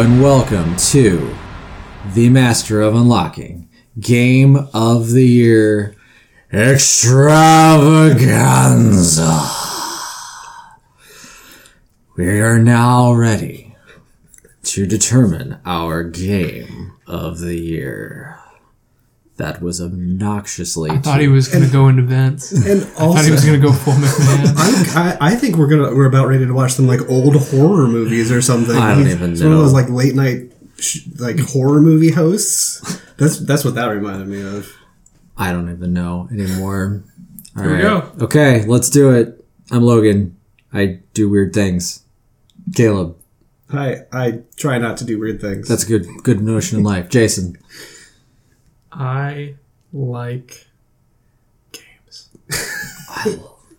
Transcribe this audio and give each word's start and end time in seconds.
and 0.00 0.22
welcome 0.22 0.74
to 0.76 1.36
the 2.14 2.30
Master 2.30 2.80
of 2.80 2.94
Unlocking 2.94 3.68
Game 3.98 4.56
of 4.72 5.10
the 5.10 5.26
Year 5.26 5.94
Extravaganza. 6.50 7.36
We 12.16 12.40
are 12.40 12.58
now 12.58 13.12
ready 13.12 13.76
to 14.62 14.86
determine 14.86 15.60
our 15.66 16.02
Game 16.02 16.96
of 17.06 17.40
the 17.40 17.56
Year. 17.56 18.39
That 19.40 19.62
was 19.62 19.80
obnoxiously. 19.80 20.90
I 20.90 20.98
thought 20.98 21.20
he 21.20 21.28
was 21.28 21.48
going 21.48 21.64
to 21.64 21.70
go 21.72 21.88
into 21.88 22.02
Vince. 22.02 22.52
And 22.52 22.82
I 22.82 22.84
thought 22.84 23.24
he 23.24 23.30
was 23.30 23.42
going 23.44 23.58
to 23.58 23.66
go 23.66 23.72
full 23.72 23.94
McMahon. 23.94 24.54
I'm, 24.96 25.20
I, 25.22 25.32
I 25.32 25.34
think 25.34 25.56
we're 25.56 25.66
gonna 25.66 25.94
we're 25.96 26.04
about 26.06 26.28
ready 26.28 26.44
to 26.46 26.52
watch 26.52 26.72
some 26.72 26.86
like 26.86 27.00
old 27.08 27.36
horror 27.36 27.88
movies 27.88 28.30
or 28.30 28.42
something. 28.42 28.76
I 28.76 28.94
don't 28.94 29.04
He's- 29.06 29.16
even 29.16 29.32
it's 29.32 29.40
One 29.42 29.52
of 29.52 29.58
know. 29.58 29.64
those 29.64 29.72
like 29.72 29.88
late 29.88 30.14
night 30.14 30.52
sh- 30.78 31.06
like 31.18 31.38
horror 31.40 31.80
movie 31.80 32.10
hosts. 32.10 33.00
That's 33.16 33.38
that's 33.38 33.64
what 33.64 33.74
that 33.76 33.86
reminded 33.86 34.28
me 34.28 34.42
of. 34.42 34.70
I 35.38 35.52
don't 35.52 35.70
even 35.70 35.94
know 35.94 36.28
anymore. 36.30 37.02
All 37.56 37.62
Here 37.62 37.76
we 37.76 37.82
go. 37.82 38.12
Okay, 38.20 38.64
let's 38.66 38.90
do 38.90 39.10
it. 39.14 39.42
I'm 39.70 39.82
Logan. 39.82 40.36
I 40.72 41.00
do 41.14 41.30
weird 41.30 41.54
things. 41.54 42.04
Caleb. 42.74 43.16
I 43.72 44.00
I 44.12 44.40
try 44.56 44.76
not 44.76 44.98
to 44.98 45.04
do 45.06 45.18
weird 45.18 45.40
things. 45.40 45.66
That's 45.66 45.84
a 45.84 45.86
good 45.86 46.06
good 46.22 46.42
notion 46.42 46.76
in 46.78 46.84
life. 46.84 47.08
Jason. 47.08 47.56
I 48.92 49.54
like 49.92 50.66
games. 51.72 52.28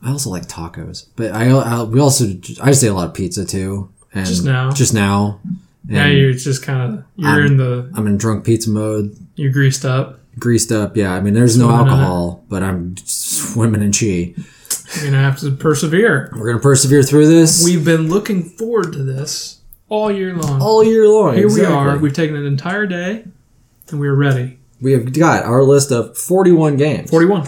I 0.03 0.09
also 0.09 0.29
like 0.29 0.47
tacos, 0.47 1.07
but 1.15 1.31
I, 1.31 1.49
I 1.49 1.83
we 1.83 1.99
also 1.99 2.25
I 2.25 2.67
just 2.69 2.83
ate 2.83 2.87
a 2.87 2.93
lot 2.93 3.07
of 3.09 3.13
pizza 3.13 3.45
too. 3.45 3.89
And 4.13 4.25
Just 4.25 4.43
now? 4.43 4.71
Just 4.71 4.93
now. 4.93 5.39
Yeah, 5.87 6.07
you're 6.07 6.33
just 6.33 6.63
kind 6.63 6.93
of 6.99 7.05
you're 7.15 7.29
I'm- 7.29 7.45
in 7.45 7.57
the 7.57 7.91
I'm 7.95 8.07
in 8.07 8.17
drunk 8.17 8.45
pizza 8.45 8.69
mode, 8.69 9.15
you're 9.35 9.51
greased 9.51 9.83
up. 9.85 10.19
greased 10.39 10.71
up. 10.71 10.95
Yeah, 10.97 11.13
I 11.13 11.21
mean 11.21 11.33
there's 11.33 11.57
no 11.57 11.69
alcohol, 11.71 12.43
but 12.49 12.61
I'm 12.63 12.95
swimming 12.97 13.81
in 13.81 13.91
chi. 13.91 14.33
You're 14.95 15.05
gonna 15.11 15.21
have 15.23 15.39
to 15.39 15.51
persevere. 15.51 16.31
We're 16.35 16.47
gonna 16.51 16.61
persevere 16.61 17.03
through 17.03 17.27
this 17.27 17.63
We've 17.65 17.83
been 17.85 18.09
looking 18.09 18.43
forward 18.43 18.91
to 18.93 19.03
this 19.03 19.59
all 19.89 20.11
year 20.11 20.35
long. 20.35 20.61
all 20.61 20.83
year 20.83 21.07
long. 21.07 21.35
Here 21.35 21.47
we 21.49 21.63
are. 21.65 21.97
We've 21.97 22.13
taken 22.13 22.35
an 22.35 22.45
entire 22.45 22.85
day, 22.85 23.25
and 23.89 23.99
we're 23.99 24.15
ready. 24.15 24.59
We 24.81 24.93
have 24.93 25.13
got 25.13 25.43
our 25.45 25.63
list 25.63 25.91
of 25.91 26.17
41 26.17 26.75
games. 26.77 27.09
Forty-one, 27.11 27.47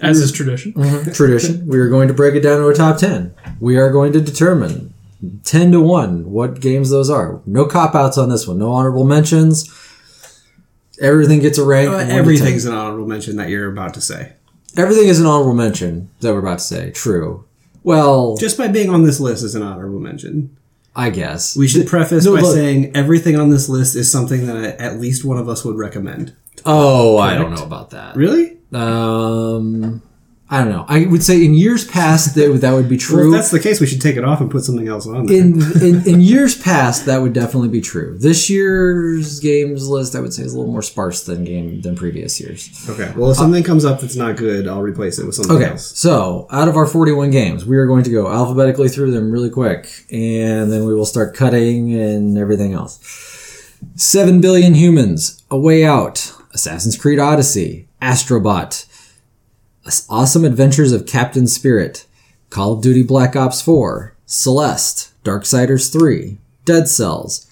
as 0.00 0.18
is 0.18 0.32
tradition. 0.32 0.72
tradition. 1.12 1.66
We 1.66 1.78
are 1.78 1.88
going 1.88 2.08
to 2.08 2.14
break 2.14 2.34
it 2.34 2.40
down 2.40 2.60
to 2.60 2.68
a 2.68 2.74
top 2.74 2.98
10. 2.98 3.34
We 3.60 3.76
are 3.76 3.90
going 3.90 4.12
to 4.14 4.20
determine 4.20 4.94
10 5.44 5.72
to 5.72 5.80
1 5.80 6.30
what 6.30 6.60
games 6.60 6.90
those 6.90 7.10
are. 7.10 7.40
No 7.46 7.66
cop 7.66 7.94
outs 7.94 8.16
on 8.18 8.28
this 8.30 8.46
one. 8.46 8.58
No 8.58 8.72
honorable 8.72 9.04
mentions. 9.04 9.70
Everything 11.00 11.40
gets 11.40 11.58
a 11.58 11.64
rank. 11.64 11.90
Uh, 11.90 11.94
one 11.96 12.06
to 12.06 12.12
everything's 12.12 12.64
an 12.64 12.74
honorable 12.74 13.06
mention 13.06 13.36
that 13.36 13.50
you're 13.50 13.70
about 13.70 13.92
to 13.94 14.00
say. 14.00 14.32
Everything 14.76 15.08
is 15.08 15.20
an 15.20 15.26
honorable 15.26 15.54
mention 15.54 16.10
that 16.20 16.32
we're 16.32 16.38
about 16.40 16.58
to 16.58 16.64
say. 16.64 16.90
True. 16.92 17.44
Well, 17.82 18.36
Just 18.36 18.58
by 18.58 18.68
being 18.68 18.90
on 18.90 19.04
this 19.04 19.20
list 19.20 19.44
is 19.44 19.54
an 19.54 19.62
honorable 19.62 20.00
mention. 20.00 20.55
I 20.98 21.10
guess. 21.10 21.54
We 21.56 21.68
should 21.68 21.86
preface 21.86 22.24
No, 22.24 22.34
by 22.34 22.40
look. 22.40 22.54
saying 22.54 22.96
everything 22.96 23.36
on 23.36 23.50
this 23.50 23.68
list 23.68 23.94
is 23.96 24.10
something 24.10 24.46
that 24.46 24.80
at 24.80 24.98
least 24.98 25.24
one 25.24 25.36
of 25.36 25.46
us 25.48 25.62
would 25.64 25.76
recommend. 25.76 26.34
oh, 26.64 27.18
I 27.18 27.34
don't 27.34 27.54
know 27.54 27.62
about 27.62 27.90
that. 27.90 28.16
Really? 28.16 28.56
Um, 28.72 30.02
I 30.48 30.62
don't 30.62 30.70
know. 30.70 30.84
I 30.88 31.06
would 31.06 31.24
say 31.24 31.44
in 31.44 31.54
years 31.54 31.84
past 31.84 32.36
that, 32.36 32.60
that 32.60 32.72
would 32.72 32.88
be 32.88 32.94
Well, 32.96 33.00
true. 33.00 33.34
if 33.34 33.36
that's 33.40 33.50
the 33.50 33.58
case, 33.58 33.80
we 33.80 33.86
should 33.88 34.00
take 34.00 34.16
it 34.16 34.22
off 34.24 34.40
and 34.40 34.48
put 34.48 34.62
something 34.62 34.86
else 34.86 35.04
on 35.06 35.26
there. 35.26 35.36
in, 35.38 35.60
in 35.82 36.06
in 36.06 36.20
years 36.20 36.56
past, 36.56 37.04
that 37.06 37.18
would 37.20 37.32
definitely 37.32 37.68
be 37.68 37.80
true. 37.80 38.16
This 38.16 38.48
year's 38.48 39.40
games 39.40 39.88
list, 39.88 40.14
I 40.14 40.20
would 40.20 40.32
say, 40.32 40.44
is 40.44 40.54
a 40.54 40.56
little 40.58 40.70
more 40.70 40.82
sparse 40.82 41.24
than 41.24 41.42
game 41.42 41.80
than 41.80 41.96
previous 41.96 42.40
years. 42.40 42.70
okay. 42.88 43.12
Well, 43.16 43.32
if 43.32 43.38
something 43.38 43.64
comes 43.64 43.84
up 43.84 44.00
that's 44.00 44.14
not 44.14 44.36
good, 44.36 44.68
I'll 44.68 44.82
replace 44.82 45.18
it 45.18 45.26
with 45.26 45.34
something 45.34 45.56
else. 45.56 45.62
Okay, 45.62 45.70
else. 45.72 45.86
so 45.98 46.46
out 46.52 46.68
of 46.68 46.76
our 46.76 46.86
41 46.86 47.32
games, 47.32 47.64
we 47.66 47.76
are 47.76 47.86
going 47.86 48.04
to 48.04 48.10
go 48.10 48.28
alphabetically 48.30 48.88
through 48.88 49.10
them 49.10 49.32
really 49.32 49.50
quick, 49.50 50.06
and 50.12 50.70
then 50.70 50.86
we 50.86 50.94
will 50.94 51.06
start 51.06 51.34
cutting 51.34 51.92
and 51.92 52.38
everything 52.38 52.72
else. 52.72 53.00
7 53.96 54.40
Billion 54.40 54.74
Humans, 54.74 55.42
A 55.50 55.58
Way 55.58 55.84
Out, 55.84 56.32
Assassin's 56.54 56.96
Creed 56.96 57.18
Odyssey, 57.18 57.88
Astrobot, 58.00 58.85
Awesome 60.08 60.44
Adventures 60.44 60.92
of 60.92 61.06
Captain 61.06 61.46
Spirit, 61.46 62.06
Call 62.50 62.74
of 62.74 62.82
Duty 62.82 63.02
Black 63.02 63.36
Ops 63.36 63.62
4, 63.62 64.16
Celeste, 64.26 65.12
Darksiders 65.22 65.92
3, 65.92 66.38
Dead 66.64 66.88
Cells, 66.88 67.50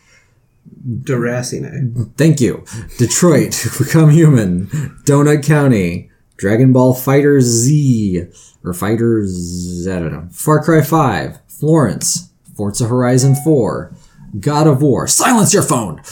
Deracine. 0.87 2.11
Thank 2.17 2.41
you. 2.41 2.65
Detroit, 2.99 3.65
Become 3.79 4.11
Human, 4.11 4.67
Donut 5.05 5.45
County, 5.45 6.11
Dragon 6.37 6.73
Ball 6.73 6.95
Fighter 6.95 7.41
Z, 7.41 8.27
or 8.65 8.75
Fighters, 8.75 9.87
I 9.87 10.01
don't 10.01 10.13
know, 10.13 10.29
Far 10.33 10.63
Cry 10.63 10.83
5, 10.83 11.39
Florence, 11.47 12.31
Forza 12.57 12.89
Horizon 12.89 13.37
4, 13.37 13.95
God 14.41 14.67
of 14.67 14.83
War, 14.83 15.07
Silence 15.07 15.55
Your 15.55 15.63
Phone, 15.63 16.03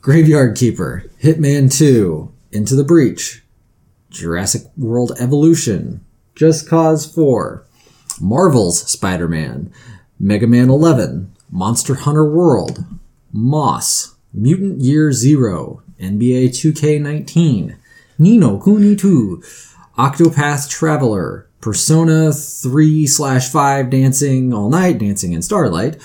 Graveyard 0.00 0.56
Keeper, 0.56 1.04
Hitman 1.22 1.76
2, 1.76 2.32
Into 2.52 2.76
the 2.76 2.84
Breach, 2.84 3.42
Jurassic 4.16 4.62
World 4.76 5.12
Evolution, 5.20 6.04
Just 6.34 6.68
Cause 6.68 7.04
4, 7.06 7.64
Marvel's 8.20 8.82
Spider 8.90 9.28
Man, 9.28 9.70
Mega 10.18 10.46
Man 10.46 10.70
11, 10.70 11.32
Monster 11.50 11.94
Hunter 11.94 12.24
World, 12.24 12.84
Moss, 13.32 14.14
Mutant 14.32 14.80
Year 14.80 15.12
Zero, 15.12 15.82
NBA 16.00 16.48
2K19, 16.48 17.76
Ni 18.18 18.38
no 18.38 18.58
Kuni 18.58 18.96
2, 18.96 19.42
Octopath 19.98 20.70
Traveler, 20.70 21.46
Persona 21.60 22.32
3 22.32 23.06
slash 23.06 23.50
5 23.50 23.90
Dancing 23.90 24.54
All 24.54 24.70
Night, 24.70 24.98
Dancing 24.98 25.34
in 25.34 25.42
Starlight, 25.42 25.96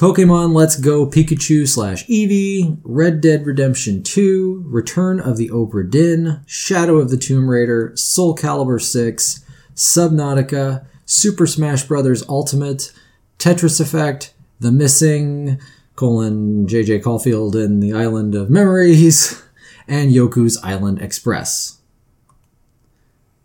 Pokemon 0.00 0.54
Let's 0.54 0.76
Go 0.76 1.04
Pikachu 1.06 1.68
slash 1.68 2.06
Eevee, 2.06 2.80
Red 2.84 3.20
Dead 3.20 3.44
Redemption 3.44 4.02
2, 4.02 4.64
Return 4.66 5.20
of 5.20 5.36
the 5.36 5.50
Obra 5.50 5.90
Dinn, 5.90 6.40
Shadow 6.46 6.96
of 6.96 7.10
the 7.10 7.18
Tomb 7.18 7.50
Raider, 7.50 7.92
Soul 7.96 8.34
Calibur 8.34 8.80
6, 8.80 9.44
Subnautica, 9.74 10.86
Super 11.04 11.46
Smash 11.46 11.82
Bros. 11.82 12.26
Ultimate, 12.30 12.92
Tetris 13.38 13.78
Effect, 13.78 14.32
The 14.58 14.72
Missing, 14.72 15.60
colon 15.96 16.66
JJ 16.66 17.02
Caulfield 17.02 17.54
and 17.54 17.82
the 17.82 17.92
Island 17.92 18.34
of 18.34 18.48
Memories, 18.48 19.42
and 19.86 20.10
Yoku's 20.10 20.56
Island 20.62 21.02
Express. 21.02 21.78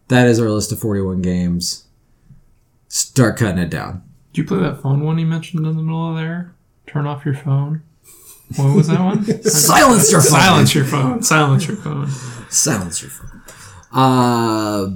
That 0.07 0.25
is 0.25 0.39
our 0.39 0.49
list 0.49 0.71
of 0.71 0.79
41 0.79 1.21
games. 1.21 1.87
Start 2.87 3.35
cutting 3.35 3.57
it 3.57 3.69
down. 3.69 4.03
Did 4.35 4.41
you 4.41 4.47
play 4.49 4.59
that 4.67 4.81
phone 4.81 5.05
one 5.05 5.17
you 5.17 5.25
mentioned 5.25 5.65
in 5.65 5.77
the 5.77 5.81
middle 5.81 6.09
of 6.09 6.17
there? 6.17 6.53
Turn 6.87 7.07
off 7.07 7.23
your 7.23 7.35
phone. 7.35 7.83
What 8.57 8.75
was 8.75 8.89
that 8.89 8.99
one? 8.99 9.23
Silence 9.43 10.11
your 10.11 10.19
phone. 10.19 10.29
Silence 10.29 10.75
your 10.75 10.83
phone. 10.83 11.23
Silence 11.23 11.67
your 11.69 11.77
phone. 11.77 12.09
Silence 12.49 13.01
your 13.01 13.11
phone. 13.11 13.41
Uh, 13.93 14.87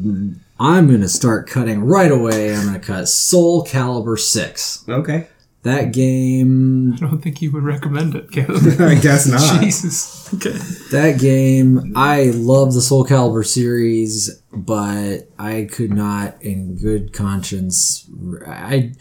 I'm 0.60 0.88
going 0.88 1.00
to 1.00 1.08
start 1.08 1.48
cutting 1.48 1.86
right 1.86 2.12
away. 2.12 2.54
I'm 2.54 2.64
going 2.64 2.74
to 2.82 2.86
cut 2.86 3.08
Soul 3.08 3.64
Calibur 3.64 4.20
6. 4.20 4.84
Okay. 4.90 5.30
That 5.64 5.94
game, 5.94 6.96
I 6.96 6.98
don't 6.98 7.22
think 7.22 7.42
you 7.42 7.54
would 7.54 7.64
recommend 7.64 8.16
it, 8.16 8.32
Caleb. 8.32 8.62
I 8.82 8.96
guess 8.96 9.26
not. 9.26 9.62
Jesus. 9.62 10.34
Okay. 10.34 10.58
that 10.92 11.18
game, 11.18 11.94
I 11.96 12.32
love 12.36 12.74
the 12.74 12.82
Soul 12.82 13.06
Calibur 13.06 13.46
series, 13.46 14.42
but 14.52 15.30
I 15.38 15.70
could 15.72 15.92
not, 15.94 16.42
in 16.42 16.78
good 16.78 17.14
conscience, 17.14 18.06
I 18.46 18.94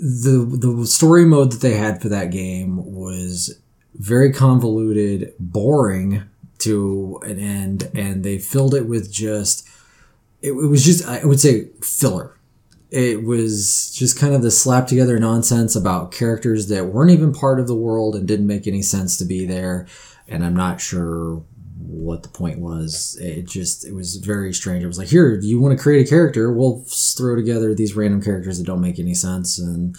the 0.00 0.58
the 0.58 0.86
story 0.86 1.24
mode 1.24 1.52
that 1.52 1.60
they 1.60 1.74
had 1.74 2.00
for 2.00 2.08
that 2.08 2.30
game 2.30 2.94
was 2.94 3.60
very 3.94 4.32
convoluted, 4.32 5.32
boring 5.38 6.22
to 6.58 7.20
an 7.22 7.38
end, 7.38 7.90
and 7.94 8.24
they 8.24 8.38
filled 8.38 8.74
it 8.74 8.86
with 8.86 9.12
just 9.12 9.68
it, 10.42 10.50
it 10.50 10.68
was 10.68 10.84
just 10.84 11.06
I 11.06 11.24
would 11.24 11.40
say 11.40 11.68
filler. 11.82 12.32
It 12.90 13.24
was 13.24 13.92
just 13.94 14.18
kind 14.18 14.32
of 14.34 14.42
the 14.42 14.50
slap 14.50 14.86
together 14.86 15.18
nonsense 15.18 15.74
about 15.74 16.12
characters 16.12 16.68
that 16.68 16.86
weren't 16.86 17.10
even 17.10 17.32
part 17.32 17.58
of 17.58 17.66
the 17.66 17.74
world 17.74 18.14
and 18.14 18.28
didn't 18.28 18.46
make 18.46 18.66
any 18.66 18.80
sense 18.80 19.18
to 19.18 19.24
be 19.24 19.44
there. 19.44 19.86
And 20.28 20.44
I'm 20.44 20.54
not 20.54 20.80
sure 20.80 21.42
what 21.96 22.22
the 22.22 22.28
point 22.28 22.58
was. 22.58 23.16
It 23.20 23.46
just 23.46 23.84
it 23.84 23.94
was 23.94 24.16
very 24.16 24.52
strange. 24.52 24.84
It 24.84 24.86
was 24.86 24.98
like, 24.98 25.08
here, 25.08 25.40
do 25.40 25.46
you 25.46 25.60
want 25.60 25.76
to 25.76 25.82
create 25.82 26.06
a 26.06 26.08
character? 26.08 26.52
We'll 26.52 26.84
throw 26.86 27.34
together 27.36 27.74
these 27.74 27.94
random 27.94 28.22
characters 28.22 28.58
that 28.58 28.66
don't 28.66 28.80
make 28.80 28.98
any 28.98 29.14
sense 29.14 29.58
and 29.58 29.96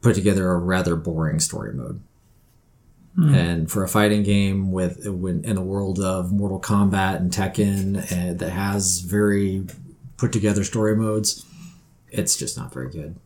put 0.00 0.14
together 0.14 0.50
a 0.50 0.58
rather 0.58 0.96
boring 0.96 1.40
story 1.40 1.72
mode. 1.72 2.02
And 3.20 3.68
for 3.68 3.82
a 3.82 3.88
fighting 3.88 4.22
game 4.22 4.70
with 4.70 5.04
when 5.08 5.44
in 5.44 5.56
a 5.56 5.60
world 5.60 5.98
of 5.98 6.30
Mortal 6.30 6.60
Kombat 6.60 7.16
and 7.16 7.32
Tekken 7.32 8.12
and 8.12 8.38
that 8.38 8.50
has 8.50 9.00
very 9.00 9.66
put 10.18 10.30
together 10.30 10.62
story 10.62 10.94
modes, 10.94 11.44
it's 12.12 12.36
just 12.36 12.56
not 12.56 12.72
very 12.72 12.88
good. 12.88 13.16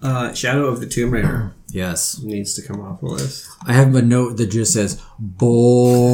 Uh, 0.00 0.32
Shadow 0.32 0.68
of 0.68 0.80
the 0.80 0.86
Tomb 0.86 1.10
Raider. 1.10 1.52
Yes. 1.72 2.20
needs 2.22 2.54
to 2.54 2.62
come 2.62 2.80
off 2.80 3.00
the 3.00 3.06
list. 3.06 3.48
I 3.66 3.72
have 3.72 3.94
a 3.94 4.02
note 4.02 4.36
that 4.36 4.48
just 4.48 4.72
says 4.74 5.00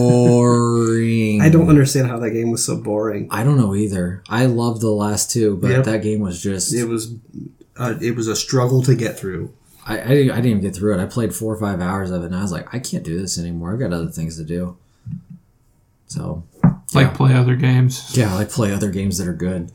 boring. 0.08 1.40
I 1.42 1.48
don't 1.48 1.68
understand 1.68 2.06
how 2.08 2.18
that 2.20 2.30
game 2.30 2.50
was 2.50 2.64
so 2.64 2.76
boring. 2.76 3.26
I 3.30 3.42
don't 3.44 3.58
know 3.58 3.74
either. 3.74 4.22
I 4.28 4.46
loved 4.46 4.80
the 4.80 4.90
last 4.90 5.30
two, 5.32 5.56
but 5.56 5.70
Yep. 5.70 5.84
that 5.84 6.02
game 6.02 6.20
was 6.20 6.40
just. 6.42 6.72
It 6.72 6.84
was, 6.84 7.12
uh, 7.76 7.94
it 8.00 8.14
was 8.16 8.28
a 8.28 8.36
struggle 8.36 8.82
to 8.84 8.94
get 8.94 9.18
through. 9.18 9.52
I, 9.86 10.00
I, 10.00 10.06
didn't, 10.08 10.30
I 10.32 10.36
didn't 10.36 10.50
even 10.50 10.60
get 10.62 10.76
through 10.76 10.94
it. 10.98 11.02
I 11.02 11.06
played 11.06 11.34
four 11.34 11.54
or 11.54 11.58
five 11.58 11.80
hours 11.80 12.10
of 12.10 12.22
it, 12.22 12.26
and 12.26 12.36
I 12.36 12.42
was 12.42 12.52
like, 12.52 12.72
I 12.74 12.78
can't 12.78 13.02
do 13.04 13.18
this 13.20 13.38
anymore. 13.38 13.72
I've 13.72 13.78
got 13.80 13.92
other 13.92 14.08
things 14.10 14.36
to 14.36 14.44
do. 14.44 14.76
So, 16.06 16.44
Like 16.94 17.06
Yeah. 17.08 17.10
play 17.10 17.34
other 17.34 17.56
games. 17.56 18.16
yeah, 18.16 18.32
like 18.34 18.50
play 18.50 18.72
other 18.72 18.90
games 18.90 19.18
that 19.18 19.26
are 19.28 19.32
good. 19.34 19.70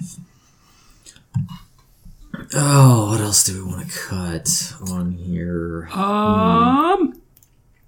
Oh, 2.55 3.09
what 3.11 3.21
else 3.21 3.43
do 3.43 3.63
we 3.65 3.71
want 3.71 3.89
to 3.89 3.99
cut 3.99 4.73
on 4.89 5.11
here? 5.11 5.87
Um, 5.93 7.21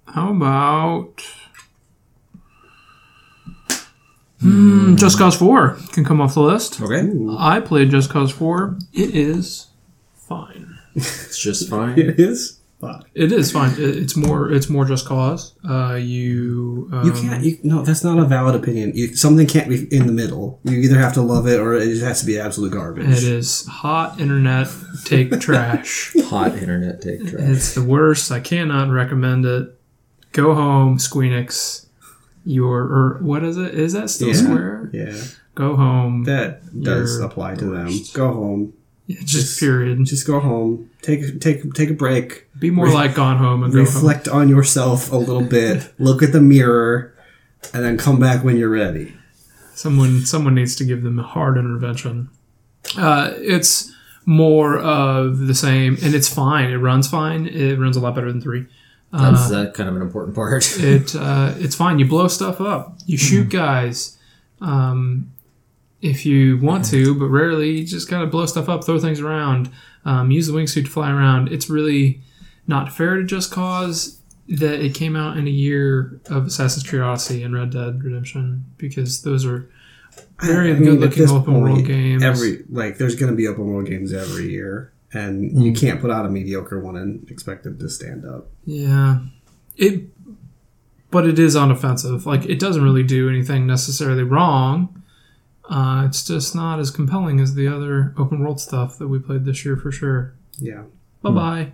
how 0.06 0.30
about 0.30 1.20
hmm, 4.40 4.96
Just 4.96 5.18
Cause 5.18 5.36
Four 5.36 5.76
can 5.92 6.04
come 6.04 6.20
off 6.20 6.34
the 6.34 6.40
list. 6.42 6.80
Okay, 6.80 7.10
I 7.38 7.60
played 7.60 7.90
Just 7.90 8.10
Cause 8.10 8.30
Four. 8.30 8.78
It 8.92 9.14
is 9.14 9.66
fine. 10.14 10.78
it's 10.94 11.38
just 11.38 11.68
fine. 11.70 11.98
It 11.98 12.20
is. 12.20 12.55
Fuck. 12.80 13.08
It 13.14 13.32
is 13.32 13.50
fine. 13.50 13.74
It's 13.78 14.16
more. 14.16 14.52
It's 14.52 14.68
more 14.68 14.84
Just 14.84 15.06
Cause. 15.06 15.54
Uh, 15.66 15.94
you. 15.94 16.90
Um, 16.92 17.06
You 17.06 17.12
can't. 17.12 17.42
You, 17.42 17.58
no, 17.62 17.80
that's 17.82 18.04
not 18.04 18.18
a 18.18 18.24
valid 18.26 18.54
opinion. 18.54 18.92
You, 18.94 19.16
something 19.16 19.46
can't 19.46 19.68
be 19.70 19.84
in 19.96 20.06
the 20.06 20.12
middle. 20.12 20.60
You 20.64 20.76
either 20.80 20.98
have 20.98 21.14
to 21.14 21.22
love 21.22 21.46
it 21.46 21.58
or 21.58 21.74
it 21.74 21.86
just 21.86 22.02
has 22.04 22.20
to 22.20 22.26
be 22.26 22.38
absolute 22.38 22.72
garbage. 22.72 23.08
It 23.08 23.24
is 23.24 23.66
hot 23.66 24.20
internet 24.20 24.68
take 25.06 25.30
trash. 25.40 26.14
Hot 26.26 26.54
internet 26.58 27.00
take 27.00 27.20
trash. 27.26 27.48
It's 27.48 27.74
the 27.74 27.82
worst. 27.82 28.30
I 28.30 28.40
cannot 28.40 28.90
recommend 28.90 29.46
it. 29.46 29.72
Go 30.32 30.54
home, 30.54 30.98
Squeenix. 30.98 31.86
Your 32.44 32.82
or 32.82 33.18
what 33.22 33.42
is 33.42 33.56
it? 33.56 33.74
Is 33.74 33.94
that 33.94 34.10
still 34.10 34.28
Yeah. 34.28 34.34
Square? 34.34 34.90
Yeah, 34.92 35.22
Go 35.54 35.74
home. 35.76 36.24
that 36.24 36.60
does 36.80 37.18
apply 37.20 37.54
to 37.56 37.64
them. 37.64 37.90
Go 38.12 38.32
home. 38.32 38.74
Yeah, 39.06 39.18
just 39.20 39.30
just- 39.30 39.60
period. 39.60 40.04
Just 40.04 40.26
go 40.26 40.40
home. 40.40 40.90
Take 41.02 41.40
take 41.40 41.72
take 41.74 41.90
a 41.90 41.94
break. 41.94 42.46
Be 42.58 42.70
more 42.70 42.88
like 42.90 43.14
Gone 43.14 43.36
Home 43.38 43.62
and 43.62 43.72
go 43.72 43.78
home. 43.78 43.86
reflect 43.86 44.28
on 44.28 44.48
yourself 44.48 45.12
a 45.12 45.16
little 45.16 45.42
bit. 45.44 45.92
Look 45.98 46.22
at 46.22 46.32
the 46.32 46.40
mirror, 46.40 47.14
and 47.72 47.84
then 47.84 47.96
come 47.98 48.18
back 48.18 48.42
when 48.44 48.56
you're 48.56 48.68
ready. 48.70 49.14
Someone 49.74 50.24
someone 50.26 50.54
needs 50.54 50.74
to 50.76 50.84
give 50.84 51.02
them 51.02 51.18
a 51.18 51.22
hard 51.22 51.56
intervention. 51.58 52.28
Uh, 52.96 53.32
it's 53.36 53.92
more 54.24 54.78
of 54.78 55.46
the 55.46 55.54
same, 55.54 55.96
and 56.02 56.14
it's 56.14 56.28
fine. 56.32 56.70
It 56.70 56.76
runs 56.78 57.08
fine. 57.08 57.46
It 57.46 57.78
runs 57.78 57.96
a 57.96 58.00
lot 58.00 58.14
better 58.14 58.30
than 58.32 58.40
three. 58.40 58.66
That's 59.12 59.50
uh, 59.52 59.70
kind 59.72 59.88
of 59.88 59.96
an 59.96 60.02
important 60.02 60.34
part. 60.34 60.66
It 60.78 61.14
uh, 61.14 61.54
it's 61.58 61.74
fine. 61.76 61.98
You 61.98 62.06
blow 62.06 62.26
stuff 62.28 62.60
up. 62.60 62.98
You 63.06 63.16
shoot 63.16 63.48
guys. 63.50 64.18
Um, 64.60 65.32
if 66.00 66.26
you 66.26 66.58
want 66.58 66.84
to, 66.86 67.14
but 67.14 67.26
rarely, 67.26 67.78
you 67.78 67.84
just 67.84 68.08
gotta 68.08 68.26
blow 68.26 68.46
stuff 68.46 68.68
up, 68.68 68.84
throw 68.84 68.98
things 68.98 69.20
around, 69.20 69.70
um, 70.04 70.30
use 70.30 70.46
the 70.46 70.52
wingsuit 70.52 70.84
to 70.84 70.90
fly 70.90 71.10
around. 71.10 71.52
It's 71.52 71.68
really 71.68 72.20
not 72.66 72.92
fair 72.92 73.16
to 73.16 73.24
Just 73.24 73.50
Cause 73.50 74.20
that 74.48 74.80
it 74.80 74.94
came 74.94 75.16
out 75.16 75.36
in 75.36 75.46
a 75.46 75.50
year 75.50 76.20
of 76.30 76.46
Assassin's 76.46 76.88
Creed 76.88 77.02
Odyssey 77.02 77.42
and 77.42 77.54
Red 77.54 77.70
Dead 77.70 78.02
Redemption 78.02 78.64
because 78.76 79.22
those 79.22 79.44
are 79.44 79.68
very 80.40 80.70
I 80.70 80.74
mean, 80.74 80.84
good 80.84 81.00
looking 81.00 81.28
open 81.28 81.60
world 81.60 81.84
games. 81.84 82.22
Every 82.22 82.64
like, 82.68 82.98
there's 82.98 83.16
going 83.16 83.30
to 83.30 83.36
be 83.36 83.46
open 83.48 83.66
world 83.66 83.86
games 83.86 84.12
every 84.12 84.50
year, 84.50 84.92
and 85.12 85.62
you 85.62 85.72
can't 85.72 86.00
put 86.00 86.10
out 86.10 86.26
a 86.26 86.28
mediocre 86.28 86.78
one 86.78 86.96
and 86.96 87.28
expect 87.30 87.66
it 87.66 87.78
to 87.80 87.88
stand 87.88 88.24
up. 88.24 88.48
Yeah. 88.64 89.20
It 89.76 90.04
but 91.10 91.26
it 91.26 91.38
is 91.38 91.56
unoffensive. 91.56 92.26
Like 92.26 92.44
it 92.46 92.58
doesn't 92.58 92.82
really 92.82 93.02
do 93.02 93.28
anything 93.28 93.66
necessarily 93.66 94.22
wrong. 94.22 95.02
Uh, 95.68 96.04
it's 96.06 96.24
just 96.24 96.54
not 96.54 96.78
as 96.78 96.90
compelling 96.90 97.40
as 97.40 97.54
the 97.54 97.66
other 97.66 98.14
open 98.16 98.40
world 98.40 98.60
stuff 98.60 98.98
that 98.98 99.08
we 99.08 99.18
played 99.18 99.44
this 99.44 99.64
year 99.64 99.76
for 99.76 99.90
sure. 99.90 100.34
Yeah. 100.58 100.84
Bye 101.22 101.30
bye. 101.30 101.72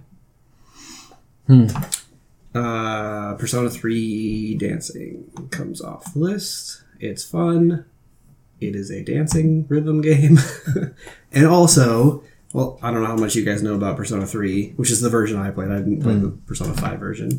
Uh, 2.54 3.34
Persona 3.34 3.70
3 3.70 4.56
dancing 4.56 5.30
comes 5.50 5.80
off 5.80 6.12
the 6.12 6.18
list. 6.18 6.84
It's 7.00 7.24
fun. 7.24 7.84
It 8.60 8.76
is 8.76 8.90
a 8.90 9.02
dancing 9.02 9.66
rhythm 9.68 10.00
game. 10.00 10.38
and 11.32 11.46
also, 11.46 12.22
well, 12.52 12.78
I 12.82 12.90
don't 12.90 13.00
know 13.00 13.08
how 13.08 13.16
much 13.16 13.34
you 13.34 13.44
guys 13.44 13.62
know 13.62 13.74
about 13.74 13.96
Persona 13.96 14.26
3, 14.26 14.72
which 14.76 14.90
is 14.90 15.00
the 15.00 15.08
version 15.10 15.38
I 15.38 15.50
played. 15.50 15.70
I 15.70 15.78
didn't 15.78 16.02
play 16.02 16.14
the 16.14 16.28
Persona 16.46 16.74
5 16.74 16.98
version. 16.98 17.30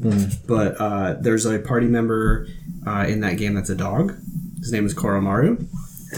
But 0.47 0.79
uh, 0.79 1.13
there's 1.19 1.45
a 1.45 1.59
party 1.59 1.87
member 1.87 2.47
uh, 2.85 3.05
in 3.07 3.21
that 3.21 3.37
game 3.37 3.53
that's 3.53 3.69
a 3.69 3.75
dog. 3.75 4.17
His 4.59 4.71
name 4.71 4.85
is 4.85 4.93
Koromaru. 4.93 5.65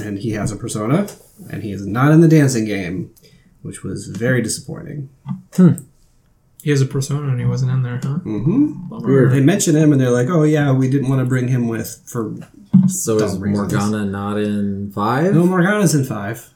And 0.03 0.19
he 0.19 0.31
has 0.31 0.51
a 0.51 0.55
persona. 0.55 1.07
And 1.51 1.63
he 1.63 1.71
is 1.71 1.85
not 1.85 2.11
in 2.11 2.21
the 2.21 2.27
dancing 2.27 2.65
game, 2.65 3.13
which 3.61 3.83
was 3.83 4.07
very 4.07 4.41
disappointing. 4.41 5.09
He 6.63 6.69
has 6.71 6.81
a 6.81 6.85
persona 6.85 7.27
and 7.29 7.39
he 7.39 7.45
wasn't 7.45 7.71
in 7.71 7.83
there, 7.83 7.99
huh? 8.01 8.19
hmm 8.19 8.87
Bummer. 8.89 9.29
They 9.29 9.39
mention 9.41 9.75
him 9.75 9.91
and 9.91 10.01
they're 10.01 10.09
like, 10.09 10.29
oh, 10.29 10.43
yeah, 10.43 10.71
we 10.71 10.89
didn't 10.89 11.09
want 11.09 11.19
to 11.19 11.25
bring 11.25 11.47
him 11.47 11.67
with 11.67 12.01
for 12.05 12.35
so 12.87 13.17
is 13.17 13.37
reasons. 13.37 13.71
Morgana 13.73 14.05
not 14.05 14.37
in 14.37 14.91
five? 14.91 15.33
No, 15.33 15.45
Morgana's 15.45 15.93
in 15.95 16.03
five. 16.05 16.51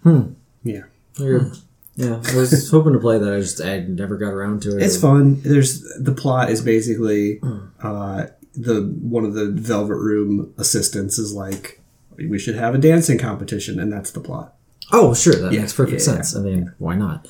Yeah, 0.63 0.81
Weird. 1.19 1.51
Yeah, 1.95 2.21
I 2.25 2.35
was 2.35 2.69
hoping 2.71 2.93
to 2.93 2.99
play 2.99 3.17
that. 3.19 3.33
I 3.33 3.39
just 3.39 3.61
I 3.61 3.79
never 3.81 4.15
got 4.17 4.29
around 4.29 4.61
to 4.63 4.77
it. 4.77 4.83
it's 4.83 4.97
fun. 4.97 5.41
There's 5.41 5.81
the 5.99 6.13
plot 6.13 6.49
is 6.49 6.61
basically 6.61 7.39
uh, 7.83 8.27
the 8.55 8.81
one 9.01 9.25
of 9.25 9.33
the 9.33 9.47
Velvet 9.51 9.95
Room 9.95 10.53
assistants 10.57 11.17
is 11.19 11.33
like, 11.33 11.81
we 12.27 12.39
should 12.39 12.55
have 12.55 12.75
a 12.75 12.77
dancing 12.77 13.17
competition, 13.17 13.79
and 13.79 13.91
that's 13.91 14.11
the 14.11 14.19
plot. 14.19 14.55
Oh, 14.91 15.13
sure, 15.13 15.35
that 15.35 15.53
Yeah, 15.53 15.61
makes 15.61 15.73
perfect 15.73 16.01
yeah, 16.01 16.13
sense. 16.13 16.35
I 16.35 16.39
mean, 16.41 16.73
why 16.79 16.95
not? 16.95 17.27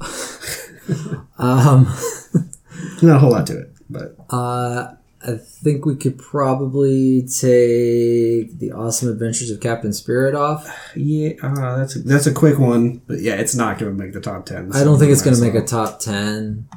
um, 1.38 1.86
Not 3.02 3.16
a 3.16 3.18
whole 3.18 3.30
lot 3.32 3.46
to 3.48 3.58
it, 3.58 3.72
but 3.90 4.16
uh, 4.30 4.94
I 5.26 5.36
think 5.36 5.84
we 5.84 5.96
could 5.96 6.18
probably 6.18 7.22
take 7.22 8.58
the 8.58 8.72
Awesome 8.74 9.08
Adventures 9.08 9.50
of 9.50 9.60
Captain 9.60 9.92
Spirit 9.92 10.34
off. 10.34 10.68
yeah, 10.96 11.32
uh, 11.42 11.76
that's 11.78 11.96
a, 11.96 11.98
that's 12.00 12.26
a 12.26 12.32
quick 12.32 12.58
one. 12.58 13.02
But 13.06 13.20
yeah, 13.20 13.34
it's 13.34 13.54
not 13.54 13.78
going 13.78 13.96
to 13.96 13.98
make 14.04 14.12
the 14.12 14.20
top 14.20 14.46
ten. 14.46 14.72
I 14.72 14.84
don't 14.84 14.98
think 14.98 15.10
it's 15.12 15.22
going 15.22 15.36
to 15.36 15.42
make 15.42 15.54
a 15.54 15.64
top 15.64 15.98
ten. 16.00 16.68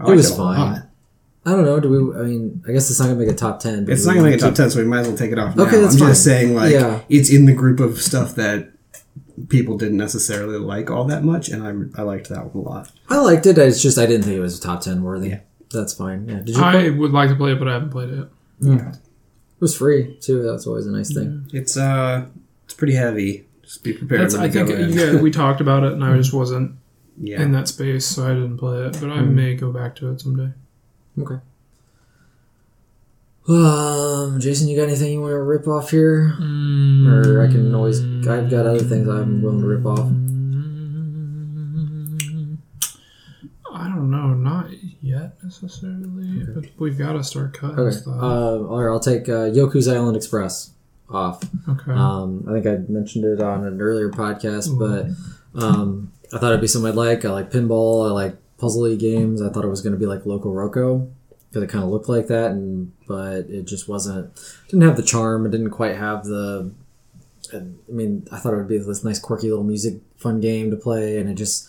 It 0.00 0.14
was 0.14 0.36
fine. 0.36 0.88
Lot. 1.46 1.52
I 1.52 1.56
don't 1.56 1.64
know. 1.64 1.80
Do 1.80 1.90
we? 1.90 2.18
I 2.18 2.22
mean, 2.24 2.64
I 2.68 2.72
guess 2.72 2.90
it's 2.90 2.98
not 2.98 3.06
going 3.06 3.18
to 3.18 3.24
make 3.24 3.34
a 3.34 3.36
top 3.36 3.60
ten. 3.60 3.84
But 3.84 3.94
It's 3.94 4.06
not 4.06 4.14
going 4.14 4.24
to 4.24 4.30
make 4.30 4.38
a 4.38 4.42
top 4.42 4.54
ten, 4.54 4.70
so 4.70 4.80
we 4.80 4.86
might 4.86 5.00
as 5.00 5.08
well 5.08 5.16
take 5.16 5.32
it 5.32 5.38
off. 5.38 5.56
Now. 5.56 5.64
Okay, 5.64 5.80
that's 5.80 6.00
I'm 6.00 6.08
just 6.08 6.24
saying, 6.24 6.54
like, 6.54 6.72
Yeah. 6.72 7.02
it's 7.08 7.30
in 7.30 7.46
the 7.46 7.54
group 7.54 7.80
of 7.80 8.00
stuff 8.00 8.34
that 8.34 8.70
people 9.48 9.76
didn't 9.76 9.98
necessarily 9.98 10.58
like 10.58 10.90
all 10.90 11.04
that 11.04 11.24
much, 11.24 11.48
and 11.48 11.62
I 11.62 12.00
I 12.00 12.04
liked 12.04 12.28
that 12.28 12.54
one 12.54 12.64
a 12.64 12.68
lot. 12.68 12.92
I 13.08 13.18
liked 13.18 13.46
it. 13.46 13.58
It's 13.58 13.82
just 13.82 13.98
I 13.98 14.06
didn't 14.06 14.24
think 14.24 14.36
it 14.36 14.40
was 14.40 14.58
top 14.58 14.80
ten 14.80 15.02
worthy. 15.02 15.30
Yeah. 15.30 15.40
That's 15.72 15.94
fine. 15.94 16.28
Yeah. 16.28 16.36
Did 16.36 16.56
you? 16.56 16.62
I 16.62 16.72
play? 16.72 16.90
Would 16.90 17.12
like 17.12 17.28
to 17.30 17.36
play 17.36 17.52
it, 17.52 17.58
but 17.58 17.68
I 17.68 17.74
haven't 17.74 17.90
played 17.90 18.10
it. 18.10 18.28
Hmm. 18.60 18.76
Yeah. 18.78 18.88
It 18.90 19.60
was 19.60 19.76
free 19.76 20.18
too. 20.20 20.42
That's 20.42 20.66
always 20.66 20.86
a 20.86 20.90
nice 20.90 21.12
thing. 21.12 21.48
It's 21.52 21.76
uh, 21.76 22.26
it's 22.64 22.74
pretty 22.74 22.94
heavy. 22.94 23.46
Just 23.62 23.82
be 23.82 23.92
prepared. 23.92 24.22
That's, 24.22 24.34
I 24.34 24.48
think 24.48 24.68
go 24.68 24.76
yeah, 24.76 25.20
we 25.20 25.30
talked 25.42 25.60
about 25.60 25.82
it, 25.82 25.92
and 25.92 26.04
I 26.04 26.16
just 26.16 26.30
mm-hmm. 26.30 26.38
wasn't 26.38 26.78
yeah. 27.20 27.42
in 27.42 27.52
that 27.52 27.68
space, 27.68 28.06
so 28.06 28.24
I 28.26 28.34
didn't 28.34 28.58
play 28.58 28.78
it. 28.86 28.92
But 29.00 29.10
I 29.10 29.18
mm-hmm. 29.18 29.34
may 29.34 29.54
go 29.54 29.72
back 29.72 29.96
to 29.96 30.10
it 30.10 30.20
someday. 30.20 30.52
Okay. 31.18 31.38
Um, 33.48 34.40
Jason, 34.40 34.66
you 34.68 34.76
got 34.76 34.88
anything 34.88 35.12
you 35.12 35.20
want 35.20 35.30
to 35.32 35.40
rip 35.42 35.68
off 35.68 35.90
here? 35.90 36.34
Or 36.40 37.42
I 37.46 37.50
can 37.50 37.72
always. 37.74 38.00
I've 38.26 38.50
got 38.50 38.66
other 38.66 38.80
things 38.80 39.06
I'm 39.08 39.40
willing 39.40 39.60
to 39.60 39.66
rip 39.66 39.86
off. 39.86 40.10
I 43.72 43.88
don't 43.88 44.10
know, 44.10 44.28
not 44.34 44.68
yet 45.02 45.36
necessarily, 45.44 46.44
but 46.54 46.64
we've 46.78 46.96
got 46.98 47.12
to 47.12 47.22
start 47.22 47.52
cutting 47.54 47.78
Okay. 47.78 47.96
stuff. 47.96 48.20
Uh, 48.22 48.58
right, 48.64 48.90
I'll 48.90 48.98
take 49.00 49.28
uh, 49.28 49.50
Yoku's 49.50 49.86
Island 49.86 50.16
Express 50.16 50.70
off. 51.10 51.42
okay. 51.68 51.92
Um, 51.92 52.44
I 52.48 52.52
think 52.54 52.66
I 52.66 52.90
mentioned 52.90 53.24
it 53.26 53.40
on 53.40 53.64
an 53.64 53.80
earlier 53.80 54.10
podcast, 54.10 54.76
but 54.78 55.06
um, 55.62 56.10
I 56.32 56.38
thought 56.38 56.48
it'd 56.50 56.60
be 56.60 56.66
something 56.66 56.90
I'd 56.90 56.96
like. 56.96 57.24
I 57.24 57.30
like 57.30 57.50
pinball. 57.50 58.08
I 58.08 58.12
like 58.12 58.36
puzzly 58.58 58.98
games. 58.98 59.40
I 59.42 59.50
thought 59.50 59.64
it 59.64 59.68
was 59.68 59.80
going 59.82 59.92
to 59.92 59.98
be 59.98 60.06
like 60.06 60.26
Loco 60.26 60.52
Roco 60.52 61.10
because 61.48 61.62
it 61.62 61.68
kind 61.70 61.84
of 61.84 61.90
looked 61.90 62.08
like 62.08 62.26
that, 62.28 62.50
and 62.52 62.92
but 63.06 63.46
it 63.50 63.64
just 63.66 63.88
wasn't. 63.88 64.30
Didn't 64.68 64.82
have 64.86 64.96
the 64.96 65.02
charm. 65.02 65.46
It 65.46 65.50
didn't 65.50 65.70
quite 65.70 65.96
have 65.96 66.24
the. 66.24 66.72
I 67.54 67.62
mean, 67.88 68.26
I 68.32 68.38
thought 68.38 68.54
it 68.54 68.56
would 68.56 68.68
be 68.68 68.78
this 68.78 69.04
nice, 69.04 69.18
quirky 69.20 69.48
little 69.48 69.64
music, 69.64 70.00
fun 70.16 70.40
game 70.40 70.70
to 70.70 70.76
play, 70.76 71.18
and 71.18 71.28
it 71.30 71.34
just. 71.34 71.68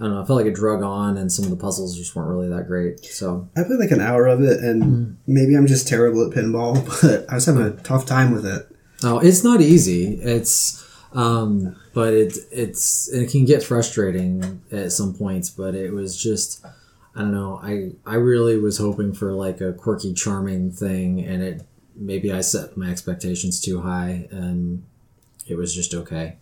I 0.00 0.04
don't 0.04 0.14
know. 0.14 0.22
I 0.22 0.24
felt 0.24 0.36
like 0.36 0.46
it 0.46 0.54
drug 0.54 0.80
on, 0.80 1.16
and 1.18 1.30
some 1.32 1.44
of 1.44 1.50
the 1.50 1.56
puzzles 1.56 1.96
just 1.96 2.14
weren't 2.14 2.28
really 2.30 2.48
that 2.50 2.68
great. 2.68 3.04
So 3.04 3.48
I 3.56 3.64
played 3.64 3.80
like 3.80 3.90
an 3.90 4.00
hour 4.00 4.28
of 4.28 4.40
it, 4.42 4.60
and 4.60 4.82
Mm. 4.82 5.14
maybe 5.26 5.56
I'm 5.56 5.66
just 5.66 5.88
terrible 5.88 6.24
at 6.24 6.36
pinball, 6.36 6.74
but 7.02 7.28
I 7.28 7.34
was 7.34 7.46
having 7.46 7.62
a 7.64 7.70
tough 7.72 8.06
time 8.06 8.30
with 8.32 8.46
it. 8.46 8.68
Oh, 9.02 9.18
it's 9.18 9.42
not 9.42 9.60
easy. 9.60 10.14
It's 10.22 10.84
um 11.14 11.74
but 11.98 12.14
it 12.14 12.38
it's 12.52 13.08
it 13.12 13.28
can 13.32 13.44
get 13.44 13.64
frustrating 13.64 14.62
at 14.70 14.92
some 14.92 15.12
points, 15.14 15.50
but 15.50 15.74
it 15.74 15.90
was 15.92 16.16
just 16.16 16.64
I 17.16 17.22
don't 17.22 17.32
know. 17.32 17.58
I 17.60 17.90
I 18.06 18.14
really 18.14 18.56
was 18.56 18.78
hoping 18.78 19.12
for 19.12 19.32
like 19.32 19.60
a 19.60 19.72
quirky, 19.72 20.14
charming 20.14 20.70
thing, 20.70 21.18
and 21.24 21.42
it 21.42 21.62
maybe 21.96 22.32
I 22.32 22.40
set 22.40 22.76
my 22.76 22.88
expectations 22.88 23.60
too 23.60 23.80
high, 23.80 24.28
and 24.30 24.84
it 25.48 25.56
was 25.56 25.74
just 25.74 25.92
okay. 25.92 26.36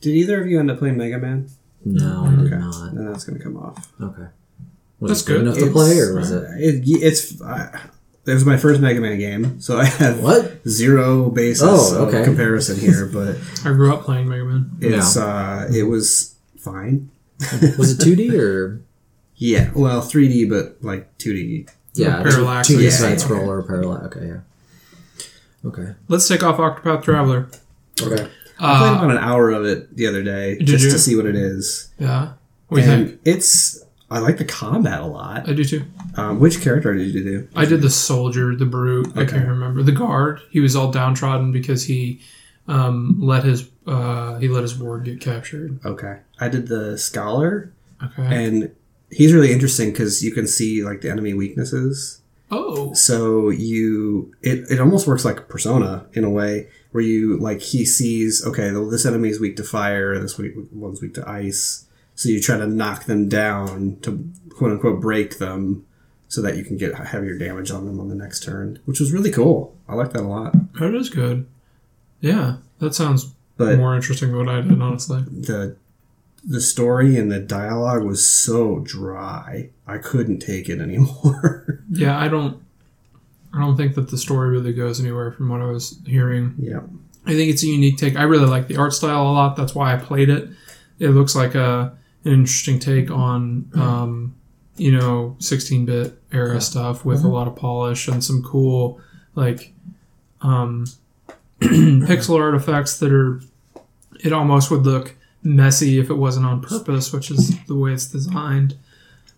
Did 0.00 0.10
either 0.14 0.40
of 0.40 0.46
you 0.46 0.60
end 0.60 0.70
up 0.70 0.78
playing 0.78 0.96
Mega 0.96 1.18
Man? 1.18 1.48
No, 1.84 2.26
I 2.26 2.30
did 2.36 2.46
Okay, 2.46 2.58
not. 2.58 2.94
then 2.94 3.06
that's 3.10 3.24
gonna 3.24 3.40
come 3.42 3.56
off. 3.56 3.92
Okay. 4.00 4.28
Was 5.00 5.10
That's 5.10 5.22
it 5.22 5.26
good 5.26 5.32
good. 5.38 5.46
enough 5.46 5.58
to 5.58 5.72
play, 5.72 5.98
or 5.98 6.14
was 6.14 6.30
it? 6.30 6.44
uh, 6.44 6.50
it 6.56 6.82
it's 6.86 7.40
uh, 7.42 7.80
it 8.28 8.34
was 8.34 8.44
my 8.44 8.56
first 8.56 8.80
Mega 8.80 9.00
Man 9.00 9.18
game, 9.18 9.60
so 9.60 9.78
I 9.78 9.84
have 9.86 10.20
What? 10.22 10.66
zero 10.68 11.30
basis 11.30 11.62
Oh, 11.66 12.06
okay. 12.06 12.18
of 12.20 12.24
comparison 12.24 12.78
here, 12.78 13.06
but 13.06 13.36
I 13.64 13.70
grew 13.72 13.92
up 13.92 14.02
playing 14.04 14.28
Mega 14.28 14.44
Man. 14.44 14.70
it's 14.80 15.16
uh, 15.16 15.68
it 15.74 15.84
was 15.84 16.34
fine. 16.58 17.10
Was 17.78 17.92
it 17.96 18.04
2D 18.04 18.36
or? 18.38 18.82
Yeah, 19.36 19.70
well, 19.74 20.00
3D, 20.02 20.48
but 20.50 20.76
like 20.84 21.16
2D. 21.18 21.70
Yeah, 21.94 22.22
Parallax, 22.24 22.68
2D 22.68 22.82
yeah, 22.82 22.90
side 22.90 23.08
yeah. 23.10 23.14
scroller, 23.24 23.64
parallax. 23.66 24.16
Okay, 24.16 24.26
yeah. 24.26 24.40
Okay. 25.64 25.94
Let's 26.08 26.26
take 26.28 26.42
off 26.42 26.56
Octopath 26.58 27.02
Traveler. 27.04 27.48
Okay. 28.00 28.28
I 28.58 28.78
played 28.78 28.90
Uh, 28.92 28.94
about 28.98 29.10
an 29.12 29.18
hour 29.18 29.50
of 29.50 29.64
it 29.64 29.96
the 29.96 30.06
other 30.08 30.22
day 30.24 30.56
Did 30.58 30.66
just 30.66 30.84
you? 30.86 30.90
to 30.90 30.98
see 30.98 31.14
what 31.16 31.26
it 31.26 31.36
is. 31.36 31.90
yeah. 31.98 32.32
What 32.68 32.78
do 32.80 32.84
you 32.86 32.90
and 32.92 33.08
think? 33.10 33.20
it's 33.24 33.84
I 34.10 34.20
like 34.20 34.38
the 34.38 34.44
combat 34.44 35.00
a 35.00 35.06
lot. 35.06 35.48
I 35.48 35.52
do 35.52 35.64
too. 35.64 35.84
Um, 36.16 36.40
which 36.40 36.62
character 36.62 36.94
did 36.94 37.14
you 37.14 37.22
do? 37.22 37.48
I 37.54 37.66
did 37.66 37.82
the 37.82 37.90
soldier, 37.90 38.56
the 38.56 38.64
brute. 38.64 39.08
I 39.16 39.24
can't 39.26 39.46
remember 39.48 39.82
the 39.82 39.92
guard. 39.92 40.40
He 40.50 40.60
was 40.60 40.74
all 40.74 40.90
downtrodden 40.90 41.52
because 41.52 41.84
he 41.84 42.20
um, 42.66 43.16
let 43.20 43.44
his 43.44 43.68
uh, 43.86 44.38
he 44.38 44.48
let 44.48 44.62
his 44.62 44.78
ward 44.78 45.04
get 45.04 45.20
captured. 45.20 45.78
Okay, 45.84 46.18
I 46.40 46.48
did 46.48 46.68
the 46.68 46.96
scholar, 46.98 47.72
Okay. 48.02 48.44
and 48.46 48.74
he's 49.10 49.32
really 49.34 49.52
interesting 49.52 49.90
because 49.90 50.22
you 50.24 50.32
can 50.32 50.46
see 50.46 50.82
like 50.82 51.00
the 51.02 51.10
enemy 51.10 51.34
weaknesses. 51.34 52.20
oh. 52.50 52.92
So 52.94 53.50
you 53.50 54.34
it, 54.42 54.70
it 54.70 54.80
almost 54.80 55.06
works 55.06 55.24
like 55.24 55.48
persona 55.48 56.06
in 56.14 56.24
a 56.24 56.30
way 56.30 56.68
where 56.92 57.04
you 57.04 57.36
like 57.38 57.60
he 57.60 57.84
sees 57.84 58.42
okay 58.46 58.72
well, 58.72 58.88
this 58.88 59.04
enemy 59.04 59.28
is 59.28 59.38
weak 59.38 59.56
to 59.56 59.62
fire 59.64 60.18
this 60.18 60.38
weak, 60.38 60.54
one's 60.72 61.02
weak 61.02 61.12
to 61.14 61.28
ice 61.28 61.84
so 62.18 62.28
you 62.28 62.40
try 62.40 62.56
to 62.58 62.66
knock 62.66 63.04
them 63.04 63.28
down 63.28 63.96
to 64.02 64.28
quote 64.50 64.72
unquote 64.72 65.00
break 65.00 65.38
them 65.38 65.86
so 66.26 66.42
that 66.42 66.56
you 66.56 66.64
can 66.64 66.76
get 66.76 66.92
heavier 66.94 67.38
damage 67.38 67.70
on 67.70 67.86
them 67.86 68.00
on 68.00 68.08
the 68.08 68.14
next 68.14 68.42
turn 68.42 68.78
which 68.86 68.98
was 69.00 69.12
really 69.12 69.30
cool 69.30 69.76
I 69.88 69.94
like 69.94 70.12
that 70.12 70.22
a 70.22 70.28
lot 70.28 70.52
That 70.80 70.94
is 70.94 71.08
good. 71.08 71.46
Yeah, 72.20 72.56
that 72.80 72.94
sounds 72.94 73.32
but 73.56 73.76
more 73.78 73.94
interesting 73.94 74.28
than 74.32 74.38
what 74.44 74.48
I 74.54 74.60
did, 74.60 74.80
honestly. 74.82 75.22
the 75.30 75.76
the 76.44 76.60
story 76.60 77.16
and 77.16 77.30
the 77.30 77.40
dialogue 77.40 78.02
was 78.04 78.28
so 78.28 78.80
dry 78.80 79.70
I 79.86 79.98
couldn't 79.98 80.40
take 80.40 80.68
it 80.68 80.80
anymore 80.86 81.82
Yeah, 81.90 82.18
I 82.18 82.28
don't. 82.28 82.62
I 83.54 83.60
don't 83.60 83.76
think 83.78 83.94
that 83.94 84.10
the 84.10 84.18
story 84.18 84.50
really 84.50 84.72
goes 84.74 85.00
anywhere 85.00 85.32
from 85.32 85.48
what 85.48 85.60
I 85.62 85.66
was 85.66 85.98
hearing. 86.06 86.54
yeah 86.58 86.80
I 87.26 87.32
think 87.34 87.50
it's 87.52 87.62
a 87.62 87.66
unique 87.66 87.96
take. 87.98 88.16
I 88.16 88.22
really 88.22 88.46
like 88.46 88.68
the 88.68 88.76
art 88.78 88.92
style 88.94 89.22
a 89.22 89.32
lot. 89.32 89.54
That's 89.56 89.74
why 89.74 89.92
I 89.94 89.96
played 89.98 90.30
it. 90.30 90.48
It 90.98 91.10
looks 91.10 91.34
like 91.36 91.54
a 91.54 91.96
an 92.28 92.40
interesting 92.40 92.78
take 92.78 93.10
on 93.10 93.70
um, 93.74 94.34
you 94.76 94.92
know 94.92 95.36
16-bit 95.40 96.20
era 96.32 96.60
stuff 96.60 97.04
with 97.04 97.24
a 97.24 97.28
lot 97.28 97.48
of 97.48 97.56
polish 97.56 98.06
and 98.08 98.22
some 98.22 98.42
cool 98.42 99.00
like 99.34 99.72
um, 100.40 100.86
pixel 101.60 102.38
artifacts 102.38 102.98
that 102.98 103.12
are. 103.12 103.40
It 104.20 104.32
almost 104.32 104.70
would 104.72 104.84
look 104.84 105.14
messy 105.44 106.00
if 106.00 106.10
it 106.10 106.14
wasn't 106.14 106.46
on 106.46 106.60
purpose, 106.60 107.12
which 107.12 107.30
is 107.30 107.56
the 107.66 107.76
way 107.76 107.92
it's 107.92 108.06
designed. 108.06 108.76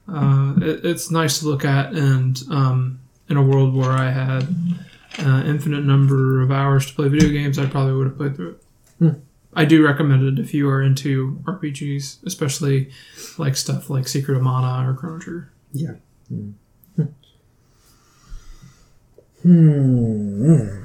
Uh, 0.08 0.54
it, 0.56 0.84
it's 0.84 1.10
nice 1.10 1.40
to 1.40 1.46
look 1.46 1.66
at, 1.66 1.92
and 1.92 2.42
um, 2.50 3.00
in 3.28 3.36
a 3.36 3.42
world 3.42 3.74
where 3.74 3.90
I 3.90 4.10
had 4.10 4.48
uh, 5.18 5.42
infinite 5.44 5.84
number 5.84 6.40
of 6.40 6.50
hours 6.50 6.86
to 6.86 6.94
play 6.94 7.08
video 7.08 7.28
games, 7.28 7.58
I 7.58 7.66
probably 7.66 7.92
would 7.92 8.06
have 8.06 8.16
played 8.16 8.36
through 8.36 8.50
it. 8.50 8.62
I 9.52 9.64
do 9.64 9.84
recommend 9.84 10.38
it 10.38 10.42
if 10.42 10.54
you 10.54 10.68
are 10.68 10.80
into 10.82 11.40
RPGs, 11.44 12.24
especially 12.24 12.90
like 13.36 13.56
stuff 13.56 13.90
like 13.90 14.06
Secret 14.06 14.36
of 14.36 14.42
Mana 14.42 14.88
or 14.88 14.94
Chrono 14.94 15.18
Trigger. 15.18 15.50
yeah 15.72 15.94
Hmm. 19.42 20.84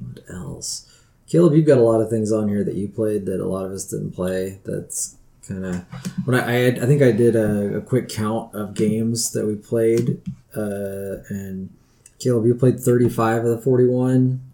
What 0.00 0.24
else? 0.28 0.88
Caleb, 1.28 1.54
you've 1.54 1.66
got 1.66 1.78
a 1.78 1.82
lot 1.82 2.00
of 2.00 2.10
things 2.10 2.32
on 2.32 2.48
here 2.48 2.64
that 2.64 2.74
you 2.74 2.88
played 2.88 3.24
that 3.26 3.40
a 3.40 3.46
lot 3.46 3.64
of 3.64 3.72
us 3.72 3.84
didn't 3.84 4.12
play. 4.12 4.58
That's 4.64 5.16
kind 5.46 5.64
of 5.64 5.84
when 6.24 6.38
I 6.38 6.46
I, 6.48 6.52
had, 6.52 6.78
I 6.80 6.86
think 6.86 7.02
I 7.02 7.12
did 7.12 7.36
a, 7.36 7.76
a 7.76 7.80
quick 7.80 8.08
count 8.08 8.54
of 8.54 8.74
games 8.74 9.30
that 9.32 9.46
we 9.46 9.54
played, 9.54 10.20
uh, 10.56 11.22
and 11.28 11.70
Caleb, 12.18 12.46
you 12.46 12.54
played 12.54 12.80
thirty 12.80 13.08
five 13.08 13.44
of 13.44 13.50
the 13.50 13.58
forty 13.58 13.86
one. 13.86 14.51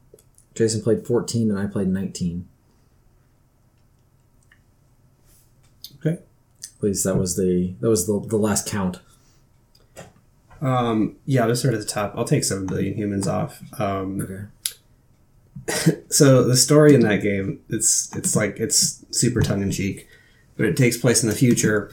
Jason 0.59 0.83
played 0.83 1.07
fourteen, 1.07 1.51
and 1.51 1.59
I 1.59 1.67
played 1.67 1.87
nineteen. 1.89 2.49
okay 6.01 6.19
At 6.63 6.83
least 6.83 7.05
that 7.05 7.17
was 7.17 7.37
the 7.37 7.75
that 7.81 7.89
was 7.89 8.07
the, 8.07 8.21
the 8.27 8.37
last 8.37 8.69
count. 8.69 8.99
um 10.61 11.17
yeah 11.27 11.43
I'll 11.43 11.49
just 11.49 11.61
start 11.63 11.75
at 11.75 11.81
the 11.81 11.87
top 11.87 12.13
I'll 12.17 12.25
take 12.25 12.43
7 12.45 12.67
billion 12.67 12.95
humans 12.95 13.27
off 13.29 13.63
um 13.81 14.21
Okay. 14.21 15.93
so 16.09 16.43
the 16.45 16.57
story 16.57 16.95
in 16.95 17.01
that 17.03 17.23
game 17.23 17.61
it's 17.69 18.15
it's 18.17 18.35
like 18.35 18.59
it's 18.59 19.05
super 19.11 19.41
tongue-in-cheek 19.43 20.09
but 20.57 20.67
it 20.67 20.77
takes 20.77 20.97
place 20.97 21.23
in 21.23 21.29
the 21.29 21.35
future 21.35 21.93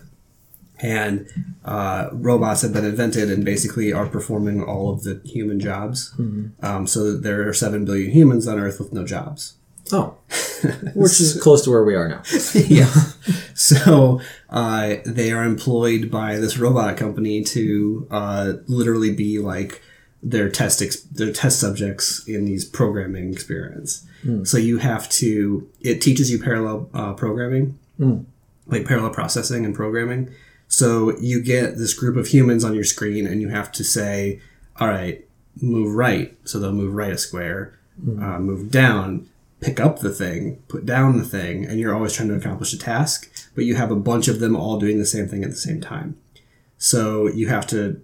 and 0.80 1.28
uh, 1.64 2.10
robots 2.12 2.62
have 2.62 2.74
been 2.74 2.86
invented 2.86 3.32
and 3.32 3.46
basically 3.46 3.94
are 3.94 4.08
performing 4.08 4.64
all 4.64 4.92
of 4.94 5.04
the 5.04 5.22
human 5.26 5.60
jobs. 5.60 6.14
Um, 6.62 6.86
so 6.88 7.16
there 7.16 7.48
are 7.48 7.54
7 7.54 7.86
billion 7.86 8.12
humans 8.12 8.48
on 8.48 8.60
earth 8.60 8.80
with 8.80 8.92
no 8.94 9.06
jobs. 9.06 9.56
Oh, 9.92 10.18
which 10.96 11.22
is 11.22 11.40
close 11.42 11.64
to 11.64 11.70
where 11.70 11.84
we 11.84 11.94
are 11.94 12.08
now. 12.10 12.24
yeah. 12.56 12.92
So 13.54 14.20
uh, 14.50 14.96
they 15.06 15.32
are 15.32 15.44
employed 15.44 16.10
by 16.10 16.38
this 16.38 16.58
robot 16.58 16.98
company 16.98 17.44
to 17.44 18.08
uh, 18.10 18.54
literally 18.68 19.14
be 19.14 19.38
like 19.38 19.82
their 20.24 20.50
test 20.50 20.82
ex- 20.82 21.02
their 21.04 21.32
test 21.32 21.60
subjects 21.60 22.28
in 22.28 22.46
these 22.46 22.66
programming 22.66 23.32
experiments. 23.32 24.06
So 24.44 24.58
you 24.58 24.80
have 24.80 25.08
to 25.22 25.70
it 25.82 26.02
teaches 26.02 26.32
you 26.32 26.40
parallel 26.40 26.90
uh, 26.96 27.14
programming, 27.14 27.78
like 28.66 28.88
parallel 28.88 29.12
processing 29.12 29.66
and 29.66 29.76
programming. 29.76 30.32
So 30.68 31.18
you 31.20 31.42
get 31.42 31.78
this 31.78 31.94
group 31.94 32.18
of 32.18 32.28
humans 32.28 32.64
on 32.64 32.74
your 32.76 32.84
screen, 32.84 33.28
and 33.28 33.42
you 33.42 33.50
have 33.50 33.72
to 33.74 33.84
say, 33.84 34.42
"All 34.80 34.88
right, 34.88 35.26
move 35.62 35.94
right." 35.96 36.38
So 36.44 36.60
they'll 36.60 36.72
move 36.72 36.94
right 36.94 37.14
a 37.14 37.18
square, 37.18 37.78
uh, 38.08 38.40
move 38.40 38.72
down, 38.72 39.28
pick 39.62 39.80
up 39.80 40.00
the 40.00 40.10
thing, 40.12 40.58
put 40.68 40.86
down 40.86 41.18
the 41.18 41.24
thing, 41.24 41.66
and 41.66 41.80
you're 41.80 41.94
always 41.96 42.14
trying 42.14 42.30
to 42.30 42.36
accomplish 42.36 42.74
a 42.74 42.78
task. 42.78 43.32
But 43.56 43.66
you 43.66 43.76
have 43.76 43.92
a 43.92 43.96
bunch 43.96 44.28
of 44.28 44.40
them 44.40 44.56
all 44.56 44.80
doing 44.80 45.00
the 45.00 45.06
same 45.06 45.28
thing 45.28 45.44
at 45.44 45.50
the 45.50 45.56
same 45.56 45.82
time. 45.82 46.18
So 46.78 47.28
you 47.28 47.48
have 47.48 47.66
to 47.68 48.02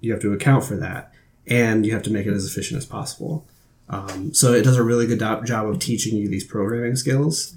you 0.00 0.12
have 0.12 0.20
to 0.22 0.32
account 0.32 0.64
for 0.64 0.76
that, 0.76 1.12
and 1.46 1.84
you 1.86 1.92
have 1.92 2.02
to 2.04 2.10
make 2.10 2.26
it 2.26 2.32
as 2.32 2.46
efficient 2.46 2.78
as 2.78 2.86
possible. 2.86 3.46
Um, 3.88 4.32
so 4.32 4.52
it 4.54 4.62
does 4.62 4.76
a 4.76 4.82
really 4.82 5.06
good 5.06 5.18
do- 5.18 5.42
job 5.44 5.68
of 5.68 5.78
teaching 5.78 6.16
you 6.16 6.28
these 6.28 6.44
programming 6.44 6.96
skills, 6.96 7.54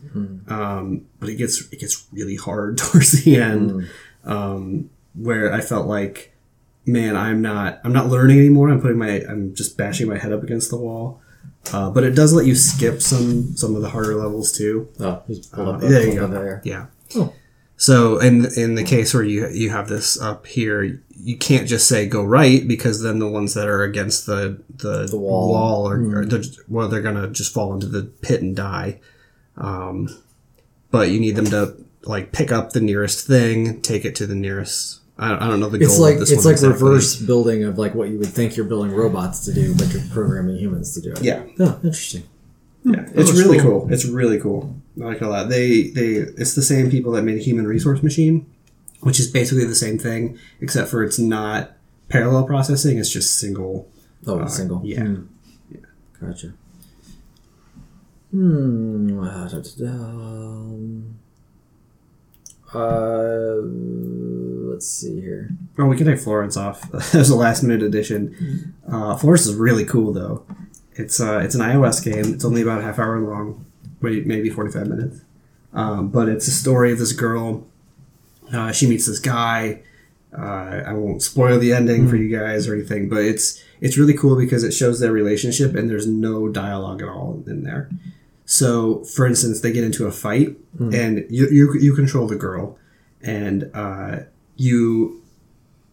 um, 0.50 1.06
but 1.20 1.30
it 1.30 1.36
gets 1.36 1.62
it 1.72 1.80
gets 1.80 2.08
really 2.12 2.36
hard 2.36 2.78
towards 2.82 3.24
the 3.24 3.38
end, 3.38 3.88
um, 4.26 4.90
where 5.14 5.54
I 5.54 5.62
felt 5.62 5.88
like, 5.88 6.34
man, 6.86 7.16
I'm 7.16 7.42
not 7.42 7.80
I'm 7.84 7.94
not 7.94 8.08
learning 8.08 8.40
anymore. 8.40 8.70
I'm 8.70 8.82
putting 8.82 8.98
my 8.98 9.22
I'm 9.30 9.54
just 9.56 9.78
bashing 9.78 10.08
my 10.10 10.18
head 10.18 10.32
up 10.34 10.44
against 10.44 10.70
the 10.70 10.78
wall. 10.78 11.22
Uh, 11.74 11.90
but 11.90 12.04
it 12.04 12.12
does 12.16 12.32
let 12.34 12.46
you 12.46 12.54
skip 12.56 13.02
some 13.02 13.56
some 13.56 13.76
of 13.76 13.82
the 13.82 13.90
harder 13.90 14.16
levels 14.16 14.52
too. 14.52 14.88
Oh, 15.00 15.24
just 15.28 15.52
pull 15.52 15.70
Uh, 15.70 15.78
there 15.78 16.06
you 16.08 16.16
go. 16.20 16.28
there. 16.28 16.62
Yeah. 16.64 16.88
Oh. 17.16 17.34
So 17.78 18.20
in 18.20 18.46
in 18.56 18.76
the 18.76 18.84
case 18.84 19.14
where 19.14 19.24
you 19.24 19.48
you 19.50 19.70
have 19.72 19.90
this 19.90 20.20
up 20.22 20.46
here, 20.48 21.02
you 21.18 21.38
can't 21.38 21.68
just 21.68 21.88
say 21.88 22.06
go 22.08 22.24
right 22.24 22.66
because 22.68 23.02
then 23.02 23.20
the 23.20 23.28
ones 23.28 23.54
that 23.56 23.68
are 23.68 23.84
against 23.84 24.26
the 24.28 24.62
the, 24.70 25.08
The 25.08 25.18
wall. 25.18 25.90
are, 25.90 26.20
are 26.20 26.26
they're, 26.26 26.42
well 26.70 26.88
they're 26.88 27.02
gonna 27.02 27.30
just 27.30 27.54
fall 27.54 27.74
into 27.74 27.88
the 27.88 28.04
pit 28.04 28.42
and 28.42 28.56
die. 28.56 29.00
Um, 29.58 30.08
but 30.92 31.10
you 31.10 31.20
need 31.20 31.36
them 31.36 31.46
to 31.48 31.76
like 32.08 32.32
pick 32.32 32.52
up 32.52 32.72
the 32.72 32.82
nearest 32.82 33.28
thing, 33.28 33.82
take 33.82 34.06
it 34.06 34.16
to 34.16 34.28
the 34.28 34.36
nearest. 34.36 35.02
I 35.18 35.30
don't, 35.30 35.42
I 35.42 35.48
don't 35.48 35.60
know 35.62 35.70
the 35.70 35.78
goal. 35.78 35.88
It's 35.88 35.98
like 36.00 36.14
of 36.16 36.20
this 36.22 36.32
it's 36.32 36.44
one 36.46 36.54
like 36.54 36.62
exactly. 36.62 36.84
reverse 36.88 37.16
building 37.16 37.64
of 37.64 37.78
like 37.78 37.96
what 37.96 38.10
you 38.10 38.18
would 38.20 38.28
think 38.30 38.58
you're 38.58 38.66
building 38.66 38.92
robots 38.92 39.46
to 39.46 39.54
do, 39.54 39.74
but 39.76 39.92
you're 39.94 40.04
programming 40.12 40.58
humans 40.58 40.94
to 40.96 41.02
do 41.02 41.12
it. 41.14 41.22
Yeah. 41.24 41.44
Oh, 41.60 41.80
interesting. 41.84 42.24
Yeah, 42.84 43.08
it's 43.16 43.32
really 43.32 43.60
cool. 43.60 43.82
cool. 43.82 43.94
It's 43.94 44.06
really 44.06 44.40
cool. 44.40 44.76
I 45.02 45.06
like 45.06 45.18
it 45.18 45.24
a 45.24 45.30
lot. 45.30 45.50
They 45.50 45.88
they 45.90 46.16
it's 46.18 46.54
the 46.54 46.62
same 46.62 46.92
people 46.92 47.14
that 47.14 47.24
made 47.24 47.38
a 47.38 47.42
Human 47.42 47.66
Resource 47.66 48.04
Machine, 48.04 48.46
which 49.02 49.20
is 49.20 49.28
basically 49.32 49.66
the 49.66 49.74
same 49.74 49.98
thing, 49.98 50.38
except 50.62 50.90
for 50.90 51.04
it's 51.04 51.18
not 51.18 51.72
parallel 52.10 52.44
processing. 52.46 52.98
It's 53.00 53.10
just 53.12 53.40
single. 53.40 53.90
Oh, 54.28 54.40
Uh, 54.40 54.48
single. 54.48 54.82
yeah. 54.84 55.02
Hmm. 55.02 55.22
Gotcha. 56.22 56.54
Hmm. 58.32 59.24
da, 59.24 59.48
da, 59.48 59.60
da, 59.78 59.86
um, 59.92 61.18
Uh, 62.76 63.62
let's 64.72 64.88
see 64.88 65.22
here. 65.22 65.50
Oh, 65.78 65.86
we 65.86 65.98
can 65.98 66.06
take 66.06 66.20
Florence 66.20 66.58
off. 66.58 66.92
was 67.14 67.30
a 67.30 67.36
last 67.36 67.64
minute 67.64 67.84
addition. 67.84 68.76
Uh, 68.88 69.16
Florence 69.16 69.46
is 69.46 69.56
really 69.56 69.86
cool 69.86 70.12
though. 70.12 70.46
It's 70.94 71.20
uh, 71.20 71.40
it's 71.40 71.56
an 71.56 71.62
iOS 71.62 72.04
game. 72.04 72.34
It's 72.34 72.46
only 72.46 72.62
about 72.62 72.80
a 72.80 72.84
half 72.84 73.00
hour 73.00 73.20
long, 73.20 73.66
wait, 74.02 74.26
maybe 74.26 74.50
forty 74.50 74.72
five 74.72 74.88
minutes. 74.88 75.22
Um, 75.74 76.10
but 76.10 76.30
it's 76.30 76.48
a 76.48 76.52
story 76.52 76.92
of 76.92 77.00
this 77.00 77.12
girl. 77.12 77.68
Uh, 78.54 78.72
she 78.72 78.88
meets 78.88 79.06
this 79.08 79.20
guy. 79.20 79.82
Uh, 80.38 80.84
I 80.86 80.94
won't 80.94 81.22
spoil 81.22 81.60
the 81.60 81.74
ending 81.74 82.10
for 82.10 82.16
you 82.16 82.36
guys 82.36 82.68
or 82.68 82.76
anything, 82.76 83.10
but 83.10 83.24
it's 83.24 83.64
it's 83.82 83.98
really 83.98 84.14
cool 84.14 84.36
because 84.36 84.64
it 84.64 84.72
shows 84.72 85.00
their 85.00 85.12
relationship 85.12 85.76
and 85.76 85.90
there's 85.90 86.08
no 86.08 86.48
dialogue 86.50 87.02
at 87.02 87.10
all 87.10 87.44
in 87.48 87.64
there. 87.64 87.90
So, 88.46 89.04
for 89.04 89.26
instance, 89.26 89.62
they 89.62 89.72
get 89.72 89.84
into 89.84 90.06
a 90.06 90.12
fight 90.12 90.56
and 90.94 91.26
you, 91.30 91.48
you 91.50 91.74
you 91.74 91.96
control 91.96 92.28
the 92.28 92.36
girl, 92.36 92.78
and 93.22 93.72
uh, 93.74 94.18
you 94.56 95.24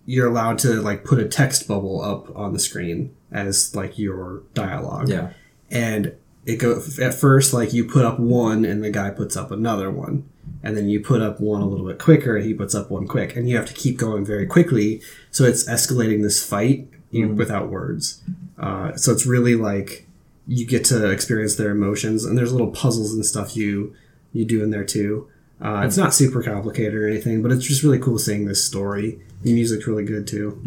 you're 0.05 0.27
allowed 0.27 0.59
to 0.59 0.83
like 0.83 1.05
put 1.05 1.19
a 1.19 1.27
text 1.29 1.67
bubble 1.69 2.03
up 2.03 2.35
on 2.37 2.53
the 2.53 2.59
screen 2.59 3.15
as 3.31 3.75
like 3.75 3.99
your 3.99 4.43
dialogue. 4.55 5.09
Yeah. 5.09 5.31
and 5.71 6.15
it 6.45 6.57
go 6.57 6.83
at 7.01 7.15
first 7.15 7.53
like 7.55 7.73
you 7.73 7.85
put 7.85 8.05
up 8.05 8.19
one 8.19 8.65
and 8.65 8.83
the 8.83 8.91
guy 8.91 9.11
puts 9.11 9.37
up 9.37 9.51
another 9.53 9.91
one. 9.91 10.29
And 10.65 10.77
then 10.77 10.89
you 10.89 11.01
put 11.01 11.23
up 11.23 11.41
one 11.41 11.61
a 11.63 11.67
little 11.67 11.87
bit 11.87 11.99
quicker 11.99 12.37
and 12.37 12.45
he 12.45 12.53
puts 12.55 12.75
up 12.75 12.91
one 12.91 13.07
quick. 13.07 13.37
And 13.37 13.49
you 13.49 13.57
have 13.57 13.67
to 13.67 13.75
keep 13.75 13.97
going 13.97 14.25
very 14.25 14.47
quickly. 14.47 15.01
So 15.31 15.45
it's 15.45 15.69
escalating 15.69 16.23
this 16.23 16.45
fight 16.45 16.89
you, 17.11 17.29
without 17.29 17.69
words. 17.69 18.23
Uh, 18.59 18.97
so 18.97 19.13
it's 19.13 19.25
really 19.27 19.55
like 19.55 20.07
you 20.53 20.67
get 20.67 20.85
to 20.85 21.11
experience 21.11 21.55
their 21.57 21.71
emotions 21.71 22.25
and 22.25 22.37
there's 22.37 22.53
little 22.53 22.71
puzzles 22.71 23.15
and 23.15 23.25
stuff 23.25 23.57
you 23.57 23.95
you 24.33 24.45
do 24.45 24.63
in 24.63 24.71
there 24.71 24.85
too 24.85 25.29
uh, 25.61 25.83
it's 25.85 25.97
not 25.97 26.13
super 26.13 26.43
complicated 26.43 26.95
or 26.95 27.07
anything 27.09 27.43
but 27.43 27.51
it's 27.53 27.65
just 27.65 27.83
really 27.83 27.99
cool 27.99 28.19
seeing 28.19 28.45
this 28.47 28.65
story 28.65 29.19
the 29.43 29.53
music's 29.53 29.87
really 29.87 30.05
good 30.05 30.27
too 30.27 30.63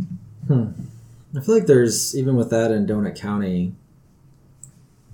I 1.36 1.42
feel 1.42 1.56
like 1.56 1.66
there's 1.66 2.16
even 2.16 2.36
with 2.36 2.50
that 2.52 2.72
in 2.72 2.86
Donut 2.86 3.20
County. 3.20 3.74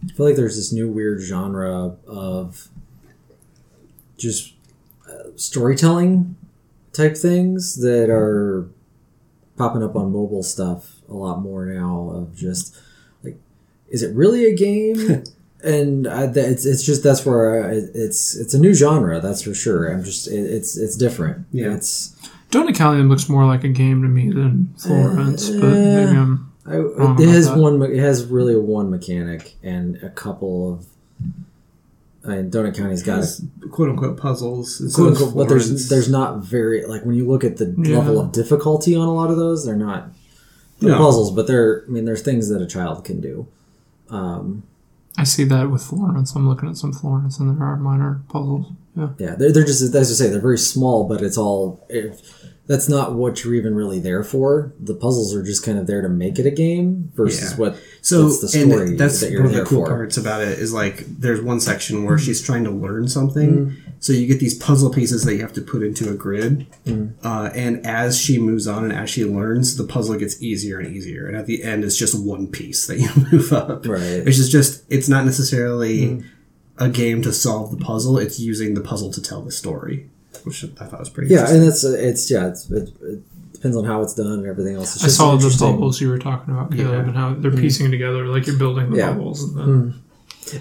I 0.04 0.13
feel 0.13 0.25
like 0.25 0.36
there's 0.36 0.56
this 0.56 0.72
new 0.72 0.90
weird 0.90 1.22
genre 1.22 1.96
of 2.08 2.68
just 4.18 4.54
uh, 5.10 5.30
storytelling 5.36 6.36
type 6.94 7.18
things 7.18 7.78
that 7.82 8.10
are 8.10 8.70
popping 9.58 9.84
up 9.84 9.96
on 9.96 10.12
mobile 10.12 10.44
stuff 10.44 11.01
a 11.10 11.13
lot 11.13 11.42
more 11.42 11.66
now. 11.66 12.12
Of 12.13 12.36
just 12.36 12.78
is 13.91 14.01
it 14.03 14.15
really 14.15 14.45
a 14.45 14.55
game? 14.55 15.24
and 15.63 16.07
I, 16.07 16.24
it's 16.33 16.65
it's 16.65 16.83
just 16.83 17.03
that's 17.03 17.25
where 17.25 17.63
I, 17.69 17.74
it's 17.93 18.36
it's 18.36 18.53
a 18.53 18.60
new 18.60 18.74
genre. 18.74 19.19
That's 19.21 19.43
for 19.43 19.53
sure. 19.53 19.91
I'm 19.91 20.03
just 20.03 20.27
it, 20.27 20.39
it's 20.39 20.77
it's 20.77 20.95
different. 20.98 21.45
Yeah. 21.51 21.74
It's 21.75 22.15
Donut 22.50 22.75
County 22.75 23.03
looks 23.03 23.29
more 23.29 23.45
like 23.45 23.63
a 23.63 23.69
game 23.69 24.01
to 24.01 24.07
me 24.10 24.29
than 24.29 24.74
Florence, 24.77 25.50
uh, 25.50 25.53
but 25.62 25.69
maybe 25.69 26.17
I'm. 26.17 26.51
I, 26.65 26.75
Wrong 26.77 27.13
it 27.19 27.24
about 27.24 27.33
has 27.33 27.48
that. 27.48 27.57
one. 27.57 27.79
me- 27.79 27.88
It 27.98 28.00
has 28.01 28.25
really 28.25 28.55
one 28.55 28.89
mechanic 28.91 29.55
and 29.63 29.98
a 30.03 30.10
couple 30.10 30.74
of. 30.74 30.86
I 32.24 32.36
mean, 32.36 32.51
Donut 32.51 32.75
County's 32.77 33.01
got 33.01 33.19
It's 33.19 33.41
quote 33.71 33.89
unquote 33.89 34.17
puzzles 34.17 34.79
and 34.79 34.91
so 34.91 35.03
quote 35.05 35.13
unquote, 35.17 35.36
but 35.36 35.50
there's 35.50 35.89
there's 35.89 36.10
not 36.10 36.43
very 36.43 36.86
like 36.86 37.03
when 37.03 37.15
you 37.15 37.27
look 37.27 37.43
at 37.43 37.57
the 37.57 37.74
Yeah. 37.79 37.98
level 37.98 38.19
of 38.19 38.31
difficulty 38.31 38.95
on 38.95 39.07
a 39.07 39.13
lot 39.13 39.31
of 39.31 39.38
those, 39.38 39.65
they're 39.65 39.75
not 39.75 40.10
they're 40.79 40.91
No. 40.91 40.98
puzzles, 40.98 41.31
but 41.31 41.48
they're 41.48 41.83
I 41.88 41.91
mean, 41.91 42.05
there's 42.05 42.21
things 42.21 42.50
that 42.50 42.62
a 42.62 42.67
child 42.67 43.03
can 43.05 43.21
do. 43.21 43.48
Um, 44.12 44.63
I 45.18 45.24
see 45.24 45.44
that 45.46 45.70
with 45.70 45.84
Florence. 45.84 46.36
I'm 46.36 46.48
looking 46.48 46.70
at 46.70 46.77
some 46.77 46.94
Florence, 46.94 47.39
and 47.39 47.57
there 47.57 47.66
are 47.68 47.75
minor 47.77 48.22
puzzles. 48.29 48.72
Yeah. 48.96 49.09
yeah, 49.18 49.35
they're, 49.35 49.51
they're 49.51 49.66
just 49.66 49.81
as 49.81 49.96
I 49.96 50.03
say, 50.03 50.29
they're 50.29 50.42
very 50.42 50.57
small, 50.57 51.07
but 51.07 51.22
it's 51.22 51.38
all. 51.38 51.85
It, 51.90 52.22
that's 52.72 52.88
not 52.88 53.16
what 53.16 53.44
you're 53.44 53.53
even 53.55 53.75
really 53.75 54.00
there 54.00 54.24
for. 54.24 54.72
The 54.79 54.94
puzzles 54.94 55.36
are 55.36 55.44
just 55.44 55.66
kind 55.66 55.77
of 55.77 55.88
there 55.88 56.01
to 56.01 56.07
make 56.07 56.40
it 56.40 56.46
a 56.46 56.51
game 56.51 57.12
versus 57.14 57.51
Yeah. 57.51 57.57
what 57.57 57.77
So 58.01 58.29
that's 58.29 58.40
the 58.40 58.48
story 58.48 58.92
and 58.92 58.98
that's 58.98 59.20
that 59.20 59.29
you're 59.29 59.44
one 59.44 59.51
of 59.51 59.57
the 59.57 59.66
cool 59.66 59.84
for. 59.84 59.92
parts 59.92 60.16
about 60.16 60.42
it 60.42 60.57
is 60.57 60.72
like 60.72 61.03
there's 61.05 61.42
one 61.42 61.60
section 61.60 62.05
where 62.05 62.16
mm-hmm. 62.16 62.25
she's 62.25 62.42
trying 62.42 62.64
to 62.64 62.72
learn 62.72 63.10
something. 63.10 63.50
Mm-hmm. 63.50 63.92
So 64.00 64.14
you 64.14 64.25
get 64.25 64.40
these 64.40 64.57
puzzle 64.57 64.90
pieces 64.90 65.25
that 65.25 65.36
you 65.36 65.42
have 65.42 65.51
to 65.53 65.62
put 65.62 65.84
into 65.84 66.10
a 66.10 66.14
grid, 66.14 66.66
mm-hmm. 66.86 67.27
uh, 67.27 67.50
and 67.53 67.86
as 67.86 68.18
she 68.18 68.40
moves 68.40 68.68
on 68.68 68.86
and 68.86 68.94
as 68.94 69.10
she 69.10 69.25
learns, 69.25 69.75
the 69.75 69.84
puzzle 69.84 70.18
gets 70.18 70.42
easier 70.42 70.79
and 70.79 70.96
easier. 70.96 71.27
And 71.27 71.36
at 71.36 71.48
the 71.48 71.64
end, 71.64 71.84
it's 71.84 71.98
just 71.98 72.18
one 72.18 72.48
piece 72.48 72.88
that 72.88 73.00
you 73.03 73.10
move 73.34 73.51
up. 73.51 73.86
Right. 73.86 74.24
Which 74.24 74.40
is 74.40 74.50
just 74.50 74.86
it's 74.90 75.10
not 75.10 75.25
necessarily 75.25 76.24
a 76.77 76.88
game 76.88 77.22
to 77.24 77.34
solve 77.34 77.77
the 77.77 77.84
puzzle. 77.84 78.18
It's 78.18 78.40
using 78.40 78.75
the 78.75 78.81
puzzle 78.81 79.12
to 79.12 79.22
tell 79.22 79.42
the 79.42 79.51
story, 79.51 80.10
which 80.46 80.64
I 80.64 80.86
thought 80.86 81.00
was 81.00 81.10
pretty. 81.10 81.34
Yeah, 81.34 81.50
and 81.50 81.64
it's 81.64 81.84
uh, 81.84 81.96
it's 81.98 82.30
yeah, 82.32 82.48
it's, 82.48 82.70
it, 82.72 82.90
it 83.01 83.54
depends 83.54 83.77
on 83.77 83.86
how 83.86 84.01
it's 84.01 84.14
done 84.16 84.27
and 84.32 84.46
everything 84.48 84.75
else. 84.75 84.96
It's 84.96 85.04
I 85.04 85.08
just 85.08 85.18
saw 85.18 85.36
the 85.36 85.72
bubbles 85.74 86.01
you 86.01 86.10
were 86.10 86.18
talking 86.20 86.54
about, 86.54 86.72
Caleb, 86.72 86.92
Yeah. 86.94 87.00
and 87.08 87.16
how 87.16 87.34
they're 87.36 87.51
piecing 87.51 87.92
together 87.92 88.25
like 88.27 88.48
you're 88.48 88.58
building 88.58 88.90
the 88.92 88.98
Yeah. 88.98 89.12
bubbles. 89.14 89.44
And 89.44 89.58
then, 89.58 89.94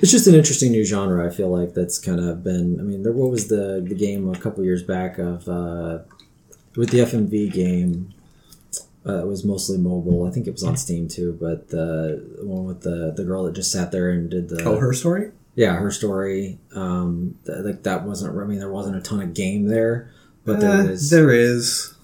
It's 0.02 0.10
just 0.10 0.26
an 0.26 0.34
interesting 0.34 0.70
new 0.72 0.84
genre. 0.84 1.26
I 1.26 1.30
feel 1.30 1.48
like 1.48 1.74
that's 1.74 1.98
kind 1.98 2.20
of 2.20 2.44
been. 2.44 2.78
I 2.78 2.82
mean, 2.82 3.02
there, 3.02 3.12
what 3.12 3.30
was 3.30 3.48
the 3.48 3.84
the 3.86 3.94
game 3.94 4.28
a 4.28 4.38
couple 4.38 4.62
years 4.64 4.82
back 4.82 5.18
of 5.18 5.48
uh, 5.48 6.00
with 6.76 6.90
the 6.90 6.98
FMV 7.00 7.52
game? 7.52 8.12
Uh, 9.06 9.22
it 9.22 9.26
was 9.26 9.44
mostly 9.46 9.78
mobile. 9.78 10.26
I 10.26 10.30
think 10.30 10.46
it 10.46 10.52
was 10.52 10.62
on 10.62 10.76
Steam 10.76 11.08
too. 11.08 11.36
But 11.40 11.70
the 11.70 12.22
one 12.42 12.66
with 12.66 12.82
the 12.82 13.12
the 13.16 13.24
girl 13.24 13.44
that 13.44 13.54
just 13.54 13.72
sat 13.72 13.90
there 13.92 14.10
and 14.10 14.28
did 14.30 14.50
the 14.50 14.62
oh, 14.64 14.78
her 14.78 14.92
story. 14.92 15.30
Yeah 15.60 15.74
her 15.76 15.90
story. 15.90 16.58
Um, 16.74 17.36
th- 17.46 17.58
like 17.64 17.82
that 17.84 18.04
wasn't. 18.04 18.36
I 18.38 18.44
mean, 18.44 18.58
there 18.58 18.72
wasn't 18.72 18.96
a 18.96 19.00
ton 19.00 19.20
of 19.20 19.34
game 19.34 19.66
there, 19.66 20.10
but 20.44 20.56
Uh, 20.56 20.60
there 20.82 20.90
was 20.90 21.10
there 21.10 21.30
is 21.30 21.94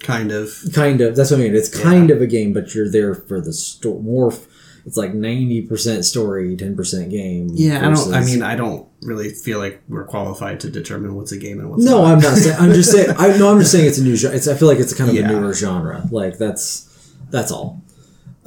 kind 0.00 0.32
of. 0.32 0.52
kind 0.72 1.00
of 1.00 1.14
that's 1.16 1.30
what 1.30 1.40
I 1.40 1.42
mean. 1.44 1.54
It's 1.54 1.68
kind 1.82 2.10
of 2.10 2.20
a 2.22 2.26
game, 2.26 2.52
but 2.52 2.74
you're 2.74 2.90
there 2.90 3.14
for 3.14 3.40
the 3.40 3.52
story. 3.52 4.00
More, 4.02 4.32
f- 4.32 4.46
it's 4.86 4.96
like 4.96 5.12
ninety 5.14 5.62
percent 5.62 6.04
story, 6.04 6.56
ten 6.56 6.76
percent 6.76 7.10
game. 7.10 7.50
Yeah, 7.54 7.78
I 7.86 7.90
don't. 7.94 8.14
I 8.14 8.24
mean, 8.24 8.42
I 8.42 8.54
don't 8.56 8.86
really 9.02 9.30
feel 9.30 9.58
like 9.58 9.82
we're 9.88 10.04
qualified 10.04 10.60
to 10.60 10.70
determine 10.70 11.14
what's 11.16 11.32
a 11.32 11.38
game 11.38 11.58
and 11.60 11.70
what's 11.70 11.84
not. 11.84 11.90
no, 11.90 12.02
not. 12.02 12.12
I'm 12.14 12.20
not 12.20 12.36
saying. 12.38 12.56
I'm 12.60 12.72
just 12.72 12.92
saying. 12.92 13.10
I 13.18 13.36
no, 13.36 13.50
I'm 13.52 13.58
just 13.58 13.72
saying 13.72 13.86
it's 13.86 13.98
a 13.98 14.04
new. 14.04 14.14
genre. 14.16 14.36
It's. 14.36 14.46
I 14.48 14.54
feel 14.54 14.68
like 14.68 14.78
it's 14.78 14.92
a 14.92 14.96
kind 14.96 15.10
of 15.10 15.16
Yeah. 15.16 15.28
a 15.28 15.32
newer 15.32 15.52
genre. 15.54 16.06
Like 16.12 16.38
that's 16.38 16.86
that's 17.30 17.50
all. 17.50 17.82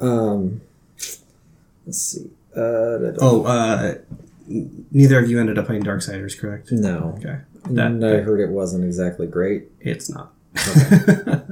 Um, 0.00 0.62
let's 1.86 1.98
see. 2.00 2.30
Uh, 2.56 3.12
Oh, 3.20 3.44
uh, 3.44 3.94
neither 4.48 5.18
of 5.22 5.30
you 5.30 5.38
ended 5.40 5.58
up 5.58 5.66
playing 5.66 5.82
Darksiders, 5.84 6.38
correct? 6.38 6.72
no, 6.72 7.14
Okay, 7.18 7.38
and 7.64 8.04
I 8.04 8.18
heard 8.18 8.40
it 8.40 8.50
wasn't 8.50 8.84
exactly 8.84 9.26
great. 9.26 9.68
it's 9.80 10.10
not. 10.10 10.32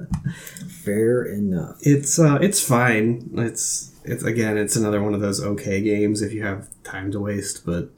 Fair 0.84 1.22
enough. 1.24 1.76
It's 1.82 2.18
uh, 2.18 2.38
it's 2.40 2.61
fine. 2.66 3.30
It's 3.37 3.92
it's 4.04 4.24
again, 4.24 4.56
it's 4.56 4.76
another 4.76 5.02
one 5.02 5.14
of 5.14 5.20
those 5.20 5.42
okay 5.44 5.80
games 5.80 6.22
if 6.22 6.32
you 6.32 6.42
have 6.42 6.68
time 6.82 7.11
to 7.12 7.20
waste, 7.20 7.64
but 7.66 7.90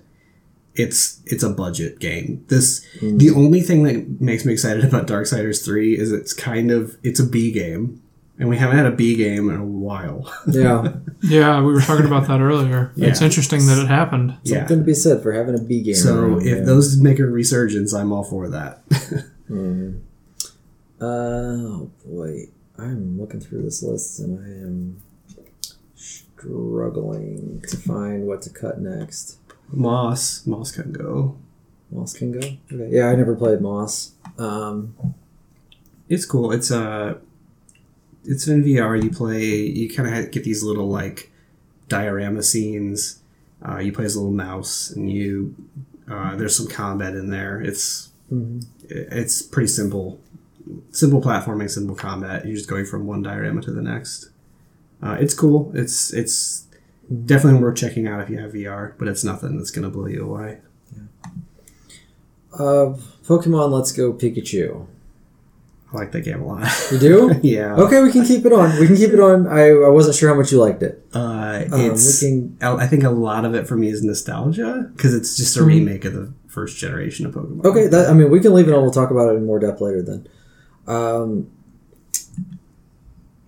it's 0.75 1.21
it's 1.27 1.43
a 1.43 1.51
budget 1.51 1.99
game. 2.01 2.45
This 2.49 2.85
the 3.01 3.31
only 3.31 3.61
thing 3.61 3.85
that 3.85 4.21
makes 4.21 4.45
me 4.45 4.53
excited 4.53 4.85
about 4.85 5.07
Darksiders 5.07 5.65
three 5.65 5.97
is 5.99 6.13
it's 6.13 6.33
kind 6.33 6.71
of 6.71 6.97
it's 7.03 7.21
a 7.21 7.27
B 7.27 7.53
game, 7.53 8.03
and 8.41 8.49
we 8.49 8.57
haven't 8.57 8.77
had 8.79 8.87
a 8.87 8.91
B 8.91 9.15
game 9.17 9.49
in 9.51 9.57
a 9.57 9.65
while. 9.65 10.33
Yeah, 10.49 10.95
yeah, 11.23 11.61
we 11.63 11.73
were 11.73 11.81
talking 11.81 12.07
about 12.07 12.27
that 12.27 12.41
earlier. 12.41 12.91
It's 12.97 13.21
Yeah. 13.21 13.27
interesting 13.27 13.67
that 13.67 13.79
it 13.79 13.87
happened. 13.89 14.37
yeah. 14.43 14.61
something 14.61 14.79
to 14.79 14.85
be 14.85 14.95
said 14.95 15.23
for 15.23 15.33
having 15.33 15.55
a 15.55 15.63
B 15.63 15.83
game. 15.83 15.95
So 15.95 16.19
around, 16.19 16.41
if 16.43 16.59
yeah. 16.59 16.65
those 16.65 16.97
make 16.97 17.19
a 17.21 17.27
resurgence, 17.27 17.93
I'm 17.95 18.11
all 18.13 18.25
for 18.25 18.49
that. 18.49 18.83
Oh 21.03 21.91
boy, 22.05 22.49
I'm 22.79 23.19
looking 23.19 23.41
through 23.41 23.63
this 23.63 23.83
list 23.83 24.21
and 24.21 24.39
I 24.39 24.49
am 24.67 25.03
struggling 25.95 27.63
to 27.69 27.77
find 27.79 28.27
what 28.27 28.43
to 28.43 28.51
cut 28.51 28.81
next. 28.81 29.39
Moss, 29.73 30.47
Moss 30.47 30.73
can 30.73 30.93
go. 30.93 31.37
Moss 31.91 32.13
can 32.13 32.33
go. 32.33 32.41
Okay. 32.71 32.89
Yeah, 32.91 33.07
I 33.09 33.15
never 33.17 33.35
played 33.35 33.61
Moss. 33.61 34.13
Um, 34.39 34.95
It's 36.09 36.27
cool. 36.27 36.53
It's 36.53 36.71
uh 36.71 37.15
it's 38.25 38.47
in 38.49 38.63
VR. 38.65 39.03
You 39.03 39.11
play. 39.11 39.45
You 39.45 39.89
kind 39.89 40.13
of 40.15 40.31
get 40.31 40.45
these 40.45 40.63
little 40.63 40.89
like 40.89 41.31
diorama 41.89 42.43
scenes. 42.43 43.21
Uh, 43.67 43.79
you 43.79 43.93
play 43.93 44.05
as 44.05 44.15
a 44.15 44.19
little 44.21 44.33
mouse, 44.35 44.91
and 44.91 45.11
you 45.11 45.55
uh, 46.11 46.37
there's 46.37 46.57
some 46.57 46.67
combat 46.67 47.15
in 47.15 47.31
there. 47.31 47.61
It's 47.61 48.11
it's 48.89 49.43
pretty 49.43 49.69
simple, 49.69 50.21
simple 50.91 51.21
platforming, 51.21 51.69
simple 51.71 51.97
combat. 51.97 52.47
You're 52.47 52.57
just 52.57 52.69
going 52.69 52.85
from 52.87 53.07
one 53.07 53.23
diorama 53.23 53.61
to 53.63 53.71
the 53.73 53.83
next. 53.83 54.31
Uh, 55.03 55.17
it's 55.21 55.35
cool. 55.35 55.71
It's 55.75 56.13
it's 56.13 56.67
definitely 57.25 57.61
worth 57.61 57.77
checking 57.77 58.07
out 58.07 58.21
if 58.21 58.31
you 58.31 58.39
have 58.39 58.53
VR, 58.53 58.95
but 58.99 59.09
it's 59.09 59.25
nothing 59.25 59.57
that's 59.59 59.71
gonna 59.71 59.91
blow 59.91 60.07
you 60.07 60.25
away. 60.25 60.59
uh, 62.55 62.97
Pokemon 63.25 63.71
Let's 63.71 63.93
Go 63.93 64.13
Pikachu. 64.13 64.87
I 65.93 65.97
like 65.97 66.13
that 66.13 66.23
game 66.23 66.41
a 66.41 66.47
lot. 66.47 66.89
You 66.93 66.99
do? 66.99 67.41
yeah. 67.43 67.75
okay, 67.75 68.01
we 68.01 68.13
can 68.13 68.25
keep 68.25 68.47
it 68.47 68.53
on. 68.53 68.79
We 68.79 68.87
can 68.87 68.97
keep 68.97 69.11
it 69.11 69.19
on. 69.19 69.49
I, 69.49 69.71
I 69.71 69.89
wasn't 69.89 70.17
sure 70.17 70.29
how 70.29 70.37
much 70.37 70.53
you 70.53 70.61
liked 70.61 70.83
it. 70.83 71.05
Uh, 71.13 71.65
Um, 71.73 71.81
it's. 71.81 72.21
can, 72.21 72.57
I 72.61 72.87
think 72.87 73.03
a 73.03 73.11
lot 73.11 73.45
of 73.45 73.55
it 73.55 73.67
for 73.67 73.77
me 73.77 73.89
is 73.89 74.03
nostalgia 74.03 74.91
because 74.95 75.15
it's 75.15 75.37
just 75.37 75.57
a 75.57 75.65
remake 75.65 76.05
of 76.05 76.13
the 76.13 76.33
first 76.47 76.79
generation 76.79 77.27
of 77.27 77.35
Pokemon. 77.35 77.65
okay, 77.65 77.87
that, 77.89 78.09
I 78.09 78.13
mean, 78.13 78.31
we 78.31 78.41
can 78.41 78.55
leave 78.55 78.69
it 78.69 78.75
on. 78.75 78.83
We'll 78.83 78.93
talk 78.93 79.11
about 79.11 79.33
it 79.33 79.37
in 79.37 79.47
more 79.47 79.59
depth 79.59 79.81
later 79.81 80.03
then. 80.03 80.29
Um, 80.87 81.51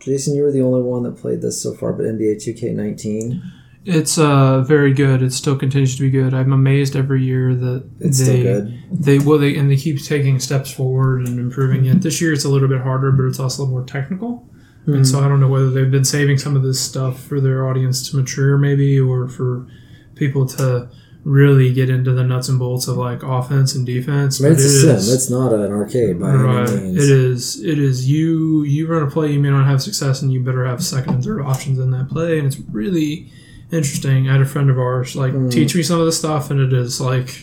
Jason, 0.01 0.35
you 0.35 0.43
were 0.43 0.51
the 0.53 0.63
only 0.63 0.83
one 0.83 1.05
that 1.05 1.17
played 1.17 1.43
this 1.43 1.63
so 1.63 1.75
far, 1.75 1.93
but 1.93 2.05
NBA 2.07 2.37
2K19. 2.37 3.41
It's 3.85 4.17
uh 4.17 4.63
very 4.63 4.93
good. 4.93 5.23
It 5.23 5.33
still 5.33 5.57
continues 5.57 5.97
to 5.97 6.03
be 6.03 6.11
good. 6.11 6.35
I'm 6.35 6.53
amazed 6.53 6.95
every 6.95 7.25
year 7.25 7.55
that 7.55 7.85
It's 8.01 8.19
they 8.19 8.25
still 8.25 8.43
good. 8.43 8.83
they 8.93 9.19
well 9.19 9.39
they 9.39 9.57
and 9.57 9.69
they 9.71 9.77
keep 9.77 10.01
taking 10.05 10.39
steps 10.39 10.71
forward 10.71 11.27
and 11.27 11.39
improving 11.41 11.85
it. 11.87 12.01
This 12.03 12.21
year 12.21 12.33
it's 12.33 12.45
a 12.45 12.49
little 12.49 12.69
bit 12.69 12.81
harder, 12.83 13.11
but 13.11 13.25
it's 13.25 13.41
also 13.41 13.67
more 13.67 13.85
technical. 13.85 14.49
And 14.85 15.07
so 15.07 15.21
I 15.21 15.29
don't 15.29 15.39
know 15.39 15.47
whether 15.49 15.71
they've 15.71 15.91
been 15.93 16.05
saving 16.05 16.39
some 16.39 16.57
of 16.57 16.65
this 16.65 16.81
stuff 16.81 17.21
for 17.23 17.41
their 17.41 17.69
audience 17.69 18.11
to 18.11 18.17
mature, 18.17 18.59
maybe, 18.59 18.99
or 18.99 19.29
for 19.29 19.69
people 20.17 20.45
to 20.47 20.89
really 21.25 21.73
get 21.73 21.89
into 21.89 22.11
the 22.13 22.25
nuts 22.25 22.49
and 22.49 22.59
bolts 22.59 22.89
of 22.89 22.97
like 22.97 23.23
offense 23.23 23.77
and 23.77 23.87
defense. 23.87 24.41
I 24.41 24.45
mean, 24.45 24.53
it's 24.55 24.65
a 24.65 24.67
it 24.67 24.71
sim. 24.81 24.97
is- 24.97 25.13
It's 25.15 25.31
not 25.31 25.53
an 25.53 25.71
arcade 25.71 26.19
by 26.19 26.35
right. 26.35 26.69
any 26.69 26.81
means. 26.83 26.97
It 27.05 27.11
is. 27.17 27.63
It 27.65 27.79
is. 27.79 28.11
You 28.11 28.65
you 28.65 28.89
run 28.89 29.05
a 29.05 29.11
play, 29.11 29.31
you 29.33 29.39
may 29.39 29.51
not 29.51 29.67
have 29.67 29.81
success, 29.81 30.21
and 30.21 30.33
you 30.33 30.41
better 30.43 30.65
have 30.67 30.83
second 30.83 31.15
and 31.15 31.25
third 31.25 31.43
options 31.43 31.79
in 31.79 31.93
that 31.93 32.09
play. 32.09 32.39
And 32.39 32.47
it's 32.49 32.59
really 32.73 33.31
interesting. 33.73 34.29
I 34.29 34.33
had 34.33 34.43
a 34.43 34.47
friend 34.47 34.71
of 34.71 34.79
ours 34.79 35.17
like 35.17 35.33
Mm. 35.33 35.51
teach 35.51 35.75
me 35.75 35.83
some 35.83 35.99
of 36.01 36.07
this 36.07 36.19
stuff, 36.19 36.51
and 36.51 36.61
it 36.61 36.73
is 36.73 37.01
like 37.01 37.43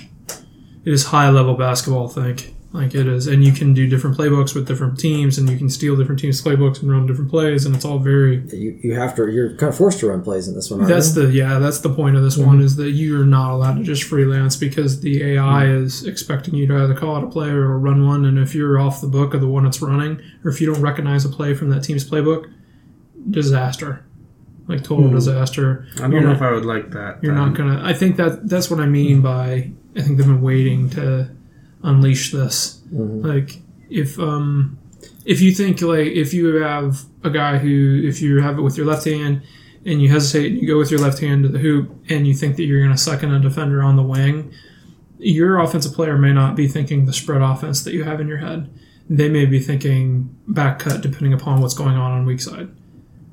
it 0.86 0.94
is 0.94 1.06
high 1.06 1.30
level 1.30 1.56
basketball. 1.56 2.08
I 2.10 2.14
think 2.14 2.56
like 2.72 2.94
it 2.94 3.08
is, 3.08 3.26
and 3.26 3.44
you 3.44 3.52
can 3.52 3.74
do 3.74 3.88
different 3.88 4.16
playbooks 4.16 4.54
with 4.54 4.68
different 4.68 5.00
teams, 5.00 5.40
and 5.40 5.50
you 5.50 5.58
can 5.58 5.70
steal 5.72 5.96
different 5.96 6.20
teams' 6.22 6.40
playbooks 6.40 6.82
and 6.84 6.92
run 6.92 7.08
different 7.08 7.32
plays, 7.32 7.66
and 7.66 7.76
it's 7.76 7.84
all 7.84 7.98
very 7.98 8.44
You, 8.54 8.78
you 8.84 8.94
have 8.94 9.16
to. 9.16 9.28
You're 9.28 9.56
kind 9.56 9.72
of 9.72 9.76
forced 9.76 10.00
to 10.02 10.08
run 10.10 10.22
plays 10.22 10.48
in 10.48 10.54
this 10.54 10.70
one. 10.70 10.82
Aren't 10.82 10.94
that's 10.94 11.16
you? 11.16 11.26
the 11.26 11.32
yeah, 11.34 11.58
that's 11.58 11.80
the 11.80 11.90
point 11.90 12.16
of 12.16 12.22
this 12.24 12.38
Mm-hmm. 12.38 12.46
one 12.48 12.62
is 12.62 12.76
that 12.76 12.92
you're 12.92 13.26
not 13.26 13.52
allowed 13.56 13.78
to 13.78 13.84
just 13.84 14.04
freelance 14.04 14.56
because 14.56 15.02
the 15.02 15.24
AI 15.34 15.66
is 15.66 16.06
expecting 16.06 16.54
you 16.54 16.68
to 16.68 16.84
either 16.84 16.94
call 16.94 17.16
out 17.16 17.24
a 17.24 17.28
play 17.28 17.50
or 17.50 17.78
run 17.80 18.06
one, 18.06 18.24
and 18.26 18.38
if 18.38 18.54
you're 18.54 18.80
off 18.80 19.02
the 19.02 19.08
book 19.08 19.34
of 19.34 19.42
the 19.42 19.48
one 19.48 19.64
that's 19.64 19.82
running, 19.82 20.22
or 20.46 20.52
if 20.52 20.62
you 20.62 20.72
don't 20.72 20.82
recognize 20.82 21.26
a 21.26 21.30
play 21.30 21.56
from 21.56 21.70
that 21.72 21.84
team's 21.84 22.08
playbook, 22.08 22.46
disaster, 23.30 24.06
like 24.70 24.84
total 24.84 25.10
Hmm. 25.10 25.16
disaster. 25.16 25.86
I 25.98 26.02
don't 26.04 26.12
You're 26.14 26.22
know 26.22 26.28
not- 26.28 26.36
if 26.38 26.42
I 26.42 26.52
would 26.52 26.66
like 26.66 26.92
that. 26.92 27.20
You're 27.22 27.36
then. 27.36 27.44
not 27.50 27.56
gonna. 27.58 27.82
I 27.84 27.92
think 27.94 28.16
that 28.18 28.48
that's 28.48 28.70
what 28.72 28.80
I 28.80 28.86
mean 28.86 29.20
by 29.22 29.72
I 29.98 30.02
think 30.02 30.18
they've 30.18 30.26
been 30.28 30.42
waiting 30.42 30.90
to 30.92 31.30
unleash 31.84 32.32
this. 32.32 32.82
Mhm. 32.94 33.26
Like 33.26 33.62
if 33.90 34.18
um 34.20 34.78
if 35.26 35.42
you 35.42 35.52
think 35.52 35.82
like 35.82 36.08
if 36.08 36.34
you 36.34 36.56
have 36.58 37.02
a 37.24 37.30
guy 37.30 37.58
who 37.58 38.02
if 38.06 38.22
you 38.22 38.40
have 38.42 38.58
it 38.58 38.62
with 38.62 38.78
your 38.78 38.86
left 38.86 39.06
hand 39.06 39.42
and 39.86 40.02
you 40.02 40.10
hesitate 40.10 40.52
and 40.52 40.62
you 40.62 40.68
go 40.68 40.78
with 40.78 40.92
your 40.92 41.00
left 41.00 41.20
hand 41.20 41.44
to 41.44 41.50
the 41.50 41.60
hoop 41.60 41.90
and 42.10 42.28
you 42.28 42.34
think 42.34 42.56
that 42.58 42.64
you're 42.64 42.82
going 42.82 42.92
to 42.92 42.98
suck 42.98 43.24
in 43.24 43.34
a 43.34 43.40
defender 43.40 43.82
on 43.82 43.96
the 43.96 44.04
wing, 44.04 44.52
your 45.18 45.58
offensive 45.60 45.94
player 45.94 46.18
may 46.18 46.34
not 46.34 46.56
be 46.56 46.68
thinking 46.68 47.06
the 47.06 47.14
spread 47.14 47.42
offense 47.42 47.82
that 47.84 47.94
you 47.94 48.04
have 48.04 48.20
in 48.20 48.28
your 48.28 48.38
head. 48.40 48.70
They 49.10 49.30
may 49.30 49.46
be 49.46 49.60
thinking 49.60 50.30
back 50.48 50.80
cut 50.80 51.02
depending 51.02 51.34
upon 51.34 51.62
what's 51.62 51.74
going 51.74 51.96
on 51.96 52.12
on 52.12 52.26
weak 52.26 52.42
side. 52.42 52.68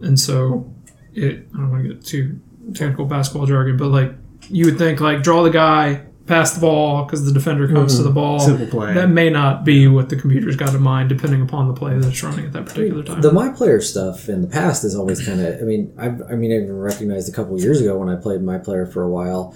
And 0.00 0.18
so 0.20 0.72
it 1.16 1.48
I 1.54 1.56
don't 1.56 1.70
want 1.70 1.84
to 1.84 1.94
get 1.94 2.04
too 2.04 2.40
technical 2.74 3.06
basketball 3.06 3.46
jargon, 3.46 3.76
but 3.76 3.88
like 3.88 4.12
you 4.48 4.66
would 4.66 4.78
think 4.78 5.00
like 5.00 5.22
draw 5.22 5.42
the 5.42 5.50
guy, 5.50 6.02
pass 6.26 6.54
the 6.54 6.60
ball 6.60 7.04
because 7.04 7.24
the 7.24 7.32
defender 7.32 7.68
comes 7.68 7.94
to 7.94 7.98
mm-hmm. 7.98 8.08
the 8.08 8.14
ball. 8.14 8.40
Simple 8.40 8.66
play. 8.66 8.94
That 8.94 9.08
may 9.08 9.30
not 9.30 9.64
be 9.64 9.88
what 9.88 10.08
the 10.08 10.16
computer's 10.16 10.56
got 10.56 10.74
in 10.74 10.82
mind, 10.82 11.08
depending 11.08 11.42
upon 11.42 11.68
the 11.68 11.74
play 11.74 11.98
that's 11.98 12.22
running 12.22 12.46
at 12.46 12.52
that 12.52 12.66
particular 12.66 13.02
time. 13.02 13.20
The 13.20 13.32
my 13.32 13.48
player 13.48 13.80
stuff 13.80 14.28
in 14.28 14.42
the 14.42 14.48
past 14.48 14.84
is 14.84 14.94
always 14.94 15.24
kind 15.24 15.40
of. 15.40 15.60
I 15.60 15.64
mean, 15.64 15.94
I've, 15.96 16.22
I 16.30 16.34
mean, 16.34 16.52
I 16.52 16.56
even 16.56 16.78
recognized 16.78 17.28
a 17.28 17.32
couple 17.32 17.58
years 17.60 17.80
ago 17.80 17.96
when 17.98 18.08
I 18.08 18.16
played 18.16 18.42
my 18.42 18.58
player 18.58 18.86
for 18.86 19.02
a 19.02 19.08
while, 19.08 19.54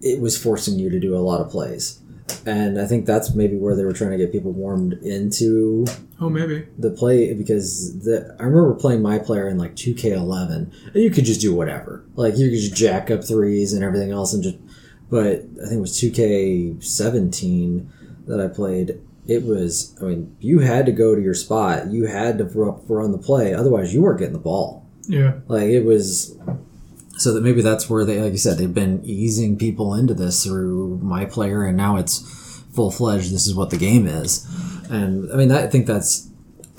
it 0.00 0.20
was 0.20 0.36
forcing 0.36 0.78
you 0.78 0.90
to 0.90 1.00
do 1.00 1.16
a 1.16 1.18
lot 1.18 1.40
of 1.40 1.50
plays, 1.50 1.99
and 2.46 2.80
I 2.80 2.86
think 2.86 3.06
that's 3.06 3.34
maybe 3.34 3.56
where 3.56 3.76
they 3.76 3.84
were 3.84 3.92
trying 3.92 4.10
to 4.12 4.16
get 4.16 4.32
people 4.32 4.52
warmed 4.52 4.94
into 4.94 5.86
oh, 6.20 6.28
maybe. 6.28 6.66
the 6.78 6.90
play 6.90 7.32
because 7.34 8.00
the 8.04 8.36
I 8.38 8.44
remember 8.44 8.74
playing 8.74 9.02
my 9.02 9.18
player 9.18 9.48
in 9.48 9.58
like 9.58 9.74
2K11 9.76 10.52
and 10.86 10.94
you 10.94 11.10
could 11.10 11.24
just 11.24 11.40
do 11.40 11.54
whatever. 11.54 12.04
Like 12.14 12.36
you 12.36 12.50
could 12.50 12.58
just 12.58 12.74
jack 12.74 13.10
up 13.10 13.24
threes 13.24 13.72
and 13.72 13.84
everything 13.84 14.10
else 14.10 14.34
and 14.34 14.42
just 14.42 14.56
but 15.10 15.26
I 15.26 15.66
think 15.66 15.72
it 15.72 15.80
was 15.80 16.00
2K17 16.00 17.88
that 18.26 18.40
I 18.40 18.48
played. 18.48 19.00
It 19.26 19.44
was 19.44 19.96
I 20.00 20.04
mean 20.06 20.36
you 20.40 20.60
had 20.60 20.86
to 20.86 20.92
go 20.92 21.14
to 21.14 21.20
your 21.20 21.34
spot. 21.34 21.90
You 21.90 22.06
had 22.06 22.38
to 22.38 22.44
ru- 22.44 22.80
run 22.88 23.12
the 23.12 23.18
play 23.18 23.54
otherwise 23.54 23.94
you 23.94 24.02
weren't 24.02 24.18
getting 24.18 24.32
the 24.34 24.38
ball. 24.38 24.86
Yeah. 25.06 25.34
Like 25.48 25.68
it 25.68 25.84
was 25.84 26.38
so 27.20 27.32
that 27.34 27.42
maybe 27.42 27.60
that's 27.62 27.88
where 27.90 28.04
they 28.04 28.20
like 28.20 28.32
you 28.32 28.38
said 28.38 28.56
they've 28.58 28.72
been 28.74 29.00
easing 29.04 29.56
people 29.58 29.94
into 29.94 30.14
this 30.14 30.42
through 30.44 30.98
my 31.02 31.24
player 31.24 31.64
and 31.64 31.76
now 31.76 31.96
it's 31.96 32.62
full 32.74 32.90
fledged 32.90 33.32
this 33.32 33.46
is 33.46 33.54
what 33.54 33.70
the 33.70 33.76
game 33.76 34.06
is. 34.06 34.46
And 34.90 35.30
I 35.32 35.36
mean 35.36 35.48
that, 35.48 35.64
I 35.64 35.66
think 35.68 35.86
that's 35.86 36.26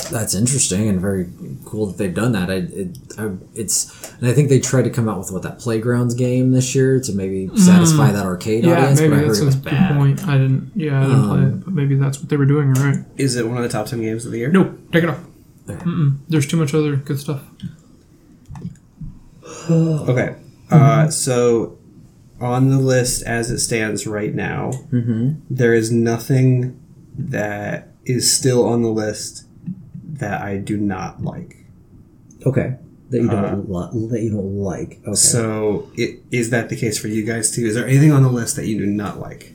that's 0.10 0.34
interesting 0.34 0.90
and 0.90 1.00
very 1.00 1.30
cool 1.64 1.86
that 1.86 1.98
they've 2.00 2.14
done 2.14 2.32
that. 2.32 2.50
I, 2.50 2.56
it, 2.56 2.98
I, 3.20 3.30
it's 3.54 4.12
and 4.20 4.28
I 4.28 4.34
think 4.34 4.50
they 4.50 4.60
tried 4.60 4.84
to 4.86 4.90
come 4.90 5.08
out 5.08 5.20
with 5.20 5.32
what 5.32 5.44
that 5.44 5.60
playgrounds 5.60 6.16
game 6.16 6.54
this 6.54 6.74
year 6.74 7.00
to 7.02 7.12
maybe 7.14 7.50
satisfy 7.56 8.12
that 8.12 8.26
arcade 8.26 8.64
Mm. 8.64 8.68
Yeah, 8.68 8.78
audience. 8.80 9.00
maybe 9.00 9.10
but 9.12 9.16
I 9.16 9.20
heard 9.20 9.30
that's 9.30 9.40
it 9.40 9.44
a 9.44 9.46
was 9.46 9.56
good 9.56 9.64
bad. 9.66 9.98
point. 9.98 10.28
I 10.28 10.38
didn't. 10.40 10.72
Yeah, 10.76 11.00
I 11.00 11.04
didn't 11.06 11.28
play 11.28 11.38
Um, 11.38 11.46
it, 11.46 11.66
but 11.66 11.74
maybe 11.76 11.96
that's 11.96 12.20
what 12.20 12.30
they 12.30 12.38
were 12.38 12.48
doing. 12.48 12.74
Right? 12.74 12.98
Is 13.18 13.36
it 13.36 13.48
one 13.48 13.58
of 13.58 13.64
the 13.64 13.70
top 13.70 13.86
ten 13.86 14.02
games 14.02 14.26
of 14.26 14.32
the 14.32 14.40
year? 14.40 14.52
No, 14.52 14.76
take 14.92 15.04
it 15.04 15.10
off. 15.10 15.20
Mm-mm. 15.68 16.18
There's 16.28 16.48
too 16.48 16.58
much 16.58 16.74
other 16.74 16.96
good 16.96 17.20
stuff. 17.20 17.42
Okay. 20.10 20.36
Uh, 20.70 21.10
so 21.10 21.78
on 22.40 22.70
the 22.70 22.78
list 22.80 23.24
as 23.24 23.52
it 23.52 23.60
stands 23.60 24.08
right 24.08 24.34
now, 24.34 24.72
Mm-hmm. 24.92 25.34
there 25.50 25.74
is 25.74 25.92
nothing 25.92 26.80
that 27.18 27.90
is 28.06 28.32
still 28.32 28.66
on 28.66 28.82
the 28.82 28.90
list 28.90 29.46
that 30.04 30.42
I 30.42 30.58
do 30.58 30.78
not 30.78 31.22
like. 31.24 31.58
Okay, 32.46 32.76
that 33.10 33.22
you 33.22 33.28
don't 33.28 33.70
Uh, 33.70 33.90
li- 33.92 34.08
that 34.08 34.22
you 34.24 34.32
don't 34.32 34.58
like. 34.58 35.00
Okay, 35.06 35.14
So 35.14 35.90
it, 35.96 36.22
is 36.32 36.50
that 36.52 36.70
the 36.70 36.76
case 36.76 36.98
for 36.98 37.10
you 37.10 37.24
guys 37.26 37.52
too? 37.52 37.66
Is 37.66 37.76
there 37.76 37.86
anything 37.86 38.12
on 38.12 38.24
the 38.24 38.30
list 38.32 38.56
that 38.56 38.66
you 38.66 38.80
do 38.80 38.86
not 38.88 39.20
like? 39.20 39.54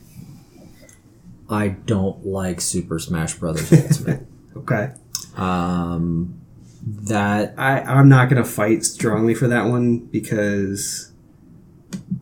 I 1.49 1.69
don't 1.69 2.27
like 2.27 2.61
Super 2.61 2.99
Smash 2.99 3.35
Brothers 3.35 3.73
Ultimate. 3.73 4.27
Okay. 4.57 4.91
um, 5.37 6.41
that 6.87 7.55
I, 7.59 7.81
I'm 7.81 8.09
not 8.09 8.29
gonna 8.29 8.45
fight 8.45 8.85
strongly 8.85 9.35
for 9.35 9.49
that 9.49 9.67
one 9.67 9.99
because 9.99 11.13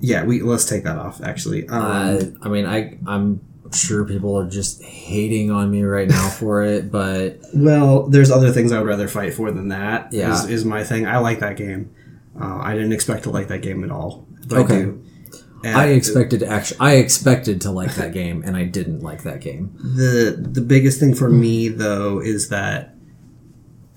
yeah, 0.00 0.24
we 0.24 0.40
let's 0.42 0.64
take 0.64 0.84
that 0.84 0.96
off 0.98 1.20
actually. 1.22 1.68
Um, 1.68 1.82
uh, 1.82 2.20
I 2.42 2.48
mean, 2.48 2.66
I 2.66 2.98
I'm 3.06 3.40
sure 3.72 4.04
people 4.04 4.38
are 4.38 4.48
just 4.48 4.82
hating 4.82 5.50
on 5.50 5.70
me 5.70 5.82
right 5.82 6.08
now 6.08 6.28
for 6.38 6.62
it, 6.62 6.90
but 6.90 7.40
Well, 7.54 8.08
there's 8.08 8.30
other 8.30 8.52
things 8.52 8.72
I 8.72 8.78
would 8.78 8.88
rather 8.88 9.08
fight 9.08 9.34
for 9.34 9.50
than 9.50 9.68
that. 9.68 10.12
Yeah. 10.12 10.32
is, 10.32 10.48
is 10.48 10.64
my 10.64 10.84
thing. 10.84 11.06
I 11.06 11.18
like 11.18 11.40
that 11.40 11.56
game. 11.56 11.90
Uh, 12.40 12.58
I 12.58 12.74
didn't 12.74 12.92
expect 12.92 13.24
to 13.24 13.30
like 13.30 13.48
that 13.48 13.62
game 13.62 13.84
at 13.84 13.90
all, 13.90 14.26
but 14.48 14.58
Okay. 14.58 14.74
I 14.74 14.82
do. 14.84 15.00
And 15.64 15.76
I 15.78 15.86
expected 15.86 16.40
to 16.40 16.46
actually 16.46 16.80
I 16.80 16.96
expected 16.96 17.60
to 17.62 17.70
like 17.70 17.94
that 17.94 18.12
game, 18.20 18.42
and 18.44 18.56
I 18.56 18.64
didn't 18.64 19.00
like 19.00 19.22
that 19.22 19.40
game. 19.40 19.74
the 19.78 20.36
the 20.38 20.60
biggest 20.60 21.00
thing 21.00 21.14
for 21.14 21.28
me 21.30 21.68
though 21.68 22.20
is 22.20 22.48
that, 22.50 22.93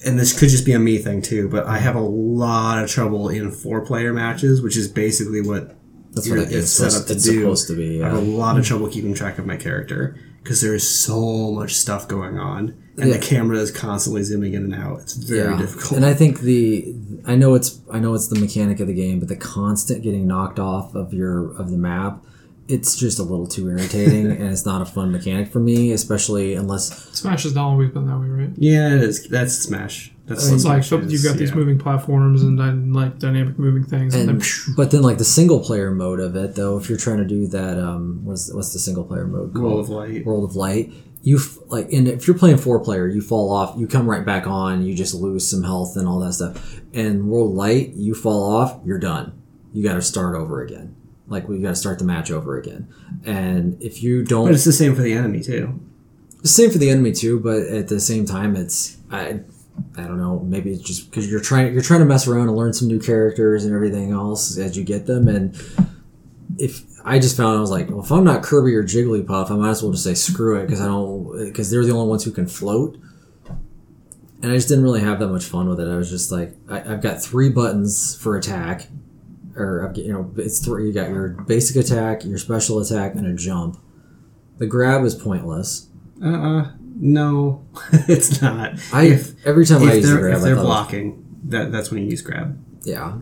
and 0.05 0.19
this 0.19 0.37
could 0.37 0.49
just 0.49 0.65
be 0.65 0.73
a 0.73 0.79
me 0.79 0.97
thing 0.97 1.21
too, 1.21 1.49
but 1.49 1.65
I 1.65 1.79
have 1.79 1.95
a 1.95 2.01
lot 2.01 2.83
of 2.83 2.89
trouble 2.89 3.29
in 3.29 3.51
four 3.51 3.85
player 3.85 4.13
matches, 4.13 4.61
which 4.61 4.77
is 4.77 4.87
basically 4.87 5.41
what 5.41 5.75
That's 6.13 6.29
what 6.29 6.39
it, 6.39 6.51
it's, 6.51 6.71
set 6.71 6.93
up 6.93 7.07
to 7.07 7.13
it's 7.13 7.23
do. 7.25 7.39
supposed 7.41 7.67
to 7.67 7.75
be. 7.75 8.03
I 8.03 8.09
have 8.09 8.17
a 8.17 8.21
lot 8.21 8.57
of 8.59 8.65
trouble 8.65 8.87
keeping 8.87 9.13
track 9.13 9.37
of 9.39 9.45
my 9.45 9.57
character 9.57 10.17
because 10.43 10.61
there 10.61 10.73
is 10.75 10.87
so 10.87 11.51
much 11.51 11.73
stuff 11.75 12.07
going 12.07 12.37
on, 12.39 12.73
and 12.97 13.09
Yeah. 13.09 13.17
the 13.17 13.19
camera 13.21 13.57
is 13.57 13.69
constantly 13.71 14.23
zooming 14.23 14.53
in 14.53 14.63
and 14.63 14.73
out. 14.75 15.01
It's 15.01 15.13
very 15.13 15.51
Yeah. 15.51 15.57
difficult. 15.57 15.91
And 15.93 16.05
I 16.05 16.13
think 16.13 16.41
the 16.41 16.95
I 17.25 17.35
know 17.35 17.55
it's 17.55 17.79
I 17.91 17.99
know 17.99 18.13
it's 18.13 18.27
the 18.27 18.39
mechanic 18.39 18.79
of 18.79 18.87
the 18.87 18.93
game, 18.93 19.19
but 19.19 19.27
the 19.27 19.35
constant 19.35 20.03
getting 20.03 20.25
knocked 20.27 20.59
off 20.59 20.95
of 20.95 21.13
your 21.13 21.51
of 21.57 21.69
the 21.71 21.77
map, 21.77 22.23
it's 22.67 22.95
just 22.95 23.19
a 23.19 23.23
little 23.23 23.47
too 23.47 23.69
irritating, 23.69 24.25
and 24.31 24.49
it's 24.49 24.65
not 24.65 24.81
a 24.81 24.85
fun 24.85 25.11
mechanic 25.11 25.47
for 25.49 25.59
me, 25.59 25.91
especially 25.91 26.53
unless 26.53 26.89
Smash 27.17 27.43
has 27.43 27.55
not 27.55 27.65
always 27.69 27.91
been 27.91 28.07
that 28.07 28.17
way, 28.19 28.27
right? 28.27 28.49
yeah, 28.57 28.93
it 28.95 29.01
is. 29.03 29.27
That's 29.27 29.53
Smash. 29.53 30.13
That's 30.25 30.45
So 30.45 30.55
it's 30.55 30.65
what 30.65 30.73
like 30.75 30.83
so 30.83 30.97
is, 30.99 31.11
you've 31.11 31.23
got 31.23 31.37
these 31.37 31.51
yeah. 31.51 31.55
moving 31.55 31.79
platforms 31.79 32.43
and 32.43 32.59
then 32.59 32.91
like 32.91 33.17
dynamic 33.17 33.57
moving 33.57 33.83
things, 33.83 34.13
and, 34.13 34.29
and 34.29 34.41
then 34.41 34.75
but 34.75 34.91
then 34.91 35.01
like 35.01 35.17
the 35.17 35.25
single 35.25 35.61
player 35.61 35.91
mode 35.91 36.19
of 36.19 36.35
it 36.35 36.55
though, 36.55 36.77
if 36.77 36.89
you're 36.89 36.97
trying 36.97 37.19
to 37.19 37.25
do 37.25 37.47
that, 37.47 37.79
um, 37.79 38.21
what's 38.25 38.53
what's 38.53 38.73
the 38.73 38.79
single 38.79 39.05
player 39.05 39.25
mode 39.25 39.53
called? 39.53 39.63
World 39.65 39.79
of 39.79 39.89
Light. 39.89 40.25
World 40.25 40.43
of 40.49 40.55
Light. 40.55 40.91
You 41.23 41.37
f- 41.37 41.57
like, 41.67 41.91
and 41.91 42.07
if 42.07 42.27
you're 42.27 42.37
playing 42.37 42.57
four 42.57 42.79
player, 42.79 43.07
you 43.07 43.21
fall 43.21 43.51
off. 43.51 43.75
You 43.77 43.87
come 43.87 44.09
right 44.09 44.25
back 44.25 44.47
on. 44.47 44.85
You 44.85 44.93
just 44.93 45.13
lose 45.13 45.49
some 45.49 45.63
health 45.63 45.97
and 45.97 46.07
all 46.07 46.19
that 46.19 46.33
stuff. 46.33 46.79
And 46.93 47.27
World 47.27 47.51
of 47.51 47.55
Light, 47.57 47.89
you 47.95 48.13
fall 48.13 48.55
off. 48.55 48.79
You're 48.85 48.99
done. 48.99 49.41
You 49.73 49.83
got 49.83 49.95
to 49.95 50.01
start 50.01 50.35
over 50.35 50.61
again. 50.61 50.95
Like 51.27 51.47
we 51.47 51.59
got 51.59 51.69
to 51.69 51.75
start 51.75 51.99
the 51.99 52.05
match 52.05 52.31
over 52.31 52.57
again. 52.57 52.87
And 53.25 53.81
if 53.81 54.01
you 54.01 54.23
don't, 54.23 54.45
but 54.45 54.53
it's 54.53 54.63
the 54.65 54.71
same 54.73 54.95
for 54.95 55.01
the 55.01 55.13
enemy 55.13 55.41
too. 55.41 55.79
same 56.43 56.71
for 56.71 56.77
the 56.77 56.89
enemy 56.89 57.11
too. 57.11 57.39
But 57.39 57.63
at 57.63 57.87
the 57.89 57.99
same 57.99 58.25
time, 58.25 58.55
it's 58.55 58.97
I, 59.11 59.41
I 59.97 60.03
don't 60.03 60.17
know. 60.17 60.39
Maybe 60.39 60.71
it's 60.71 60.81
just 60.81 61.09
because 61.09 61.29
you're 61.29 61.41
trying 61.41 61.73
you're 61.73 61.81
trying 61.83 61.99
to 61.99 62.05
mess 62.05 62.27
around 62.27 62.47
and 62.47 62.57
learn 62.57 62.73
some 62.73 62.87
new 62.87 62.99
characters 62.99 63.65
and 63.65 63.73
everything 63.75 64.11
else 64.11 64.57
as 64.57 64.77
you 64.77 64.83
get 64.83 65.05
them. 65.05 65.27
And 65.27 65.53
if 66.57 66.83
I 67.03 67.19
just 67.19 67.35
found 67.37 67.57
I 67.57 67.61
was 67.61 67.71
like, 67.71 67.89
well, 67.89 68.03
if 68.03 68.11
I'm 68.11 68.23
not 68.23 68.41
Kirby 68.43 68.73
or 68.75 68.83
Jigglypuff, 68.83 69.51
I 69.51 69.55
might 69.55 69.69
as 69.69 69.83
well 69.83 69.91
just 69.91 70.03
say 70.05 70.13
screw 70.13 70.57
it 70.59 70.65
because 70.65 70.81
I 70.81 70.85
don't 70.85 71.45
because 71.45 71.69
they're 71.69 71.85
the 71.85 71.91
only 71.91 72.07
ones 72.09 72.23
who 72.23 72.31
can 72.31 72.47
float. 72.47 72.97
and 74.41 74.51
I 74.51 74.55
just 74.55 74.67
didn't 74.69 74.83
really 74.83 75.01
have 75.01 75.19
that 75.19 75.27
much 75.27 75.45
fun 75.45 75.67
with 75.69 75.79
it. 75.79 75.87
I 75.87 75.95
was 75.97 76.09
just 76.09 76.31
like, 76.31 76.53
I, 76.69 76.93
I've 76.93 77.01
got 77.01 77.21
three 77.21 77.49
buttons 77.49 78.15
for 78.17 78.37
attack, 78.37 78.87
or 79.57 79.91
you 79.95 80.11
know, 80.13 80.31
it's 80.37 80.63
three. 80.63 80.87
You 80.87 80.93
got 80.93 81.09
your 81.09 81.29
basic 81.29 81.75
attack, 81.75 82.23
your 82.25 82.37
special 82.37 82.79
attack, 82.79 83.15
and 83.15 83.25
a 83.25 83.33
jump. 83.33 83.77
The 84.57 84.67
grab 84.67 85.03
is 85.03 85.15
pointless. 85.15 85.87
Uh, 86.23 86.27
uh 86.29 86.71
no, 86.99 87.65
it's 88.07 88.41
not. 88.41 88.73
I 88.91 89.03
if 89.05 89.45
every 89.45 89.65
time 89.65 89.83
I 89.83 89.89
if 89.89 89.95
use 89.97 90.05
the 90.07 90.11
they're, 90.13 90.21
grab, 90.21 90.37
if 90.37 90.43
they're 90.43 90.55
blocking, 90.55 91.25
that 91.45 91.71
that's 91.71 91.91
when 91.91 92.03
you 92.03 92.09
use 92.09 92.21
grab. 92.21 92.57
yeah, 92.83 93.17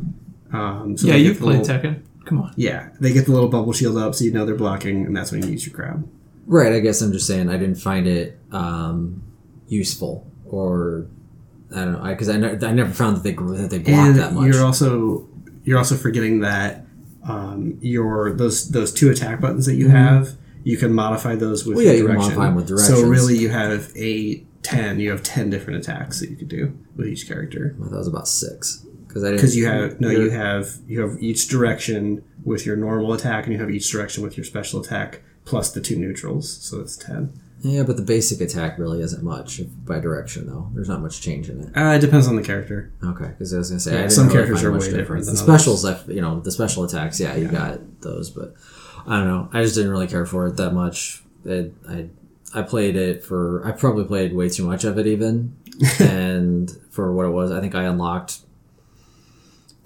Um, 0.54 0.95
so 0.98 1.08
yeah, 1.08 1.15
you 1.15 1.32
get 1.34 1.39
the 1.39 1.43
played 1.45 1.60
little- 1.67 1.76
Tekken. 1.91 2.02
Come 2.26 2.41
on. 2.41 2.54
Yeah, 2.56 2.89
they 3.00 3.13
get 3.13 3.26
the 3.26 3.32
little 3.34 3.50
bubble 3.50 3.71
shield 3.74 3.98
up, 3.98 4.15
so 4.15 4.24
you 4.24 4.32
know 4.32 4.45
they're 4.48 4.56
blocking, 4.56 5.06
and 5.06 5.15
that's 5.15 5.32
when 5.32 5.43
you 5.43 5.50
use 5.52 5.67
your 5.67 5.76
grab. 5.76 6.10
right. 6.48 6.74
I 6.74 6.80
guess 6.80 7.02
I'm 7.02 7.12
just 7.12 7.28
saying 7.28 7.50
I 7.50 7.58
didn't 7.58 7.76
find 7.76 8.08
it 8.08 8.39
um, 8.52 9.21
useful, 9.67 10.26
or 10.45 11.06
I 11.76 11.84
don't 11.86 11.93
know, 12.04 12.10
because 12.10 12.30
I, 12.30 12.38
ne- 12.38 12.65
I 12.65 12.71
never 12.71 12.91
found 12.93 13.17
that 13.17 13.24
they 13.24 13.32
gr- 13.34 13.56
that 13.58 13.69
they 13.69 13.78
blocked 13.80 13.89
and 14.10 14.15
that 14.19 14.34
much. 14.34 14.48
you're 14.48 14.65
also 14.65 15.28
you're 15.65 15.78
also 15.78 15.95
forgetting 15.95 16.39
that 16.39 16.86
um, 17.28 17.78
your 17.82 18.32
those 18.34 18.69
those 18.69 18.93
two 18.93 19.10
attack 19.10 19.41
buttons 19.41 19.65
that 19.65 19.75
you 19.75 19.89
have, 19.89 20.38
you 20.63 20.78
can 20.78 20.93
modify 20.93 21.36
those 21.36 21.65
with 21.65 21.78
Mm-hmm. 21.78 21.86
Well, 21.86 21.86
yeah, 21.86 21.99
your 21.99 22.01
you 22.01 22.08
can 22.08 22.15
direction. 22.15 22.38
modify 22.38 22.45
them 22.45 22.78
with 22.78 22.80
So 22.80 23.01
really, 23.08 23.38
you 23.38 23.49
have 23.49 23.91
a 23.97 24.43
ten. 24.62 24.99
You 24.99 25.12
have 25.12 25.23
ten 25.23 25.49
different 25.49 25.80
attacks 25.80 26.19
that 26.19 26.30
you 26.30 26.36
could 26.36 26.47
do 26.49 26.78
with 26.95 27.08
each 27.08 27.28
character. 27.28 27.75
I 27.80 27.86
thought 27.86 27.95
it 27.95 27.97
was 27.97 28.08
about 28.08 28.28
six 28.28 28.86
because 29.08 29.23
I 29.23 29.32
Because 29.32 29.56
you 29.56 29.65
have 29.67 29.99
no, 29.99 30.10
you 30.10 30.30
have 30.30 30.69
you 30.88 31.01
have 31.01 31.17
each 31.21 31.47
direction 31.47 32.23
with 32.43 32.65
your 32.65 32.75
normal 32.75 33.13
attack, 33.13 33.45
and 33.45 33.54
you 33.54 33.60
have 33.60 33.71
each 33.71 33.91
direction 33.91 34.23
with 34.23 34.38
your 34.38 34.43
special 34.43 34.82
attack 34.82 35.21
plus 35.45 35.71
the 35.71 35.82
two 35.82 35.95
neutrals. 35.97 36.62
So 36.63 36.78
that's 36.78 36.95
ten. 36.95 37.34
Yeah, 37.65 37.82
but 37.82 37.97
the 37.97 38.04
basic 38.04 38.41
attack 38.41 38.78
really 38.78 39.01
isn't 39.01 39.23
much 39.23 39.60
by 39.86 39.99
direction, 39.99 40.45
though. 40.45 40.69
There's 40.75 40.88
not 40.88 41.01
much 41.01 41.19
change 41.19 41.49
in 41.49 41.62
it. 41.62 41.75
Uh, 41.75 41.95
it 41.95 41.99
depends 41.99 42.28
on 42.28 42.36
the 42.36 42.43
character. 42.43 42.91
Okay, 43.04 43.25
because 43.30 43.54
I 43.56 43.58
was 43.58 43.69
gonna 43.69 43.80
say 43.80 44.01
Yeah, 44.01 44.08
some 44.08 44.28
really 44.28 44.38
characters 44.38 44.63
are 44.63 44.71
much 44.71 44.84
way 44.84 44.91
different 44.91 45.25
The 45.25 45.36
specials, 45.36 45.84
I, 45.84 45.99
you 46.08 46.21
know, 46.21 46.39
the 46.39 46.51
special 46.51 46.84
attacks, 46.84 47.19
yeah, 47.19 47.36
you 47.36 47.47
got 47.47 48.01
those, 48.01 48.30
but 48.30 48.54
I 49.08 49.17
don't 49.17 49.28
know. 49.28 49.49
I 49.51 49.63
just 49.63 49.73
didn't 49.73 49.89
really 49.89 50.08
care 50.08 50.28
for 50.28 50.45
it 50.45 50.58
that 50.58 50.73
much. 50.73 51.23
It, 51.43 51.73
I 51.89 52.10
I 52.54 52.62
played 52.62 52.95
it 52.95 53.23
for 53.23 53.65
I 53.65 53.71
probably 53.71 54.06
played 54.06 54.34
way 54.36 54.47
too 54.47 54.65
much 54.65 54.84
of 54.84 54.99
it 54.99 55.08
even, 55.08 55.56
and 55.99 56.71
for 56.91 57.12
what 57.12 57.25
it 57.25 57.32
was, 57.32 57.51
I 57.51 57.62
think 57.62 57.73
I 57.73 57.86
unlocked. 57.86 58.39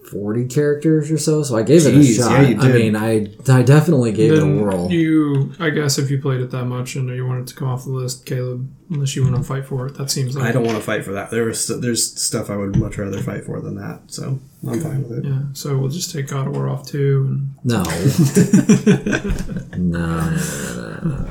40 0.09 0.47
characters 0.47 1.11
or 1.11 1.17
so, 1.17 1.43
so 1.43 1.55
I 1.55 1.63
gave 1.63 1.85
it 1.85 1.93
a 1.95 2.03
shot. 2.03 2.31
yeah, 2.31 2.47
you 2.49 2.59
I 2.59 2.71
mean, 2.71 2.95
I, 2.95 3.27
I 3.47 3.61
definitely 3.63 4.11
gave 4.11 4.33
it 4.33 4.41
a 4.41 4.45
whirl. 4.45 4.91
you, 4.91 5.53
I 5.59 5.69
guess, 5.69 5.97
if 5.97 6.09
you 6.09 6.19
played 6.21 6.41
it 6.41 6.51
that 6.51 6.65
much 6.65 6.95
and 6.95 7.09
you 7.09 7.25
wanted 7.25 7.47
to 7.47 7.55
come 7.55 7.67
off 7.67 7.83
the 7.85 7.91
list, 7.91 8.25
Caleb, 8.25 8.71
unless 8.89 9.15
you 9.15 9.23
want 9.23 9.35
to 9.35 9.43
fight 9.43 9.65
for 9.65 9.87
it, 9.87 9.95
that 9.95 10.09
seems 10.09 10.35
like 10.35 10.45
I 10.45 10.51
don't 10.51 10.65
want 10.65 10.77
to 10.77 10.83
fight 10.83 11.05
for 11.05 11.11
that. 11.13 11.29
There 11.31 11.45
was 11.45 11.67
there's 11.67 12.19
stuff 12.21 12.49
I 12.49 12.55
would 12.57 12.75
much 12.75 12.97
rather 12.97 13.21
fight 13.21 13.45
for 13.45 13.61
than 13.61 13.75
that. 13.75 14.01
So 14.07 14.39
I'm 14.67 14.79
fine 14.81 15.07
with 15.07 15.19
it. 15.19 15.25
Yeah, 15.25 15.41
so 15.53 15.77
we'll 15.77 15.89
just 15.89 16.11
take 16.11 16.27
God 16.27 16.47
of 16.47 16.55
War 16.55 16.69
off 16.69 16.87
too. 16.87 17.25
And 17.27 17.55
No. 17.63 17.83
no, 19.77 19.77
no, 19.77 20.29
no, 20.29 20.29
no, 20.75 20.99
no, 21.03 21.29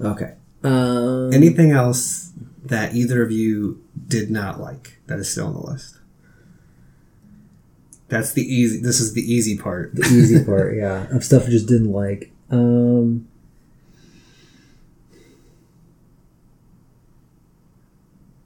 no. 0.00 0.10
Okay. 0.10 0.34
Um, 0.64 1.32
Anything 1.32 1.72
else 1.72 2.32
that 2.64 2.94
either 2.94 3.22
of 3.22 3.30
you 3.30 3.82
did 4.06 4.30
not 4.30 4.60
like 4.60 4.98
that 5.06 5.18
is 5.18 5.30
still 5.30 5.48
on 5.48 5.54
the 5.54 5.60
list? 5.60 5.98
That's 8.12 8.34
the 8.34 8.42
easy. 8.42 8.78
This 8.78 9.00
is 9.00 9.14
the 9.14 9.22
easy 9.22 9.56
part. 9.56 9.94
the 9.94 10.02
easy 10.02 10.44
part, 10.44 10.76
yeah, 10.76 11.06
of 11.16 11.24
stuff 11.24 11.44
I 11.46 11.50
just 11.50 11.66
didn't 11.66 11.90
like. 11.92 12.30
Um, 12.50 13.26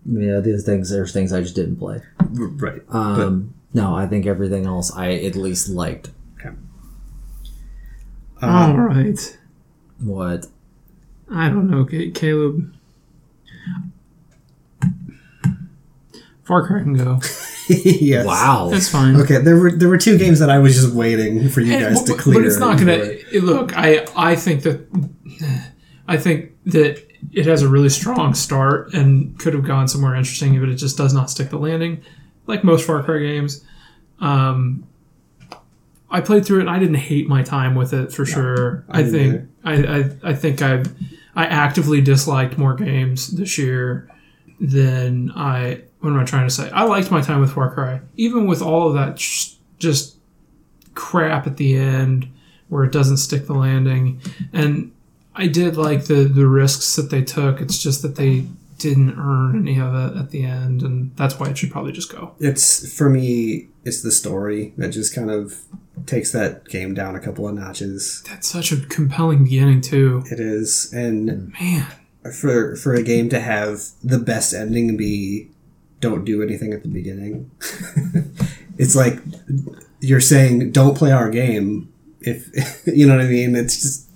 yeah, 0.08 0.38
these 0.38 0.64
things. 0.64 0.88
There's 0.90 1.12
things 1.12 1.32
I 1.32 1.40
just 1.40 1.56
didn't 1.56 1.76
play. 1.78 2.00
right. 2.30 2.80
Um, 2.90 3.54
no, 3.74 3.94
I 3.96 4.06
think 4.06 4.24
everything 4.24 4.66
else 4.66 4.92
I 4.94 5.14
at 5.14 5.34
least 5.34 5.68
liked. 5.68 6.10
Um, 8.40 8.50
all 8.50 8.76
right, 8.76 9.38
What? 9.98 10.46
I 11.30 11.48
don't 11.48 11.70
know, 11.70 11.84
Caleb. 11.86 12.72
Far 16.44 16.66
Cry 16.66 16.82
can 16.82 16.94
go. 16.94 17.18
yes. 17.84 18.24
Wow. 18.26 18.68
That's 18.70 18.88
fine. 18.88 19.16
Okay. 19.16 19.38
There 19.38 19.56
were 19.56 19.72
there 19.72 19.88
were 19.88 19.98
two 19.98 20.18
games 20.18 20.38
that 20.40 20.50
I 20.50 20.58
was 20.58 20.74
just 20.74 20.92
waiting 20.94 21.48
for 21.48 21.60
you 21.60 21.72
And- 21.74 21.82
guys 21.94 22.02
to 22.04 22.12
but- 22.12 22.20
clear. 22.20 22.38
But 22.40 22.46
it's 22.46 22.58
not 22.58 22.78
gonna 22.78 23.16
look. 23.40 23.76
I 23.76 24.06
I 24.16 24.36
think 24.36 24.62
that 24.62 24.86
I 26.08 26.16
think 26.16 26.52
that 26.66 27.02
it 27.32 27.46
has 27.46 27.62
a 27.62 27.68
really 27.68 27.88
strong 27.88 28.34
start 28.34 28.94
and 28.94 29.36
could 29.38 29.52
have 29.54 29.64
gone 29.64 29.88
somewhere 29.88 30.14
interesting, 30.14 30.58
but 30.60 30.68
it 30.68 30.76
just 30.76 30.96
does 30.96 31.12
not 31.12 31.28
stick 31.30 31.50
the 31.50 31.58
landing, 31.58 32.02
like 32.46 32.62
most 32.62 32.86
Far 32.86 33.02
Cry 33.02 33.18
games. 33.18 33.64
Um, 34.20 34.84
I 36.10 36.20
played 36.20 36.46
through 36.46 36.58
it. 36.58 36.60
and 36.62 36.70
I 36.70 36.78
didn't 36.78 36.94
hate 36.96 37.28
my 37.28 37.42
time 37.42 37.74
with 37.74 37.92
it 37.92 38.12
for 38.12 38.24
sure. 38.24 38.84
I 38.88 39.00
I, 39.00 39.04
think 39.10 39.48
I, 39.64 39.72
I 39.74 40.10
I 40.30 40.34
think 40.34 40.62
I 40.62 40.84
I 41.34 41.46
actively 41.46 42.00
disliked 42.00 42.56
more 42.56 42.74
games 42.74 43.28
this 43.36 43.58
year 43.58 44.08
than 44.60 45.32
I. 45.34 45.82
What 46.00 46.10
am 46.10 46.18
I 46.18 46.24
trying 46.24 46.46
to 46.46 46.54
say? 46.54 46.70
I 46.70 46.84
liked 46.84 47.10
my 47.10 47.20
time 47.20 47.40
with 47.40 47.52
Far 47.52 47.72
Cry, 47.72 48.00
even 48.16 48.46
with 48.46 48.62
all 48.62 48.88
of 48.88 48.94
that 48.94 49.18
sh- 49.18 49.54
just 49.78 50.16
crap 50.94 51.46
at 51.46 51.56
the 51.56 51.76
end 51.76 52.28
where 52.68 52.84
it 52.84 52.92
doesn't 52.92 53.18
stick 53.18 53.46
the 53.46 53.54
landing. 53.54 54.20
And 54.52 54.92
I 55.34 55.46
did 55.48 55.76
like 55.76 56.04
the 56.04 56.24
the 56.24 56.46
risks 56.46 56.96
that 56.96 57.10
they 57.10 57.22
took. 57.22 57.60
It's 57.60 57.82
just 57.82 58.02
that 58.02 58.16
they 58.16 58.46
didn't 58.78 59.18
earn 59.18 59.56
any 59.56 59.80
of 59.80 59.94
it 59.94 60.18
at 60.18 60.30
the 60.30 60.44
end, 60.44 60.82
and 60.82 61.14
that's 61.16 61.38
why 61.38 61.48
it 61.48 61.56
should 61.56 61.70
probably 61.70 61.92
just 61.92 62.12
go. 62.12 62.34
it's 62.38 62.92
for 62.96 63.08
me. 63.08 63.68
It's 63.84 64.02
the 64.02 64.10
story 64.10 64.74
that 64.76 64.88
just 64.88 65.14
kind 65.14 65.30
of 65.30 65.60
takes 66.06 66.32
that 66.32 66.66
game 66.66 66.92
down 66.92 67.14
a 67.14 67.20
couple 67.20 67.46
of 67.48 67.54
notches. 67.54 68.22
That's 68.28 68.48
such 68.48 68.72
a 68.72 68.76
compelling 68.86 69.44
beginning 69.44 69.80
too. 69.80 70.24
It 70.30 70.40
is, 70.40 70.92
and 70.92 71.52
Man, 71.60 71.86
for 72.38 72.74
for 72.76 72.94
a 72.94 73.02
game 73.02 73.28
to 73.28 73.40
have 73.40 73.82
the 74.02 74.18
best 74.18 74.52
ending 74.52 74.96
be 74.96 75.50
don't 76.08 76.24
do 76.24 76.42
anything 76.42 76.72
at 76.72 76.82
the 76.82 76.88
beginning. 76.88 77.50
it's 78.78 78.94
like 78.96 79.18
you're 80.00 80.20
saying 80.20 80.72
don't 80.72 80.96
play 80.96 81.10
our 81.12 81.30
game 81.30 81.92
if 82.20 82.48
you 82.86 83.06
know 83.06 83.16
what 83.16 83.24
I 83.24 83.28
mean. 83.28 83.54
It's 83.56 83.80
just 83.80 84.08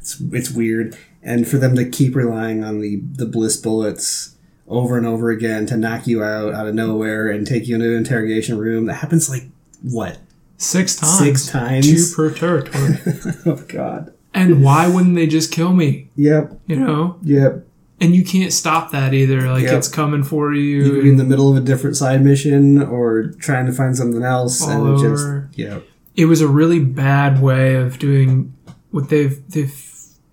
it's 0.00 0.20
it's 0.32 0.50
weird, 0.50 0.96
and 1.22 1.46
for 1.48 1.56
them 1.58 1.74
to 1.76 1.88
keep 1.88 2.14
relying 2.14 2.62
on 2.64 2.80
the 2.80 3.00
the 3.12 3.26
bliss 3.26 3.56
bullets 3.56 4.36
over 4.66 4.96
and 4.96 5.06
over 5.06 5.30
again 5.30 5.66
to 5.66 5.76
knock 5.76 6.06
you 6.06 6.22
out 6.22 6.54
out 6.54 6.66
of 6.66 6.74
nowhere 6.74 7.28
and 7.28 7.46
take 7.46 7.68
you 7.68 7.74
into 7.74 7.86
an 7.90 7.96
interrogation 7.96 8.56
room 8.58 8.86
that 8.86 8.94
happens 8.94 9.28
like 9.28 9.42
what 9.82 10.18
six 10.56 10.96
times, 10.96 11.18
Six 11.18 11.46
times? 11.46 11.86
two 11.86 12.16
per 12.16 12.30
territory. 12.34 12.96
oh 13.46 13.62
god 13.68 14.14
and 14.32 14.64
why 14.64 14.88
wouldn't 14.88 15.14
they 15.16 15.26
just 15.26 15.52
kill 15.52 15.72
me? 15.74 16.08
yep 16.16 16.58
You 16.66 16.76
know, 16.76 17.18
yep 17.22 17.66
and 18.04 18.14
you 18.14 18.24
can't 18.24 18.52
stop 18.52 18.90
that 18.92 19.14
either. 19.14 19.48
Like 19.50 19.64
Yep. 19.64 19.72
it's 19.74 19.88
coming 19.88 20.22
for 20.22 20.52
you 20.52 20.62
you. 20.62 20.90
could 20.92 21.02
be 21.02 21.10
in 21.10 21.16
the 21.16 21.24
middle 21.24 21.50
of 21.50 21.56
a 21.56 21.60
different 21.64 21.96
side 21.96 22.22
mission 22.24 22.82
or 22.82 23.28
trying 23.38 23.66
to 23.66 23.72
find 23.72 23.96
something 23.96 24.22
else 24.22 24.60
and 24.66 24.88
it 24.96 25.00
just 25.00 25.26
yeah 25.58 25.78
it 26.16 26.26
was 26.26 26.40
a 26.40 26.48
really 26.48 26.78
bad 26.80 27.40
way 27.42 27.74
of 27.74 27.98
doing 27.98 28.54
what 28.90 29.08
they've 29.08 29.40
they've 29.50 29.80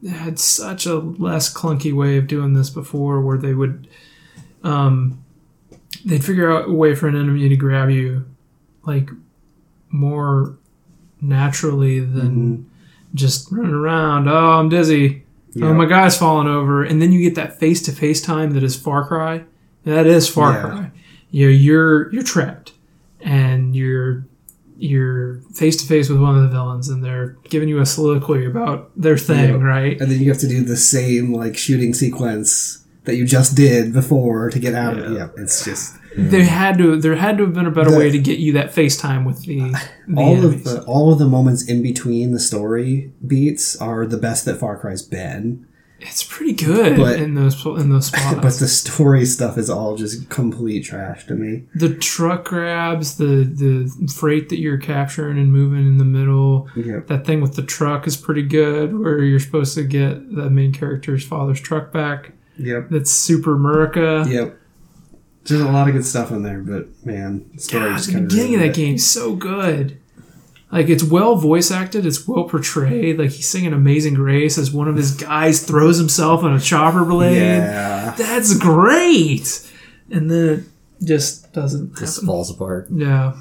had 0.10 0.40
such 0.40 0.86
a 0.86 0.96
less 0.96 1.52
clunky 1.54 1.94
way 1.94 2.18
of 2.18 2.28
doing 2.28 2.54
this 2.54 2.70
before 2.70 3.22
where 3.22 3.38
they 3.38 3.54
would 3.54 3.88
um 4.64 5.24
they'd 6.06 6.24
figure 6.24 6.52
out 6.52 6.68
a 6.70 6.72
way 6.74 6.94
for 6.96 7.08
an 7.08 7.16
enemy 7.16 7.48
to 7.50 7.56
grab 7.56 7.90
you 7.90 8.26
like 8.86 9.10
more 9.90 10.58
naturally 11.22 12.00
than 12.00 12.70
just 13.14 13.52
running 13.52 13.74
around 13.74 14.28
oh 14.28 14.52
i'm 14.60 14.70
dizzy 14.70 15.24
oh 15.58 15.68
Yeah. 15.68 15.74
my 15.74 15.86
guy's 15.86 16.18
falling 16.18 16.48
over 16.48 16.84
and 16.84 17.02
then 17.02 17.12
you 17.12 17.22
get 17.22 17.36
that 17.36 17.60
face-to-face 17.60 18.22
time 18.22 18.52
that 18.52 18.64
is 18.64 18.76
far 18.76 19.06
cry 19.08 19.44
that 19.86 20.06
is 20.08 20.28
far 20.28 20.54
Yeah. 20.54 20.62
cry 20.62 20.92
you 21.32 21.46
know, 21.48 21.52
you're 21.52 22.12
you're 22.14 22.24
trapped 22.24 22.74
and 23.22 23.76
you're 23.76 24.26
you're 24.78 25.42
face 25.54 25.78
to 25.78 25.86
face 25.88 26.10
with 26.10 26.20
one 26.20 26.36
of 26.36 26.42
the 26.44 26.50
villains 26.50 26.90
and 26.90 27.04
they're 27.04 27.38
giving 27.50 27.70
you 27.70 27.80
a 27.80 27.86
soliloquy 27.86 28.46
about 28.46 28.90
their 29.00 29.18
thing, 29.18 29.52
Yeah. 29.52 29.64
right? 29.64 30.02
and 30.02 30.10
then 30.12 30.20
you 30.20 30.30
have 30.30 30.40
to 30.40 30.48
do 30.48 30.64
the 30.64 30.76
same 30.78 31.34
like 31.34 31.56
shooting 31.58 31.94
sequence 31.94 32.84
that 33.04 33.16
you 33.16 33.26
just 33.26 33.56
did 33.56 33.94
before 33.94 34.50
to 34.50 34.60
get 34.60 34.74
out 34.74 34.98
of 34.98 35.12
it 35.12 35.16
yeah 35.18 35.28
it's 35.38 35.64
just 35.66 35.96
There 36.18 36.42
mm. 36.42 36.46
had 36.48 36.78
to 36.80 36.98
there 36.98 37.16
had 37.16 37.38
to 37.38 37.46
have 37.46 37.54
been 37.54 37.66
a 37.68 37.72
better 37.72 37.92
The- 37.92 37.98
way 37.98 38.12
to 38.12 38.20
get 38.20 38.40
you 38.40 38.54
that 38.54 38.74
FaceTime 38.76 39.26
with 39.26 39.44
the, 39.46 39.60
the 40.08 40.16
all 40.18 40.44
of 40.46 40.64
the 40.66 40.84
all 40.84 41.12
of 41.14 41.20
the 41.20 41.28
moments 41.28 41.64
in 41.64 41.82
between 41.82 42.32
the 42.32 42.40
story 42.40 43.14
beats 43.26 43.76
are 43.82 44.06
the 44.06 44.18
best 44.18 44.44
that 44.46 44.58
Far 44.58 44.78
Cry's 44.78 45.02
been 45.02 45.66
it's 46.04 46.24
pretty 46.24 46.52
good 46.54 46.98
But- 46.98 47.20
in 47.20 47.36
those 47.36 47.64
in 47.66 47.90
those 47.92 48.08
spots. 48.12 48.36
but 48.42 48.54
the 48.60 48.68
story 48.68 49.24
stuff 49.24 49.58
is 49.58 49.70
all 49.70 49.96
just 49.96 50.30
complete 50.30 50.82
trash 50.84 51.28
to 51.28 51.36
me 51.36 51.64
the 51.76 51.94
truck 51.96 52.44
grabs, 52.46 53.16
the 53.18 53.44
the 53.46 54.12
freight 54.14 54.50
that 54.50 54.60
you're 54.60 54.80
capturing 54.80 55.38
and 55.38 55.54
moving 55.54 55.86
in 55.86 55.98
the 55.98 56.04
middle. 56.04 56.68
yeah 56.76 57.00
That 57.08 57.26
thing 57.26 57.40
with 57.40 57.56
the 57.56 57.62
truck 57.64 58.06
is 58.08 58.18
pretty 58.18 58.44
good, 58.44 58.98
where 59.00 59.24
you're 59.24 59.40
supposed 59.40 59.76
to 59.76 59.84
get 59.84 60.36
the 60.36 60.50
main 60.50 60.74
character's 60.74 61.24
father's 61.26 61.62
truck 61.62 61.94
back. 61.94 62.32
yep 62.58 62.90
That's 62.90 63.12
super 63.12 63.54
America. 63.56 64.26
yep 64.28 64.58
There's 65.44 65.62
a 65.62 65.66
lot 65.66 65.88
of 65.88 65.96
good 65.96 66.06
stuff 66.06 66.32
in 66.32 66.44
there, 66.44 66.60
but 66.60 66.88
man, 67.06 67.50
the 67.54 67.62
story 67.62 67.90
God, 67.90 67.98
just 67.98 68.14
the 68.14 68.22
beginning 68.22 68.56
of 68.56 68.62
that 68.62 68.76
game 68.76 68.96
is 68.96 69.10
so 69.10 69.36
good. 69.36 70.00
Like 70.72 70.88
it's 70.88 71.04
well 71.04 71.36
voice 71.36 71.70
acted, 71.72 72.06
it's 72.06 72.28
well 72.28 72.46
portrayed. 72.46 73.20
Like 73.20 73.32
he's 73.32 73.50
singing 73.50 73.74
"Amazing 73.74 74.14
Grace" 74.14 74.58
as 74.58 74.72
one 74.72 74.88
of 74.88 74.96
his 74.96 75.16
guys 75.16 75.66
throws 75.66 75.98
himself 75.98 76.44
on 76.44 76.54
a 76.54 76.60
chopper 76.60 77.04
blade. 77.04 77.38
Yeah. 77.38 78.16
That's 78.18 78.58
great. 78.58 79.70
And 80.10 80.30
then 80.30 80.50
it 80.50 81.06
just 81.06 81.52
doesn't 81.54 81.98
Just 81.98 82.18
happen. 82.18 82.28
falls 82.28 82.50
apart. 82.50 82.88
Yeah. 82.90 83.34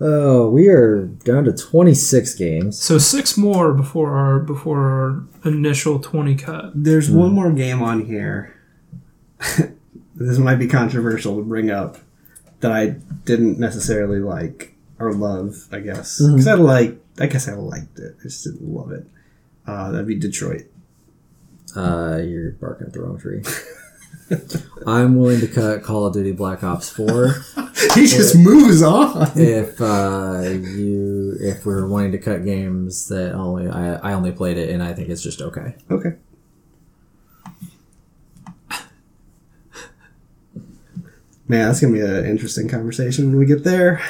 Oh, 0.00 0.48
we 0.48 0.68
are 0.68 1.06
down 1.06 1.44
to 1.44 1.52
26 1.52 2.34
games. 2.34 2.80
So 2.80 2.98
six 2.98 3.36
more 3.36 3.72
before 3.72 4.16
our 4.16 4.38
before 4.38 4.80
our 4.80 5.50
initial 5.50 5.98
twenty 5.98 6.36
cut. 6.36 6.72
There's 6.74 7.10
one 7.10 7.30
hmm. 7.30 7.34
more 7.34 7.52
game 7.52 7.82
on 7.82 8.06
here. 8.06 8.54
this 10.14 10.38
might 10.38 10.56
be 10.56 10.66
controversial 10.66 11.36
to 11.36 11.42
bring 11.42 11.70
up 11.70 11.98
that 12.60 12.72
I 12.72 12.96
didn't 13.24 13.58
necessarily 13.58 14.20
like 14.20 14.74
or 14.98 15.12
love, 15.12 15.68
I 15.72 15.80
guess. 15.80 16.20
Because 16.20 16.46
I 16.46 16.54
like, 16.54 16.98
I 17.18 17.26
guess 17.26 17.48
I 17.48 17.54
liked 17.54 17.98
it. 17.98 18.16
I 18.20 18.22
just 18.22 18.44
didn't 18.44 18.62
love 18.62 18.92
it. 18.92 19.06
Uh, 19.66 19.90
that'd 19.90 20.06
be 20.06 20.18
Detroit. 20.18 20.66
Uh, 21.76 22.20
you're 22.24 22.52
barking 22.52 22.86
at 22.86 22.92
the 22.92 23.00
wrong 23.00 23.18
tree. 23.18 23.42
I'm 24.86 25.16
willing 25.16 25.40
to 25.40 25.48
cut 25.48 25.82
Call 25.82 26.06
of 26.06 26.14
Duty 26.14 26.32
Black 26.32 26.64
Ops 26.64 26.88
4 26.90 27.28
he 27.94 28.06
just 28.06 28.36
moves 28.36 28.82
on. 28.82 29.30
if 29.36 29.80
uh, 29.80 30.40
you 30.44 31.36
if 31.40 31.66
we're 31.66 31.86
wanting 31.86 32.12
to 32.12 32.18
cut 32.18 32.44
games 32.44 33.08
that 33.08 33.32
only 33.34 33.68
I, 33.68 33.96
I 33.96 34.12
only 34.14 34.32
played 34.32 34.56
it 34.56 34.70
and 34.70 34.82
I 34.82 34.94
think 34.94 35.08
it's 35.08 35.22
just 35.22 35.42
okay. 35.42 35.74
Okay. 35.90 36.14
Man, 41.46 41.66
that's 41.68 41.80
gonna 41.80 41.92
be 41.92 42.00
an 42.00 42.24
interesting 42.24 42.68
conversation 42.68 43.28
when 43.28 43.38
we 43.38 43.46
get 43.46 43.64
there. 43.64 44.02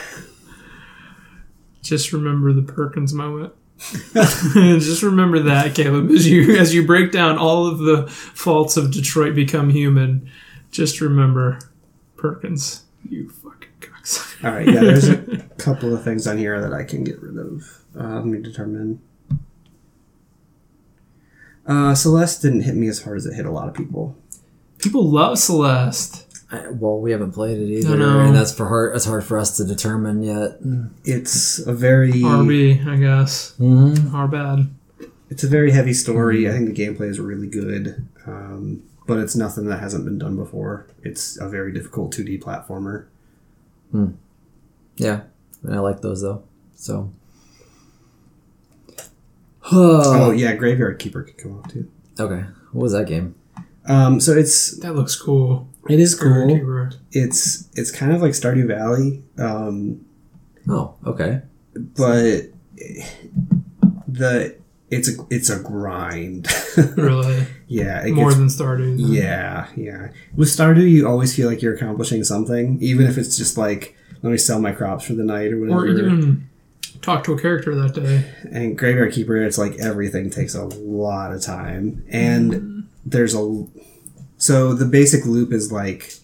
Just 1.83 2.13
remember 2.13 2.53
the 2.53 2.63
Perkins 2.63 3.13
moment. 3.13 3.53
Just 4.15 5.03
remember 5.03 5.41
that, 5.41 5.75
Caleb, 5.75 6.11
as 6.11 6.29
you 6.29 6.57
as 6.57 6.73
you 6.73 6.87
break 6.87 7.11
down 7.13 7.37
all 7.37 7.67
of 7.67 7.79
the 7.79 8.07
faults 8.09 8.77
of 8.77 8.93
Detroit 8.93 9.35
Become 9.35 9.71
Human. 9.71 10.31
Just 10.71 11.01
remember 11.01 11.59
Perkins. 12.17 12.85
You 13.09 13.29
fucking 13.29 13.69
cocksucker. 13.81 14.45
All 14.45 14.53
right, 14.53 14.67
yeah. 14.67 14.81
There's 14.81 15.09
a 15.09 15.17
couple 15.59 15.95
of 15.95 16.03
things 16.03 16.27
on 16.27 16.39
here 16.39 16.61
that 16.61 16.73
I 16.73 16.85
can 16.85 17.05
get 17.05 17.21
rid 17.21 17.37
of. 17.37 17.83
Uh, 17.99 18.15
let 18.17 18.27
me 18.27 18.41
determine. 18.41 19.01
Uh, 21.67 21.95
Celeste 21.95 22.43
didn't 22.43 22.63
hit 22.63 22.77
me 22.77 22.89
as 22.89 23.03
hard 23.03 23.17
as 23.17 23.27
it 23.27 23.35
hit 23.35 23.47
a 23.47 23.51
lot 23.51 23.69
of 23.69 23.75
people. 23.75 24.17
People 24.79 25.11
love 25.11 25.39
Celeste. 25.39 26.24
I, 26.51 26.69
well, 26.71 27.01
we 27.01 27.11
haven't 27.11 27.33
played 27.33 27.59
it 27.59 27.69
either, 27.71 27.97
know. 27.97 28.21
and 28.21 28.35
that's 28.37 28.53
for 28.53 28.69
hard. 28.69 28.95
That's 28.95 29.07
hard 29.07 29.25
for 29.25 29.39
us 29.39 29.57
to 29.57 29.65
determine 29.65 30.23
yet. 30.23 30.59
It's 31.05 31.59
a 31.59 31.73
very 31.73 32.13
RB, 32.13 32.87
I 32.87 32.97
guess. 32.97 33.55
Mm-hmm. 33.59 34.15
Our 34.15 34.29
bad. 34.29 34.71
it's 35.31 35.43
a 35.43 35.49
very 35.49 35.73
heavy 35.73 35.95
story. 35.95 36.49
I 36.49 36.53
think 36.53 36.75
the 36.75 36.87
gameplay 36.87 37.09
is 37.09 37.19
really 37.19 37.49
good, 37.49 38.07
um, 38.27 38.83
but 39.07 39.19
it's 39.19 39.35
nothing 39.35 39.67
that 39.67 39.81
hasn't 39.81 40.05
been 40.05 40.19
done 40.19 40.37
before. 40.37 40.87
It's 41.03 41.41
a 41.41 41.49
very 41.49 41.73
difficult 41.73 42.15
2D 42.15 42.43
platformer. 42.43 43.07
Yeah, 44.97 45.21
and 45.63 45.75
I 45.75 45.79
like 45.79 46.01
those 46.01 46.23
though. 46.23 46.45
So. 46.75 47.13
Oh 49.73 50.31
yeah, 50.31 50.55
Graveyard 50.55 50.99
Keeper 50.99 51.23
could 51.23 51.39
come 51.39 51.59
off 51.59 51.73
too. 51.73 51.91
Okay, 52.21 52.45
what 52.73 52.83
was 52.83 52.93
that 52.93 53.07
game? 53.07 53.35
Um, 53.87 54.21
so 54.21 54.33
it's 54.33 54.79
That 54.81 54.95
looks 54.95 55.15
cool. 55.17 55.69
it 55.89 56.01
is 56.01 56.15
cool. 56.15 56.89
It's 57.13 57.69
it's 57.75 57.91
kind 57.91 58.13
of 58.13 58.23
like 58.23 58.33
Stardew 58.33 58.67
Valley, 58.67 59.23
um, 59.39 60.05
Oh, 60.69 60.95
okay. 61.07 61.43
but 61.75 62.43
the 64.09 64.57
it's 64.91 65.09
a 65.09 65.13
it's 65.31 65.51
a 65.51 65.59
grind. 65.61 66.49
Really. 66.97 67.47
yeah, 67.69 68.05
it 68.05 68.13
More 68.13 68.31
gets 68.31 68.39
than 68.39 68.49
Stardew. 68.49 68.97
Yeah, 68.99 69.69
yeah. 69.77 70.09
With 70.35 70.49
Stardew, 70.49 70.89
you 70.91 71.07
always 71.09 71.35
feel 71.35 71.49
like 71.49 71.63
you're 71.63 71.75
accomplishing 71.75 72.25
something, 72.25 72.79
even 72.83 73.07
if 73.07 73.17
it's 73.17 73.37
just 73.37 73.57
like, 73.57 73.97
let 74.23 74.31
me 74.31 74.37
sell 74.39 74.61
my 74.61 74.73
crops 74.73 75.05
for 75.07 75.13
the 75.13 75.23
night 75.23 75.53
or 75.53 75.61
whatever. 75.61 75.81
Or 75.81 75.87
even 75.89 76.49
talk 77.01 77.23
to 77.25 77.33
a 77.33 77.41
character 77.41 77.75
that 77.77 77.95
day. 77.95 78.25
and 78.51 78.77
Graveyard 78.77 79.13
Keeper, 79.13 79.37
it's 79.37 79.57
like 79.59 79.79
everything 79.79 80.31
takes 80.31 80.55
a 80.57 80.65
lot 80.65 81.33
of 81.33 81.43
time, 81.43 82.05
and 82.09 82.89
there's 83.05 83.35
a 83.35 83.67
so 84.37 84.75
the 84.75 84.85
basic 84.85 85.25
loop 85.25 85.53
is 85.53 85.71
like 85.73 86.15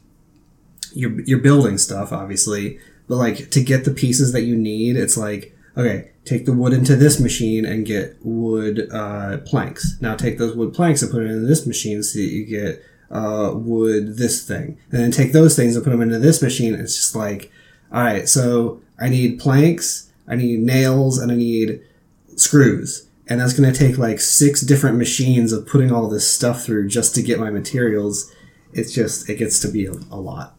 you're 0.93 1.21
you're 1.23 1.39
building 1.39 1.79
stuff, 1.79 2.13
obviously, 2.13 2.79
but 3.09 3.17
like 3.17 3.51
to 3.51 3.63
get 3.63 3.85
the 3.85 3.93
pieces 3.93 4.33
that 4.33 4.43
you 4.43 4.57
need, 4.57 4.97
it's 4.97 5.17
like 5.17 5.57
okay, 5.77 6.11
take 6.25 6.47
the 6.47 6.53
wood 6.53 6.73
into 6.73 6.97
this 6.97 7.21
machine 7.21 7.65
and 7.65 7.87
get 7.87 8.17
wood 8.23 8.89
uh, 8.93 9.39
planks. 9.39 9.97
Now 10.01 10.17
take 10.17 10.39
those 10.39 10.57
wood 10.57 10.75
planks 10.75 11.03
and 11.03 11.11
put 11.11 11.23
it 11.23 11.31
into 11.31 11.47
this 11.47 11.67
machine 11.67 12.03
so 12.03 12.19
that 12.19 12.25
you 12.25 12.45
get 12.45 12.85
uh, 13.11 13.53
wood 13.55 14.17
this 14.17 14.47
thing, 14.47 14.79
and 14.91 15.01
then 15.01 15.11
take 15.11 15.33
those 15.33 15.57
things 15.57 15.77
and 15.77 15.85
put 15.85 15.91
them 15.91 16.03
into 16.03 16.19
this 16.19 16.43
machine. 16.43 16.75
It's 16.75 16.97
just 16.97 17.15
like 17.15 17.51
all 17.93 18.03
right, 18.03 18.29
so 18.29 18.81
I 18.99 19.09
need 19.09 19.41
planks, 19.41 20.11
I 20.29 20.37
need 20.37 20.61
nails, 20.61 21.19
and 21.19 21.33
I 21.33 21.35
need 21.35 21.81
screws. 22.37 23.07
And 23.31 23.41
that's 23.41 23.59
going 23.59 23.73
to 23.73 23.79
take 23.79 23.97
like 23.97 24.21
six 24.21 24.61
different 24.61 24.99
machines 24.99 25.53
of 25.53 25.67
putting 25.67 25.93
all 25.93 26.09
this 26.09 26.29
stuff 26.29 26.65
through 26.65 26.89
just 26.89 27.15
to 27.15 27.23
get 27.23 27.39
my 27.39 27.49
materials. 27.49 28.31
It's 28.73 28.93
just, 28.93 29.31
it 29.31 29.37
gets 29.37 29.61
to 29.61 29.69
be 29.69 29.87
a, 29.87 29.93
a 29.93 30.21
lot. 30.21 30.57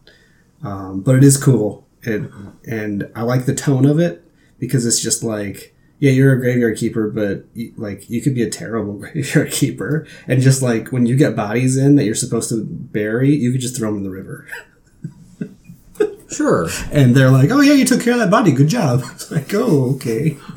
Um, 0.64 1.02
but 1.02 1.14
it 1.14 1.22
is 1.22 1.36
cool. 1.36 1.86
It, 2.02 2.30
and 2.66 3.10
I 3.14 3.22
like 3.22 3.44
the 3.44 3.54
tone 3.54 3.84
of 3.84 4.00
it 4.00 4.24
because 4.58 4.86
it's 4.86 5.00
just 5.00 5.22
like, 5.22 5.74
yeah, 5.98 6.10
you're 6.10 6.32
a 6.32 6.40
graveyard 6.40 6.78
keeper, 6.78 7.08
but 7.10 7.44
you, 7.54 7.74
like 7.76 8.08
you 8.08 8.22
could 8.22 8.34
be 8.34 8.42
a 8.42 8.50
terrible 8.50 8.94
graveyard 8.98 9.52
keeper. 9.52 10.06
And 10.26 10.40
just 10.40 10.62
like 10.62 10.88
when 10.88 11.04
you 11.04 11.14
get 11.14 11.36
bodies 11.36 11.76
in 11.76 11.96
that 11.96 12.04
you're 12.04 12.14
supposed 12.14 12.48
to 12.48 12.64
bury, 12.64 13.34
you 13.36 13.52
could 13.52 13.60
just 13.60 13.76
throw 13.76 13.90
them 13.90 13.98
in 13.98 14.04
the 14.04 14.10
river. 14.10 14.48
Sure. 16.32 16.68
And 16.90 17.14
they're 17.14 17.30
like, 17.30 17.50
oh 17.50 17.60
yeah, 17.60 17.74
you 17.74 17.84
took 17.84 18.02
care 18.02 18.14
of 18.14 18.18
that 18.18 18.30
body. 18.30 18.52
Good 18.52 18.68
job. 18.68 19.02
It's 19.12 19.30
like, 19.30 19.52
oh, 19.54 19.94
okay. 19.94 20.38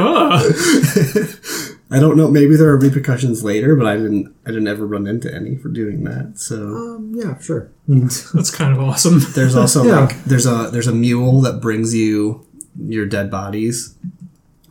I 1.90 2.00
don't 2.00 2.16
know. 2.18 2.30
Maybe 2.30 2.54
there 2.56 2.68
are 2.68 2.76
repercussions 2.78 3.42
later, 3.42 3.74
but 3.74 3.86
I 3.86 3.96
didn't. 3.96 4.34
I 4.44 4.50
didn't 4.50 4.68
ever 4.68 4.86
run 4.86 5.06
into 5.06 5.34
any 5.34 5.56
for 5.56 5.68
doing 5.70 6.04
that. 6.04 6.34
So 6.38 6.56
Um, 6.56 7.12
yeah, 7.14 7.38
sure. 7.38 7.70
that's 7.88 8.50
kind 8.50 8.74
of 8.74 8.80
awesome. 8.80 9.20
there's 9.34 9.56
also 9.56 9.84
Yeah. 9.84 10.00
like 10.00 10.24
there's 10.24 10.46
a 10.46 10.68
there's 10.70 10.86
a 10.86 10.92
mule 10.94 11.40
that 11.42 11.60
brings 11.60 11.94
you 11.94 12.46
your 12.78 13.06
dead 13.06 13.30
bodies, 13.30 13.94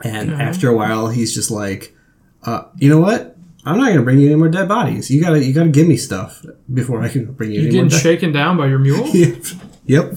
and 0.01 0.31
Okay. 0.33 0.41
after 0.43 0.69
a 0.69 0.75
while, 0.75 1.07
he's 1.09 1.33
just 1.33 1.49
like, 1.49 1.95
uh, 2.43 2.63
you 2.77 2.87
know 2.89 2.99
what? 2.99 3.35
I'm 3.65 3.77
not 3.79 3.89
gonna 3.89 4.03
bring 4.03 4.19
you 4.19 4.27
any 4.27 4.35
more 4.35 4.47
dead 4.49 4.67
bodies. 4.69 5.09
You 5.09 5.19
gotta 5.19 5.43
you 5.43 5.53
gotta 5.53 5.69
give 5.69 5.87
me 5.87 5.97
stuff 5.97 6.45
before 6.71 7.01
I 7.01 7.09
can 7.09 7.25
bring 7.33 7.49
you 7.51 7.61
You're 7.61 7.63
more. 7.63 7.71
getting 7.71 7.89
Dead- 7.89 7.99
shaken 8.01 8.31
down 8.31 8.57
by 8.57 8.67
your 8.67 8.79
mule? 8.79 9.07
yep. 9.07 9.43
yep. 9.87 10.13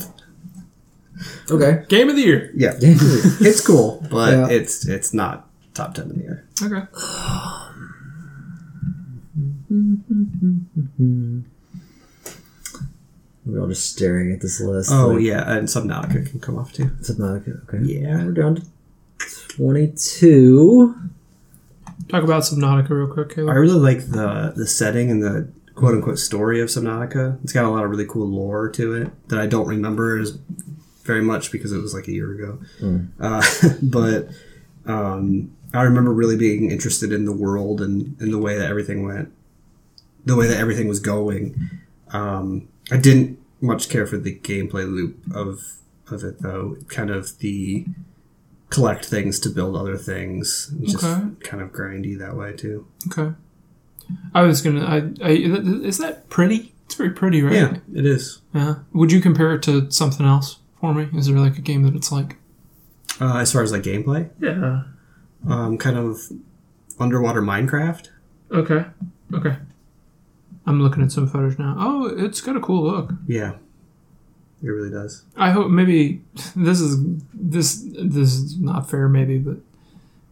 Okay. 1.51 1.85
Game 1.89 2.09
of 2.09 2.17
the 2.17 2.23
year. 2.23 2.51
Yeah. 2.55 2.75
It's 2.81 3.61
cool, 3.67 4.07
but 4.11 4.33
Yeah. 4.33 4.49
it's 4.49 4.87
it's 4.87 5.13
not 5.15 5.49
top 5.75 5.95
ten 5.95 6.11
in 6.11 6.17
the 6.19 6.23
year. 6.23 6.47
Okay. 6.63 6.87
We're 13.47 13.61
all 13.63 13.69
just 13.69 13.91
staring 13.93 14.33
at 14.33 14.41
this 14.41 14.61
list. 14.61 14.91
Oh 14.93 15.09
like, 15.13 15.23
yeah, 15.23 15.51
and 15.57 15.67
Subnautica 15.67 16.29
can 16.31 16.41
come 16.41 16.59
off 16.59 16.73
too. 16.73 16.85
Subnautica. 17.01 17.63
Okay. 17.75 17.85
Yeah. 17.93 18.25
We're 18.25 18.33
down 18.33 18.57
to 18.57 18.63
22. 19.49 20.95
Talk 22.09 22.23
about 22.25 22.43
Subnautica 22.43 22.91
real 22.91 23.07
quick, 23.09 23.33
I 23.33 23.35
Caleb. 23.37 23.57
really 23.57 23.79
like 23.79 24.11
the 24.11 24.53
the 24.55 24.67
setting 24.67 25.11
and 25.11 25.23
the 25.23 25.49
quote 25.75 25.95
unquote 25.95 26.19
story 26.19 26.61
of 26.61 26.69
Subnautica. 26.69 27.43
It's 27.43 27.53
got 27.53 27.65
a 27.65 27.71
lot 27.71 27.85
of 27.85 27.91
really 27.91 28.07
cool 28.07 28.27
lore 28.29 28.69
to 28.71 28.95
it 28.95 29.29
that 29.29 29.39
I 29.41 29.47
don't 29.47 29.67
remember 29.67 30.19
as 30.19 30.39
very 31.11 31.23
much 31.23 31.51
because 31.51 31.73
it 31.73 31.79
was 31.79 31.93
like 31.93 32.07
a 32.07 32.13
year 32.13 32.31
ago. 32.33 32.61
Uh, 33.19 33.43
but 33.83 34.29
um, 34.87 35.51
I 35.75 35.83
remember 35.83 36.13
really 36.13 36.37
being 36.37 36.71
interested 36.71 37.13
in 37.13 37.25
the 37.25 37.33
world 37.33 37.81
and, 37.81 38.17
and 38.21 38.33
the 38.33 38.39
way 38.39 38.57
that 38.57 38.71
everything 38.71 39.05
went, 39.05 39.33
the 40.25 40.37
way 40.37 40.47
that 40.47 40.57
everything 40.57 40.87
was 40.87 41.01
going. 41.01 41.57
Um, 42.13 42.69
I 42.93 42.97
didn't 42.97 43.41
much 43.61 43.89
care 43.89 44.07
for 44.07 44.19
the 44.19 44.37
gameplay 44.39 44.85
loop 44.89 45.19
of 45.35 45.73
of 46.13 46.23
it 46.23 46.43
though. 46.43 46.77
Kind 46.87 47.11
of 47.11 47.37
the 47.39 47.87
collect 48.69 49.05
things 49.05 49.41
to 49.41 49.49
build 49.49 49.75
other 49.75 49.97
things. 49.97 50.73
Just 50.83 51.03
Okay. 51.05 51.27
kind 51.41 51.61
of 51.61 51.73
grindy 51.73 52.17
that 52.21 52.37
way 52.37 52.53
too. 52.53 52.87
Okay. 53.09 53.35
I 54.33 54.43
was 54.43 54.63
gonna. 54.63 54.85
I, 54.85 54.99
I 55.27 55.31
is 55.33 55.99
that 55.99 56.29
pretty? 56.31 56.73
It's 56.87 56.95
very 56.95 57.11
pretty, 57.11 57.43
right? 57.43 57.55
Yeah, 57.55 57.77
it 57.95 58.07
is. 58.07 58.43
Yeah. 58.55 58.77
Would 58.93 59.11
you 59.11 59.21
compare 59.21 59.53
it 59.55 59.63
to 59.65 59.91
something 59.91 60.25
else 60.25 60.60
for 60.81 60.95
me? 60.95 61.09
Is 61.15 61.27
there 61.27 61.39
like 61.39 61.59
a 61.59 61.61
game 61.63 61.83
that 61.85 61.95
it's 61.95 62.11
like? 62.13 62.37
Uh, 63.21 63.37
as 63.39 63.53
far 63.53 63.63
as 63.63 63.71
like 63.73 63.83
gameplay, 63.83 64.31
Yeah. 64.41 64.85
um, 65.47 65.77
kind 65.79 65.97
of 65.99 66.19
underwater 66.99 67.43
Minecraft. 67.43 68.09
Okay. 68.51 68.85
Okay. 69.35 69.57
I'm 70.67 70.83
looking 70.83 71.03
at 71.03 71.13
some 71.13 71.27
photos 71.29 71.59
now. 71.59 71.77
Oh, 71.79 72.07
it's 72.07 72.41
got 72.41 72.57
a 72.57 72.61
cool 72.61 72.83
look. 72.85 73.13
Yeah, 73.27 73.55
It 74.63 74.69
really 74.69 74.91
does. 74.91 75.25
I 75.37 75.51
hope 75.51 75.71
maybe 75.71 76.23
this 76.57 76.81
is 76.81 76.97
this 77.35 77.83
this 77.93 78.35
is 78.35 78.59
not 78.61 78.89
fair 78.91 79.09
maybe, 79.09 79.39
but 79.39 79.57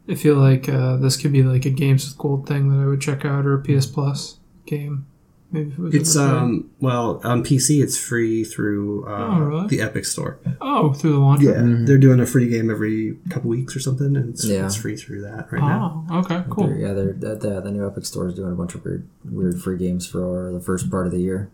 I 0.08 0.14
feel 0.14 0.36
like 0.36 0.68
uh, 0.68 0.96
this 0.96 1.16
could 1.16 1.32
be 1.32 1.42
like 1.42 1.64
a 1.66 1.70
games 1.70 2.06
with 2.08 2.16
gold 2.18 2.46
thing 2.46 2.70
that 2.70 2.82
I 2.82 2.86
would 2.86 3.00
check 3.00 3.24
out 3.24 3.44
or 3.46 3.54
a 3.54 3.62
PS 3.62 3.86
Plus 3.86 4.38
game. 4.66 5.06
Maybe 5.50 5.70
it 5.72 5.78
was 5.78 5.94
It's 5.94 6.14
um 6.16 6.70
well 6.78 7.20
on 7.24 7.42
PC 7.42 7.82
it's 7.82 7.96
free 7.96 8.44
through 8.44 9.06
uh, 9.08 9.28
Oh, 9.36 9.38
really? 9.40 9.66
the 9.68 9.80
Epic 9.80 10.04
Store. 10.04 10.38
oh 10.60 10.92
through 10.92 11.12
the 11.12 11.18
launcher. 11.18 11.44
Yeah, 11.52 11.84
they're 11.86 11.96
doing 11.96 12.20
a 12.20 12.26
free 12.26 12.48
game 12.50 12.70
every 12.70 13.16
couple 13.30 13.48
weeks 13.48 13.74
or 13.74 13.80
something, 13.80 14.14
and 14.14 14.28
it's, 14.34 14.44
Yeah. 14.44 14.66
it's 14.66 14.76
free 14.76 14.94
through 14.96 15.22
that 15.22 15.50
right 15.50 15.62
now. 15.62 16.04
Oh, 16.10 16.18
okay, 16.18 16.44
cool. 16.50 16.66
They're- 16.66 16.76
Yeah, 16.78 16.92
they're 16.92 17.12
the, 17.14 17.34
the, 17.36 17.60
the 17.62 17.70
new 17.70 17.86
Epic 17.86 18.04
Store 18.04 18.28
is 18.28 18.34
doing 18.34 18.52
a 18.52 18.56
bunch 18.56 18.74
of 18.74 18.84
weird 18.84 19.08
weird 19.24 19.60
free 19.62 19.78
games 19.78 20.06
for 20.06 20.52
the 20.52 20.60
first 20.60 20.90
part 20.90 21.06
of 21.06 21.12
the 21.12 21.20
year. 21.20 21.50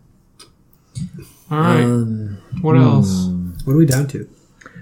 All 1.51 1.59
right. 1.59 1.83
Um, 1.83 2.37
what 2.61 2.75
else? 2.77 3.27
What 3.65 3.73
are 3.73 3.77
we 3.77 3.85
down 3.85 4.07
to? 4.07 4.27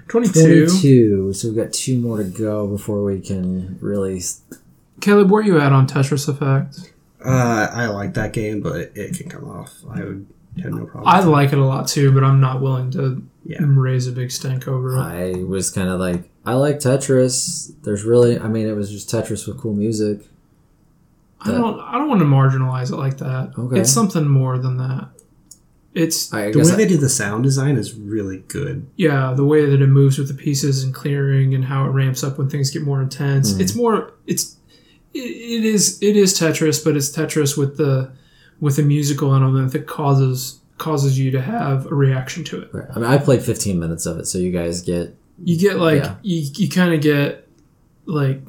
Twenty-two. 0.08 0.66
22. 0.66 1.32
So 1.34 1.48
we've 1.48 1.56
got 1.56 1.72
two 1.72 1.98
more 1.98 2.18
to 2.18 2.24
go 2.24 2.66
before 2.66 3.02
we 3.04 3.20
can 3.20 3.78
really. 3.80 4.20
Caleb, 5.00 5.30
where 5.30 5.42
are 5.42 5.44
you 5.44 5.58
at 5.60 5.72
on 5.72 5.86
Tetris 5.86 6.28
Effect? 6.28 6.92
Uh, 7.24 7.68
I 7.72 7.86
like 7.86 8.14
that 8.14 8.32
game, 8.32 8.60
but 8.60 8.76
it, 8.76 8.92
it 8.94 9.16
can 9.18 9.28
come 9.30 9.48
off. 9.48 9.72
I 9.90 10.00
would 10.04 10.26
have 10.62 10.72
no 10.72 10.84
problem. 10.86 11.06
I 11.06 11.20
like 11.24 11.52
it 11.52 11.58
a 11.58 11.64
lot 11.64 11.88
too, 11.88 12.12
but 12.12 12.22
I'm 12.24 12.40
not 12.40 12.60
willing 12.60 12.90
to 12.92 13.22
Yeah. 13.44 13.58
raise 13.62 14.06
a 14.06 14.12
big 14.12 14.30
stink 14.30 14.68
over 14.68 14.96
it. 14.96 15.00
I 15.00 15.34
was 15.44 15.70
kind 15.70 15.88
of 15.88 15.98
like, 16.00 16.28
I 16.44 16.54
like 16.54 16.78
Tetris. 16.78 17.72
There's 17.82 18.04
really, 18.04 18.38
I 18.38 18.48
mean, 18.48 18.66
it 18.68 18.74
was 18.76 18.90
just 18.90 19.08
Tetris 19.10 19.46
with 19.48 19.58
cool 19.58 19.74
music. 19.74 20.20
I 21.40 21.50
don't. 21.50 21.78
I 21.80 21.98
don't 21.98 22.08
want 22.08 22.20
to 22.20 22.26
marginalize 22.26 22.90
it 22.90 22.96
like 22.96 23.18
that. 23.18 23.52
Okay. 23.58 23.80
It's 23.80 23.90
something 23.92 24.26
more 24.26 24.56
than 24.58 24.78
that. 24.78 25.08
It's 25.92 26.32
I 26.32 26.50
the 26.50 26.58
way 26.60 26.72
I- 26.72 26.76
they 26.76 26.86
did 26.86 27.00
the 27.00 27.08
sound 27.10 27.44
design 27.44 27.76
is 27.76 27.94
really 27.94 28.38
good. 28.48 28.86
yeah, 28.96 29.32
the 29.36 29.44
way 29.44 29.64
that 29.68 29.82
it 29.82 29.86
moves 29.88 30.18
with 30.18 30.28
the 30.28 30.34
pieces 30.34 30.82
and 30.82 30.92
clearing 30.94 31.54
and 31.54 31.66
how 31.66 31.84
it 31.84 31.90
ramps 31.90 32.24
up 32.24 32.38
when 32.38 32.48
things 32.48 32.70
get 32.70 32.82
more 32.82 33.00
intense. 33.02 33.52
Mm-hmm. 33.52 33.60
It's 33.60 33.74
more. 33.76 34.12
It's 34.26 34.56
it, 35.14 35.18
it 35.18 35.64
is 35.64 35.98
it 36.02 36.16
is 36.16 36.38
Tetris, 36.38 36.84
but 36.84 36.96
it's 36.96 37.10
Tetris 37.16 37.56
with 37.56 37.76
the 37.76 38.12
with 38.60 38.78
a 38.78 38.82
musical 38.82 39.34
element 39.34 39.72
that 39.72 39.86
causes 39.86 40.60
causes 40.78 41.18
you 41.18 41.30
to 41.30 41.40
have 41.40 41.86
a 41.86 41.94
reaction 41.94 42.42
to 42.44 42.60
it. 42.60 42.70
I 42.94 42.98
mean, 42.98 43.04
I 43.04 43.18
played 43.18 43.42
15 43.42 43.78
minutes 43.78 44.06
of 44.06 44.18
it, 44.18 44.26
so 44.26 44.38
you 44.38 44.50
guys 44.50 44.82
get. 44.82 45.16
you 45.42 45.56
get 45.58 45.78
like 45.78 46.02
Yeah. 46.02 46.16
you, 46.22 46.48
you 46.56 46.68
kind 46.68 46.92
of 46.94 47.00
get 47.00 47.48
like 48.06 48.42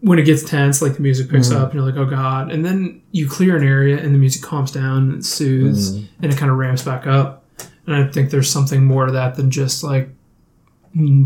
when 0.00 0.18
it 0.18 0.24
gets 0.24 0.42
tense 0.42 0.82
like 0.82 0.94
the 0.94 1.00
music 1.02 1.30
picks 1.30 1.48
Mm-hmm. 1.48 1.62
up 1.62 1.70
and 1.70 1.74
you're 1.74 1.84
like 1.88 1.96
oh 1.96 2.06
god 2.10 2.50
and 2.50 2.64
then 2.64 3.00
you 3.12 3.28
clear 3.28 3.56
an 3.56 3.62
area 3.66 3.96
and 3.98 4.12
the 4.14 4.18
music 4.18 4.42
calms 4.42 4.72
down 4.72 5.10
and 5.10 5.14
it 5.20 5.24
soothes 5.24 5.92
Mm-hmm. 5.94 6.22
and 6.24 6.32
it 6.32 6.36
kind 6.38 6.50
of 6.50 6.58
ramps 6.58 6.82
back 6.82 7.06
up 7.06 7.44
and 7.86 7.94
i 7.94 8.08
think 8.08 8.30
there's 8.30 8.50
something 8.50 8.84
more 8.84 9.06
to 9.06 9.12
that 9.12 9.36
than 9.36 9.50
just 9.50 9.84
like 9.84 10.08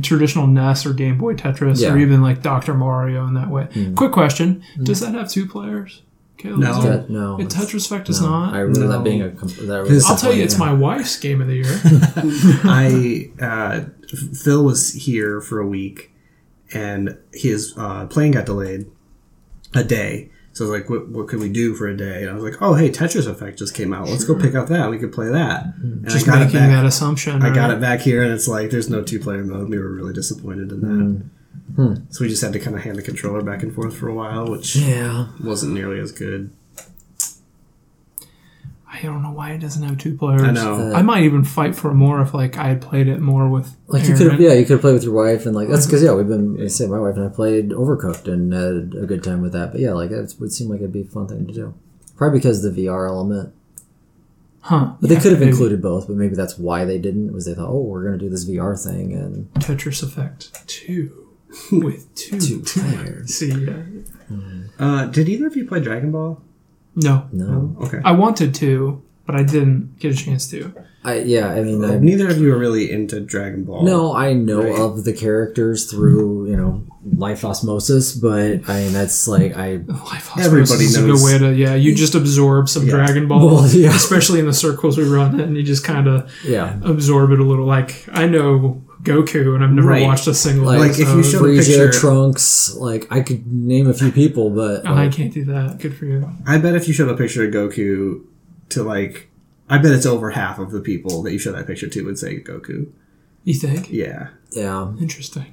traditional 0.02 0.46
nes 0.46 0.86
or 0.86 0.92
game 0.92 1.18
boy 1.18 1.34
tetris 1.34 1.80
Yeah. 1.80 1.92
Or 1.92 1.98
even 1.98 2.22
like 2.22 2.40
dr 2.42 2.72
mario 2.74 3.26
in 3.26 3.34
that 3.34 3.50
way 3.50 3.68
quick 3.96 4.12
question 4.12 4.62
does 4.82 5.00
that 5.00 5.12
have 5.14 5.28
two 5.28 5.46
players 5.46 6.02
Caleb? 6.38 6.60
No. 6.60 6.76
Is 6.78 6.84
there- 6.84 6.96
That, 6.98 7.08
no. 7.10 7.40
it, 7.40 7.48
Tetris 7.48 7.86
Effect 7.86 8.06
does 8.08 8.20
no. 8.20 8.28
not. 8.28 8.54
I 8.54 8.58
really, 8.58 8.80
No. 8.80 8.88
that 8.88 9.02
being 9.04 9.22
a. 9.22 9.30
comp- 9.30 9.52
That 9.54 9.66
really 9.68 9.82
Because- 9.88 10.04
I'll 10.10 10.16
tell 10.18 10.34
you, 10.34 10.42
it's 10.42 10.58
my 10.58 10.70
wife's 10.70 11.18
game 11.18 11.40
of 11.40 11.46
the 11.48 11.54
year. 11.54 11.80
I 12.64 13.30
uh, 13.40 13.84
Phil 14.34 14.62
was 14.62 14.92
here 14.92 15.40
for 15.40 15.60
a 15.60 15.66
week, 15.66 16.12
and 16.74 17.16
his 17.32 17.72
uh, 17.78 18.04
plane 18.06 18.32
got 18.32 18.44
delayed 18.46 18.86
a 19.74 19.82
day. 19.82 20.30
So 20.56 20.64
I 20.64 20.70
was 20.70 20.80
like, 20.80 20.88
"What, 20.88 21.08
what 21.08 21.28
could 21.28 21.40
we 21.40 21.50
do 21.50 21.74
for 21.74 21.86
a 21.86 21.94
day?" 21.94 22.22
And 22.22 22.30
I 22.30 22.34
was 22.34 22.42
like, 22.42 22.62
"Oh, 22.62 22.72
hey, 22.72 22.88
Tetris 22.90 23.26
Effect 23.26 23.58
just 23.58 23.74
came 23.74 23.92
out. 23.92 24.08
Let's 24.08 24.24
go 24.24 24.34
pick 24.34 24.54
up 24.54 24.68
that. 24.68 24.90
We 24.90 24.98
could 24.98 25.12
play 25.12 25.28
that." 25.28 25.66
And 25.82 26.08
Just 26.08 26.26
I 26.26 26.32
got 26.32 26.38
making 26.46 26.60
back. 26.60 26.70
that 26.70 26.86
assumption. 26.86 27.42
I 27.42 27.54
got 27.54 27.70
it 27.70 27.78
back 27.78 28.00
here, 28.00 28.22
and 28.22 28.32
it's 28.32 28.48
like 28.48 28.70
there's 28.70 28.88
no 28.88 29.02
two 29.02 29.20
player 29.20 29.44
mode. 29.44 29.68
We 29.68 29.78
were 29.78 29.90
really 29.92 30.14
disappointed 30.14 30.72
in 30.72 30.80
that. 30.80 30.88
Mm. 30.88 31.28
Hmm. 31.76 31.94
So 32.08 32.24
we 32.24 32.30
just 32.30 32.42
had 32.42 32.54
to 32.54 32.58
kind 32.58 32.74
of 32.74 32.82
hand 32.84 32.96
the 32.96 33.02
controller 33.02 33.42
back 33.42 33.62
and 33.62 33.74
forth 33.74 33.94
for 33.94 34.08
a 34.08 34.14
while, 34.14 34.46
which 34.50 34.76
Yeah. 34.76 35.26
wasn't 35.44 35.74
nearly 35.74 36.00
as 36.00 36.10
good. 36.10 36.50
I 38.96 39.02
don't 39.02 39.22
know 39.22 39.30
why 39.30 39.52
it 39.52 39.58
doesn't 39.58 39.82
have 39.82 39.98
two 39.98 40.16
players. 40.16 40.42
I 40.42 40.52
know. 40.52 40.92
I 40.94 41.02
might 41.02 41.24
even 41.24 41.44
fight 41.44 41.76
for 41.76 41.92
more 41.92 42.22
if 42.22 42.32
like 42.32 42.56
I 42.56 42.68
had 42.68 42.80
played 42.80 43.08
it 43.08 43.20
more 43.20 43.48
with 43.48 43.76
Like 43.88 44.08
you 44.08 44.16
could 44.16 44.38
yeah, 44.40 44.54
you 44.54 44.64
could 44.64 44.80
play 44.80 44.92
with 44.92 45.04
your 45.04 45.12
wife, 45.12 45.44
and 45.44 45.54
like 45.54 45.68
that's 45.68 45.86
because 45.86 46.02
yeah, 46.02 46.14
we've 46.14 46.28
been. 46.28 46.62
I 46.62 46.68
say 46.68 46.86
my 46.86 46.98
wife 46.98 47.16
and 47.16 47.26
I 47.26 47.28
played 47.28 47.70
Overcooked 47.70 48.26
and 48.26 48.52
had 48.52 49.02
a 49.02 49.06
good 49.06 49.22
time 49.22 49.42
with 49.42 49.52
that. 49.52 49.72
But 49.72 49.80
yeah, 49.82 49.92
like 49.92 50.10
it 50.10 50.34
would 50.40 50.52
seem 50.52 50.70
like 50.70 50.80
it'd 50.80 50.92
be 50.92 51.02
a 51.02 51.04
fun 51.04 51.28
thing 51.28 51.46
to 51.46 51.52
do. 51.52 51.74
Probably 52.16 52.38
because 52.38 52.64
of 52.64 52.74
the 52.74 52.86
VR 52.86 53.08
element. 53.08 53.52
Huh? 54.60 54.94
But 55.00 55.10
they 55.10 55.16
could 55.16 55.32
have 55.32 55.40
maybe. 55.40 55.50
included 55.50 55.82
both, 55.82 56.08
but 56.08 56.16
maybe 56.16 56.34
that's 56.34 56.58
why 56.58 56.84
they 56.84 56.98
didn't. 56.98 57.32
Was 57.32 57.44
they 57.44 57.54
thought, 57.54 57.68
oh, 57.68 57.82
we're 57.82 58.04
gonna 58.04 58.18
do 58.18 58.30
this 58.30 58.48
VR 58.48 58.82
thing 58.82 59.12
and 59.12 59.52
Tetris 59.54 60.02
Effect 60.02 60.66
two 60.66 61.28
with 61.72 62.12
two. 62.14 62.40
two 62.40 62.62
players. 62.66 63.34
See, 63.34 63.52
yeah. 63.52 63.82
Uh, 64.78 65.06
did 65.06 65.28
either 65.28 65.46
of 65.46 65.56
you 65.56 65.66
play 65.66 65.80
Dragon 65.80 66.12
Ball? 66.12 66.42
No, 66.96 67.26
No, 67.32 67.76
Okay. 67.82 68.00
I 68.04 68.12
wanted 68.12 68.54
to, 68.56 69.02
but 69.26 69.36
I 69.36 69.42
didn't 69.42 69.98
get 69.98 70.12
a 70.12 70.16
chance 70.16 70.48
to. 70.50 70.72
I 71.04 71.20
yeah, 71.20 71.50
I 71.50 71.62
mean, 71.62 71.84
I, 71.84 71.98
Neither 71.98 72.28
of 72.28 72.38
you 72.38 72.52
are 72.52 72.58
really 72.58 72.90
into 72.90 73.20
Dragon 73.20 73.62
Ball. 73.62 73.84
no, 73.84 74.12
I 74.12 74.32
know 74.32 74.62
Right. 74.62 74.76
of 74.80 75.04
the 75.04 75.12
characters 75.12 75.88
through 75.88 76.48
you 76.50 76.56
know 76.56 76.82
life 77.16 77.44
osmosis, 77.44 78.12
but 78.12 78.68
I 78.68 78.80
mean 78.80 78.92
that's 78.92 79.28
like 79.28 79.56
I 79.56 79.76
Life 79.86 80.30
Everybody 80.36 80.62
osmosis 80.86 80.90
is 80.90 80.96
a 80.96 81.06
knows. 81.06 81.22
good 81.22 81.24
way 81.32 81.38
to 81.50 81.54
yeah. 81.54 81.74
You 81.76 81.94
just 81.94 82.16
absorb 82.16 82.68
some 82.68 82.86
Yeah. 82.86 82.94
Dragon 82.96 83.28
Ball, 83.28 83.46
Well, 83.46 83.68
yeah. 83.68 83.94
especially 83.94 84.40
in 84.40 84.46
the 84.46 84.52
circles 84.52 84.98
we 84.98 85.04
run 85.04 85.38
in. 85.38 85.54
You 85.54 85.62
just 85.62 85.84
kind 85.84 86.08
of 86.08 86.28
yeah. 86.44 86.80
absorb 86.82 87.30
it 87.30 87.38
a 87.38 87.44
little. 87.44 87.66
Like 87.66 88.04
I 88.12 88.26
know 88.26 88.82
Goku, 89.06 89.54
and 89.54 89.64
I've 89.64 89.70
never 89.72 89.88
Right. 89.88 90.02
watched 90.02 90.26
a 90.26 90.34
single 90.34 90.66
Like- 90.66 90.80
Like, 90.80 90.90
if 90.92 90.98
you 90.98 91.04
episode. 91.20 91.30
showed 91.32 91.44
a 91.44 91.48
Frieza, 91.48 91.56
picture- 91.66 91.90
Trunks, 91.92 92.74
like 92.76 93.06
I 93.10 93.20
could 93.20 93.46
name 93.50 93.86
a 93.88 93.94
few 93.94 94.10
people, 94.12 94.50
but 94.50 94.82
Oh, 94.84 94.94
I 94.94 95.08
can't 95.08 95.32
do 95.32 95.44
that. 95.46 95.78
Good 95.80 95.94
for 95.94 96.04
you. 96.06 96.28
I 96.46 96.58
bet 96.58 96.74
if 96.74 96.86
you 96.88 96.92
showed 96.94 97.08
a 97.08 97.14
picture 97.16 97.44
of 97.44 97.52
Goku 97.54 98.20
to 98.70 98.82
like, 98.82 99.28
I 99.70 99.78
bet 99.78 99.92
it's 99.92 100.06
over 100.06 100.30
half 100.30 100.58
of 100.58 100.70
the 100.72 100.80
people 100.80 101.22
that 101.22 101.32
you 101.32 101.38
show 101.38 101.52
that 101.52 101.66
picture 101.66 101.88
to 101.88 102.04
would 102.04 102.18
say 102.18 102.38
Goku. 102.40 102.86
You 103.44 103.54
think? 103.54 103.88
Yeah. 103.92 104.28
yeah, 104.52 104.88
Interesting. 105.00 105.46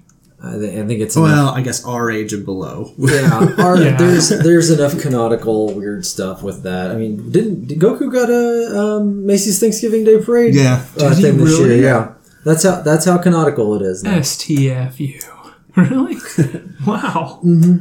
I, 0.46 0.58
thi- 0.58 0.78
I 0.78 0.86
think 0.86 1.00
it's 1.00 1.16
enough. 1.16 1.30
Well, 1.30 1.48
I 1.50 1.62
guess 1.62 1.86
our 1.86 2.12
age 2.12 2.34
and 2.34 2.44
below. 2.44 2.92
Yeah, 2.98 3.54
our, 3.60 3.82
Yeah. 3.82 3.96
there's 3.96 4.28
there's 4.28 4.70
enough 4.72 5.00
canonical 5.00 5.74
weird 5.74 6.06
stuff 6.06 6.44
with 6.44 6.64
that. 6.64 6.92
I 6.92 6.96
mean, 6.98 7.32
didn't 7.32 7.68
did 7.68 7.80
Goku 7.80 8.12
got 8.12 8.30
a 8.30 8.78
um, 8.78 9.26
Macy's 9.26 9.60
Thanksgiving 9.62 10.04
Day 10.04 10.18
Parade? 10.22 10.54
Yeah. 10.54 10.84
uh, 11.00 11.10
Did 11.10 11.18
he 11.18 11.24
thing 11.24 11.38
this 11.38 11.58
year. 11.60 11.78
Yeah, 11.78 12.10
that's 12.46 12.64
how 12.64 12.82
that's 12.82 13.06
how 13.06 13.18
canonical 13.18 13.76
it 13.76 13.82
is. 13.82 14.04
Now. 14.04 14.18
STFU. 14.20 15.24
Really? 15.76 16.16
wow. 16.86 17.40
Mm-hmm. 17.44 17.78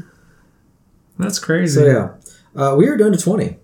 That's 1.18 1.38
crazy. 1.38 1.78
So 1.78 1.86
yeah, 1.86 2.14
uh, 2.58 2.74
we 2.74 2.88
are 2.88 2.96
down 2.96 3.12
to 3.12 3.18
twenty. 3.18 3.58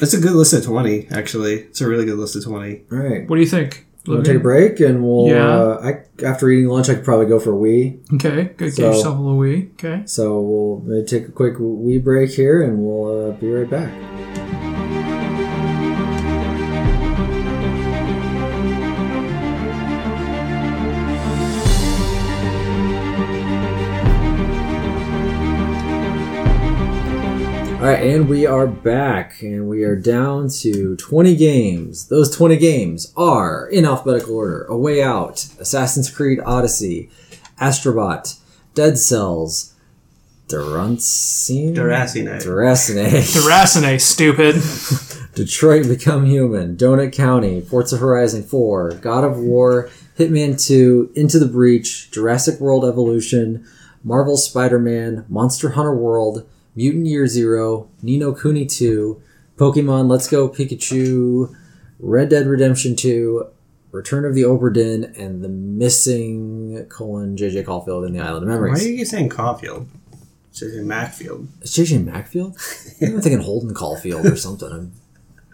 It's 0.00 0.14
a 0.14 0.20
good 0.20 0.32
list 0.32 0.52
of 0.52 0.64
20, 0.64 1.08
actually. 1.10 1.54
It's 1.54 1.80
a 1.80 1.88
really 1.88 2.04
good 2.04 2.16
list 2.18 2.36
of 2.36 2.44
20. 2.44 2.82
All 2.92 2.98
right, 2.98 3.28
What 3.28 3.36
do 3.36 3.42
you 3.42 3.48
think? 3.48 3.86
we'll 4.06 4.22
take 4.22 4.36
a 4.36 4.40
break 4.40 4.78
and 4.80 5.02
we'll. 5.04 5.28
Yeah. 5.28 5.48
Uh, 5.48 5.80
I 5.82 6.24
after 6.24 6.48
eating 6.48 6.68
lunch, 6.68 6.88
I 6.88 6.94
could 6.94 7.04
probably 7.04 7.26
go 7.26 7.40
for 7.40 7.50
a 7.50 7.56
wee. 7.56 7.98
Okay, 8.14 8.54
good. 8.56 8.72
So- 8.72 8.82
Get 8.82 8.94
yourself 8.94 9.18
a 9.18 9.20
little 9.20 9.38
wee. 9.38 9.70
Okay. 9.74 10.02
So 10.06 10.40
we'll 10.40 11.04
take 11.04 11.26
a 11.26 11.32
quick 11.32 11.54
wee 11.58 11.98
break 11.98 12.30
here, 12.30 12.62
and 12.62 12.78
we'll 12.78 13.30
uh, 13.30 13.32
be 13.32 13.50
right 13.50 13.68
back. 13.68 14.61
All 27.82 27.88
right, 27.88 28.00
and 28.00 28.28
we 28.28 28.46
are 28.46 28.68
back, 28.68 29.42
and 29.42 29.68
we 29.68 29.82
are 29.82 29.96
down 29.96 30.48
to 30.60 30.94
20 30.94 31.34
games. 31.34 32.06
Those 32.06 32.30
20 32.30 32.56
games 32.56 33.12
are, 33.16 33.66
in 33.66 33.84
alphabetical 33.84 34.36
order, 34.36 34.62
A 34.66 34.78
Way 34.78 35.02
Out, 35.02 35.48
Assassin's 35.58 36.08
Creed 36.08 36.38
Odyssey, 36.44 37.10
Astrobot, 37.60 38.38
Dead 38.74 38.98
Cells, 38.98 39.74
Durancine? 40.46 41.74
Duracine. 41.74 42.40
Duracine, 42.40 43.04
Duracine, 43.34 44.00
stupid. 44.00 44.62
Detroit 45.34 45.88
Become 45.88 46.26
Human, 46.26 46.76
Donut 46.76 47.12
County, 47.12 47.62
Forza 47.62 47.96
Horizon 47.96 48.44
4, 48.44 48.92
God 49.00 49.24
of 49.24 49.38
War, 49.38 49.90
Hitman 50.16 50.64
2, 50.64 51.14
Into 51.16 51.40
the 51.40 51.48
Breach, 51.48 52.12
Jurassic 52.12 52.60
World 52.60 52.84
Evolution, 52.84 53.66
Marvel 54.04 54.36
Spider-Man, 54.36 55.24
Monster 55.28 55.70
Hunter 55.70 55.96
World, 55.96 56.48
Mutant 56.74 57.06
Year 57.06 57.26
Zero, 57.26 57.88
Ni 58.02 58.18
no 58.18 58.32
Kuni 58.32 58.66
2, 58.66 59.20
Pokemon 59.56 60.08
Let's 60.08 60.28
Go 60.28 60.48
Pikachu, 60.48 61.54
Red 61.98 62.30
Dead 62.30 62.46
Redemption 62.46 62.96
2, 62.96 63.46
Return 63.92 64.24
of 64.24 64.34
the 64.34 64.42
Obra 64.42 64.72
Dinn, 64.72 65.04
and 65.18 65.44
the 65.44 65.48
missing 65.48 66.86
colon 66.88 67.36
JJ 67.36 67.66
Caulfield 67.66 68.04
in 68.06 68.12
the 68.14 68.20
Island 68.20 68.44
of 68.44 68.48
Memories. 68.48 68.80
Why 68.82 68.88
are 68.88 68.92
you 68.92 69.04
saying 69.04 69.28
Caulfield? 69.28 69.86
It's 70.50 70.60
saying 70.60 70.86
Macfield. 70.86 71.48
Is 71.60 71.70
JJ 71.76 72.04
Macfield? 72.04 72.56
I'm 73.02 73.20
thinking 73.20 73.40
Holden 73.40 73.74
Caulfield 73.74 74.24
or 74.26 74.36
something. 74.36 74.68
I'm, 74.72 74.92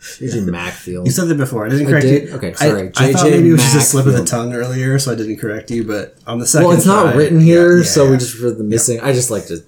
JJ 0.00 0.46
Macfield. 0.50 1.06
You 1.06 1.12
said 1.12 1.26
that 1.28 1.34
before. 1.36 1.66
I 1.66 1.68
didn't 1.70 1.88
I 1.88 1.90
correct 1.90 2.06
did? 2.06 2.28
you. 2.28 2.34
Okay, 2.36 2.50
I- 2.50 2.54
sorry. 2.54 2.88
I, 2.96 3.12
thought 3.12 3.26
JJ 3.26 3.30
maybe 3.32 3.48
it 3.48 3.52
was 3.52 3.62
just 3.62 3.76
a 3.76 3.80
slip 3.80 4.06
of 4.06 4.12
the 4.12 4.24
tongue 4.24 4.54
earlier, 4.54 4.98
so 5.00 5.10
I 5.12 5.16
didn't 5.16 5.38
correct 5.38 5.70
you. 5.72 5.82
But 5.84 6.16
on 6.26 6.38
the 6.38 6.46
second, 6.46 6.68
Well, 6.68 6.76
it's 6.76 6.86
not 6.86 7.02
try- 7.02 7.14
written 7.14 7.40
here, 7.40 7.78
yeah, 7.78 7.84
so 7.84 8.04
yeah. 8.04 8.10
we 8.12 8.16
just 8.18 8.36
for 8.36 8.50
the 8.52 8.62
missing. 8.62 9.00
I 9.00 9.12
just 9.12 9.30
like 9.32 9.46
to 9.46 9.60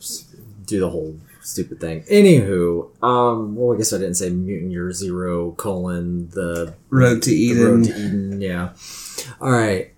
do 0.66 0.78
the 0.78 0.88
whole 0.90 1.16
stupid 1.50 1.80
thing. 1.80 2.02
Anywho, 2.10 2.88
um, 3.02 3.56
well, 3.56 3.74
I 3.74 3.78
guess 3.78 3.92
I 3.92 3.98
didn't 3.98 4.14
say 4.14 4.30
mutant 4.30 4.70
year 4.72 4.90
zero 4.92 5.52
colon 5.52 6.28
the 6.30 6.74
Road 6.88 7.22
to 7.22 7.30
Eden. 7.32 7.64
road 7.64 7.84
to 7.84 7.90
Eden. 7.90 8.40
Yeah. 8.40 8.70
All 9.40 9.50
right. 9.52 9.92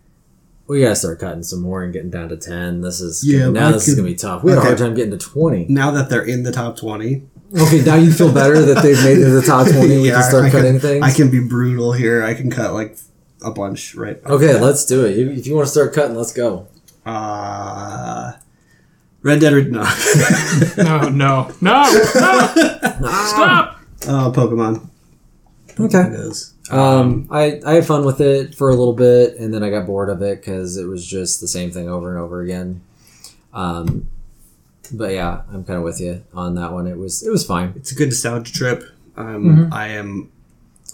We 0.68 0.80
gotta 0.80 0.96
start 0.96 1.18
cutting 1.20 1.42
some 1.42 1.60
more 1.60 1.82
and 1.82 1.92
getting 1.92 2.10
down 2.10 2.28
to 2.30 2.36
ten. 2.36 2.80
This 2.80 3.00
is 3.00 3.22
Yeah, 3.26 3.50
now. 3.50 3.68
I 3.68 3.72
This 3.72 3.88
is 3.88 3.94
gonna 3.94 4.08
be 4.08 4.14
tough. 4.14 4.42
We 4.42 4.52
had 4.52 4.58
a 4.58 4.62
hard 4.62 4.78
time 4.78 4.94
getting 4.94 5.10
to 5.10 5.18
twenty. 5.18 5.66
Now 5.68 5.90
that 5.90 6.08
they're 6.08 6.24
in 6.24 6.44
the 6.44 6.52
top 6.52 6.76
twenty, 6.76 7.22
Okay, 7.54 7.82
now 7.82 7.96
you 7.96 8.10
feel 8.12 8.32
better 8.32 8.62
that 8.62 8.82
they've 8.82 8.96
made 9.04 9.18
it 9.18 9.24
to 9.24 9.30
the 9.30 9.42
top 9.46 9.66
twenty. 9.66 9.98
We 9.98 10.08
Yeah, 10.08 10.20
can 10.22 10.30
start 10.30 10.44
I 10.44 10.50
cutting 10.50 10.72
can, 10.72 10.80
things. 10.80 11.04
I 11.04 11.12
can 11.12 11.30
be 11.30 11.40
brutal 11.40 11.92
here. 11.92 12.22
I 12.24 12.32
can 12.32 12.50
cut 12.50 12.72
like 12.72 12.96
a 13.44 13.50
bunch, 13.50 13.94
right? 13.94 14.18
okay, 14.24 14.58
let's 14.58 14.86
do 14.86 15.04
it. 15.04 15.18
If 15.18 15.46
you 15.46 15.54
want 15.54 15.66
to 15.66 15.70
start 15.72 15.92
cutting, 15.92 16.16
let's 16.16 16.32
go. 16.32 16.68
Uh, 17.04 18.32
Red 19.22 19.40
Dead 19.40 19.52
Red- 19.52 19.70
no. 19.72 19.82
No, 20.78 21.08
no, 21.08 21.52
no, 21.60 21.82
no! 21.82 21.84
Stop! 23.26 23.80
Oh, 24.08 24.32
Pokemon. 24.34 24.88
Okay. 25.78 26.00
It 26.00 26.12
is. 26.12 26.54
Um, 26.70 27.28
I, 27.30 27.60
I 27.66 27.74
had 27.74 27.86
fun 27.86 28.04
with 28.04 28.20
it 28.20 28.54
for 28.54 28.68
a 28.70 28.74
little 28.74 28.92
bit, 28.94 29.36
and 29.38 29.52
then 29.54 29.62
I 29.62 29.70
got 29.70 29.86
bored 29.86 30.08
of 30.10 30.22
it 30.22 30.40
because 30.40 30.76
it 30.76 30.84
was 30.86 31.06
just 31.06 31.40
the 31.40 31.48
same 31.48 31.70
thing 31.70 31.88
over 31.88 32.10
and 32.10 32.18
over 32.18 32.40
again. 32.42 32.80
Um, 33.52 34.08
but 34.92 35.12
yeah, 35.12 35.42
I'm 35.52 35.64
kind 35.64 35.78
of 35.78 35.84
with 35.84 36.00
you 36.00 36.22
on 36.34 36.54
that 36.56 36.72
one. 36.72 36.86
It 36.86 36.96
was 36.98 37.22
it 37.22 37.30
was 37.30 37.44
fine. 37.46 37.72
It's 37.76 37.92
a 37.92 37.94
good 37.94 38.08
nostalgia 38.08 38.52
trip. 38.52 38.84
Um, 39.16 39.44
Mm-hmm. 39.44 39.72
I 39.72 39.88
am 39.88 40.30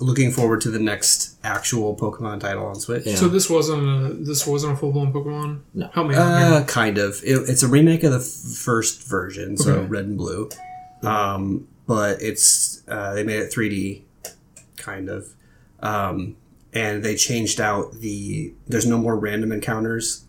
looking 0.01 0.31
forward 0.31 0.61
to 0.63 0.71
the 0.71 0.79
next 0.79 1.37
actual 1.45 1.97
Pokemon 1.97 2.41
title 2.41 2.67
on 2.67 2.77
Switch. 2.77 3.05
Yeah. 3.07 3.17
So 3.17 3.29
this 3.29 3.49
wasn't 3.51 3.83
a 3.83 4.15
this 4.15 4.47
wasn't 4.47 4.75
a 4.75 4.77
full 4.77 4.93
blown 4.93 5.13
Pokemon. 5.13 5.61
No. 5.75 5.89
help 5.93 6.09
me 6.09 6.15
out 6.15 6.39
here. 6.39 6.59
Uh, 6.61 6.65
kind 6.65 6.99
of. 6.99 7.21
It, 7.25 7.49
it's 7.49 7.63
a 7.63 7.69
remake 7.69 8.03
of 8.05 8.13
the 8.13 8.19
f- 8.19 8.57
first 8.59 9.09
version, 9.09 9.57
so 9.57 9.73
Okay. 9.75 9.87
red 9.87 10.05
and 10.07 10.17
blue. 10.19 10.49
Um, 11.03 11.67
but 11.87 12.21
it's 12.23 12.83
uh, 12.89 13.15
they 13.15 13.23
made 13.25 13.41
it 13.41 13.53
3D, 13.53 14.03
kind 14.77 15.09
of, 15.09 15.29
um, 15.81 16.37
and 16.73 17.03
they 17.03 17.15
changed 17.17 17.61
out 17.61 17.93
the. 17.95 18.53
There's 18.67 18.87
no 18.87 18.99
more 18.99 19.17
random 19.19 19.53
encounters. 19.53 20.25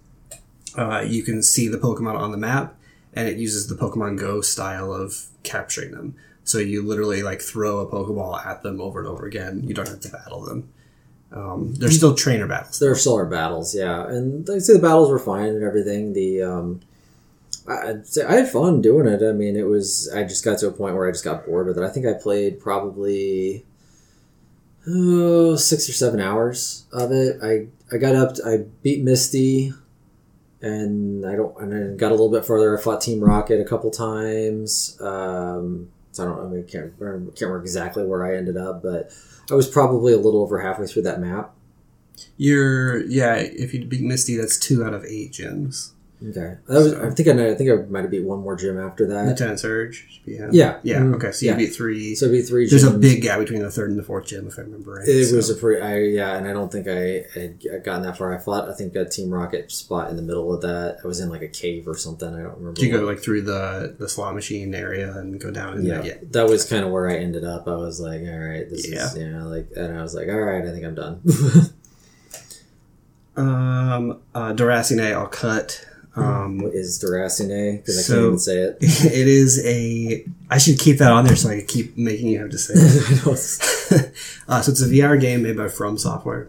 Uh, 0.77 1.03
you 1.05 1.23
can 1.23 1.41
see 1.43 1.67
the 1.67 1.77
Pokemon 1.77 2.15
on 2.17 2.31
the 2.31 2.37
map, 2.37 2.75
and 3.13 3.27
it 3.27 3.37
uses 3.37 3.67
the 3.67 3.75
Pokemon 3.75 4.17
Go 4.19 4.41
style 4.41 4.93
of 4.93 5.25
capturing 5.43 5.91
them. 5.91 6.15
So 6.43 6.57
you 6.57 6.81
literally 6.81 7.21
like 7.21 7.41
throw 7.41 7.79
a 7.79 7.87
Pokeball 7.87 8.45
at 8.45 8.63
them 8.63 8.81
over 8.81 8.99
and 8.99 9.07
over 9.07 9.25
again. 9.25 9.63
You 9.65 9.73
don't 9.73 9.87
have 9.87 9.99
to 9.99 10.09
battle 10.09 10.41
them. 10.41 10.69
Um, 11.31 11.75
there's 11.75 11.97
still 11.97 12.15
trainer 12.15 12.47
battles. 12.47 12.79
There 12.79 12.91
are 12.91 12.95
solar 12.95 13.25
battles, 13.25 13.75
yeah, 13.75 14.07
and 14.07 14.47
like 14.47 14.55
I 14.55 14.59
say, 14.59 14.73
the 14.73 14.79
battles 14.79 15.11
were 15.11 15.19
fine 15.19 15.49
and 15.49 15.63
everything. 15.63 16.13
The 16.13 16.41
um, 16.41 16.81
I, 17.67 17.95
I 18.27 18.33
had 18.33 18.49
fun 18.49 18.81
doing 18.81 19.07
it. 19.07 19.21
I 19.23 19.31
mean, 19.31 19.55
it 19.55 19.67
was. 19.67 20.09
I 20.13 20.23
just 20.23 20.43
got 20.43 20.57
to 20.59 20.67
a 20.67 20.71
point 20.71 20.95
where 20.95 21.07
I 21.07 21.11
just 21.11 21.23
got 21.23 21.45
bored 21.45 21.67
with 21.67 21.77
it. 21.77 21.83
I 21.83 21.89
think 21.89 22.07
I 22.07 22.13
played 22.13 22.59
probably 22.59 23.65
oh 24.87 25.55
six 25.55 25.87
or 25.87 25.93
seven 25.93 26.19
hours 26.19 26.85
of 26.91 27.11
it. 27.11 27.37
I 27.43 27.67
I 27.93 27.99
got 27.99 28.15
up. 28.15 28.35
I 28.43 28.65
beat 28.81 29.03
Misty, 29.03 29.71
and 30.61 31.25
I 31.27 31.35
don't. 31.35 31.55
And 31.61 31.71
then 31.71 31.97
got 31.97 32.09
a 32.09 32.15
little 32.15 32.31
bit 32.31 32.45
further. 32.45 32.75
I 32.75 32.81
fought 32.81 33.01
Team 33.01 33.23
Rocket 33.23 33.61
a 33.61 33.65
couple 33.65 33.91
times. 33.91 34.99
Um, 34.99 35.89
so 36.11 36.23
I 36.23 36.27
don't. 36.27 36.45
I 36.45 36.49
mean, 36.49 36.63
can't 36.63 36.93
remember, 36.97 37.31
can't 37.31 37.41
remember 37.41 37.61
exactly 37.61 38.05
where 38.05 38.25
I 38.25 38.37
ended 38.37 38.57
up, 38.57 38.81
but 38.81 39.11
I 39.51 39.55
was 39.55 39.67
probably 39.67 40.13
a 40.13 40.17
little 40.17 40.41
over 40.41 40.59
halfway 40.59 40.87
through 40.87 41.03
that 41.03 41.21
map. 41.21 41.53
You're 42.37 43.05
yeah. 43.05 43.35
If 43.35 43.73
you 43.73 43.85
beat 43.85 44.01
Misty, 44.01 44.37
that's 44.37 44.57
two 44.57 44.83
out 44.83 44.93
of 44.93 45.05
eight 45.05 45.31
gyms. 45.31 45.91
Okay, 46.21 46.57
that 46.67 46.73
was. 46.73 46.91
So- 46.91 47.01
I 47.07 47.09
think 47.11 47.29
I, 47.29 47.49
I 47.51 47.55
think 47.55 47.69
I 47.71 47.75
might 47.89 48.01
have 48.01 48.11
beat 48.11 48.25
one 48.25 48.39
more 48.41 48.53
gym 48.57 48.77
after 48.77 49.07
that. 49.07 49.25
Lieutenant 49.25 49.57
Surge. 49.59 50.21
Yeah. 50.25 50.49
Yeah. 50.51 50.79
Yeah. 50.83 50.99
Mm, 50.99 51.15
Okay. 51.15 51.31
So 51.31 51.45
you 51.45 51.51
yeah. 51.53 51.57
beat 51.57 51.67
three. 51.73 52.13
So 52.13 52.27
I 52.27 52.31
beat 52.31 52.41
three. 52.45 52.67
There's 52.67 52.83
a 52.83 52.91
big 52.91 53.21
gap 53.21 53.39
between 53.39 53.61
the 53.61 53.71
third 53.71 53.89
and 53.89 53.97
the 53.97 54.03
fourth 54.03 54.27
gym, 54.27 54.45
if 54.45 54.59
I 54.59 54.63
remember 54.63 54.95
right. 54.95 55.07
It 55.07 55.27
so- 55.27 55.37
was 55.37 55.49
a 55.49 55.55
pretty. 55.55 55.81
I 55.81 55.99
yeah, 55.99 56.35
and 56.35 56.45
I 56.45 56.51
don't 56.51 56.69
think 56.69 56.89
I 56.89 57.23
had 57.33 57.63
gotten 57.85 58.01
that 58.03 58.17
far. 58.17 58.33
I 58.35 58.37
fought. 58.37 58.67
I 58.67 58.73
think 58.73 58.95
a 58.97 59.05
Team 59.05 59.29
Rocket 59.29 59.71
spot 59.71 60.09
in 60.09 60.17
the 60.17 60.21
middle 60.21 60.53
of 60.53 60.59
that. 60.61 60.97
I 61.01 61.07
was 61.07 61.21
in 61.21 61.29
like 61.29 61.41
a 61.41 61.47
cave 61.47 61.87
or 61.87 61.95
something. 61.95 62.27
I 62.27 62.41
don't 62.43 62.57
remember. 62.57 62.73
Do 62.73 62.85
you 62.85 62.91
go 62.91 63.05
like 63.05 63.19
through 63.19 63.43
the 63.43 63.95
the 63.97 64.09
slot 64.09 64.35
machine 64.35 64.75
area 64.75 65.17
and 65.17 65.39
go 65.39 65.51
down? 65.51 65.75
And 65.77 65.87
yeah, 65.87 66.03
yeah. 66.03 66.15
that 66.31 66.49
was 66.49 66.65
kind 66.65 66.83
of 66.83 66.91
where 66.91 67.09
I 67.09 67.15
ended 67.15 67.45
up. 67.45 67.65
I 67.65 67.75
was 67.77 68.01
like, 68.01 68.21
all 68.23 68.39
right, 68.39 68.69
this 68.69 68.91
Yeah. 68.91 69.05
is 69.05 69.17
you 69.17 69.29
know 69.29 69.47
like, 69.47 69.69
and 69.77 69.97
I 69.97 70.01
was 70.01 70.13
like, 70.13 70.27
all 70.27 70.35
right, 70.41 70.65
I 70.67 70.71
think 70.71 70.83
I'm 70.85 70.95
done. 70.95 71.21
Um, 73.37 74.19
uh, 74.35 74.51
Duracine, 74.53 75.13
I'll 75.13 75.27
cut. 75.27 75.85
Um, 76.15 76.57
what 76.59 76.73
is 76.73 77.01
Duracine? 77.01 77.77
Because 77.77 77.97
I 77.99 78.01
So- 78.01 78.13
can't 78.15 78.25
even 78.27 78.39
say 78.39 78.57
it. 78.59 78.77
it 78.81 79.27
is 79.27 79.63
a. 79.65 80.25
I 80.49 80.57
should 80.57 80.79
keep 80.79 80.97
that 80.97 81.11
on 81.11 81.25
there 81.25 81.35
so 81.35 81.49
I 81.49 81.57
can 81.59 81.67
keep 81.67 81.97
making 81.97 82.27
you 82.27 82.39
have 82.39 82.49
to 82.49 82.57
say. 82.57 82.73
it. 82.75 83.03
I 83.07 83.25
know 83.25 83.31
it's- 83.33 83.91
uh, 84.47 84.61
so 84.61 84.71
it's 84.71 84.81
a 84.81 84.87
VR 84.87 85.19
game 85.19 85.43
made 85.43 85.55
by 85.57 85.67
From 85.69 85.97
Software. 85.97 86.47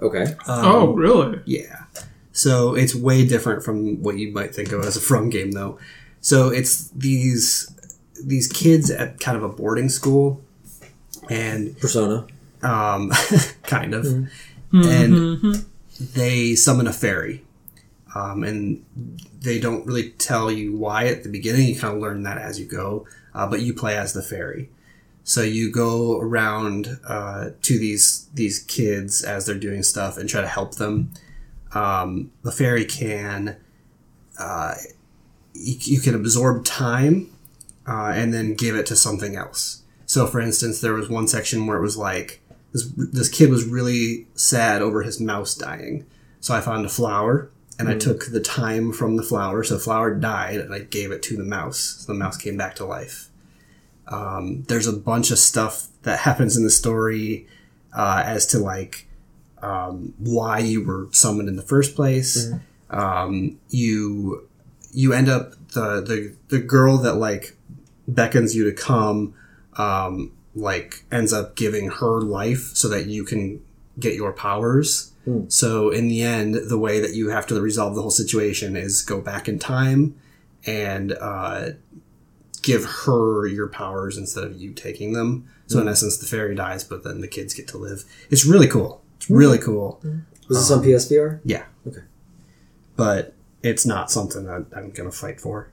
okay. 0.00 0.24
Um, 0.46 0.64
oh, 0.64 0.92
really? 0.92 1.40
Yeah. 1.46 1.84
So 2.32 2.74
it's 2.74 2.94
way 2.94 3.26
different 3.26 3.64
from 3.64 4.02
what 4.02 4.16
you 4.18 4.30
might 4.32 4.54
think 4.54 4.70
of 4.72 4.84
as 4.84 4.96
a 4.96 5.00
From 5.00 5.30
game, 5.30 5.52
though. 5.52 5.78
So 6.20 6.50
it's 6.50 6.88
these 6.90 7.68
these 8.22 8.46
kids 8.48 8.90
at 8.90 9.18
kind 9.20 9.36
of 9.36 9.42
a 9.42 9.48
boarding 9.48 9.88
school, 9.88 10.40
and 11.30 11.76
Persona. 11.78 12.26
um, 12.62 13.10
kind 13.64 13.94
of, 13.94 14.04
Mm-hmm. 14.04 14.82
and 14.82 15.64
they 16.14 16.54
summon 16.54 16.86
a 16.86 16.92
fairy, 16.92 17.42
um, 18.14 18.42
and 18.42 18.84
they 19.40 19.58
don't 19.58 19.86
really 19.86 20.10
tell 20.10 20.50
you 20.50 20.76
why 20.76 21.06
at 21.06 21.22
the 21.22 21.28
beginning. 21.28 21.68
You 21.68 21.78
kind 21.78 21.94
of 21.94 22.00
learn 22.00 22.22
that 22.22 22.38
as 22.38 22.58
you 22.58 22.66
go, 22.66 23.06
uh, 23.34 23.46
but 23.46 23.60
you 23.60 23.74
play 23.74 23.96
as 23.96 24.12
the 24.12 24.22
fairy. 24.22 24.70
So 25.24 25.42
you 25.42 25.70
go 25.70 26.18
around 26.20 26.98
uh, 27.06 27.50
to 27.62 27.78
these 27.78 28.28
these 28.34 28.60
kids 28.60 29.22
as 29.22 29.46
they're 29.46 29.58
doing 29.58 29.82
stuff 29.82 30.16
and 30.16 30.28
try 30.28 30.40
to 30.40 30.48
help 30.48 30.76
them. 30.76 31.10
Um, 31.74 32.30
the 32.42 32.52
fairy 32.52 32.86
can 32.86 33.56
uh, 34.38 34.74
you, 35.52 35.76
you 35.80 36.00
can 36.00 36.14
absorb 36.14 36.64
time 36.64 37.30
uh, 37.86 38.12
and 38.14 38.32
then 38.32 38.54
give 38.54 38.76
it 38.76 38.86
to 38.86 38.96
something 38.96 39.36
else. 39.36 39.82
So, 40.06 40.26
for 40.26 40.40
instance, 40.40 40.80
there 40.80 40.94
was 40.94 41.08
one 41.08 41.28
section 41.28 41.66
where 41.66 41.76
it 41.76 41.82
was 41.82 41.96
like 41.96 42.40
this, 42.72 42.90
this 42.96 43.28
kid 43.28 43.50
was 43.50 43.64
really 43.64 44.26
sad 44.34 44.80
over 44.80 45.02
his 45.02 45.20
mouse 45.20 45.54
dying. 45.54 46.06
So 46.40 46.54
I 46.54 46.60
found 46.60 46.86
a 46.86 46.88
flower 46.88 47.50
and 47.78 47.88
I 47.88 47.96
took 47.96 48.26
the 48.26 48.40
time 48.40 48.92
from 48.92 49.16
the 49.16 49.22
flower. 49.22 49.62
So 49.62 49.74
the 49.74 49.80
flower 49.80 50.14
died 50.14 50.56
and 50.56 50.74
I 50.74 50.80
gave 50.80 51.12
it 51.12 51.22
to 51.24 51.36
the 51.36 51.44
mouse. 51.44 51.78
So 51.78 52.12
the 52.12 52.18
mouse 52.18 52.36
came 52.36 52.56
back 52.56 52.74
to 52.76 52.84
life. 52.84 53.28
Um, 54.08 54.64
there's 54.68 54.86
a 54.86 54.92
bunch 54.92 55.30
of 55.30 55.38
stuff 55.38 55.86
that 56.02 56.20
happens 56.20 56.56
in 56.56 56.64
the 56.64 56.70
story 56.70 57.46
uh, 57.96 58.22
as 58.24 58.46
to 58.48 58.58
like 58.58 59.06
um, 59.62 60.14
why 60.18 60.58
you 60.58 60.84
were 60.84 61.08
summoned 61.12 61.48
in 61.48 61.56
the 61.56 61.62
first 61.62 61.94
place. 61.94 62.50
Um, 62.90 63.60
you 63.68 64.48
you 64.92 65.12
end 65.12 65.28
up 65.28 65.52
the, 65.68 66.00
the 66.00 66.34
the 66.48 66.58
girl 66.58 66.96
that 66.98 67.14
like 67.14 67.56
beckons 68.08 68.56
you 68.56 68.64
to 68.64 68.72
come 68.72 69.34
um, 69.76 70.32
like 70.54 71.04
ends 71.12 71.32
up 71.32 71.54
giving 71.54 71.90
her 71.90 72.20
life 72.20 72.70
so 72.74 72.88
that 72.88 73.06
you 73.06 73.24
can 73.24 73.62
get 73.98 74.14
your 74.14 74.32
powers. 74.32 75.12
Hmm. 75.28 75.48
So 75.48 75.90
in 75.90 76.08
the 76.08 76.22
end, 76.22 76.54
the 76.54 76.78
way 76.78 77.00
that 77.00 77.14
you 77.14 77.28
have 77.28 77.46
to 77.48 77.60
resolve 77.60 77.94
the 77.94 78.00
whole 78.00 78.10
situation 78.10 78.76
is 78.76 79.02
go 79.02 79.20
back 79.20 79.46
in 79.46 79.58
time 79.58 80.18
and 80.64 81.12
uh, 81.12 81.70
give 82.62 82.86
her 83.04 83.46
your 83.46 83.68
powers 83.68 84.16
instead 84.16 84.44
of 84.44 84.56
you 84.56 84.72
taking 84.72 85.12
them. 85.12 85.46
So 85.66 85.78
in 85.78 85.84
hmm. 85.84 85.90
essence, 85.90 86.16
the 86.16 86.24
fairy 86.24 86.54
dies, 86.54 86.82
but 86.82 87.04
then 87.04 87.20
the 87.20 87.28
kids 87.28 87.52
get 87.52 87.68
to 87.68 87.76
live. 87.76 88.04
It's 88.30 88.46
really 88.46 88.68
cool. 88.68 89.02
It's 89.16 89.26
hmm. 89.26 89.34
really 89.34 89.58
cool. 89.58 90.00
Was 90.48 90.60
this 90.60 90.70
on 90.70 90.78
um, 90.78 90.84
PSVR? 90.84 91.40
Yeah. 91.44 91.66
Okay. 91.86 92.04
But 92.96 93.34
it's 93.62 93.84
not 93.84 94.10
something 94.10 94.44
that 94.44 94.64
I'm 94.74 94.92
gonna 94.92 95.12
fight 95.12 95.42
for. 95.42 95.70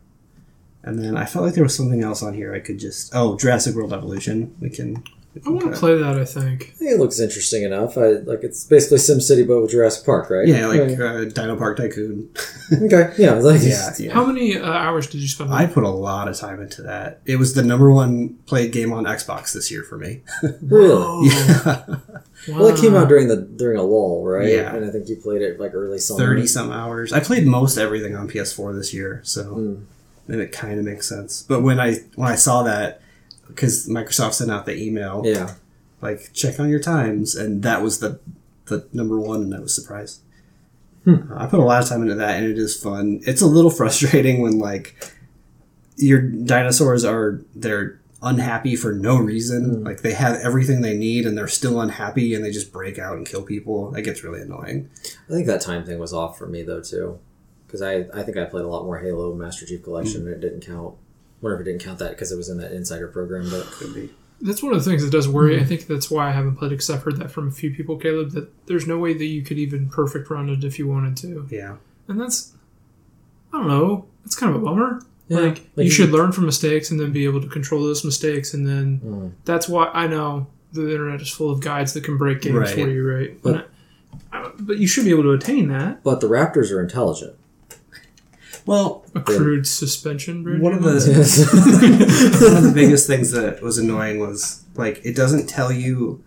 And 0.84 1.02
then 1.02 1.16
I 1.16 1.26
felt 1.26 1.46
like 1.46 1.56
there 1.56 1.64
was 1.64 1.76
something 1.76 2.04
else 2.04 2.22
on 2.22 2.34
here 2.34 2.54
I 2.54 2.60
could 2.60 2.78
just 2.78 3.16
oh 3.16 3.38
Jurassic 3.38 3.74
World 3.74 3.94
Evolution. 3.94 4.54
We 4.60 4.70
can. 4.70 5.04
We 5.36 5.42
I 5.46 5.50
want 5.50 5.66
to 5.66 5.70
cut. 5.72 5.80
play 5.80 5.98
that. 5.98 6.18
I 6.18 6.26
think. 6.26 6.64
I 6.76 6.78
think 6.78 6.92
it 6.92 7.00
looks 7.00 7.20
interesting 7.20 7.64
enough. 7.64 7.98
I 7.98 8.08
like 8.32 8.44
it's 8.44 8.64
basically 8.64 8.98
SimCity 9.00 9.46
but 9.48 9.62
with 9.62 9.72
Jurassic 9.72 10.06
Park, 10.06 10.30
right? 10.30 10.48
Yeah, 10.48 10.68
like 10.68 11.00
uh, 11.00 11.26
Dino 11.26 11.56
Park 11.58 11.78
Tycoon. 11.78 12.30
okay, 12.84 13.14
yeah, 13.18 13.34
like 13.36 13.62
yeah, 13.62 13.92
yeah. 14.00 14.14
How 14.14 14.26
many 14.26 14.58
uh, 14.58 14.66
hours 14.72 15.08
did 15.08 15.20
you 15.22 15.28
spend? 15.28 15.52
on 15.52 15.62
I 15.62 15.66
put 15.66 15.84
a 15.84 15.90
lot 15.90 16.28
of 16.28 16.38
time 16.38 16.62
into 16.62 16.82
that. 16.84 17.22
It 17.26 17.36
was 17.38 17.54
the 17.54 17.64
number 17.64 17.92
one 17.92 18.36
played 18.46 18.72
game 18.72 18.94
on 18.94 19.04
Xbox 19.04 19.54
this 19.54 19.70
year 19.70 19.84
for 19.84 19.98
me. 19.98 20.22
really. 20.62 21.28
yeah, 21.28 21.86
Well, 22.48 22.68
it 22.68 22.80
came 22.80 22.96
out 22.96 23.08
during 23.10 23.28
the 23.28 23.38
during 23.38 23.78
a 23.78 23.84
lull, 23.84 24.24
right? 24.26 24.48
Yeah. 24.50 24.74
and 24.76 24.86
I 24.86 24.90
think 24.90 25.10
you 25.10 25.16
played 25.18 25.42
it 25.42 25.60
like 25.60 25.74
early 25.74 25.98
summer. 26.00 26.20
thirty 26.20 26.48
some 26.48 26.72
hours. 26.72 27.12
I 27.14 27.20
played 27.20 27.46
most 27.46 27.78
everything 27.78 28.16
on 28.16 28.28
PS4 28.30 28.76
this 28.76 28.94
year, 28.94 29.22
so 29.24 29.44
Mm. 29.56 29.86
then 30.28 30.40
it 30.40 30.52
kind 30.52 30.80
of 30.80 30.86
makes 30.86 31.08
sense. 31.10 31.44
But 31.44 31.62
when 31.62 31.80
I 31.80 31.96
when 32.16 32.28
I 32.32 32.36
saw 32.36 32.64
that, 32.64 33.02
because 33.48 33.88
Microsoft 33.88 34.34
sent 34.34 34.52
out 34.52 34.66
the 34.66 34.76
email, 34.76 35.22
Yeah, 35.26 35.56
like 36.02 36.32
check 36.34 36.60
on 36.60 36.70
your 36.70 36.80
times, 36.80 37.36
and 37.36 37.64
that 37.64 37.82
was 37.82 38.00
the 38.00 38.20
the 38.66 38.88
number 38.94 39.20
one, 39.20 39.42
and 39.44 39.54
I 39.56 39.60
was 39.60 39.74
surprised. 39.74 40.22
Hmm. 41.04 41.32
Uh, 41.32 41.44
I 41.44 41.46
put 41.46 41.60
a 41.60 41.64
lot 41.64 41.84
of 41.84 41.88
time 41.90 42.02
into 42.02 42.16
that, 42.16 42.38
and 42.38 42.46
it 42.46 42.58
is 42.58 42.80
fun. 42.80 43.22
It's 43.26 43.42
a 43.42 43.48
little 43.48 43.72
frustrating 43.80 44.42
when 44.42 44.60
like 44.60 44.96
your 45.98 46.22
dinosaurs 46.22 47.06
are 47.06 47.42
they're 47.56 48.00
unhappy 48.22 48.76
for 48.76 48.92
no 48.92 49.18
reason. 49.18 49.84
Like 49.84 50.02
they 50.02 50.14
have 50.14 50.36
everything 50.42 50.82
they 50.82 50.98
need, 50.98 51.26
and 51.26 51.38
they're 51.38 51.48
still 51.48 51.80
unhappy, 51.80 52.34
and 52.34 52.44
they 52.44 52.52
just 52.52 52.74
break 52.74 52.98
out 52.98 53.18
and 53.18 53.26
kill 53.26 53.44
people. 53.44 53.92
That 53.92 54.02
gets 54.02 54.24
really 54.24 54.42
annoying. 54.42 54.90
I 55.30 55.34
think 55.34 55.48
that 55.48 55.62
time 55.62 55.86
thing 55.86 56.00
was 56.00 56.14
off 56.14 56.38
for 56.38 56.48
me 56.48 56.64
though 56.64 56.82
too, 56.82 57.20
because 57.68 57.82
I 57.82 58.06
I 58.14 58.24
think 58.24 58.38
I 58.38 58.46
played 58.46 58.66
a 58.66 58.68
lot 58.68 58.84
more 58.84 58.98
Halo 58.98 59.34
Master 59.36 59.66
Chief 59.66 59.84
Collection 59.84 60.26
and 60.26 60.36
it 60.36 60.42
didn't 60.42 60.66
count. 60.66 60.96
Whatever 61.42 61.64
didn't 61.64 61.82
count 61.84 62.00
that 62.00 62.12
because 62.12 62.32
it 62.32 62.38
was 62.38 62.50
in 62.50 62.58
that 62.60 62.72
insider 62.72 63.08
program, 63.08 63.50
but 63.50 63.66
Could 63.68 63.94
be. 63.94 64.10
That's 64.42 64.62
one 64.62 64.74
of 64.74 64.84
the 64.84 64.90
things 64.90 65.02
that 65.04 65.12
does 65.12 65.28
worry. 65.30 65.60
I 65.60 65.64
think 65.64 65.88
that's 65.88 66.12
why 66.12 66.28
I 66.28 66.32
haven't 66.32 66.58
played 66.58 66.70
because 66.70 66.90
I've 66.90 67.04
heard 67.04 67.18
that 67.18 67.32
from 67.32 67.48
a 67.48 67.52
few 67.52 67.72
people, 67.74 67.98
Caleb, 67.98 68.32
that 68.32 68.50
there's 68.68 68.86
no 68.86 68.98
way 68.98 69.14
that 69.14 69.26
you 69.26 69.42
could 69.44 69.58
even 69.58 69.90
perfect 69.90 70.30
run 70.30 70.50
it 70.50 70.64
if 70.64 70.78
you 70.78 70.88
wanted 70.88 71.16
to. 71.18 71.48
Yeah. 71.50 71.78
And 72.08 72.20
that's, 72.20 72.54
I 73.54 73.58
don't 73.60 73.68
know, 73.68 74.06
it's 74.26 74.36
kind 74.36 74.54
of 74.54 74.62
a 74.62 74.66
bummer. 74.66 75.02
Yeah, 75.30 75.40
like, 75.40 75.48
like 75.48 75.62
you 75.78 75.84
you- 75.86 75.90
should 75.90 76.12
learn 76.12 76.32
from 76.34 76.46
mistakes 76.46 76.92
and 76.92 77.00
then 77.00 77.12
be 77.14 77.26
able 77.26 77.42
to 77.42 77.48
control 77.48 77.82
those 77.84 78.04
mistakes. 78.04 78.54
And 78.54 78.68
then 78.68 79.00
Mm. 79.04 79.32
that's 79.46 79.68
why 79.70 79.86
I 79.94 80.06
know 80.08 80.48
the 80.74 80.92
internet 80.92 81.22
is 81.22 81.30
full 81.30 81.50
of 81.50 81.62
guides 81.62 81.94
that 81.94 82.04
can 82.04 82.18
break 82.18 82.42
games 82.42 82.56
Right. 82.58 82.70
for 82.70 82.80
you, 82.90 83.10
right? 83.10 83.42
But- 83.42 83.54
But, 83.54 83.70
I, 84.34 84.52
but 84.60 84.78
you 84.80 84.88
should 84.88 85.06
be 85.06 85.12
able 85.12 85.24
to 85.24 85.32
attain 85.32 85.70
that. 85.70 86.04
but 86.04 86.20
the 86.20 86.28
Raptors 86.28 86.72
are 86.72 86.82
intelligent. 86.82 87.36
Well, 88.66 89.06
A 89.14 89.22
crude 89.22 89.68
suspension 89.68 90.44
bridge. 90.44 90.60
one 90.62 90.74
of 90.74 90.82
the 90.82 90.90
one 92.42 92.58
of 92.58 92.64
the 92.64 92.72
biggest 92.74 93.08
things 93.08 93.32
that 93.32 93.62
was 93.62 93.78
annoying 93.78 94.20
was 94.20 94.64
like 94.76 95.02
it 95.04 95.16
doesn't 95.16 95.48
tell 95.48 95.72
you 95.72 96.24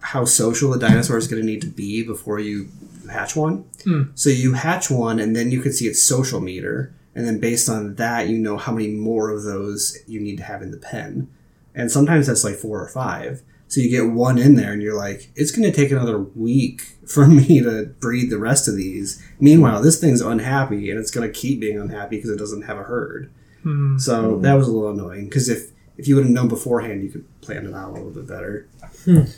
how 0.00 0.24
social 0.24 0.72
a 0.74 0.78
dinosaur 0.78 1.16
is 1.16 1.26
going 1.26 1.40
to 1.40 1.46
need 1.46 1.62
to 1.62 1.66
be 1.66 2.02
before 2.04 2.38
you 2.38 2.68
hatch 3.10 3.34
one. 3.34 3.64
Hmm. 3.84 4.02
So 4.14 4.30
you 4.30 4.52
hatch 4.52 4.90
one, 4.90 5.18
and 5.18 5.34
then 5.34 5.50
you 5.50 5.60
can 5.60 5.72
see 5.72 5.86
its 5.86 6.02
social 6.02 6.40
meter, 6.40 6.94
and 7.14 7.26
then 7.26 7.38
based 7.40 7.68
on 7.68 7.94
that, 7.96 8.28
you 8.28 8.38
know 8.38 8.56
how 8.56 8.72
many 8.72 8.88
more 8.88 9.30
of 9.30 9.44
those 9.44 9.98
you 10.06 10.20
need 10.20 10.36
to 10.38 10.44
have 10.44 10.62
in 10.62 10.70
the 10.70 10.76
pen. 10.76 11.28
And 11.74 11.90
sometimes 11.90 12.26
that's 12.26 12.44
like 12.44 12.54
four 12.56 12.80
or 12.82 12.88
five. 12.88 13.42
So 13.68 13.80
you 13.80 13.90
get 13.90 14.12
one 14.12 14.38
in 14.38 14.54
there, 14.54 14.72
and 14.72 14.82
you're 14.82 14.96
like, 14.96 15.30
it's 15.34 15.50
going 15.50 15.70
to 15.70 15.76
take 15.76 15.90
another 15.90 16.18
week 16.18 16.96
for 17.06 17.26
me 17.26 17.60
to 17.60 17.86
breed 18.00 18.30
the 18.30 18.38
rest 18.38 18.68
of 18.68 18.76
these. 18.76 19.22
Meanwhile, 19.40 19.82
this 19.82 20.00
thing's 20.00 20.20
unhappy, 20.20 20.90
and 20.90 20.98
it's 20.98 21.10
going 21.10 21.26
to 21.26 21.32
keep 21.32 21.60
being 21.60 21.78
unhappy 21.78 22.16
because 22.16 22.30
it 22.30 22.38
doesn't 22.38 22.62
have 22.62 22.78
a 22.78 22.84
herd. 22.84 23.30
Hmm. 23.62 23.98
So 23.98 24.38
that 24.40 24.54
was 24.54 24.68
a 24.68 24.72
little 24.72 24.90
annoying 24.90 25.24
because 25.24 25.48
if 25.48 25.70
if 25.96 26.08
you 26.08 26.16
would 26.16 26.24
have 26.24 26.32
known 26.32 26.48
beforehand, 26.48 27.02
you 27.02 27.08
could 27.10 27.24
plan 27.40 27.66
it 27.66 27.74
out 27.74 27.90
a 27.90 27.92
little 27.92 28.10
bit 28.10 28.26
better. 28.26 28.68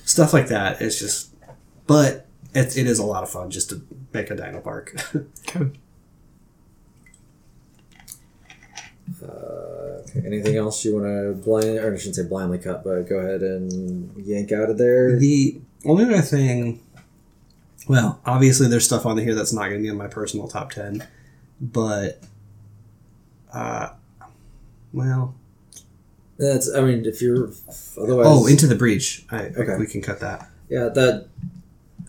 Stuff 0.04 0.32
like 0.32 0.48
that 0.48 0.80
is 0.80 0.98
just, 0.98 1.34
but 1.86 2.26
it, 2.54 2.76
it 2.76 2.86
is 2.86 2.98
a 2.98 3.04
lot 3.04 3.22
of 3.22 3.30
fun 3.30 3.50
just 3.50 3.68
to 3.70 3.82
make 4.12 4.30
a 4.30 4.36
dino 4.36 4.60
park. 4.60 4.96
Okay. 5.48 5.70
Okay, 9.22 10.22
anything 10.26 10.56
else 10.56 10.84
you 10.84 10.94
want 10.94 11.06
to 11.06 11.32
blind, 11.44 11.78
or 11.78 11.92
I 11.94 11.96
shouldn't 11.96 12.16
say 12.16 12.24
blindly 12.24 12.58
cut, 12.58 12.84
but 12.84 13.02
go 13.08 13.16
ahead 13.18 13.42
and 13.42 14.16
yank 14.24 14.52
out 14.52 14.70
of 14.70 14.78
there? 14.78 15.16
the 15.18 15.60
only 15.84 16.04
other 16.04 16.20
thing, 16.22 16.80
well, 17.88 18.20
obviously 18.26 18.68
there's 18.68 18.84
stuff 18.84 19.06
on 19.06 19.18
here 19.18 19.34
that's 19.34 19.52
not 19.52 19.68
going 19.68 19.76
to 19.78 19.82
be 19.82 19.88
in 19.88 19.96
my 19.96 20.08
personal 20.08 20.48
top 20.48 20.70
ten, 20.72 21.06
but, 21.60 22.22
uh, 23.52 23.90
well, 24.92 25.34
That's, 26.38 26.72
I 26.74 26.80
mean, 26.82 27.04
if 27.06 27.22
you're 27.22 27.50
otherwise. 28.00 28.26
oh, 28.28 28.46
into 28.46 28.66
the 28.66 28.74
breach. 28.74 29.24
I, 29.30 29.46
Okay. 29.46 29.76
we 29.78 29.86
can 29.86 30.02
cut 30.02 30.20
that. 30.20 30.50
yeah, 30.68 30.88
that. 30.88 31.28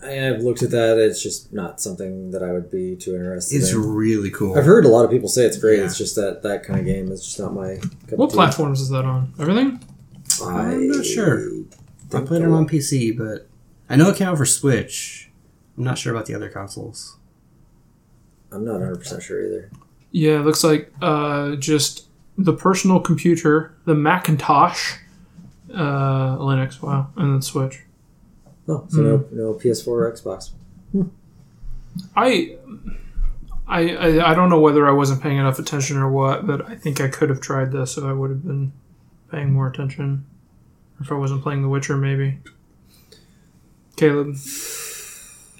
I, 0.02 0.28
I've 0.28 0.42
looked 0.42 0.62
at 0.62 0.70
that. 0.70 0.98
It's 0.98 1.22
just 1.22 1.52
not 1.52 1.80
something 1.80 2.30
that 2.30 2.42
I 2.42 2.52
would 2.52 2.70
be 2.70 2.94
too 2.96 3.14
interested 3.16 3.56
It's 3.56 3.72
in. 3.72 3.80
really 3.94 4.30
cool. 4.30 4.56
I've 4.56 4.64
heard 4.64 4.84
a 4.84 4.88
lot 4.88 5.04
of 5.04 5.10
people 5.10 5.28
say 5.28 5.44
it's 5.44 5.56
great. 5.58 5.78
Yeah. 5.80 5.86
It's 5.86 5.98
just 5.98 6.14
that 6.16 6.42
that 6.42 6.62
kind 6.64 6.78
of 6.80 6.86
game 6.86 7.10
is 7.10 7.24
just 7.24 7.38
not 7.40 7.52
my. 7.54 7.76
Cup 8.06 8.18
What 8.18 8.26
of 8.26 8.30
tea. 8.30 8.36
platforms 8.36 8.80
is 8.80 8.88
that 8.90 9.04
on? 9.04 9.32
Everything? 9.40 9.80
I'm 10.44 10.88
not 10.88 11.04
sure. 11.04 11.50
I 12.14 12.20
played 12.20 12.42
it 12.42 12.48
on 12.48 12.68
PC, 12.68 13.16
but 13.18 13.48
I 13.90 13.96
know 13.96 14.08
it 14.10 14.16
came 14.16 14.28
out 14.28 14.36
for 14.38 14.46
Switch. 14.46 15.30
I'm 15.76 15.84
not 15.84 15.98
sure 15.98 16.12
about 16.14 16.26
the 16.26 16.34
other 16.34 16.48
consoles. 16.48 17.16
I'm 18.52 18.64
not 18.64 18.74
100 18.74 18.96
percent 18.98 19.22
sure 19.22 19.44
either. 19.44 19.70
Yeah, 20.10 20.40
it 20.40 20.44
looks 20.44 20.64
like 20.64 20.92
uh, 21.02 21.56
just 21.56 22.06
the 22.38 22.52
personal 22.54 23.00
computer, 23.00 23.74
the 23.84 23.94
Macintosh, 23.94 24.94
uh, 25.74 26.36
Linux, 26.38 26.80
wow, 26.80 27.08
and 27.16 27.34
then 27.34 27.42
Switch. 27.42 27.80
Oh, 28.68 28.86
so 28.88 29.00
no, 29.00 29.16
hmm. 29.18 29.36
no 29.38 29.54
PS4 29.54 29.88
or 29.88 30.12
Xbox. 30.12 30.50
Hmm. 30.92 31.02
I, 32.14 32.56
I, 33.66 33.94
I, 33.96 34.30
I 34.30 34.34
don't 34.34 34.50
know 34.50 34.60
whether 34.60 34.86
I 34.86 34.92
wasn't 34.92 35.22
paying 35.22 35.38
enough 35.38 35.58
attention 35.58 35.96
or 35.96 36.10
what, 36.10 36.46
but 36.46 36.68
I 36.68 36.74
think 36.76 37.00
I 37.00 37.08
could 37.08 37.30
have 37.30 37.40
tried 37.40 37.72
this, 37.72 37.96
if 37.96 38.04
I 38.04 38.12
would 38.12 38.30
have 38.30 38.44
been 38.44 38.72
paying 39.30 39.52
more 39.52 39.66
attention. 39.68 40.26
If 41.00 41.10
I 41.10 41.14
wasn't 41.14 41.42
playing 41.42 41.62
The 41.62 41.68
Witcher, 41.68 41.96
maybe. 41.96 42.38
Caleb, 43.96 44.36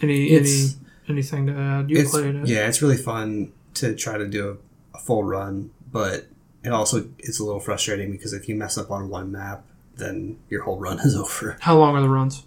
any 0.03 0.31
It's- 0.33 0.77
any 1.09 1.19
anything 1.19 1.47
to 1.47 1.53
add? 1.55 1.91
You 1.91 2.07
played 2.09 2.35
it. 2.35 2.47
Yeah, 2.47 2.69
it's 2.69 2.83
really 2.83 2.97
fun 2.97 3.53
to 3.75 3.95
try 3.95 4.19
to 4.19 4.29
do 4.29 4.59
a, 4.95 4.97
a 4.97 5.01
full 5.01 5.25
run, 5.25 5.71
but 5.91 6.27
it 6.63 6.71
also 6.71 7.09
it's 7.19 7.41
a 7.41 7.45
little 7.45 7.61
frustrating 7.61 8.13
because 8.13 8.33
if 8.33 8.49
you 8.49 8.55
mess 8.55 8.77
up 8.77 8.91
on 8.91 9.09
one 9.09 9.33
map, 9.33 9.65
then 9.97 10.39
your 10.51 10.63
whole 10.65 10.79
run 10.79 10.99
is 11.01 11.17
over. 11.17 11.57
How 11.61 11.77
long 11.79 11.97
are 11.97 12.01
the 12.03 12.09
runs? 12.09 12.45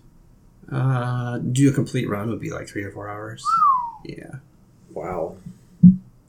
Uh, 0.72 1.38
do 1.40 1.70
a 1.70 1.74
complete 1.74 2.08
run 2.10 2.30
would 2.30 2.40
be 2.40 2.50
like 2.52 2.68
three 2.68 2.84
or 2.84 2.92
four 2.92 3.10
hours. 3.10 3.46
Yeah. 4.06 4.36
Wow, 4.94 5.36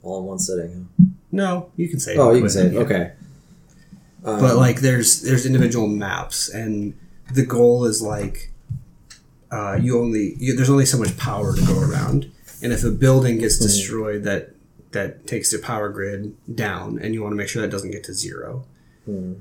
all 0.02 0.20
in 0.20 0.26
one 0.26 0.38
sitting. 0.38 0.88
No, 1.30 1.70
you 1.76 1.88
can 1.88 2.00
say. 2.00 2.16
Oh, 2.16 2.32
you 2.32 2.40
can 2.40 2.50
say 2.50 2.70
yeah. 2.72 2.80
Okay. 2.80 3.12
Um, 4.24 4.40
but 4.40 4.56
like 4.56 4.80
there's 4.80 5.22
there's 5.22 5.46
individual 5.46 5.86
maps 5.88 6.48
and 6.48 6.94
the 7.32 7.44
goal 7.44 7.84
is 7.86 8.00
like 8.02 8.50
uh, 9.50 9.78
you 9.80 9.98
only 10.00 10.34
you, 10.38 10.54
there's 10.54 10.70
only 10.70 10.86
so 10.86 10.96
much 10.98 11.16
power 11.16 11.54
to 11.56 11.66
go 11.66 11.80
around 11.80 12.30
and 12.62 12.72
if 12.72 12.84
a 12.84 12.90
building 12.90 13.38
gets 13.38 13.58
Hmm. 13.58 13.64
destroyed 13.64 14.22
that 14.24 14.50
that 14.92 15.26
takes 15.26 15.50
the 15.50 15.58
power 15.58 15.88
grid 15.88 16.36
down 16.54 16.98
and 17.00 17.14
you 17.14 17.22
want 17.22 17.32
to 17.32 17.36
make 17.36 17.48
sure 17.48 17.62
that 17.62 17.70
doesn't 17.70 17.90
get 17.90 18.04
to 18.04 18.14
zero 18.14 18.64
Hmm. 19.06 19.32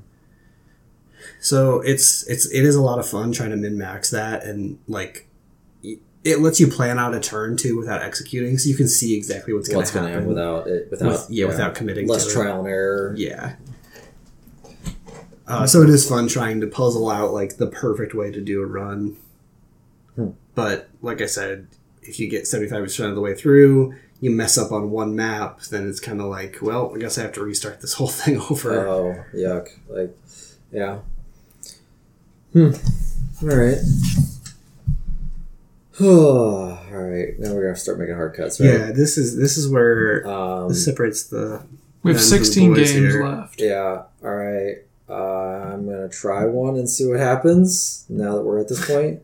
So 1.40 1.82
it's 1.82 2.28
it's 2.28 2.46
it 2.52 2.64
is 2.64 2.76
a 2.76 2.82
lot 2.82 3.00
of 3.00 3.08
fun 3.08 3.32
trying 3.32 3.52
to 3.52 3.58
min 3.58 3.78
max 3.78 4.10
that 4.12 4.44
and 4.44 4.80
like 4.88 5.28
it 6.24 6.40
lets 6.40 6.60
you 6.60 6.68
plan 6.68 7.00
out 7.00 7.16
a 7.16 7.20
turn 7.20 7.58
too 7.58 7.78
without 7.78 8.02
executing 8.02 8.58
so 8.58 8.70
you 8.70 8.76
can 8.76 8.88
see 8.88 9.16
exactly 9.18 9.54
what's, 9.54 9.70
going 9.70 9.86
to 9.86 10.02
happen 10.12 10.28
without 10.28 10.68
it? 10.68 10.88
Without 10.92 11.12
With- 11.12 11.28
yeah, 11.30 11.48
without 11.48 11.74
committing 11.76 12.08
less 12.08 12.26
to 12.26 12.30
it. 12.30 12.34
trial 12.34 12.60
and 12.60 12.68
error. 12.68 13.16
Yeah. 13.18 13.56
Uh, 15.48 15.66
so 15.68 15.82
it 15.82 15.90
is 15.90 16.08
fun 16.08 16.28
trying 16.28 16.62
to 16.62 16.68
puzzle 16.68 17.10
out 17.10 17.34
like 17.34 17.58
the 17.58 17.68
perfect 17.68 18.14
way 18.14 18.32
to 18.32 18.40
do 18.40 18.62
a 18.62 18.66
run. 18.66 19.18
Hmm. 20.16 20.30
But 20.56 20.90
like 21.02 21.22
I 21.22 21.26
said, 21.26 21.68
if 22.04 22.20
you 22.20 22.30
get 22.30 22.48
seventy 22.48 22.70
five 22.70 22.84
percent 22.84 23.10
of 23.10 23.16
the 23.16 23.22
way 23.22 23.34
through, 23.34 23.96
you 24.22 24.30
mess 24.30 24.58
up 24.58 24.72
on 24.72 24.92
one 24.92 25.16
map, 25.16 25.62
then 25.64 25.90
it's 25.90 26.00
kind 26.00 26.22
of 26.22 26.28
like, 26.28 26.60
well, 26.62 26.94
I 26.96 27.00
guess 27.00 27.18
I 27.18 27.24
have 27.24 27.34
to 27.34 27.44
restart 27.44 27.82
this 27.82 27.94
whole 27.96 28.08
thing 28.08 28.40
over. 28.40 28.88
Oh, 28.88 29.24
yuck! 29.34 29.70
Like, 29.90 30.16
yeah. 30.72 31.00
Hmm. 32.54 32.72
All 33.44 33.56
right. 33.58 33.78
All 36.02 36.78
right. 36.92 37.40
Now 37.40 37.54
we're 37.54 37.64
gonna 37.64 37.76
start 37.76 38.00
making 38.00 38.16
hard 38.16 38.34
cuts, 38.34 38.60
right? 38.60 38.68
yeah, 38.68 38.92
this 38.92 39.18
is 39.18 39.38
this 39.38 39.58
is 39.58 39.68
where 39.70 40.26
Um, 40.28 40.70
this 40.70 40.84
separates 40.86 41.24
the. 41.24 41.62
We 42.04 42.12
have 42.14 42.22
16 42.22 42.74
games 42.74 42.90
here. 42.90 43.24
left. 43.28 43.62
yeah. 43.62 44.04
All 44.24 44.30
right. 44.36 44.78
Uh, 45.08 45.74
I'm 45.74 45.86
gonna 45.86 46.10
try 46.10 46.46
one 46.46 46.76
and 46.76 46.90
see 46.90 47.06
what 47.06 47.20
happens. 47.20 48.06
Now 48.10 48.36
that 48.36 48.42
we're 48.44 48.60
at 48.60 48.68
this 48.70 48.86
point, 48.86 49.22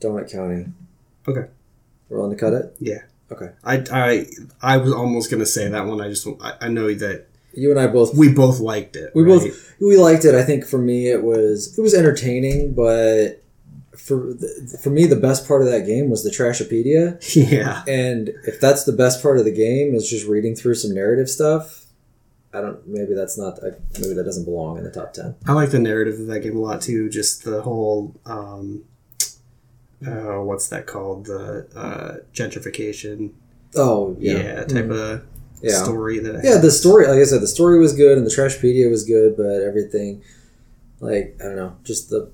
Donut 0.00 0.30
County. 0.30 0.66
Okay. 1.26 1.46
We're 2.08 2.18
willing 2.18 2.36
to 2.36 2.40
cut 2.40 2.52
it. 2.52 2.76
Yeah. 2.80 3.02
Okay. 3.30 3.50
I, 3.64 3.82
I 3.90 4.26
I 4.60 4.76
was 4.76 4.92
almost 4.92 5.30
gonna 5.30 5.46
say 5.46 5.68
that 5.68 5.86
one. 5.86 6.00
I 6.02 6.08
just 6.08 6.26
I, 6.42 6.54
I 6.62 6.68
know 6.68 6.92
that 6.92 7.26
You 7.54 7.70
and 7.70 7.78
I 7.80 7.86
both 7.86 8.14
we 8.14 8.32
both 8.32 8.60
liked 8.60 8.96
it. 8.96 9.12
We 9.14 9.22
right? 9.22 9.40
both 9.40 9.74
we 9.80 9.96
liked 9.96 10.24
it. 10.24 10.34
I 10.34 10.42
think 10.42 10.64
for 10.66 10.78
me 10.78 11.08
it 11.08 11.22
was 11.22 11.76
it 11.78 11.82
was 11.82 11.94
entertaining, 11.94 12.74
but 12.74 13.42
for 13.96 14.16
the, 14.34 14.78
for 14.82 14.90
me 14.90 15.06
the 15.06 15.16
best 15.16 15.46
part 15.46 15.60
of 15.62 15.68
that 15.68 15.86
game 15.86 16.08
was 16.10 16.24
the 16.24 16.30
Trashopedia. 16.30 17.18
yeah. 17.36 17.82
And 17.86 18.30
if 18.46 18.60
that's 18.60 18.84
the 18.84 18.92
best 18.92 19.22
part 19.22 19.38
of 19.38 19.44
the 19.44 19.52
game 19.52 19.94
is 19.94 20.08
just 20.08 20.26
reading 20.26 20.56
through 20.56 20.74
some 20.76 20.94
narrative 20.94 21.28
stuff, 21.28 21.86
I 22.54 22.60
don't. 22.60 22.86
Maybe 22.88 23.14
that's 23.14 23.36
not. 23.38 23.58
Maybe 24.00 24.14
that 24.14 24.24
doesn't 24.24 24.44
belong 24.44 24.78
in 24.78 24.84
the 24.84 24.90
top 24.90 25.12
ten. 25.12 25.34
I 25.46 25.52
like 25.52 25.70
the 25.70 25.78
narrative 25.78 26.20
of 26.20 26.26
that 26.28 26.40
game 26.40 26.56
a 26.56 26.60
lot 26.60 26.80
too. 26.82 27.08
Just 27.10 27.44
the 27.44 27.62
whole, 27.62 28.14
um, 28.26 28.84
uh, 30.06 30.40
what's 30.42 30.68
that 30.68 30.86
called? 30.86 31.26
The 31.26 31.66
uh, 31.76 32.16
gentrification, 32.34 33.32
Oh 33.76 34.16
yeah, 34.18 34.32
yeah, 34.38 34.54
type 34.64 34.86
Mhm. 34.86 34.90
of 35.14 35.31
yeah. 35.62 35.82
story 35.82 36.18
that. 36.18 36.42
Yeah, 36.44 36.58
the 36.58 36.70
story, 36.70 37.06
like 37.06 37.18
I 37.18 37.24
said, 37.24 37.40
the 37.40 37.48
story 37.48 37.78
was 37.78 37.94
good 37.94 38.18
and 38.18 38.26
the 38.26 38.30
Trashpedia 38.30 38.90
was 38.90 39.04
good, 39.04 39.36
but 39.36 39.62
everything, 39.62 40.22
like 41.00 41.36
I 41.40 41.44
don't 41.44 41.56
know, 41.56 41.76
just 41.84 42.10
the 42.10 42.30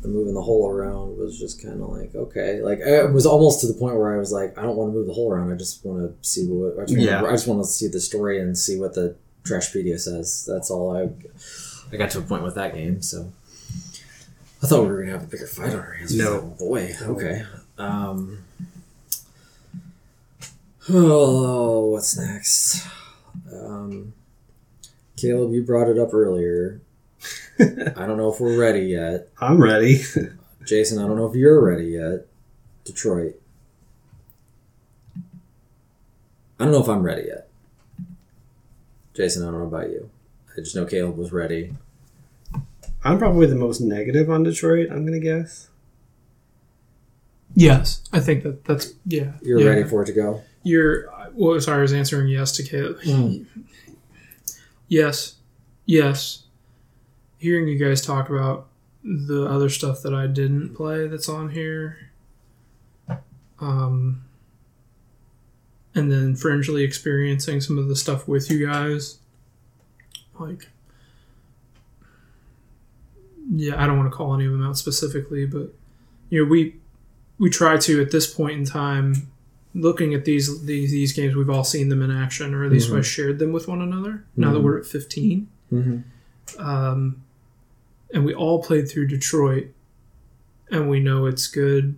the 0.00 0.08
moving 0.08 0.34
the 0.34 0.42
hole 0.42 0.70
around 0.70 1.18
was 1.18 1.38
just 1.38 1.60
kind 1.60 1.82
of 1.82 1.88
like 1.88 2.14
okay, 2.14 2.60
like 2.60 2.78
it 2.78 3.12
was 3.12 3.26
almost 3.26 3.60
to 3.60 3.66
the 3.66 3.74
point 3.74 3.96
where 3.96 4.14
I 4.14 4.18
was 4.18 4.32
like, 4.32 4.56
I 4.56 4.62
don't 4.62 4.76
want 4.76 4.92
to 4.92 4.94
move 4.94 5.06
the 5.06 5.12
hole 5.12 5.32
around. 5.32 5.52
I 5.52 5.56
just 5.56 5.84
want 5.84 6.00
to 6.00 6.28
see 6.28 6.46
what 6.46 6.80
I 6.80 6.86
just, 6.86 6.98
Yeah. 6.98 7.24
I 7.24 7.30
just 7.32 7.48
want 7.48 7.60
to 7.62 7.66
see 7.66 7.88
the 7.88 8.00
story 8.00 8.40
and 8.40 8.56
see 8.56 8.78
what 8.78 8.94
the 8.94 9.16
Trashpedia 9.44 9.98
says. 9.98 10.48
That's 10.48 10.70
all 10.70 10.96
I. 10.96 11.10
I 11.90 11.96
got 11.96 12.10
to 12.10 12.18
a 12.18 12.22
point 12.22 12.42
with 12.42 12.54
that 12.56 12.74
game, 12.74 13.00
so 13.00 13.32
I 14.62 14.66
thought 14.66 14.82
we 14.82 14.88
were 14.88 15.00
gonna 15.00 15.12
have 15.12 15.24
a 15.24 15.26
bigger 15.26 15.46
fight 15.46 15.70
on 15.70 15.80
our 15.80 15.92
hands. 15.92 16.14
No. 16.14 16.54
boy. 16.58 16.94
Okay. 17.00 17.42
Um. 17.78 18.44
Oh, 20.90 21.88
what's 21.88 22.16
next? 22.16 22.86
Um, 23.52 24.14
Caleb, 25.18 25.52
you 25.52 25.62
brought 25.62 25.88
it 25.88 25.98
up 25.98 26.14
earlier. 26.14 26.80
I 27.60 28.06
don't 28.06 28.16
know 28.16 28.32
if 28.32 28.40
we're 28.40 28.58
ready 28.58 28.86
yet. 28.86 29.28
I'm 29.38 29.62
ready. 29.62 30.02
Jason, 30.66 30.98
I 30.98 31.06
don't 31.06 31.16
know 31.16 31.26
if 31.26 31.34
you're 31.34 31.62
ready 31.62 31.88
yet. 31.88 32.26
Detroit. 32.84 33.38
I 36.58 36.64
don't 36.64 36.72
know 36.72 36.82
if 36.82 36.88
I'm 36.88 37.02
ready 37.02 37.28
yet. 37.28 37.48
Jason, 39.14 39.42
I 39.42 39.50
don't 39.50 39.60
know 39.60 39.66
about 39.66 39.90
you. 39.90 40.08
I 40.56 40.60
just 40.60 40.74
know 40.74 40.86
Caleb 40.86 41.18
was 41.18 41.32
ready. 41.32 41.74
I'm 43.04 43.18
probably 43.18 43.46
the 43.46 43.54
most 43.54 43.80
negative 43.80 44.30
on 44.30 44.42
Detroit. 44.42 44.88
I'm 44.90 45.04
gonna 45.04 45.20
guess. 45.20 45.68
Yes, 47.54 48.02
I 48.12 48.20
think 48.20 48.42
that 48.44 48.64
that's 48.64 48.94
yeah. 49.04 49.32
You're 49.42 49.60
yeah. 49.60 49.68
ready 49.68 49.84
for 49.84 50.02
it 50.02 50.06
to 50.06 50.12
go. 50.12 50.42
You're 50.68 51.10
well. 51.32 51.58
Sorry, 51.60 51.78
I 51.78 51.82
was 51.82 51.94
answering 51.94 52.28
yes 52.28 52.52
to 52.52 52.62
Caleb. 52.62 52.98
Yes, 54.86 55.36
yes. 55.86 56.44
Hearing 57.38 57.68
you 57.68 57.78
guys 57.78 58.04
talk 58.04 58.28
about 58.28 58.68
the 59.02 59.46
other 59.46 59.70
stuff 59.70 60.02
that 60.02 60.12
I 60.12 60.26
didn't 60.26 60.74
play 60.74 61.06
that's 61.06 61.28
on 61.28 61.48
here, 61.48 62.10
um, 63.60 64.24
and 65.94 66.12
then 66.12 66.36
fringely 66.36 66.84
experiencing 66.84 67.62
some 67.62 67.78
of 67.78 67.88
the 67.88 67.96
stuff 67.96 68.28
with 68.28 68.50
you 68.50 68.66
guys, 68.66 69.20
like, 70.38 70.68
yeah, 73.50 73.82
I 73.82 73.86
don't 73.86 73.96
want 73.96 74.10
to 74.10 74.16
call 74.16 74.34
any 74.34 74.44
of 74.44 74.52
them 74.52 74.62
out 74.66 74.76
specifically, 74.76 75.46
but 75.46 75.72
you 76.28 76.44
know, 76.44 76.50
we 76.50 76.76
we 77.38 77.48
try 77.48 77.78
to 77.78 78.02
at 78.02 78.10
this 78.10 78.26
point 78.26 78.58
in 78.58 78.66
time 78.66 79.30
looking 79.74 80.14
at 80.14 80.24
these 80.24 80.64
these, 80.64 80.90
these 80.90 81.12
games, 81.12 81.34
we've 81.36 81.50
all 81.50 81.64
seen 81.64 81.88
them 81.88 82.02
in 82.02 82.10
action, 82.10 82.54
or 82.54 82.64
at 82.64 82.72
least 82.72 82.90
Mhm. 82.90 82.98
I 82.98 83.02
shared 83.02 83.38
them 83.38 83.52
with 83.52 83.68
one 83.68 83.80
another. 83.82 84.24
Now 84.36 84.52
that 84.52 84.58
Mhm. 84.60 84.62
we're 84.64 84.78
at 84.78 84.86
15, 84.86 85.48
Mm-hmm. 85.72 86.60
um, 86.60 87.22
and 88.12 88.24
we 88.24 88.32
all 88.34 88.62
played 88.62 88.88
through 88.88 89.06
Detroit, 89.08 89.68
and 90.70 90.88
we 90.88 90.98
know 91.00 91.26
it's 91.26 91.46
good, 91.46 91.94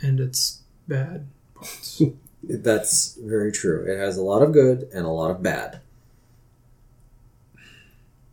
and 0.00 0.20
it's 0.20 0.62
bad. 0.88 1.26
parts. 1.54 2.00
That's 2.42 3.16
very 3.22 3.52
true. 3.52 3.84
It 3.86 3.98
has 3.98 4.16
a 4.16 4.22
lot 4.22 4.40
of 4.42 4.52
good 4.52 4.88
and 4.94 5.04
a 5.04 5.10
lot 5.10 5.30
of 5.30 5.42
bad. 5.42 5.80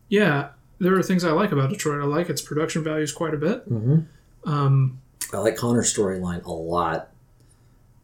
yeah, 0.08 0.50
there 0.78 0.94
are 0.94 1.02
things 1.02 1.24
I 1.24 1.32
like 1.32 1.52
about 1.52 1.70
Detroit. 1.70 2.00
I 2.02 2.06
like 2.06 2.30
its 2.30 2.40
production 2.40 2.82
values 2.82 3.12
quite 3.12 3.34
a 3.34 3.36
bit. 3.36 3.68
Mm-hmm. 3.70 4.50
Um, 4.50 4.98
I 5.32 5.38
like 5.38 5.56
Connor's 5.56 5.94
storyline 5.94 6.42
a 6.44 6.50
lot. 6.52 7.10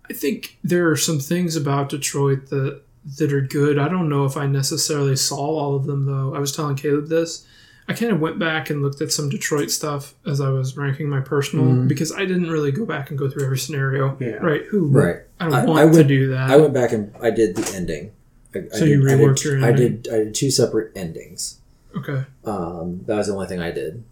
I 0.09 0.12
think 0.12 0.59
there 0.62 0.90
are 0.90 0.96
some 0.96 1.18
things 1.18 1.57
about 1.57 1.88
Detroit 1.88 2.48
that 2.50 2.82
that 3.18 3.32
are 3.32 3.40
good. 3.42 3.78
I 3.78 3.88
don't 3.88 4.09
know 4.09 4.24
if 4.24 4.36
I 4.36 4.46
necessarily 4.46 5.16
saw 5.16 5.36
all 5.36 5.76
of 5.76 5.84
them 5.86 6.07
though. 6.07 6.34
I 6.34 6.38
was 6.38 6.55
telling 6.55 6.76
Caleb 6.76 7.09
this. 7.09 7.46
I 7.86 7.92
kind 7.92 8.11
of 8.12 8.18
went 8.20 8.38
back 8.38 8.70
and 8.70 8.80
looked 8.82 9.02
at 9.02 9.12
some 9.12 9.28
Detroit 9.28 9.70
stuff 9.70 10.14
as 10.26 10.40
I 10.40 10.48
was 10.48 10.74
ranking 10.74 11.07
my 11.11 11.20
personal 11.20 11.66
Mhm. 11.66 11.86
because 11.88 12.12
I 12.12 12.20
didn't 12.24 12.50
really 12.50 12.72
go 12.72 12.86
back 12.86 13.11
and 13.11 13.18
go 13.18 13.28
through 13.28 13.44
every 13.44 13.59
scenario. 13.59 14.16
Yeah. 14.20 14.36
Right. 14.36 14.62
Who? 14.70 14.86
Right. 14.86 15.16
I 15.38 15.44
don't 15.44 15.55
I- 15.55 15.64
want 15.66 15.90
I 15.90 16.02
to 16.02 16.05
do 16.05 16.28
that. 16.30 16.48
I 16.50 16.57
went 16.57 16.72
back 16.72 16.92
and 16.92 17.12
I 17.20 17.28
did 17.30 17.57
the 17.57 17.74
ending. 17.76 18.12
I, 18.55 18.61
I 18.74 18.78
So 18.78 18.84
you 18.86 19.02
did, 19.02 19.11
I 19.11 19.14
reworked 19.22 19.36
did, 19.36 19.44
your 19.44 19.64
I 19.64 19.72
did. 19.72 20.09
I 20.11 20.16
did 20.18 20.34
two 20.34 20.50
separate 20.50 20.92
endings. 20.96 21.59
okay. 21.94 22.24
Um, 22.46 23.00
that 23.07 23.16
was 23.16 23.26
the 23.26 23.34
only 23.34 23.48
thing 23.48 23.61
I 23.61 23.70
did. 23.70 24.02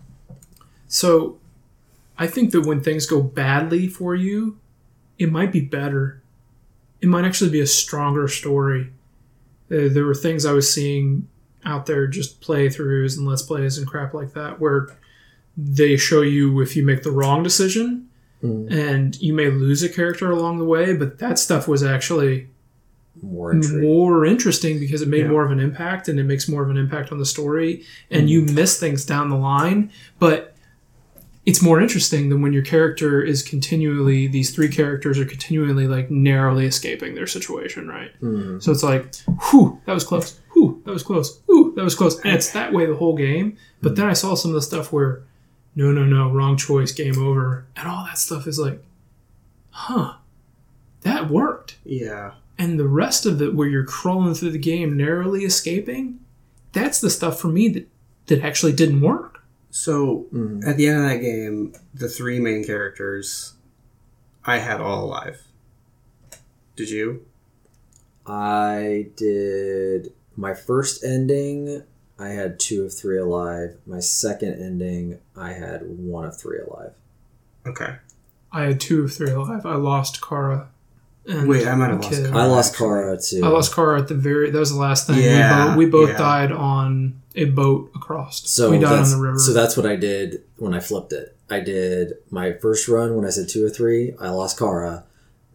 So 0.88 1.38
I 2.18 2.26
think 2.26 2.51
that 2.53 2.62
when 2.66 2.80
things 2.82 3.07
go 3.07 3.22
badly 3.22 3.88
for 3.88 4.14
you, 4.14 4.59
it 5.18 5.30
might 5.30 5.52
be 5.52 5.60
better. 5.60 6.20
It 7.00 7.08
might 7.08 7.24
actually 7.24 7.50
be 7.50 7.60
a 7.60 7.66
stronger 7.66 8.28
story. 8.28 8.90
There 9.68 10.04
were 10.04 10.14
things 10.14 10.44
I 10.44 10.52
was 10.52 10.72
seeing 10.72 11.28
out 11.64 11.86
there, 11.86 12.06
just 12.06 12.40
playthroughs 12.40 13.16
and 13.16 13.26
let's 13.26 13.42
plays 13.42 13.78
and 13.78 13.86
crap 13.86 14.12
like 14.14 14.32
that, 14.34 14.60
where 14.60 14.88
they 15.56 15.96
show 15.96 16.22
you 16.22 16.60
if 16.60 16.76
you 16.76 16.84
make 16.84 17.02
the 17.02 17.10
wrong 17.10 17.42
decision 17.42 18.08
Mm. 18.42 18.72
and 18.72 19.22
you 19.22 19.32
may 19.32 19.48
lose 19.48 19.84
a 19.84 19.88
character 19.88 20.28
along 20.28 20.58
the 20.58 20.64
way, 20.64 20.94
but 20.96 21.18
that 21.20 21.38
stuff 21.38 21.68
was 21.68 21.84
actually 21.84 22.48
More 23.22 23.54
more 23.54 24.26
interesting 24.26 24.80
because 24.80 25.00
it 25.00 25.06
made 25.08 25.26
Yeah. 25.26 25.28
more 25.28 25.44
of 25.44 25.52
an 25.52 25.60
impact 25.60 26.08
and 26.08 26.18
it 26.18 26.24
makes 26.24 26.48
more 26.48 26.64
of 26.64 26.68
an 26.70 26.76
impact 26.76 27.12
on 27.12 27.18
the 27.18 27.24
story 27.26 27.84
and 28.10 28.28
you 28.28 28.42
miss 28.42 28.80
things 28.80 29.04
down 29.04 29.28
the 29.30 29.36
line 29.36 29.90
but 30.18 30.51
it's 31.45 31.61
more 31.61 31.80
interesting 31.80 32.28
than 32.28 32.40
when 32.40 32.53
your 32.53 32.62
character 32.62 33.20
is 33.20 33.43
continually 33.43 34.26
these 34.28 34.55
three 34.55 34.68
characters 34.68 35.18
are 35.18 35.24
continually 35.24 35.88
like 35.88 36.11
narrowly 36.11 36.66
escaping 36.66 37.14
their 37.14 37.26
situation 37.26 37.88
right? 37.88 38.12
Mm. 38.20 38.62
so 38.62 38.70
it's 38.72 38.82
like 38.82 39.14
whew 39.51 39.80
that 39.86 39.95
was 39.95 40.05
close. 40.05 40.38
Whew 40.53 40.80
that 40.84 40.93
was 40.93 41.03
close. 41.03 41.40
Whew 41.47 41.72
that 41.76 41.82
was 41.84 41.95
close. 41.95 42.20
And 42.20 42.34
it's 42.34 42.53
that 42.53 42.72
way 42.72 42.86
the 42.86 42.95
whole 42.97 43.16
game. 43.16 43.57
But 43.80 43.97
then 43.97 44.07
i 44.07 44.12
saw 44.12 44.34
some 44.34 44.51
of 44.51 44.55
the 44.55 44.62
stuff 44.62 44.93
where 44.93 45.22
no 45.74 45.90
no 45.90 46.05
no 46.05 46.30
wrong 46.30 46.57
choice 46.57 46.93
game 46.93 47.18
over. 47.18 47.66
And 47.76 47.88
all 47.88 48.05
that 48.05 48.18
stuff 48.18 48.47
is 48.47 48.59
like 48.59 48.82
huh 49.70 50.14
that 51.03 51.28
worked. 51.30 51.78
Yeah. 51.84 52.32
and 52.59 52.78
the 52.78 52.86
rest 52.86 53.26
of 53.26 53.43
it 53.43 53.55
where 53.55 53.66
you're 53.66 53.84
crawling 53.84 54.34
through 54.34 54.53
the 54.53 54.59
game 54.59 54.97
narrowly 54.97 55.43
escaping 55.45 56.20
that's 56.72 57.01
the 57.01 57.11
stuff 57.11 57.40
for 57.40 57.49
me 57.49 57.68
that 57.68 57.88
that 58.26 58.43
actually 58.43 58.72
didn't 58.72 59.01
work 59.01 59.32
So 59.75 60.27
Mm. 60.33 60.66
at 60.68 60.77
the 60.77 60.87
end 60.87 60.99
of 61.03 61.09
that 61.11 61.16
game, 61.23 61.73
the 61.95 62.07
three 62.09 62.39
main 62.39 62.62
characters, 62.62 63.55
I 64.45 64.59
had 64.59 64.81
all 64.83 65.05
alive. 65.07 65.41
Did 66.77 66.91
you? 66.91 67.25
I 68.27 69.09
did 69.16 70.12
my 70.37 70.53
first 70.55 71.03
ending. 71.03 71.83
I 72.18 72.29
had 72.29 72.61
two 72.61 72.85
of 72.85 72.95
three 72.95 73.18
alive. 73.18 73.77
My 73.87 74.01
second 74.01 74.55
ending, 74.62 75.18
I 75.35 75.55
had 75.55 75.83
one 75.99 76.27
of 76.27 76.37
three 76.39 76.59
alive. 76.59 76.93
Okay. 77.66 77.95
i 78.53 78.64
had 78.64 78.79
two 78.81 79.05
of 79.05 79.12
three 79.14 79.31
alive 79.31 79.64
i 79.64 79.77
lost 79.77 80.20
kara 80.20 80.68
and 81.27 81.49
Wait, 81.49 81.66
I 81.66 81.75
might 81.77 81.91
have 81.91 82.01
a 82.01 82.03
lost. 82.03 82.12
Kara. 82.25 82.37
I 82.37 82.45
lost. 82.47 82.77
Kara 82.77 83.16
too. 83.18 83.41
i 83.45 83.49
lost 83.49 83.75
kara 83.75 84.01
at 84.03 84.09
the 84.09 84.14
very 84.14 84.51
that 84.51 84.59
was 84.59 84.70
the 84.73 84.79
last 84.79 85.07
thing 85.07 85.18
Yeah, 85.23 85.77
we 85.77 85.87
both, 85.87 85.95
we 85.95 86.07
both 86.07 86.11
yeah. 86.11 86.18
died 86.18 86.53
on 86.53 87.22
a 87.35 87.47
boat 87.47 87.91
across 87.95 88.49
So 88.51 88.70
we 88.70 88.78
died 88.78 88.93
on 88.93 88.97
that's, 88.99 89.14
the 89.14 89.20
river 89.20 89.39
so 89.39 89.53
that's 89.53 89.76
what 89.76 89.87
I 89.87 89.97
did 89.97 90.43
when 90.57 90.74
I 90.74 90.80
flipped 90.80 91.12
it. 91.12 91.37
I 91.51 91.61
did 91.61 92.14
my 92.30 92.53
first 92.53 92.89
run 92.89 93.14
when 93.14 93.24
I 93.26 93.30
said 93.30 93.49
two 93.49 93.64
or 93.64 93.70
three. 93.70 94.14
I 94.20 94.30
lost 94.30 94.59
Kara. 94.59 95.05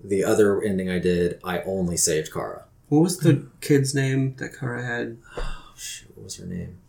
The 0.03 0.23
other 0.23 0.61
ending 0.61 0.89
I 0.89 0.99
did, 0.99 1.39
I 1.43 1.61
only 1.61 1.97
saved 1.97 2.31
Kara. 2.31 2.65
What 2.89 2.99
was 2.99 3.17
the 3.17 3.47
kid's 3.61 3.93
name 3.95 4.35
that 4.37 4.57
Kara 4.57 4.83
had? 4.85 5.17
Oh, 5.39 5.79
shoot, 5.79 6.09
what 6.15 6.23
was 6.23 6.37
her 6.37 6.45
name? 6.47 6.79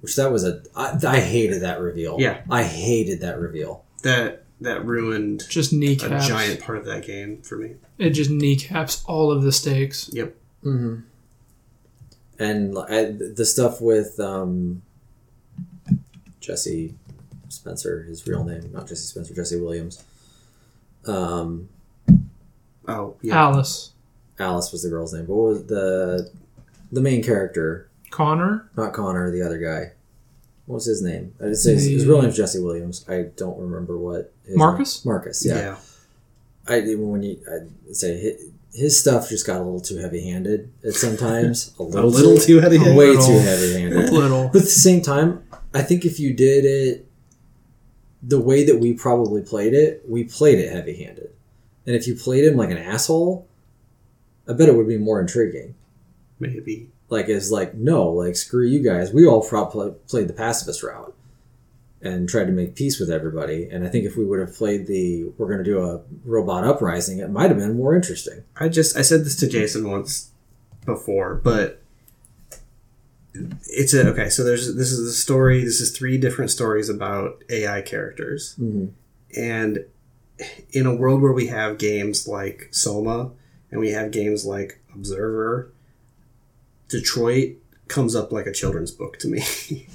Which 0.00 0.16
that 0.16 0.32
was 0.32 0.44
a. 0.44 0.62
I, 0.74 0.98
I 1.06 1.20
hated 1.20 1.62
that 1.62 1.78
reveal. 1.80 2.16
Yeah. 2.18 2.40
I 2.50 2.64
hated 2.64 3.20
that 3.20 3.38
reveal. 3.38 3.84
That 4.02 4.44
that 4.60 4.84
ruined 4.84 5.44
just 5.48 5.72
a 5.72 5.76
kneecaps 5.76 6.26
giant 6.26 6.60
part 6.60 6.78
of 6.78 6.84
that 6.86 7.06
game 7.06 7.40
for 7.42 7.56
me. 7.56 7.76
it 7.98 8.10
just 8.10 8.30
kneecaps 8.30 9.04
all 9.06 9.30
of 9.30 9.42
the 9.42 9.52
stakes 9.52 10.10
Yep. 10.12 10.34
Mm-hmm. 10.64 11.00
And 12.40 12.76
I, 12.76 13.12
the 13.34 13.44
stuff 13.44 13.80
with 13.80 14.18
um, 14.18 14.82
Jesse 16.40 16.94
Spencer, 17.50 18.02
his 18.04 18.26
real 18.26 18.42
name, 18.42 18.70
not 18.72 18.88
Jesse 18.88 19.06
Spencer, 19.06 19.34
Jesse 19.34 19.60
Williams. 19.60 20.02
Um, 21.06 21.68
Oh 22.88 23.16
yeah. 23.22 23.36
alice 23.38 23.92
Alice 24.38 24.72
was 24.72 24.82
the 24.82 24.88
girl's 24.88 25.12
name. 25.12 25.26
But 25.26 25.34
what 25.34 25.48
was 25.50 25.66
the 25.66 26.30
the 26.90 27.00
main 27.00 27.22
character? 27.22 27.88
connor 28.10 28.70
Not 28.76 28.92
Connor, 28.94 29.30
the 29.30 29.42
other 29.42 29.58
guy. 29.58 29.92
What 30.66 30.76
was 30.76 30.86
his 30.86 31.02
name? 31.02 31.34
I 31.40 31.48
just 31.48 31.62
say 31.62 31.74
his, 31.74 31.84
his 31.84 32.06
real 32.06 32.22
name's 32.22 32.36
Jesse 32.36 32.58
Williams. 32.60 33.04
I 33.08 33.26
don't 33.36 33.58
remember 33.58 33.96
what. 33.98 34.32
His 34.44 34.56
Marcus? 34.56 35.04
Name. 35.04 35.12
Marcus. 35.12 35.44
yeah. 35.46 35.56
Yeah. 35.56 35.76
I 36.66 36.80
when 36.94 37.22
you 37.22 37.38
I 37.48 37.92
say 37.92 38.36
his, 38.72 38.98
stuff 39.00 39.28
just 39.28 39.46
got 39.46 39.60
a 39.60 39.64
little 39.64 39.80
too 39.80 39.96
heavy 39.98 40.28
handed 40.28 40.72
at 40.84 40.94
sometimes. 40.94 41.74
A 41.78 41.82
A 41.82 41.84
little, 41.84 42.10
little 42.10 42.36
too 42.38 42.60
heavy-handed. 42.60 42.96
way 42.96 43.12
too 43.14 43.38
heavy 43.38 43.72
handed. 43.80 44.10
little 44.12 44.48
But 44.48 44.56
at 44.58 44.62
the 44.64 44.68
same 44.68 45.02
time, 45.02 45.42
I 45.74 45.82
think 45.82 46.04
if 46.04 46.18
you 46.20 46.32
did 46.34 46.64
it 46.64 47.06
the 48.22 48.40
way 48.40 48.64
that 48.64 48.78
we 48.78 48.92
probably 48.92 49.42
played 49.42 49.74
it, 49.74 50.02
we 50.08 50.24
played 50.24 50.58
it 50.58 50.72
heavy 50.72 51.02
handed. 51.02 51.30
And 51.86 51.96
if 51.96 52.06
you 52.06 52.14
played 52.14 52.44
him 52.44 52.56
like 52.56 52.70
an 52.70 52.78
asshole, 52.78 53.48
I 54.48 54.52
bet 54.52 54.68
it 54.68 54.76
would 54.76 54.88
be 54.88 54.98
more 54.98 55.20
intriguing. 55.20 55.74
Maybe. 56.38 56.90
Like, 57.08 57.28
it's 57.28 57.50
like, 57.50 57.74
no, 57.74 58.08
like, 58.10 58.36
screw 58.36 58.64
you 58.66 58.82
guys. 58.82 59.12
We 59.12 59.26
all 59.26 59.42
probably 59.42 59.92
played 60.06 60.28
the 60.28 60.32
pacifist 60.32 60.82
route. 60.82 61.14
And 62.02 62.28
tried 62.28 62.46
to 62.46 62.52
make 62.52 62.74
peace 62.74 62.98
with 62.98 63.10
everybody. 63.10 63.68
And 63.70 63.84
I 63.84 63.88
think 63.88 64.04
if 64.06 64.16
we 64.16 64.24
would 64.24 64.40
have 64.40 64.54
played 64.54 64.86
the 64.86 65.24
we're 65.36 65.46
going 65.46 65.58
to 65.58 65.64
do 65.64 65.82
a 65.82 66.00
robot 66.24 66.64
uprising, 66.64 67.18
it 67.18 67.30
might 67.30 67.50
have 67.50 67.58
been 67.58 67.76
more 67.76 67.94
interesting. 67.94 68.42
I 68.56 68.68
just 68.68 68.96
I 68.96 69.02
said 69.02 69.24
this 69.24 69.36
to 69.36 69.48
Jason 69.48 69.90
once 69.90 70.30
before, 70.86 71.34
but 71.34 71.82
it's 73.68 73.94
a 73.94 74.08
okay. 74.08 74.28
So 74.28 74.42
there's 74.42 74.74
this 74.74 74.90
is 74.90 75.08
a 75.08 75.12
story. 75.12 75.62
This 75.64 75.80
is 75.80 75.96
three 75.96 76.18
different 76.18 76.50
stories 76.50 76.88
about 76.88 77.42
AI 77.50 77.80
characters, 77.82 78.56
Mhm. 78.60 78.90
and 79.36 79.84
in 80.72 80.86
a 80.86 80.94
world 80.94 81.20
where 81.20 81.32
we 81.32 81.46
have 81.48 81.76
games 81.78 82.26
like 82.26 82.68
Soma 82.70 83.30
and 83.70 83.78
we 83.80 83.90
have 83.90 84.10
games 84.10 84.44
like 84.46 84.80
Observer, 84.94 85.70
Detroit 86.88 87.56
comes 87.88 88.16
up 88.16 88.32
like 88.32 88.46
a 88.46 88.52
children's 88.52 88.90
book 88.90 89.18
to 89.18 89.28
me. 89.28 89.42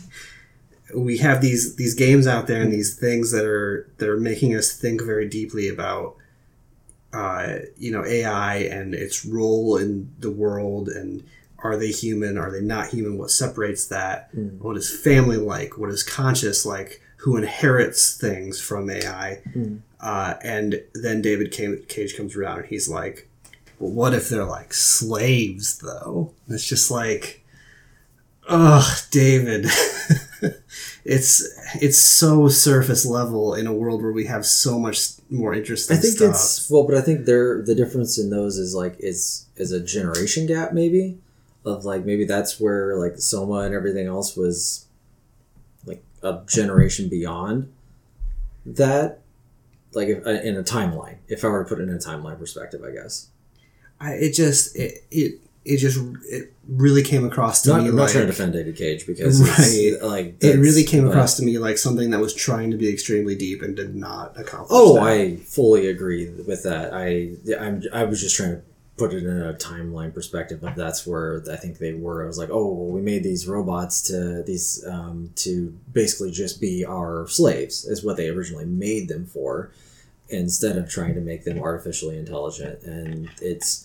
we 0.93 1.17
have 1.17 1.41
these 1.41 1.75
these 1.77 1.95
games 1.95 2.27
out 2.27 2.47
there 2.47 2.61
and 2.61 2.71
these 2.71 2.97
things 2.97 3.31
that 3.31 3.45
are 3.45 3.89
that 3.97 4.07
are 4.09 4.19
making 4.19 4.55
us 4.55 4.71
think 4.71 5.01
very 5.01 5.27
deeply 5.27 5.67
about 5.67 6.15
uh, 7.13 7.59
you 7.77 7.91
know 7.91 8.03
AI 8.05 8.57
and 8.57 8.93
its 8.93 9.25
role 9.25 9.77
in 9.77 10.11
the 10.19 10.31
world 10.31 10.89
and 10.89 11.23
are 11.59 11.77
they 11.77 11.87
human? 11.89 12.37
Are 12.37 12.51
they 12.51 12.61
not 12.61 12.89
human? 12.89 13.17
What 13.17 13.31
separates 13.31 13.87
that? 13.87 14.31
Mm. 14.35 14.59
what 14.59 14.77
is 14.77 14.95
family 14.95 15.37
like? 15.37 15.77
What 15.77 15.89
is 15.89 16.03
conscious 16.03 16.65
like? 16.65 17.01
Who 17.17 17.37
inherits 17.37 18.15
things 18.15 18.61
from 18.61 18.89
AI 18.89 19.41
Mm. 19.55 19.79
uh, 19.99 20.35
and 20.43 20.83
then 20.93 21.21
David 21.23 21.51
Cage 21.87 22.15
comes 22.15 22.35
around 22.35 22.59
and 22.59 22.67
he's 22.67 22.87
like 22.87 23.27
well, 23.79 23.91
what 23.91 24.13
if 24.13 24.29
they're 24.29 24.45
like 24.45 24.73
slaves 24.73 25.79
though? 25.79 26.31
And 26.45 26.53
it's 26.55 26.67
just 26.67 26.91
like 26.91 27.43
ugh 28.47 28.97
David 29.09 29.65
it's 31.05 31.43
it's 31.81 31.97
so 31.97 32.47
surface 32.47 33.05
level 33.05 33.53
in 33.53 33.67
a 33.67 33.73
world 33.73 34.01
where 34.01 34.11
we 34.11 34.25
have 34.25 34.45
so 34.45 34.79
much 34.79 35.11
more 35.29 35.53
interesting 35.53 35.97
I 35.97 35.99
think 35.99 36.17
stuff. 36.17 36.29
it's 36.31 36.69
well, 36.69 36.83
but 36.83 36.95
I 36.95 37.01
think 37.01 37.25
there 37.25 37.61
the 37.61 37.75
difference 37.75 38.17
in 38.17 38.29
those 38.29 38.57
is 38.57 38.75
like 38.75 38.95
is 38.99 39.47
is 39.55 39.71
a 39.71 39.79
generation 39.79 40.45
gap 40.45 40.73
maybe 40.73 41.17
of 41.65 41.85
like 41.85 42.05
maybe 42.05 42.25
that's 42.25 42.59
where 42.59 42.97
like 42.97 43.17
Soma 43.17 43.59
and 43.59 43.73
everything 43.73 44.07
else 44.07 44.35
was 44.35 44.85
like 45.85 46.03
a 46.21 46.41
generation 46.47 47.09
beyond 47.09 47.71
that 48.65 49.21
like 49.93 50.09
if, 50.09 50.25
uh, 50.25 50.31
in 50.31 50.57
a 50.57 50.63
timeline 50.63 51.17
if 51.27 51.43
I 51.43 51.47
were 51.47 51.63
to 51.63 51.69
put 51.69 51.79
it 51.79 51.83
in 51.83 51.95
a 51.95 51.99
timeline 51.99 52.37
perspective 52.37 52.83
I 52.83 52.91
guess 52.91 53.29
I, 53.99 54.13
it 54.13 54.33
just 54.33 54.75
it, 54.75 55.03
it 55.09 55.39
it 55.65 55.77
just 55.77 55.99
it 56.25 56.53
really 56.67 57.01
came 57.03 57.25
across 57.25 57.63
to 57.63 57.69
not, 57.69 57.81
me 57.81 57.89
I'm 57.89 57.95
not 57.95 58.03
like 58.03 58.11
trying 58.11 58.25
to 58.25 58.31
defend 58.31 58.53
David 58.53 58.75
Cage 58.75 59.07
because 59.07 59.41
it's, 59.41 60.03
like 60.03 60.35
it 60.41 60.59
really 60.59 60.83
came 60.83 61.03
but- 61.03 61.09
across 61.09 61.37
to 61.37 61.43
me 61.43 61.57
like 61.57 61.77
something 61.77 62.11
that 62.11 62.19
was 62.19 62.33
trying 62.33 62.71
to 62.71 62.77
be 62.77 62.91
extremely 62.91 63.35
deep 63.35 63.61
and 63.61 63.75
did 63.75 63.95
not 63.95 64.39
accomplish. 64.39 64.69
Oh, 64.71 64.95
that. 64.95 65.03
I 65.03 65.35
fully 65.37 65.87
agree 65.87 66.29
with 66.29 66.63
that. 66.63 66.93
I 66.93 67.31
I'm 67.59 67.83
I 67.91 68.03
was 68.05 68.21
just 68.21 68.35
trying 68.35 68.57
to 68.57 68.61
put 68.97 69.13
it 69.13 69.25
in 69.25 69.41
a 69.41 69.53
timeline 69.53 70.13
perspective 70.13 70.61
but 70.61 70.73
that's 70.75 71.05
where 71.05 71.43
I 71.51 71.57
think 71.57 71.79
they 71.79 71.93
were. 71.93 72.23
I 72.23 72.27
was 72.27 72.37
like, 72.37 72.49
oh, 72.49 72.67
well, 72.67 72.87
we 72.87 73.01
made 73.01 73.23
these 73.23 73.47
robots 73.47 74.01
to 74.03 74.43
these 74.43 74.85
um, 74.87 75.31
to 75.37 75.77
basically 75.91 76.31
just 76.31 76.61
be 76.61 76.85
our 76.85 77.27
slaves 77.27 77.85
is 77.85 78.03
what 78.05 78.17
they 78.17 78.29
originally 78.29 78.65
made 78.65 79.09
them 79.09 79.25
for, 79.25 79.71
instead 80.29 80.77
of 80.77 80.89
trying 80.89 81.13
to 81.15 81.21
make 81.21 81.43
them 81.43 81.59
artificially 81.59 82.17
intelligent. 82.17 82.83
And 82.83 83.29
it's 83.41 83.84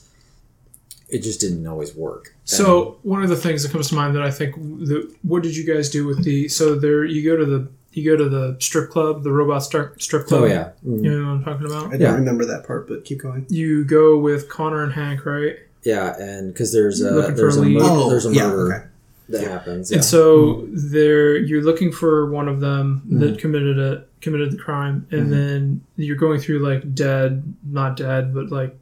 it 1.11 1.23
just 1.23 1.41
didn't 1.41 1.67
always 1.67 1.95
work. 1.95 2.35
So 2.45 2.99
one 3.03 3.23
of 3.23 3.29
the 3.29 3.37
things 3.37 3.63
that 3.63 3.73
comes 3.73 3.89
to 3.89 3.95
mind 3.95 4.15
that 4.17 4.23
I 4.23 4.31
think, 4.31 4.55
the, 4.57 5.15
what 5.23 5.43
did 5.43 5.57
you 5.57 5.65
guys 5.65 5.89
do 5.91 6.07
with 6.07 6.25
the? 6.25 6.49
So 6.49 6.75
there, 6.75 7.05
you 7.05 7.23
go 7.29 7.37
to 7.37 7.45
the 7.45 7.69
you 7.93 8.09
go 8.09 8.17
to 8.17 8.29
the 8.29 8.57
strip 8.61 8.89
club, 8.91 9.25
the 9.25 9.33
robot 9.33 9.65
strip 9.65 10.01
strip 10.01 10.27
club. 10.27 10.43
oh 10.43 10.47
yeah, 10.47 10.71
Mm. 10.87 11.03
you 11.05 11.11
know 11.21 11.27
what 11.27 11.33
I'm 11.39 11.45
talking 11.45 11.67
about. 11.67 11.87
I 11.87 11.91
don't 11.93 12.01
yeah. 12.01 12.15
remember 12.15 12.45
that 12.45 12.65
part, 12.67 12.87
but 12.89 13.05
keep 13.05 13.21
going. 13.21 13.47
You 13.49 13.85
go 13.85 14.17
with 14.19 14.49
Connor 14.49 14.83
and 14.85 14.93
Hank, 14.93 15.27
right? 15.27 15.57
yeah, 15.83 16.15
and 16.21 16.53
because 16.53 16.73
there's 16.73 17.01
a 17.01 17.11
Looking 17.11 17.31
for 17.33 17.37
there's 17.37 17.57
a 17.57 17.61
a, 17.61 17.63
lead. 17.63 17.75
mur- 17.79 17.81
Oh, 17.85 18.11
there's 18.11 18.27
a 18.27 18.33
yeah, 18.35 18.47
murder 18.49 18.75
okay. 18.75 18.87
that 19.31 19.43
Yeah. 19.43 19.49
happens. 19.49 19.91
Yeah. 19.91 19.97
And 19.97 20.05
so 20.05 20.69
there, 20.73 21.37
you're 21.37 21.63
looking 21.63 21.91
for 21.91 22.31
one 22.31 22.49
of 22.49 22.61
them 22.61 23.03
Mm-hmm. 23.07 23.19
that 23.21 23.39
committed 23.39 23.79
it, 23.79 24.07
committed 24.21 24.53
the 24.53 24.59
crime, 24.59 25.07
and 25.11 25.33
then 25.33 25.81
you're 25.97 26.17
going 26.17 26.39
through 26.39 26.59
like 26.61 26.95
dead, 26.95 27.55
not 27.67 27.97
dead, 27.97 28.33
but 28.35 28.51
like 28.53 28.77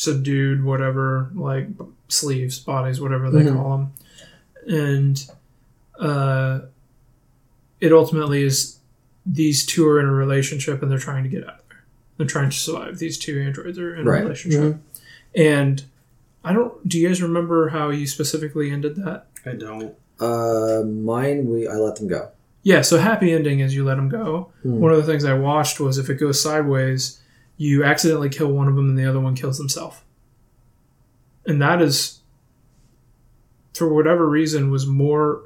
subdued, 0.00 0.64
whatever, 0.64 1.30
like 1.34 1.68
sleeves, 2.08 2.58
bodies, 2.58 3.00
whatever 3.00 3.30
they 3.30 3.42
Mhm. 3.42 3.52
call 3.54 3.76
them, 3.76 3.92
and 4.66 5.30
uh, 5.98 6.60
it 7.80 7.92
ultimately 7.92 8.42
is 8.42 8.78
these 9.26 9.66
two 9.66 9.86
are 9.86 10.00
in 10.00 10.06
a 10.06 10.12
relationship 10.12 10.80
and 10.82 10.90
they're 10.90 10.98
trying 10.98 11.22
to 11.24 11.28
get 11.28 11.44
out 11.46 11.58
of 11.60 11.64
there. 11.68 11.84
They're 12.16 12.26
trying 12.26 12.48
to 12.50 12.56
survive. 12.56 12.98
These 12.98 13.18
two 13.18 13.38
androids 13.40 13.78
are 13.78 13.94
in 13.94 14.06
Right. 14.06 14.20
a 14.20 14.22
relationship, 14.24 14.76
and 15.34 15.82
I 16.42 16.52
don't. 16.54 16.88
Do 16.88 16.98
you 16.98 17.06
guys 17.08 17.20
remember 17.22 17.68
how 17.68 17.90
you 17.90 18.06
specifically 18.06 18.70
ended 18.70 18.96
that? 18.96 19.26
I 19.44 19.52
don't. 19.52 19.94
Uh, 20.18 20.82
mine, 20.86 21.46
we 21.46 21.68
I 21.68 21.74
let 21.74 21.96
them 21.96 22.08
go. 22.08 22.28
Yeah, 22.62 22.80
so 22.82 22.98
happy 22.98 23.32
ending 23.32 23.60
is 23.60 23.74
you 23.74 23.84
let 23.84 23.94
them 23.96 24.08
go. 24.08 24.52
Hmm. 24.62 24.80
One 24.80 24.92
of 24.92 24.98
the 24.98 25.04
things 25.10 25.24
I 25.24 25.32
watched 25.34 25.80
was 25.80 25.96
if 25.98 26.08
it 26.10 26.16
goes 26.16 26.40
sideways, 26.40 27.18
you 27.60 27.84
accidentally 27.84 28.30
kill 28.30 28.48
one 28.50 28.68
of 28.68 28.74
them 28.74 28.88
and 28.88 28.98
the 28.98 29.04
other 29.06 29.20
one 29.20 29.34
kills 29.34 29.58
himself. 29.58 30.02
And 31.44 31.60
that 31.60 31.82
is, 31.82 32.20
for 33.74 33.92
whatever 33.92 34.26
reason, 34.26 34.70
was 34.70 34.86
more 34.86 35.42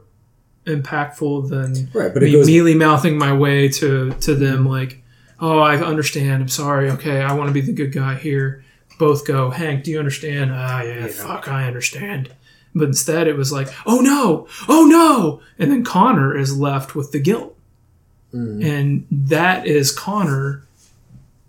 impactful 0.65 1.49
than 1.49 1.91
Right, 1.93 2.15
but 2.15 2.23
me 2.23 2.31
goes. 2.31 2.47
mealy 2.47 2.75
mouthing 2.75 3.19
my 3.19 3.33
way 3.33 3.69
to, 3.69 4.13
to 4.21 4.35
them 4.37 4.65
like, 4.65 5.03
oh, 5.41 5.59
I 5.59 5.77
understand. 5.77 6.41
I'm 6.43 6.49
sorry. 6.49 6.89
Okay, 6.93 7.21
I 7.21 7.33
want 7.35 7.49
to 7.49 7.53
be 7.53 7.61
the 7.61 7.73
good 7.73 7.93
guy 7.93 8.15
here. 8.15 8.65
Both 8.99 9.27
go, 9.27 9.51
Hank, 9.51 9.83
do 9.83 9.91
you 9.91 9.99
understand? 9.99 10.53
Ah, 10.55 10.83
yeah, 10.83 11.01
Yeah. 11.01 11.07
fuck, 11.09 11.49
I 11.49 11.67
understand. 11.67 12.31
But 12.77 12.85
instead, 12.85 13.27
it 13.27 13.37
was 13.37 13.51
like, 13.53 13.69
oh 13.87 13.99
no, 14.01 14.47
oh 14.69 14.87
no. 14.87 15.41
And 15.59 15.71
then 15.73 15.83
Connor 15.85 16.37
is 16.37 16.57
left 16.57 16.95
with 16.95 17.11
the 17.11 17.19
guilt. 17.21 17.57
Mm. 18.33 18.65
And 18.65 19.07
that 19.11 19.67
is 19.67 19.91
Connor, 19.93 20.65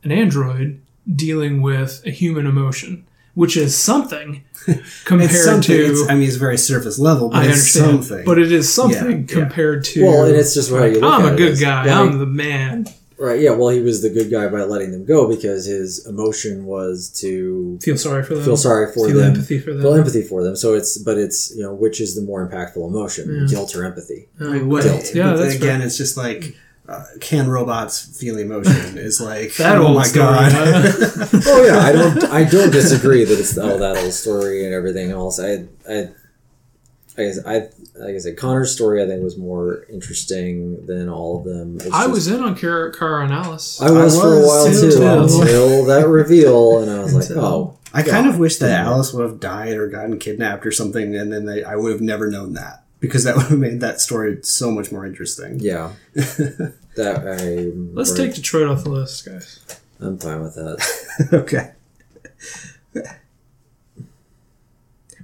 an 0.06 0.12
android, 0.12 0.80
dealing 1.14 1.62
with 1.62 2.02
a 2.06 2.12
human 2.12 2.46
emotion, 2.48 3.06
which 3.34 3.58
is 3.58 3.78
something 3.78 4.44
compared 5.06 5.32
It's 5.32 5.44
something. 5.44 5.76
to. 5.76 5.86
It's, 5.92 6.10
I 6.10 6.14
mean, 6.16 6.28
it's 6.28 6.38
very 6.38 6.58
surface 6.58 6.98
level, 6.98 7.30
but 7.30 7.38
I 7.40 7.46
it's 7.48 7.52
understand, 7.76 8.06
something. 8.06 8.26
but 8.26 8.40
it 8.40 8.52
is 8.52 8.74
something 8.74 9.12
Yeah, 9.12 9.18
yeah. 9.28 9.42
compared 9.42 9.84
to. 9.86 10.06
Well, 10.06 10.26
and 10.26 10.36
it's 10.36 10.54
just 10.54 10.70
how 10.72 10.84
you 10.86 11.00
look 11.00 11.14
I'm 11.14 11.26
at 11.26 11.34
a 11.34 11.36
good 11.36 11.52
is- 11.54 11.62
guy. 11.62 11.86
well, 11.88 12.08
I'm 12.08 12.18
the 12.20 12.26
man. 12.26 12.86
Right, 13.18 13.40
yeah, 13.40 13.52
well, 13.52 13.70
he 13.70 13.80
was 13.80 14.02
the 14.02 14.10
good 14.10 14.30
guy 14.30 14.50
by 14.50 14.64
letting 14.64 14.92
them 14.92 15.06
go 15.06 15.26
because 15.34 15.66
his 15.66 16.06
emotion 16.06 16.66
was 16.66 17.10
to 17.22 17.80
Feel 17.82 17.98
sorry 17.98 18.24
for 18.24 18.36
them. 18.36 18.44
feel 18.44 18.58
sorry 18.58 18.88
for 18.92 19.08
feel 19.08 19.16
them, 19.20 19.36
empathy 19.36 19.58
for 19.58 19.72
them. 19.72 19.84
feel 19.84 19.94
empathy 19.94 20.22
for 20.22 20.44
them. 20.44 20.58
So 20.58 20.74
it's, 20.74 20.98
but 20.98 21.18
it's, 21.18 21.56
you 21.56 21.64
know, 21.64 21.74
which 21.74 22.02
is 22.02 22.16
the 22.16 22.22
more 22.24 22.46
impactful 22.46 22.86
emotion, 22.86 23.34
Yeah. 23.34 23.48
guilt 23.48 23.74
or 23.74 23.86
empathy? 23.86 24.28
Uh, 24.42 24.46
Like, 24.50 24.64
what- 24.64 24.84
Guilt. 24.84 25.16
Yeah, 25.16 25.32
but 25.32 25.38
that's 25.44 25.56
again, 25.56 25.82
it's 25.82 25.96
just 25.98 26.18
like. 26.18 26.58
Uh, 26.88 27.04
can 27.20 27.48
robots 27.48 28.20
feel 28.20 28.38
emotion? 28.38 28.98
Is 28.98 29.20
like 29.20 29.54
That 29.58 29.78
oh 29.78 29.94
my 29.94 30.04
story, 30.04 30.26
god! 30.26 30.52
huh? 30.52 31.28
oh 31.48 31.66
yeah, 31.66 31.80
I 31.80 31.92
don't, 31.92 32.24
I 32.26 32.44
don't 32.44 32.72
disagree 32.72 33.24
that 33.26 33.40
it's 33.40 33.58
all 33.58 33.78
that 33.80 33.98
old 33.98 34.14
story 34.14 34.66
and 34.66 34.74
everything 34.74 35.10
else. 35.10 35.40
I, 35.40 35.66
I, 35.90 36.10
I 37.18 37.24
guess 37.24 37.40
I, 37.46 37.70
like 37.96 38.14
I 38.16 38.18
said, 38.20 38.38
Connor's 38.38 38.72
story 38.72 39.02
I 39.02 39.08
think 39.08 39.24
was 39.24 39.38
more 39.38 39.86
interesting 39.90 40.86
than 40.86 41.10
all 41.10 41.40
of 41.40 41.46
them. 41.46 41.78
It's 41.78 41.88
I 41.88 42.02
just- 42.04 42.12
was 42.12 42.28
in 42.28 42.44
on 42.44 42.56
Kara, 42.56 42.94
Kara 42.94 43.28
Alice. 43.32 43.82
I 43.82 43.90
was, 43.90 44.16
I 44.18 44.22
for 44.22 44.34
a 44.36 44.46
while 44.46 44.66
too, 44.68 44.82
too, 44.82 44.92
too. 44.92 45.04
until 45.42 45.86
that 45.86 46.08
reveal, 46.08 46.80
and 46.80 46.92
I 46.92 47.00
was 47.04 47.16
like, 47.16 47.26
Until- 47.30 47.46
oh, 47.46 47.80
I 47.94 48.04
kind 48.04 48.28
of 48.28 48.38
wish 48.38 48.58
that 48.58 48.72
Alice 48.72 49.12
would 49.14 49.24
have 49.28 49.40
died 49.40 49.74
or 49.78 49.88
gotten 49.88 50.20
kidnapped 50.20 50.66
or 50.68 50.72
something, 50.72 51.16
and 51.16 51.32
then 51.34 51.46
they, 51.46 51.64
I 51.64 51.76
would 51.78 51.94
have 51.94 52.02
never 52.02 52.30
known 52.30 52.54
that 52.54 52.84
because 53.00 53.24
that 53.24 53.36
would 53.38 53.46
have 53.48 53.60
made 53.60 53.80
that 53.82 54.00
story 54.02 54.40
so 54.44 54.72
much 54.72 54.92
more 54.92 55.06
interesting. 55.06 55.60
yeah. 55.60 55.94
that 56.14 57.28
I 57.28 57.72
Let's 57.94 58.14
take 58.14 58.34
Detroit 58.36 58.68
off 58.70 58.84
the 58.84 58.90
list, 58.90 59.26
guys. 59.26 59.60
I'm 60.00 60.18
fine 60.18 60.42
with 60.42 60.56
that. 60.56 61.30
okay. 61.34 61.72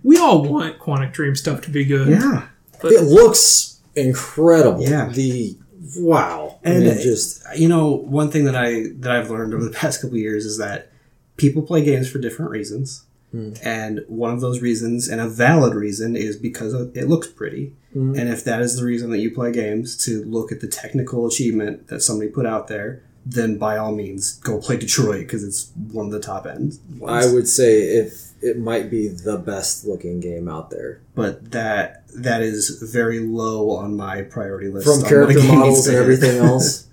We 0.04 0.18
all 0.18 0.44
want 0.44 0.80
Quantic 0.80 1.14
Dream 1.14 1.36
stuff 1.36 1.62
to 1.62 1.70
be 1.70 1.86
good. 1.86 2.10
Yeah. 2.10 2.48
But 2.82 2.92
It 2.94 3.04
looks 3.04 3.80
incredible. 3.96 4.82
Yeah. 4.82 5.10
The 5.10 5.56
wow. 5.98 6.60
And 6.64 6.78
I 6.78 6.80
mean, 6.80 6.88
it- 6.90 7.04
just 7.04 7.44
You 7.56 7.70
know, 7.70 7.90
one 7.92 8.32
thing 8.32 8.46
that 8.46 8.56
I 8.56 8.86
that 9.00 9.12
I've 9.12 9.30
learned 9.30 9.54
over 9.54 9.64
the 9.64 9.72
past 9.72 10.02
couple 10.02 10.16
of 10.16 10.22
years 10.22 10.46
is 10.46 10.58
that 10.58 10.92
people 11.38 11.62
play 11.62 11.84
games 11.84 12.10
for 12.10 12.18
different 12.20 12.52
reasons. 12.52 13.04
Hmm. 13.32 13.54
And 13.64 14.04
one 14.08 14.34
of 14.34 14.42
those 14.42 14.62
reasons, 14.62 15.08
and 15.08 15.22
a 15.22 15.28
valid 15.28 15.74
reason, 15.74 16.16
is 16.16 16.36
because 16.36 16.74
it 16.74 17.08
looks 17.08 17.28
pretty. 17.28 17.74
Hmm. 17.94 18.16
And 18.18 18.30
if 18.30 18.44
that 18.44 18.62
is 18.62 18.76
the 18.76 18.86
reason 18.86 19.12
that 19.12 19.20
you 19.20 19.32
play 19.32 19.52
games, 19.52 19.98
to 20.06 20.24
look 20.24 20.52
at 20.52 20.62
the 20.62 20.68
technical 20.68 21.28
achievement 21.28 21.88
that 21.88 22.02
somebody 22.02 22.30
put 22.30 22.46
out 22.46 22.68
there, 22.68 23.04
then 23.26 23.58
by 23.58 23.78
all 23.78 23.94
means 23.94 24.34
go 24.40 24.60
play 24.60 24.78
Detroit 24.78 25.22
because 25.22 25.44
it's 25.44 25.72
one 25.92 26.08
of 26.08 26.12
the 26.12 26.20
top 26.20 26.46
ends. 26.48 26.80
I 27.08 27.32
would 27.32 27.48
say 27.48 27.82
if 27.82 28.32
it 28.42 28.58
might 28.58 28.90
be 28.90 29.08
the 29.08 29.38
best 29.38 29.86
looking 29.86 30.20
game 30.20 30.50
out 30.50 30.72
there 30.72 31.02
but 31.16 31.52
that 31.52 32.04
that 32.16 32.42
is 32.42 32.82
very 32.92 33.20
low 33.20 33.72
on 33.72 33.96
my 33.96 34.22
priority 34.22 34.70
list. 34.70 34.86
from 34.86 34.94
on 34.94 35.00
what 35.02 35.10
character 35.10 35.44
models 35.44 35.86
to 35.86 35.92
and 35.92 36.00
everything 36.00 36.38
else. 36.44 36.88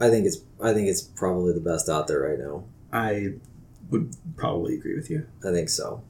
I 0.00 0.10
think 0.10 0.26
it's 0.26 0.38
I 0.62 0.72
think 0.72 0.88
it's 0.88 1.02
probably 1.02 1.52
the 1.52 1.60
best 1.60 1.88
out 1.88 2.06
there 2.06 2.20
right 2.20 2.38
now. 2.38 2.64
I 2.92 3.34
would 3.90 4.14
probably 4.36 4.74
agree 4.74 4.94
with 4.96 5.10
you. 5.10 5.26
I 5.46 5.52
think 5.52 5.68
so. 5.68 6.02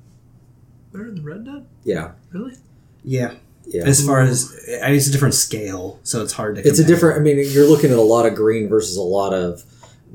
Better 0.92 1.10
than 1.12 1.24
Red 1.24 1.44
Dead? 1.44 1.66
Yeah, 1.84 2.12
Really? 2.32 2.54
Yeah, 3.02 3.34
yeah. 3.66 3.82
as 3.84 4.04
far 4.06 4.20
as 4.20 4.50
I 4.82 4.86
mean, 4.88 4.96
it's 4.96 5.08
a 5.08 5.12
different 5.12 5.34
scale, 5.34 5.98
so 6.04 6.22
it's 6.22 6.32
hard 6.32 6.56
to. 6.56 6.66
It's 6.66 6.78
a 6.78 6.84
different. 6.84 7.18
I 7.18 7.22
mean, 7.22 7.44
you're 7.50 7.66
looking 7.68 7.90
at 7.90 7.98
a 7.98 8.02
lot 8.02 8.24
of 8.26 8.34
green 8.34 8.68
versus 8.68 8.96
a 8.96 9.02
lot 9.02 9.34
of 9.34 9.62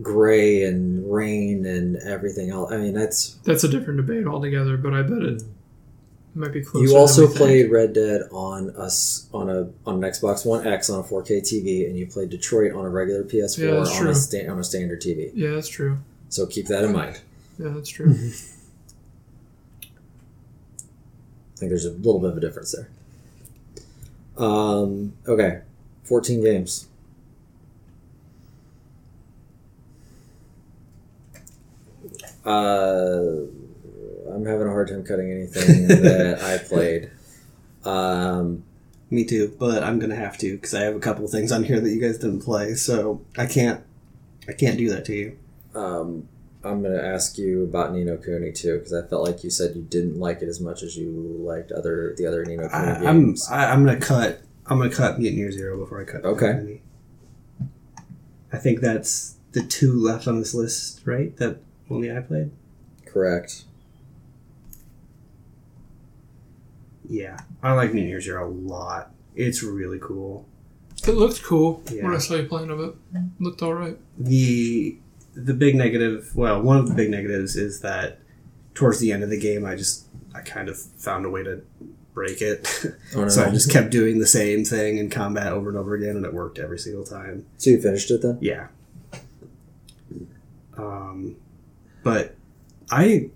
gray 0.02 0.64
and 0.64 1.12
rain 1.12 1.66
and 1.66 1.98
everything 1.98 2.50
else. 2.50 2.72
I 2.72 2.78
mean, 2.78 2.94
that's 2.94 3.34
That's 3.44 3.64
a 3.64 3.68
different 3.68 3.98
debate 3.98 4.26
altogether, 4.26 4.78
but 4.78 4.94
I 4.94 5.02
bet 5.04 5.22
it 5.22 5.44
might 6.34 6.54
be 6.54 6.64
close. 6.64 6.90
you 6.90 6.96
also 6.96 7.22
we 7.24 7.28
think. 7.28 7.38
played 7.38 7.72
Red 7.72 7.94
Dead 7.94 8.22
on 8.32 8.70
us 8.78 9.28
on 9.34 9.50
a 9.50 9.70
on 9.86 10.02
an 10.04 10.10
Xbox 10.10 10.46
One 10.46 10.66
X 10.66 10.90
on 10.90 11.02
a 11.02 11.04
4K 11.04 11.42
TV, 11.42 11.86
and 11.88 11.98
you 11.98 12.08
played 12.08 12.30
Detroit 12.30 12.74
on 12.74 12.86
a 12.86 12.90
regular 12.90 13.24
PS4 13.24 13.58
Yeah, 13.60 14.00
on 14.00 14.08
a 14.08 14.16
sta- 14.16 14.48
on 14.48 14.58
a 14.58 14.64
standard 14.64 15.02
TV. 15.02 15.32
Yeah, 15.36 15.52
that's 15.52 15.68
true. 15.68 15.98
So 16.30 16.46
keep 16.48 16.68
that 16.68 16.84
in 16.86 16.94
mind. 16.94 17.20
Yeah, 17.60 17.70
that's 17.70 17.90
true. 17.90 18.12
I 18.12 18.16
think 21.58 21.70
there's 21.70 21.86
a 21.86 21.92
little 21.92 22.20
bit 22.20 22.32
of 22.32 22.38
a 22.38 22.40
difference 22.40 22.74
there. 22.76 22.90
Um, 24.38 25.14
okay, 25.28 25.62
14 26.06 26.42
games. 26.42 26.88
Uh, 32.46 33.46
I'm 34.34 34.46
having 34.46 34.68
a 34.68 34.72
hard 34.72 34.88
time 34.88 35.04
cutting 35.04 35.32
anything 35.32 35.88
that 36.04 36.42
I 36.42 36.58
played. 36.64 37.12
Um, 37.84 38.64
Me 39.10 39.26
too, 39.26 39.56
but 39.60 39.84
I'm 39.84 40.00
gonna 40.00 40.16
have 40.16 40.38
to 40.40 40.56
because 40.56 40.74
I 40.74 40.82
have 40.84 40.96
a 40.96 41.00
couple 41.00 41.26
of 41.26 41.32
things 41.32 41.52
on 41.52 41.64
here 41.64 41.80
that 41.80 41.90
you 41.90 42.00
guys 42.00 42.18
didn't 42.18 42.42
play, 42.42 42.76
so 42.76 43.22
I 43.38 43.46
can't. 43.46 43.84
I 44.48 44.54
can't 44.54 44.78
do 44.78 44.90
that 44.90 45.06
to 45.06 45.16
you. 45.16 45.38
um, 45.76 46.28
I'm 46.64 46.82
going 46.82 46.94
to 46.96 47.04
ask 47.06 47.38
you 47.38 47.64
about 47.64 47.94
Ni 47.94 48.04
no 48.04 48.18
Kuni 48.18 48.52
too, 48.52 48.78
because 48.80 48.94
I 48.94 49.08
felt 49.08 49.26
like 49.26 49.44
you 49.44 49.50
said 49.50 49.76
you 49.76 49.82
didn't 49.84 50.20
like 50.20 50.42
it 50.42 50.50
as 50.50 50.60
much 50.60 50.84
as 50.84 50.98
you 50.98 51.10
liked 51.40 51.72
other 51.72 52.14
the 52.18 52.26
other 52.26 52.44
Ni 52.46 52.58
no 52.58 52.68
Kuni 52.68 52.84
I, 52.84 52.96
I'm 53.10 53.26
games. 53.28 53.48
I, 53.50 53.72
I'm 53.72 53.86
gonna 53.86 54.00
cut. 54.00 54.42
I'm 54.66 54.78
gonna 54.78 54.90
cut 54.90 55.18
Mutant 55.20 55.38
Year 55.40 55.52
Zero 55.52 55.78
before 55.80 56.02
I 56.02 56.06
cut. 56.06 56.26
Okay. 56.26 56.52
Destiny. 56.54 56.82
I 58.52 58.58
think 58.58 58.82
that's 58.82 59.36
the 59.54 59.62
two 59.64 59.94
left 59.94 60.28
on 60.28 60.40
this 60.40 60.54
list, 60.54 61.02
right? 61.06 61.36
That 61.38 61.60
only 61.90 62.12
I 62.16 62.20
played. 62.20 62.52
Correct. 63.06 63.64
Yeah, 67.08 67.38
I 67.64 67.74
like 67.74 67.94
Mutant 67.94 68.10
Year 68.10 68.22
Zero 68.22 68.48
a 68.48 68.52
lot. 68.52 69.12
It's 69.36 69.64
really 69.64 70.00
cool. 70.00 70.46
It 71.08 71.12
looked 71.14 71.42
cool 71.44 71.82
Yeah. 71.92 72.04
when 72.04 72.14
I 72.14 72.18
saw 72.20 72.36
you 72.36 72.46
playing 72.48 72.70
of 72.70 72.80
it. 72.82 72.94
Looked 73.40 73.62
all 73.64 73.74
right. 73.74 73.98
the 74.18 74.98
the 75.46 75.54
big 75.54 75.76
negative 75.76 76.32
well 76.36 76.62
one 76.62 76.78
of 76.78 76.88
the 76.88 76.94
big 76.96 77.10
negatives 77.10 77.56
is 77.56 77.82
that 77.82 78.20
towards 78.74 79.00
the 79.00 79.12
end 79.12 79.24
of 79.24 79.30
the 79.30 79.40
game 79.40 79.66
i 79.66 79.76
just 79.76 80.06
i 80.36 80.42
kind 80.42 80.70
of 80.70 80.78
found 80.80 81.26
a 81.26 81.30
way 81.30 81.44
to 81.44 81.62
break 82.14 82.42
it 82.42 82.68
Oh, 83.16 83.22
no. 83.22 83.30
so 83.36 83.44
i 83.46 83.50
just 83.50 83.72
kept 83.72 83.90
doing 83.92 84.20
the 84.20 84.28
same 84.28 84.64
thing 84.66 84.98
in 84.98 85.10
combat 85.10 85.52
over 85.54 85.70
and 85.70 85.78
over 85.78 85.96
again 85.96 86.16
and 86.16 86.26
it 86.26 86.34
worked 86.34 86.60
every 86.60 86.80
single 86.80 87.04
time 87.06 87.46
So 87.58 87.70
you 87.72 87.82
finished 87.82 88.12
it 88.12 88.22
then? 88.22 88.38
yeah 88.42 88.68
um 90.78 91.36
but 92.04 92.36
i 92.92 93.30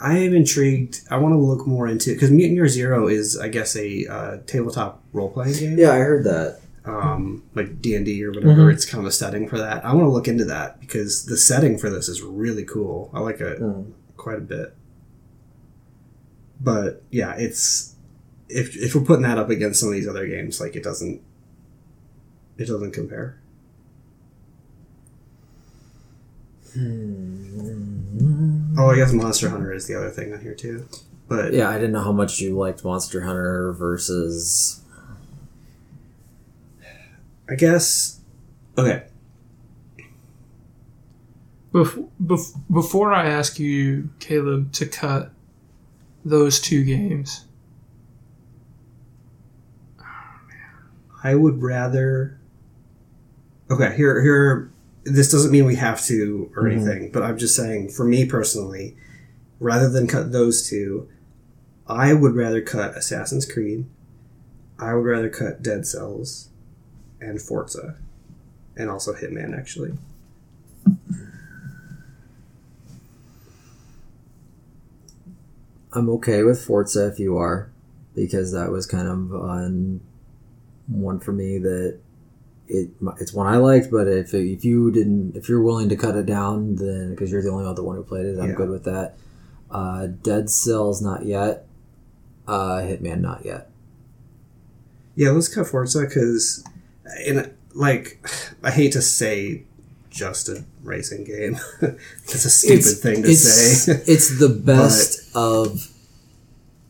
i 0.00 0.16
am 0.18 0.34
intrigued 0.34 1.00
i 1.10 1.16
want 1.16 1.32
to 1.34 1.38
look 1.38 1.66
more 1.66 1.86
into 1.86 2.12
because 2.14 2.30
mutant 2.30 2.56
year 2.56 2.68
zero 2.68 3.06
is 3.08 3.38
i 3.38 3.48
guess 3.48 3.76
a 3.76 4.06
uh, 4.06 4.36
tabletop 4.46 5.02
role-playing 5.12 5.54
game 5.54 5.78
Yeah, 5.78 5.92
I 5.92 5.98
heard 5.98 6.24
that. 6.24 6.60
Um, 6.86 7.42
like 7.54 7.80
D 7.82 7.94
and 7.96 8.04
D 8.06 8.24
or 8.24 8.30
whatever. 8.30 8.70
Mhm. 8.70 8.72
It's 8.72 8.84
kind 8.84 9.02
of 9.02 9.08
a 9.08 9.12
setting 9.12 9.48
for 9.48 9.58
that. 9.58 9.84
I 9.84 9.92
want 9.94 10.06
to 10.06 10.10
look 10.10 10.28
into 10.28 10.44
that 10.46 10.80
because 10.80 11.24
the 11.26 11.36
setting 11.36 11.78
for 11.78 11.90
this 11.90 12.08
is 12.08 12.22
really 12.22 12.64
cool. 12.64 13.10
I 13.12 13.20
like 13.20 13.40
it 13.40 13.60
Mm. 13.60 13.92
quite 14.16 14.38
a 14.38 14.40
bit. 14.42 14.74
But 16.60 17.02
yeah, 17.10 17.34
it's 17.36 17.94
if 18.48 18.76
if 18.76 18.94
we're 18.94 19.02
putting 19.02 19.24
that 19.24 19.38
up 19.38 19.50
against 19.50 19.80
some 19.80 19.88
of 19.88 19.94
these 19.94 20.06
other 20.08 20.26
games, 20.26 20.60
like 20.60 20.76
it 20.76 20.82
doesn't 20.84 21.20
it 22.56 22.66
doesn't 22.66 22.92
compare. 22.92 23.38
Oh, 28.78 28.90
I 28.90 28.96
guess 28.96 29.12
Monster 29.12 29.48
Hunter 29.48 29.72
is 29.72 29.86
the 29.86 29.94
other 29.96 30.10
thing 30.10 30.32
on 30.32 30.40
here 30.40 30.54
too. 30.54 30.86
But 31.28 31.52
Yeah, 31.52 31.68
I 31.70 31.74
didn't 31.74 31.92
know 31.92 32.02
how 32.02 32.12
much 32.12 32.38
you 32.40 32.56
liked 32.56 32.84
Monster 32.84 33.22
Hunter 33.22 33.72
versus. 33.72 34.80
I 37.48 37.54
guess 37.54 38.20
okay. 38.76 39.04
Bef- 41.72 42.08
bef- 42.22 42.56
before 42.72 43.12
I 43.12 43.26
ask 43.28 43.58
you, 43.58 44.10
Caleb, 44.18 44.72
to 44.72 44.86
cut 44.86 45.30
those 46.24 46.58
two 46.60 46.84
games, 46.84 47.44
I 51.22 51.34
would 51.34 51.62
rather. 51.62 52.38
Okay, 53.70 53.94
here, 53.96 54.22
here. 54.22 54.70
This 55.04 55.30
doesn't 55.30 55.52
mean 55.52 55.64
we 55.66 55.76
have 55.76 56.02
to 56.06 56.50
or 56.56 56.64
Mhm. 56.64 56.72
anything, 56.72 57.10
but 57.12 57.22
I'm 57.22 57.36
just 57.38 57.54
saying, 57.54 57.90
for 57.90 58.04
me 58.04 58.26
personally, 58.26 58.96
rather 59.60 59.88
than 59.88 60.06
cut 60.06 60.32
those 60.32 60.68
two, 60.68 61.08
I 61.86 62.12
would 62.12 62.34
rather 62.34 62.60
cut 62.60 62.96
Assassin's 62.96 63.44
Creed. 63.50 63.86
I 64.78 64.94
would 64.94 65.04
rather 65.04 65.28
cut 65.28 65.62
Dead 65.62 65.86
Cells, 65.86 66.48
and 67.20 67.40
Forza, 67.40 67.96
and 68.76 68.90
also 68.90 69.12
Hitman. 69.14 69.56
Actually, 69.56 69.92
I'm 75.92 76.08
okay 76.10 76.42
with 76.42 76.62
Forza 76.62 77.06
if 77.08 77.18
you 77.18 77.38
are, 77.38 77.70
because 78.14 78.52
that 78.52 78.70
was 78.70 78.86
kind 78.86 79.08
of 79.08 79.34
um, 79.34 80.00
one 80.88 81.20
for 81.20 81.32
me 81.32 81.58
that 81.58 81.98
it 82.68 82.90
it's 83.18 83.32
one 83.32 83.46
I 83.46 83.56
liked. 83.56 83.90
But 83.90 84.06
if 84.08 84.34
if 84.34 84.64
you 84.64 84.90
didn't, 84.90 85.36
if 85.36 85.48
you're 85.48 85.62
willing 85.62 85.88
to 85.88 85.96
cut 85.96 86.16
it 86.16 86.26
down, 86.26 86.76
then 86.76 87.10
because 87.10 87.30
you're 87.30 87.42
the 87.42 87.50
only 87.50 87.64
other 87.66 87.82
one 87.82 87.96
who 87.96 88.02
played 88.02 88.26
it, 88.26 88.38
I'm 88.38 88.50
Yeah. 88.50 88.54
good 88.56 88.70
with 88.70 88.84
that. 88.84 89.16
Uh, 89.70 90.06
Dead 90.22 90.50
Cells 90.50 91.00
not 91.00 91.24
yet. 91.24 91.66
Uh, 92.46 92.78
Hitman 92.82 93.20
not 93.20 93.44
yet. 93.44 93.70
yeah, 95.16 95.30
let's 95.30 95.48
cut 95.48 95.66
Forza 95.66 96.02
because, 96.02 96.62
in 97.24 97.54
like, 97.74 98.24
I 98.62 98.70
hate 98.70 98.92
to 98.92 99.02
say, 99.02 99.64
just 100.10 100.48
a 100.48 100.64
racing 100.82 101.24
game. 101.24 101.58
It's 102.24 102.44
a 102.44 102.50
stupid 102.50 102.98
thing 103.02 103.22
to 103.22 103.28
it's, 103.30 103.84
say. 103.84 103.92
it's 104.06 104.38
the 104.38 104.48
best 104.48 105.34
of 105.36 105.90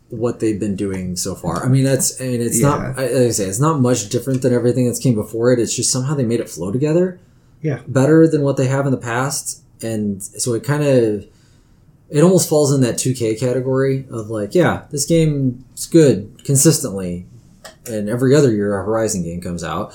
what 0.09 0.41
they've 0.41 0.59
been 0.59 0.77
doing 0.77 1.17
so 1.17 1.35
far. 1.35 1.65
I 1.65 1.69
mean, 1.69 1.85
that's. 1.85 2.21
I 2.21 2.25
mean, 2.27 2.41
it's 2.41 2.61
Yeah. 2.61 2.69
not. 2.69 2.97
Like 2.97 3.11
I 3.11 3.31
say, 3.31 3.45
it's 3.47 3.59
not 3.61 3.81
much 3.81 4.09
different 4.09 4.43
than 4.43 4.53
everything 4.53 4.87
that's 4.87 4.99
came 5.01 5.15
before 5.15 5.53
it. 5.53 5.59
It's 5.59 5.75
just 5.75 5.91
somehow 5.91 6.15
they 6.15 6.25
made 6.25 6.41
it 6.41 6.49
flow 6.49 6.71
together. 6.71 7.19
Yeah. 7.63 7.81
Better 7.89 8.27
than 8.29 8.43
what 8.43 8.57
they 8.57 8.67
have 8.69 8.87
in 8.87 8.93
the 8.93 8.99
past, 8.99 9.63
and 9.83 10.23
so 10.23 10.55
it 10.55 10.63
kind 10.65 10.83
of. 10.85 11.27
It 12.09 12.23
almost 12.23 12.49
falls 12.49 12.73
in 12.73 12.83
that 12.83 12.95
2K 12.95 13.37
category 13.41 14.07
of 14.13 14.31
like, 14.31 14.55
yeah, 14.55 14.85
this 14.93 15.05
game 15.07 15.65
is 15.75 15.87
good 15.87 16.41
consistently, 16.45 17.27
and 17.89 18.09
every 18.09 18.35
other 18.35 18.53
year 18.53 18.79
a 18.79 18.85
Horizon 18.85 19.23
game 19.23 19.41
comes 19.41 19.63
out, 19.65 19.95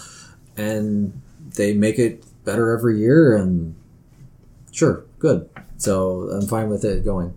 and 0.57 1.19
they 1.55 1.73
make 1.73 1.99
it 1.99 2.23
better 2.45 2.71
every 2.75 2.97
year, 2.99 3.35
and 3.35 3.75
sure, 4.71 5.03
good. 5.19 5.49
So 5.77 6.29
I'm 6.29 6.47
fine 6.47 6.69
with 6.69 6.83
it 6.85 7.03
going. 7.03 7.33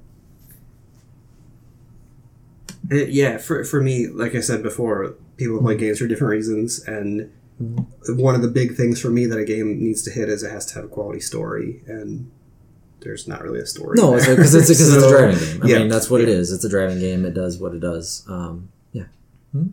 It- 2.90 3.10
yeah, 3.10 3.38
for, 3.38 3.64
for 3.64 3.80
me, 3.80 4.08
like 4.08 4.34
I 4.34 4.40
said 4.40 4.62
before, 4.62 5.14
people 5.36 5.58
play 5.60 5.76
games 5.76 5.98
for 5.98 6.06
different 6.06 6.30
reasons, 6.30 6.80
and 6.86 7.30
Mhm. 7.62 7.86
one 8.16 8.34
of 8.34 8.42
the 8.42 8.48
big 8.48 8.74
things 8.76 9.00
for 9.00 9.10
me 9.10 9.26
that 9.26 9.38
a 9.38 9.44
game 9.44 9.78
needs 9.82 10.02
to 10.02 10.10
hit 10.10 10.28
is 10.28 10.42
it 10.42 10.50
has 10.50 10.66
to 10.66 10.74
have 10.74 10.84
a 10.84 10.88
quality 10.88 11.20
story, 11.20 11.82
and 11.86 12.28
there's 13.00 13.28
not 13.28 13.42
really 13.42 13.60
a 13.60 13.66
story. 13.66 13.96
No, 13.96 14.14
it's 14.16 14.26
because 14.26 14.54
it's, 14.54 14.66
'cause 14.68 14.92
it's 14.94 15.04
a 15.04 15.08
driving 15.18 15.38
game. 15.38 15.62
I 15.62 15.66
yeah. 15.68 15.78
mean, 15.78 15.88
that's 15.88 16.10
what 16.10 16.20
it 16.20 16.28
is. 16.28 16.50
It's 16.52 16.64
a 16.64 16.68
driving 16.68 16.98
game. 16.98 17.24
It 17.24 17.32
does 17.34 17.58
what 17.58 17.72
it 17.74 17.80
does. 17.80 18.24
Um, 18.28 18.68
yeah. 18.92 19.04
Hmm? 19.52 19.66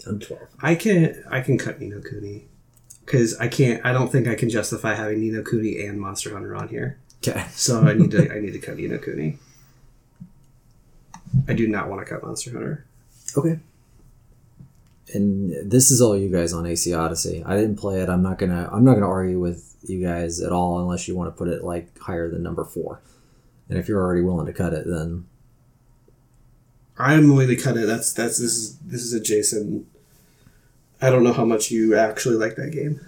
Ten 0.00 0.18
twelve. 0.20 0.48
I 0.60 0.74
can 0.74 1.22
I 1.30 1.40
can 1.40 1.58
cut 1.58 1.80
Ni 1.80 1.88
no 1.88 2.00
Kuni 2.00 2.46
because 3.04 3.36
I 3.38 3.48
can't. 3.48 3.84
I 3.84 3.92
don't 3.92 4.10
think 4.10 4.26
I 4.26 4.34
can 4.34 4.48
justify 4.50 4.94
having 4.94 5.20
Ni 5.20 5.30
no 5.30 5.42
Kuni 5.42 5.84
and 5.84 6.00
Monster 6.00 6.32
Hunter 6.32 6.54
on 6.56 6.68
here. 6.68 6.98
Okay. 7.26 7.44
So 7.52 7.82
I 7.82 7.92
need 7.94 8.10
to 8.12 8.32
I 8.34 8.40
need 8.40 8.52
to 8.52 8.58
cut 8.58 8.76
Ni 8.76 8.88
no 8.88 8.98
Kuni. 8.98 9.38
I 11.48 11.52
do 11.54 11.68
not 11.68 11.88
want 11.88 12.00
to 12.04 12.12
cut 12.12 12.22
Monster 12.24 12.52
Hunter. 12.52 12.86
Okay. 13.36 13.60
and 15.12 15.70
this 15.70 15.90
is 15.90 16.00
all 16.00 16.16
you 16.16 16.28
guys 16.28 16.52
on 16.52 16.66
AC 16.66 16.92
Odyssey. 16.94 17.42
I 17.44 17.56
didn't 17.56 17.76
play 17.76 18.00
it. 18.00 18.08
I'm 18.08 18.22
not 18.22 18.38
gonna. 18.38 18.68
I'm 18.72 18.84
not 18.84 18.94
gonna 18.94 19.08
argue 19.08 19.38
with 19.38 19.76
you 19.82 20.02
guys 20.04 20.40
at 20.40 20.52
all 20.52 20.80
unless 20.80 21.06
you 21.08 21.16
want 21.16 21.28
to 21.34 21.38
put 21.38 21.48
it 21.48 21.62
like 21.64 21.96
higher 21.98 22.30
than 22.30 22.42
number 22.42 22.64
four. 22.64 23.00
And 23.68 23.78
if 23.78 23.88
you're 23.88 24.00
already 24.02 24.22
willing 24.22 24.46
to 24.46 24.52
cut 24.52 24.72
it, 24.72 24.84
then 24.86 25.26
I'm 27.00 27.28
willing 27.28 27.48
to 27.48 27.56
cut 27.56 27.76
it. 27.76 27.86
That's 27.86 28.12
that's 28.12 28.38
this 28.38 28.52
is 28.56 28.78
this 28.78 29.02
is 29.02 29.12
a 29.12 29.20
Jason. 29.20 29.86
I 31.00 31.10
don't 31.10 31.24
know 31.24 31.32
how 31.32 31.44
much 31.44 31.70
you 31.70 31.96
actually 31.96 32.36
like 32.36 32.56
that 32.56 32.72
game. 32.72 33.00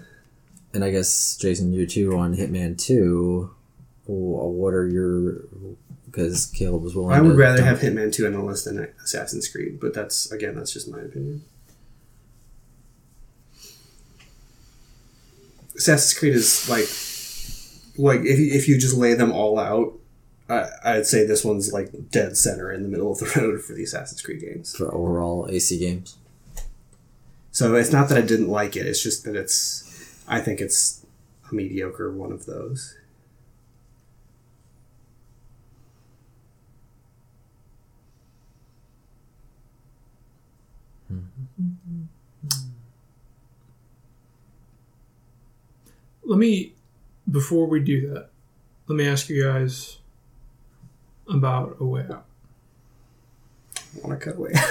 and 0.73 0.83
I 0.83 0.89
guess 0.91 1.37
Jason, 1.37 1.71
you 1.73 1.85
too 1.85 2.17
on 2.17 2.35
Hitman 2.35 2.77
Two. 2.77 3.51
Uh, 4.09 4.11
what 4.13 4.73
are 4.73 4.87
your? 4.87 5.41
Because 6.05 6.45
Caleb 6.47 6.83
was 6.83 6.95
willing. 6.95 7.15
I 7.15 7.21
would 7.21 7.37
rather 7.37 7.63
have 7.63 7.79
Hitman 7.79 8.13
2 8.13 8.27
on 8.27 8.33
the 8.33 8.41
list 8.43 8.65
than 8.65 8.87
Assassin's 9.03 9.47
Creed, 9.47 9.79
but 9.79 9.95
that's 9.95 10.31
again 10.31 10.53
that's 10.55 10.71
just 10.71 10.87
my 10.87 10.99
opinion. 10.99 11.43
Assassin's 15.75 16.17
Creed 16.17 16.35
is 16.35 16.69
like 16.69 16.85
like 17.97 18.25
if 18.25 18.39
you, 18.39 18.51
if 18.53 18.67
you 18.67 18.77
just 18.77 18.95
lay 18.95 19.13
them 19.15 19.31
all 19.31 19.59
out, 19.59 19.93
I, 20.53 20.97
I'd 20.97 21.05
say 21.05 21.25
this 21.25 21.43
one's 21.43 21.71
like 21.71 22.09
dead 22.11 22.37
center 22.37 22.71
in 22.71 22.83
the 22.83 22.89
middle 22.89 23.11
of 23.11 23.19
the 23.19 23.25
road 23.39 23.61
for 23.61 23.73
the 23.73 23.83
Assassin's 23.83 24.21
Creed 24.21 24.41
games. 24.41 24.75
for 24.75 24.93
overall 24.93 25.47
AC 25.49 25.77
games. 25.79 26.17
So 27.51 27.75
it's 27.75 27.91
not 27.91 28.09
that 28.09 28.17
I 28.17 28.21
didn't 28.21 28.49
like 28.49 28.75
it; 28.75 28.85
it's 28.87 29.01
just 29.01 29.25
that 29.25 29.35
it's 29.35 30.23
I 30.27 30.39
think 30.39 30.59
it's 30.59 31.05
a 31.51 31.55
mediocre 31.55 32.11
one 32.11 32.31
of 32.31 32.45
those. 32.45 32.95
Let 46.25 46.39
me, 46.39 46.73
before 47.29 47.67
we 47.67 47.81
do 47.81 48.09
that, 48.09 48.29
let 48.87 48.95
me 48.95 49.05
ask 49.07 49.29
you 49.29 49.43
guys 49.43 49.97
about 51.27 51.77
a 51.79 51.85
way 51.85 52.05
out. 52.09 52.25
I 53.95 54.07
want 54.07 54.19
to 54.19 54.25
cut 54.25 54.37
away. 54.37 54.53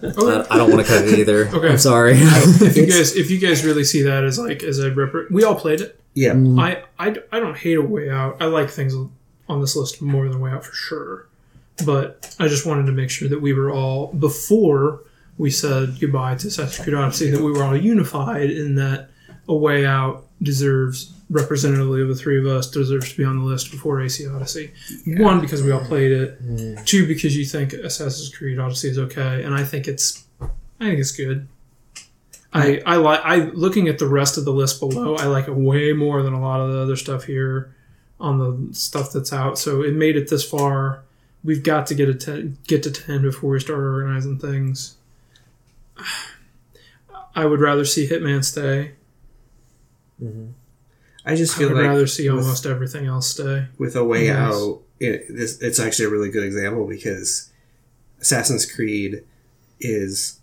Okay. 0.00 0.46
I, 0.48 0.54
I 0.54 0.58
don't 0.58 0.70
want 0.70 0.86
to 0.86 0.92
cut 0.92 1.08
it 1.08 1.18
either. 1.18 1.46
Okay. 1.52 1.70
I'm 1.70 1.78
sorry. 1.78 2.12
if 2.14 2.76
you 2.76 2.86
guys, 2.96 3.16
if 3.16 3.32
you 3.32 3.38
guys 3.40 3.64
really 3.64 3.82
see 3.82 4.02
that 4.02 4.22
as 4.22 4.38
like 4.38 4.62
as 4.62 4.78
a 4.78 4.92
rep, 4.92 5.12
we 5.28 5.42
all 5.42 5.56
played 5.56 5.80
it. 5.80 6.00
yeah, 6.14 6.34
mm-hmm. 6.34 6.56
I, 6.56 6.84
I, 7.00 7.16
I 7.32 7.40
don't 7.40 7.56
hate 7.56 7.78
a 7.78 7.82
way 7.82 8.08
out. 8.08 8.36
I 8.40 8.44
like 8.44 8.70
things 8.70 8.94
on 9.48 9.60
this 9.60 9.74
list 9.74 10.00
more 10.00 10.28
than 10.28 10.38
way 10.38 10.52
out 10.52 10.64
for 10.64 10.72
sure. 10.72 11.26
But 11.84 12.32
I 12.38 12.46
just 12.46 12.64
wanted 12.64 12.86
to 12.86 12.92
make 12.92 13.10
sure 13.10 13.28
that 13.28 13.42
we 13.42 13.52
were 13.52 13.72
all 13.72 14.12
before 14.12 15.02
we 15.36 15.50
said 15.50 15.96
goodbye 16.00 16.36
to 16.36 16.46
Assassin's 16.46 16.84
Creed 16.84 16.94
Odyssey 16.94 17.30
that 17.30 17.40
we 17.42 17.50
were 17.50 17.64
all 17.64 17.76
unified 17.76 18.50
in 18.50 18.76
that 18.76 19.10
a 19.48 19.54
way 19.54 19.84
out 19.84 20.28
deserves 20.40 21.12
representatively 21.30 22.00
of 22.00 22.08
the 22.08 22.14
three 22.14 22.38
of 22.38 22.46
us 22.46 22.70
deserves 22.70 23.12
to 23.12 23.16
be 23.16 23.24
on 23.24 23.38
the 23.38 23.44
list 23.44 23.70
before 23.70 24.00
AC 24.00 24.26
Odyssey. 24.26 24.72
One 25.06 25.40
because 25.40 25.62
we 25.62 25.70
all 25.70 25.84
played 25.84 26.10
it. 26.10 26.42
Mm. 26.42 26.84
Two 26.86 27.06
because 27.06 27.36
you 27.36 27.44
think 27.44 27.72
Assassin's 27.72 28.34
Creed 28.34 28.58
Odyssey 28.58 28.88
is 28.88 28.98
okay, 28.98 29.42
and 29.42 29.54
I 29.54 29.64
think 29.64 29.88
it's 29.88 30.24
I 30.40 30.48
think 30.80 31.00
it's 31.00 31.12
good. 31.12 31.48
I 32.52 32.80
I 32.86 32.96
like 32.96 33.20
I 33.24 33.36
looking 33.36 33.88
at 33.88 33.98
the 33.98 34.08
rest 34.08 34.38
of 34.38 34.44
the 34.44 34.52
list 34.52 34.80
below. 34.80 35.16
I 35.16 35.26
like 35.26 35.48
it 35.48 35.54
way 35.54 35.92
more 35.92 36.22
than 36.22 36.32
a 36.32 36.40
lot 36.40 36.60
of 36.60 36.72
the 36.72 36.80
other 36.80 36.96
stuff 36.96 37.24
here 37.24 37.74
on 38.18 38.38
the 38.38 38.74
stuff 38.74 39.12
that's 39.12 39.32
out. 39.32 39.58
So 39.58 39.82
it 39.82 39.94
made 39.94 40.16
it 40.16 40.30
this 40.30 40.48
far. 40.48 41.04
We've 41.44 41.62
got 41.62 41.86
to 41.88 41.94
get 41.94 42.08
a 42.08 42.14
ten, 42.14 42.58
get 42.66 42.82
to 42.84 42.90
ten 42.90 43.22
before 43.22 43.50
we 43.50 43.60
start 43.60 43.78
organizing 43.78 44.38
things. 44.38 44.96
I 47.34 47.44
would 47.44 47.60
rather 47.60 47.84
see 47.84 48.08
Hitman 48.08 48.44
stay. 48.44 48.92
Mm-hmm. 50.20 50.48
I 51.28 51.34
just 51.36 51.56
feel 51.56 51.68
I 51.70 51.72
would 51.72 51.80
like 51.82 51.88
rather 51.90 52.06
see 52.06 52.28
with- 52.30 52.42
almost 52.42 52.66
everything 52.66 53.06
else 53.06 53.28
stay. 53.28 53.66
with 53.78 53.94
a 53.96 54.04
way 54.04 54.26
Yes. 54.26 54.36
out 54.54 54.80
it, 55.00 55.26
this 55.28 55.60
it's 55.60 55.78
actually 55.78 56.06
a 56.06 56.10
really 56.10 56.30
good 56.30 56.42
example 56.44 56.86
because 56.86 57.50
assassin's 58.20 58.66
creed 58.66 59.22
is 59.78 60.40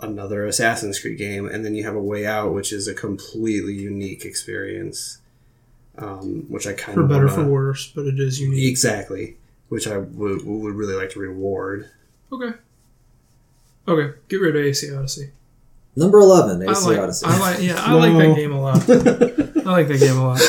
another 0.00 0.46
assassin's 0.46 0.98
creed 0.98 1.18
game 1.18 1.46
and 1.46 1.64
then 1.64 1.74
you 1.74 1.84
have 1.84 1.94
a 1.94 2.02
way 2.02 2.26
out 2.26 2.52
which 2.54 2.72
is 2.72 2.88
a 2.88 2.94
completely 2.94 3.74
unique 3.74 4.24
experience 4.24 5.18
um, 5.98 6.44
which 6.48 6.66
i 6.66 6.72
kind 6.72 6.94
For 6.94 7.02
of 7.02 7.08
better, 7.08 7.26
wanna- 7.26 7.44
for 7.44 7.50
worse, 7.50 7.92
but 7.94 8.06
it 8.06 8.18
is 8.18 8.40
unique. 8.40 8.68
exactly 8.68 9.36
which 9.68 9.86
i 9.86 9.98
would, 9.98 10.44
would 10.44 10.74
really 10.74 10.94
like 10.94 11.10
to 11.10 11.20
reward 11.20 11.88
Okay. 12.32 12.52
Okay, 13.88 14.16
get 14.28 14.36
rid 14.40 14.54
of 14.54 14.62
AC 14.64 14.94
Odyssey. 14.94 15.30
Number 15.96 16.20
eleven, 16.20 16.62
I 16.66 16.70
AC 16.70 16.86
like, 16.86 16.98
Odyssey. 16.98 17.26
I 17.26 17.38
like, 17.40 17.60
yeah, 17.60 17.74
I 17.76 17.92
like 18.04 18.16
that 18.18 18.36
game 18.36 18.52
a 18.52 18.60
lot. 18.60 18.86
I 19.66 19.70
like 19.72 19.88
that 19.88 19.98
game 20.00 20.16
a 20.16 20.24
lot. 20.26 20.40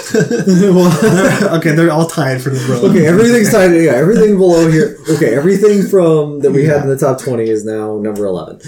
okay 1.60 1.72
they're 1.76 1.92
all 1.92 2.08
tied 2.08 2.42
for 2.42 2.50
the 2.50 2.64
bro. 2.66 2.90
okay, 2.90 3.06
everything's 3.08 3.52
tied. 3.52 3.72
Yeah, 3.72 3.92
everything 3.94 4.38
below 4.38 4.70
here. 4.70 4.98
Okay, 5.10 5.36
everything 5.36 5.86
from 5.88 6.40
that 6.42 6.52
we 6.52 6.66
had 6.66 6.82
in 6.84 6.88
the 6.90 6.98
top 6.98 7.20
twenty 7.20 7.50
is 7.50 7.64
now 7.66 7.98
number 7.98 8.26
eleven. 8.26 8.60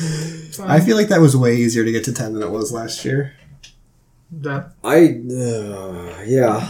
i 0.66 0.80
feel 0.80 0.96
like 0.98 1.08
that 1.10 1.20
was 1.22 1.36
way 1.36 1.56
easier 1.56 1.84
to 1.84 1.92
get 1.92 2.04
to 2.06 2.14
10 2.14 2.34
than 2.34 2.44
it 2.44 2.50
was 2.52 2.72
last 2.72 3.04
year 3.04 3.34
That 4.32 4.72
I 4.84 4.98
uh, 4.98 6.24
yeah. 6.26 6.70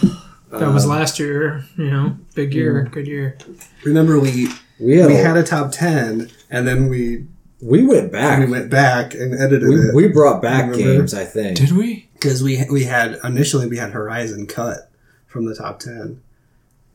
that 0.52 0.72
was 0.74 0.84
Um, 0.86 0.90
last 0.92 1.20
year. 1.20 1.66
You 1.78 1.92
know, 1.92 2.18
big 2.36 2.54
year, 2.54 2.88
good 2.92 3.08
year. 3.08 3.38
remember 3.84 4.20
we 4.20 4.48
we 4.80 4.98
had, 4.98 5.08
we 5.08 5.16
a- 5.16 5.24
had 5.24 5.38
a 5.38 5.44
top 5.44 5.72
10 5.72 6.30
and 6.50 6.68
then 6.68 6.90
we 6.90 7.26
we 7.62 7.86
went 7.86 8.12
back. 8.12 8.40
we 8.40 8.52
went 8.52 8.70
back 8.70 9.14
and 9.14 9.34
edited 9.34 9.68
We, 9.70 9.76
it 9.76 9.96
we 9.96 10.08
brought 10.10 10.42
back 10.42 10.74
games. 10.74 11.14
I 11.14 11.24
think. 11.26 11.58
Did 11.58 11.72
we? 11.72 12.10
Because 12.24 12.42
we 12.42 12.64
we 12.72 12.86
had 12.86 13.20
initially 13.24 13.68
we 13.68 13.78
had 13.78 13.92
Horizon 13.92 14.48
cut 14.48 14.90
from 15.28 15.46
the 15.46 15.56
top 15.56 15.80
ten, 15.80 16.22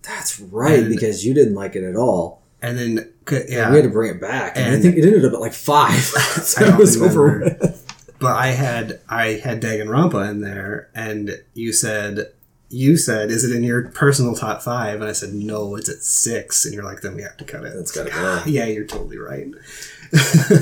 That's 0.02 0.40
right 0.40 0.80
And- 0.80 0.88
because 0.88 1.24
you 1.26 1.34
didn't 1.34 1.54
like 1.54 1.76
it 1.76 1.84
at 1.84 1.96
all. 1.96 2.42
and 2.62 2.78
then 2.78 3.10
c- 3.28 3.36
And 3.54 3.70
we 3.70 3.76
had 3.76 3.84
to 3.84 3.90
bring 3.90 4.10
it 4.14 4.20
back, 4.20 4.54
and, 4.56 4.74
I 4.74 4.80
think 4.80 4.96
it 4.96 5.04
ended 5.04 5.24
up 5.24 5.32
at 5.34 5.40
like 5.40 5.52
five. 5.52 6.00
so 6.02 6.64
I 6.64 6.70
it 6.74 6.76
was 6.78 7.00
over. 7.00 7.22
remember. 7.22 7.74
but 8.18 8.34
I 8.36 8.48
had 8.48 9.00
I 9.08 9.32
had 9.44 9.60
Danganronpa 9.62 10.28
in 10.30 10.40
there, 10.40 10.88
and 10.94 11.40
you 11.54 11.72
said 11.72 12.32
you 12.70 12.96
said 12.96 13.30
is 13.30 13.44
it 13.44 13.54
in 13.54 13.62
your 13.62 13.88
personal 13.88 14.34
top 14.34 14.62
five, 14.62 15.00
and 15.00 15.08
I 15.08 15.12
said 15.12 15.32
no, 15.32 15.76
it's 15.76 15.88
at 15.88 16.02
six, 16.02 16.64
and 16.64 16.74
you're 16.74 16.84
like 16.84 17.00
then 17.00 17.14
we 17.14 17.22
have 17.22 17.36
to 17.38 17.44
cut 17.44 17.64
it. 17.64 17.72
That's 17.74 17.90
gotta 17.90 18.10
go. 18.10 18.42
Yeah, 18.46 18.66
you're 18.66 18.86
totally 18.86 19.18
right. 19.18 19.48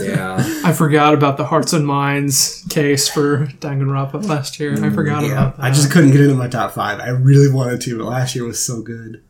Yeah. 0.00 0.36
I 0.64 0.72
forgot 0.72 1.14
about 1.14 1.36
the 1.36 1.44
Hearts 1.46 1.72
and 1.72 1.86
Minds 1.86 2.64
case 2.68 3.08
for 3.08 3.46
Danganronpa 3.46 4.26
last 4.26 4.58
year. 4.58 4.74
I 4.74 4.76
mm, 4.76 4.94
forgot 4.94 5.22
Yeah, 5.22 5.32
about 5.32 5.56
that. 5.56 5.62
I 5.64 5.70
just 5.70 5.90
couldn't 5.90 6.10
get 6.10 6.20
into 6.20 6.34
my 6.34 6.48
top 6.48 6.72
five. 6.72 6.98
I 7.00 7.10
really 7.10 7.52
wanted 7.52 7.80
to, 7.82 7.98
but 7.98 8.06
last 8.06 8.34
year 8.34 8.44
was 8.44 8.64
so 8.64 8.82
good. 8.82 9.22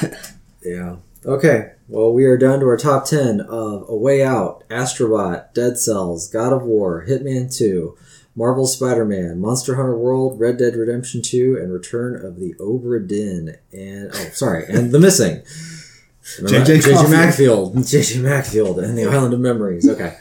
Yeah. 0.62 0.96
Okay. 1.24 1.72
Well, 1.88 2.12
we 2.12 2.24
are 2.24 2.36
down 2.36 2.60
to 2.60 2.66
our 2.66 2.76
top 2.76 3.06
10 3.06 3.40
of 3.40 3.84
A 3.88 3.96
Way 3.96 4.22
Out, 4.22 4.64
Astrobot, 4.68 5.52
Dead 5.54 5.78
Cells, 5.78 6.28
God 6.28 6.52
of 6.52 6.62
War, 6.62 7.04
Hitman 7.08 7.54
2, 7.54 7.96
Marvel 8.36 8.66
Spider 8.66 9.04
Man, 9.04 9.40
Monster 9.40 9.76
Hunter 9.76 9.96
World, 9.96 10.38
Red 10.40 10.56
Dead 10.58 10.74
Redemption 10.76 11.20
2, 11.22 11.58
and 11.60 11.72
Return 11.72 12.14
of 12.24 12.38
the 12.38 12.54
Obra 12.60 13.06
Dinn. 13.06 13.56
And, 13.72 14.10
oh, 14.12 14.30
sorry, 14.32 14.64
and 14.68 14.92
The 14.92 15.00
Missing. 15.00 15.42
J.J. 16.46 16.78
JJ 16.78 17.10
Macfield. 17.10 17.74
JJ 17.76 18.22
Macfield 18.22 18.78
and 18.78 18.96
the 18.96 19.06
Island 19.06 19.34
of 19.34 19.40
Memories. 19.40 19.88
Okay. 19.88 20.16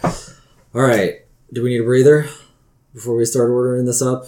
All 0.73 0.81
right. 0.81 1.17
Do 1.53 1.61
we 1.61 1.69
need 1.69 1.81
a 1.81 1.83
breather 1.83 2.27
before 2.93 3.15
we 3.15 3.25
start 3.25 3.49
ordering 3.51 3.85
this 3.85 4.01
up? 4.01 4.25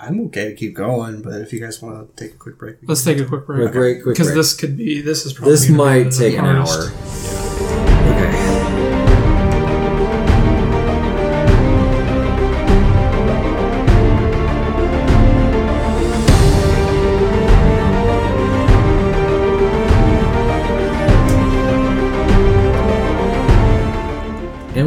I'm 0.00 0.20
okay 0.26 0.48
to 0.50 0.54
keep 0.54 0.74
going, 0.74 1.22
but 1.22 1.40
if 1.40 1.52
you 1.52 1.60
guys 1.60 1.80
want 1.82 2.16
to 2.16 2.24
take 2.24 2.34
a 2.34 2.38
quick 2.38 2.58
break, 2.58 2.76
Let's 2.82 3.04
take 3.04 3.18
a 3.18 3.24
quick 3.24 3.44
Quick 3.44 3.58
break 3.58 3.72
break, 3.72 4.02
quick 4.02 4.14
because 4.14 4.28
break. 4.28 4.36
this 4.36 4.54
could 4.54 4.76
be 4.76 5.00
this 5.00 5.24
is 5.26 5.32
probably 5.32 5.52
This 5.52 5.68
might 5.68 6.10
take 6.12 6.36
an 6.38 6.44
hour. 6.44 6.64
hardest. 6.66 7.37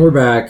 And 0.02 0.12
we're 0.12 0.20
back. 0.20 0.50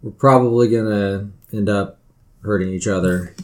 We're 0.00 0.12
probably 0.12 0.70
gonna 0.70 1.28
end 1.52 1.68
up 1.68 1.98
hurting 2.40 2.70
each 2.70 2.88
other. 2.88 3.34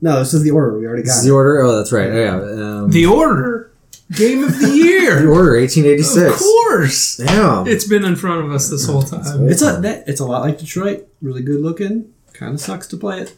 No, 0.00 0.20
this 0.20 0.32
is 0.32 0.44
the 0.44 0.52
order. 0.52 0.78
We 0.78 0.86
already 0.86 1.02
This 1.02 1.14
got 1.14 1.18
is 1.18 1.24
the 1.24 1.32
order. 1.32 1.60
Oh, 1.62 1.78
that's 1.78 1.90
right. 1.90 2.12
Yeah. 2.12 2.36
Um, 2.36 2.90
The 2.92 3.06
Order, 3.06 3.72
Game 4.12 4.44
of 4.44 4.56
the 4.56 4.68
year. 4.68 5.16
the 5.20 5.26
order, 5.26 5.58
1886. 5.58 6.32
of 6.32 6.38
course, 6.38 7.16
Damn. 7.16 7.66
it's 7.66 7.88
been 7.88 8.04
in 8.04 8.14
front 8.14 8.44
of 8.44 8.52
us 8.52 8.70
this 8.70 8.86
whole 8.86 9.02
time. 9.02 9.48
It's 9.48 9.62
a 9.62 9.80
that, 9.80 10.06
it's 10.06 10.20
a 10.20 10.24
lot 10.24 10.42
like 10.42 10.58
Detroit. 10.58 11.08
Really 11.20 11.42
good 11.42 11.60
looking. 11.60 12.14
Kind 12.34 12.54
of 12.54 12.60
sucks 12.60 12.86
to 12.86 12.96
play 12.96 13.18
it. 13.18 13.34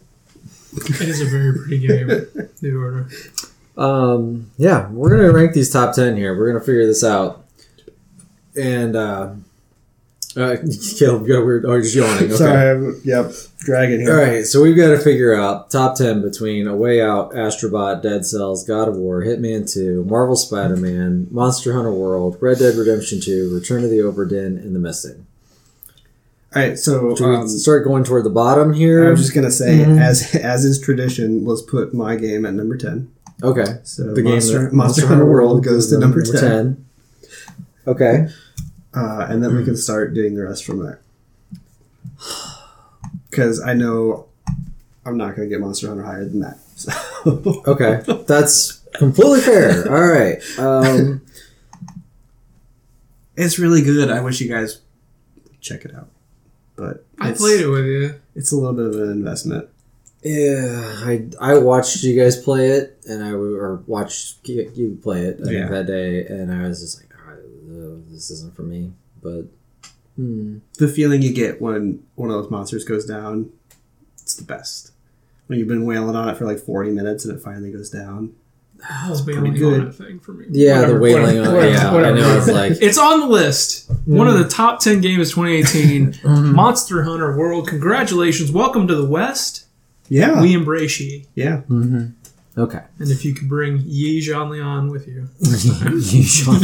It 0.76 1.00
is 1.00 1.22
a 1.22 1.24
very 1.24 1.56
pretty 1.56 1.86
game. 1.86 2.08
The 2.60 2.74
Order. 2.74 3.08
Um, 3.78 4.50
yeah, 4.58 4.90
we're 4.90 5.08
gonna 5.08 5.32
rank 5.32 5.54
these 5.54 5.70
top 5.70 5.94
ten 5.94 6.18
here. 6.18 6.36
We're 6.36 6.52
gonna 6.52 6.62
figure 6.62 6.84
this 6.84 7.02
out, 7.02 7.46
and 8.54 8.94
uh, 8.94 9.30
Uh, 10.36 10.56
Caleb, 10.98 11.26
you 11.26 11.32
got 11.34 11.46
weird. 11.46 11.64
Oh, 11.64 11.80
just 11.80 11.94
yawning. 11.94 12.24
Okay. 12.24 12.34
Sorry, 12.34 12.70
I'm, 12.70 13.00
yep, 13.04 13.32
dragon 13.60 14.00
All 14.02 14.06
here. 14.06 14.16
right, 14.34 14.44
so 14.44 14.62
we've 14.62 14.76
got 14.76 14.88
to 14.88 14.98
figure 14.98 15.34
out 15.34 15.70
top 15.70 15.96
ten 15.96 16.20
between 16.20 16.66
A 16.66 16.76
Way 16.76 17.00
Out, 17.00 17.32
Astrobot, 17.32 18.02
Dead 18.02 18.26
Cells, 18.26 18.62
God 18.62 18.86
of 18.88 18.96
War, 18.96 19.22
Hitman 19.22 19.70
Two, 19.72 20.04
Marvel 20.04 20.36
Spider-Man, 20.36 21.28
Monster 21.30 21.72
Hunter 21.72 21.90
World, 21.92 22.36
Red 22.42 22.58
Dead 22.58 22.74
Redemption 22.76 23.20
Two, 23.20 23.50
Return 23.54 23.82
of 23.82 23.88
the 23.88 23.96
Obra 24.00 24.28
Dinn, 24.28 24.58
and 24.58 24.74
The 24.74 24.78
Missing. 24.78 25.26
All 26.54 26.62
right, 26.62 26.78
so 26.78 27.14
we 27.18 27.24
um, 27.24 27.48
start 27.48 27.84
going 27.84 28.04
toward 28.04 28.24
the 28.24 28.30
bottom 28.30 28.72
here? 28.74 29.08
I'm 29.08 29.16
just 29.16 29.34
gonna 29.34 29.50
say, 29.50 29.78
Mhm. 29.78 29.98
as 30.00 30.34
as 30.34 30.64
is 30.66 30.78
tradition, 30.80 31.46
let's 31.46 31.62
put 31.62 31.94
my 31.94 32.14
game 32.16 32.44
at 32.44 32.52
number 32.52 32.76
ten. 32.76 33.08
okay. 33.42 33.78
So 33.84 34.12
The 34.14 34.22
Monster, 34.22 34.64
that- 34.64 34.72
Monster, 34.74 35.06
Hunter 35.06 35.24
World 35.26 35.64
goes 35.64 35.88
to 35.90 35.98
number, 35.98 36.22
10, 36.22 36.84
Okay. 37.86 38.28
Uh, 38.96 39.26
and 39.28 39.42
then 39.44 39.54
we 39.54 39.62
can 39.64 39.76
start 39.76 40.14
doing 40.14 40.34
the 40.34 40.42
rest 40.44 40.64
from 40.64 40.82
there. 40.82 41.00
Because 43.30 43.60
I 43.60 43.74
know 43.74 44.28
I'm 45.04 45.18
not 45.18 45.36
going 45.36 45.48
to 45.48 45.54
get 45.54 45.60
Monster 45.60 45.88
Hunter 45.88 46.04
higher 46.04 46.24
than 46.24 46.40
that. 46.40 46.58
So. 46.74 46.90
Okay. 47.66 48.00
That's 48.26 48.80
completely 48.94 49.40
fair. 49.40 49.86
All 49.92 50.06
right. 50.06 50.38
Um, 50.58 51.20
it's 53.36 53.58
really 53.58 53.82
good. 53.82 54.10
I 54.10 54.20
wish 54.20 54.40
you 54.40 54.48
guys 54.48 54.80
check 55.60 55.84
it 55.84 55.94
out. 55.94 56.08
But 56.76 57.04
I 57.18 57.32
played 57.32 57.60
it 57.60 57.66
with 57.68 57.84
you. 57.86 58.14
It's 58.34 58.52
a 58.52 58.56
little 58.56 58.74
bit 58.74 58.86
of 58.86 58.94
an 58.94 59.10
investment. 59.10 59.68
yeah, 60.22 61.00
I 61.04 61.26
I 61.40 61.58
watched 61.58 62.02
you 62.04 62.18
guys 62.20 62.36
play 62.40 62.70
it, 62.70 62.98
and 63.08 63.24
I 63.24 63.30
or 63.32 63.82
watched 63.86 64.48
you 64.48 64.70
you 64.74 64.98
play 65.02 65.22
it 65.22 65.38
I 65.40 65.44
think, 65.44 65.52
Yeah. 65.52 65.68
that 65.68 65.86
day, 65.86 66.26
and 66.26 66.52
I 66.52 66.68
was 66.68 66.80
just 66.80 67.00
like, 67.00 67.10
"Ah, 67.14 67.15
uh, 67.15 67.15
this 68.10 68.30
isn't 68.30 68.54
for 68.54 68.62
me. 68.62 68.92
But 69.22 69.46
hmm. 70.16 70.58
The 70.78 70.88
feeling 70.88 71.22
you 71.22 71.32
get 71.32 71.60
when 71.60 72.02
one 72.14 72.30
of 72.30 72.40
those 72.42 72.50
monsters 72.50 72.84
goes 72.84 73.04
down, 73.06 73.50
it's 74.22 74.34
the 74.34 74.44
best. 74.44 74.92
When 75.46 75.58
you've 75.58 75.68
been 75.68 75.86
wailing 75.86 76.16
on 76.16 76.28
it 76.28 76.36
for 76.36 76.44
like 76.44 76.58
40 76.58 76.90
minutes 76.90 77.24
and 77.24 77.36
it 77.38 77.42
finally 77.42 77.70
goes 77.70 77.88
down. 77.90 78.34
It's 79.08 79.22
pretty 79.22 79.40
wailing 79.40 79.54
good. 79.54 79.80
on 79.80 79.86
it 79.88 79.94
thing 79.94 80.20
for 80.20 80.32
me. 80.32 80.46
yeah, 80.50 80.80
Whatever, 80.80 80.92
the 80.94 81.00
wailing 81.00 81.22
whatever, 81.22 81.48
on 81.48 81.54
whatever, 81.54 81.72
yeah, 81.72 81.92
whatever. 81.94 82.18
I 82.18 82.20
know 82.20 82.36
it's 82.36 82.48
like 82.48 82.72
It's 82.82 82.98
on 82.98 83.20
the 83.20 83.26
list. 83.26 83.90
One 84.04 84.28
of 84.28 84.38
the 84.38 84.48
top 84.48 84.80
10 84.80 85.00
games 85.00 85.28
of 85.30 85.34
2018. 85.34 86.12
Mhm. 86.24 86.52
Monster 86.52 87.02
Hunter 87.04 87.36
World. 87.36 87.68
Congratulations. 87.68 88.52
Welcome 88.52 88.86
to 88.88 88.94
the 88.94 89.06
West. 89.06 89.64
Yeah. 90.08 90.40
We 90.42 90.52
embrace 90.52 91.00
you. 91.00 91.22
yeah. 91.34 91.62
Mhm. 91.70 92.12
Okay. 92.58 92.82
And 92.98 93.10
if 93.10 93.24
you 93.24 93.34
could 93.34 93.48
bring 93.48 93.82
Yi 93.84 94.20
Zhanlian 94.20 94.90
with 94.90 95.06
you. 95.06 95.28
You 95.40 96.22
shot- 96.22 96.62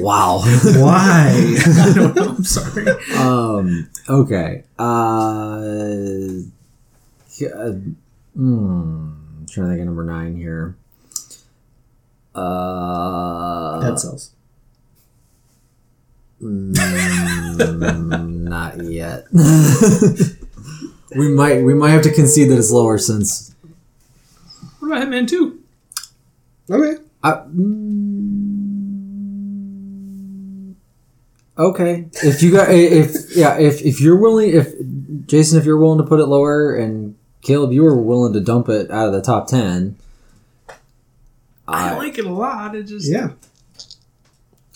wow. 0.00 0.40
Why? 0.76 1.56
I 1.66 1.92
don't 1.94 2.14
know. 2.16 2.28
I'm 2.36 2.44
sorry. 2.44 2.86
um. 3.16 3.88
Okay. 4.08 4.64
Uh. 4.78 5.60
yeah, 7.38 7.72
Hmm. 8.34 9.10
I'm 9.40 9.46
trying 9.50 9.66
to 9.66 9.70
think 9.70 9.80
of 9.80 9.86
number 9.86 10.04
nine 10.04 10.36
here. 10.36 10.76
Uh. 12.34 13.80
Dead 13.80 13.98
cells. 13.98 14.30
mm, 16.42 16.72
not 18.48 18.82
yet. 18.84 19.24
we 21.16 21.28
might. 21.34 21.62
We 21.64 21.74
might 21.74 21.90
have 21.90 22.02
to 22.02 22.12
concede 22.12 22.50
that 22.50 22.58
it's 22.58 22.70
lower 22.70 22.98
since. 22.98 23.49
What 24.90 25.02
about 25.02 25.08
Hitman 25.08 25.28
2? 25.28 25.62
Okay. 26.68 27.02
I, 27.22 27.32
mm, 27.32 28.34
okay. 31.56 32.08
If 32.24 32.42
you 32.42 32.50
got, 32.50 32.70
if 32.70 33.36
yeah, 33.36 33.56
if 33.56 33.82
if 33.82 34.00
you're 34.00 34.16
willing, 34.16 34.50
if 34.50 34.72
Jason, 35.26 35.60
if 35.60 35.64
you're 35.64 35.76
willing 35.76 35.98
to 35.98 36.04
put 36.04 36.18
it 36.18 36.26
lower, 36.26 36.74
and 36.74 37.14
Caleb, 37.42 37.70
you 37.70 37.84
were 37.84 37.96
willing 37.96 38.32
to 38.32 38.40
dump 38.40 38.68
it 38.68 38.90
out 38.90 39.06
of 39.06 39.12
the 39.12 39.22
top 39.22 39.46
ten. 39.46 39.96
I 41.68 41.90
I, 41.90 41.96
like 41.96 42.18
it 42.18 42.24
a 42.24 42.32
lot. 42.32 42.74
It 42.74 42.84
just. 42.84 43.08
Yeah. 43.08 43.30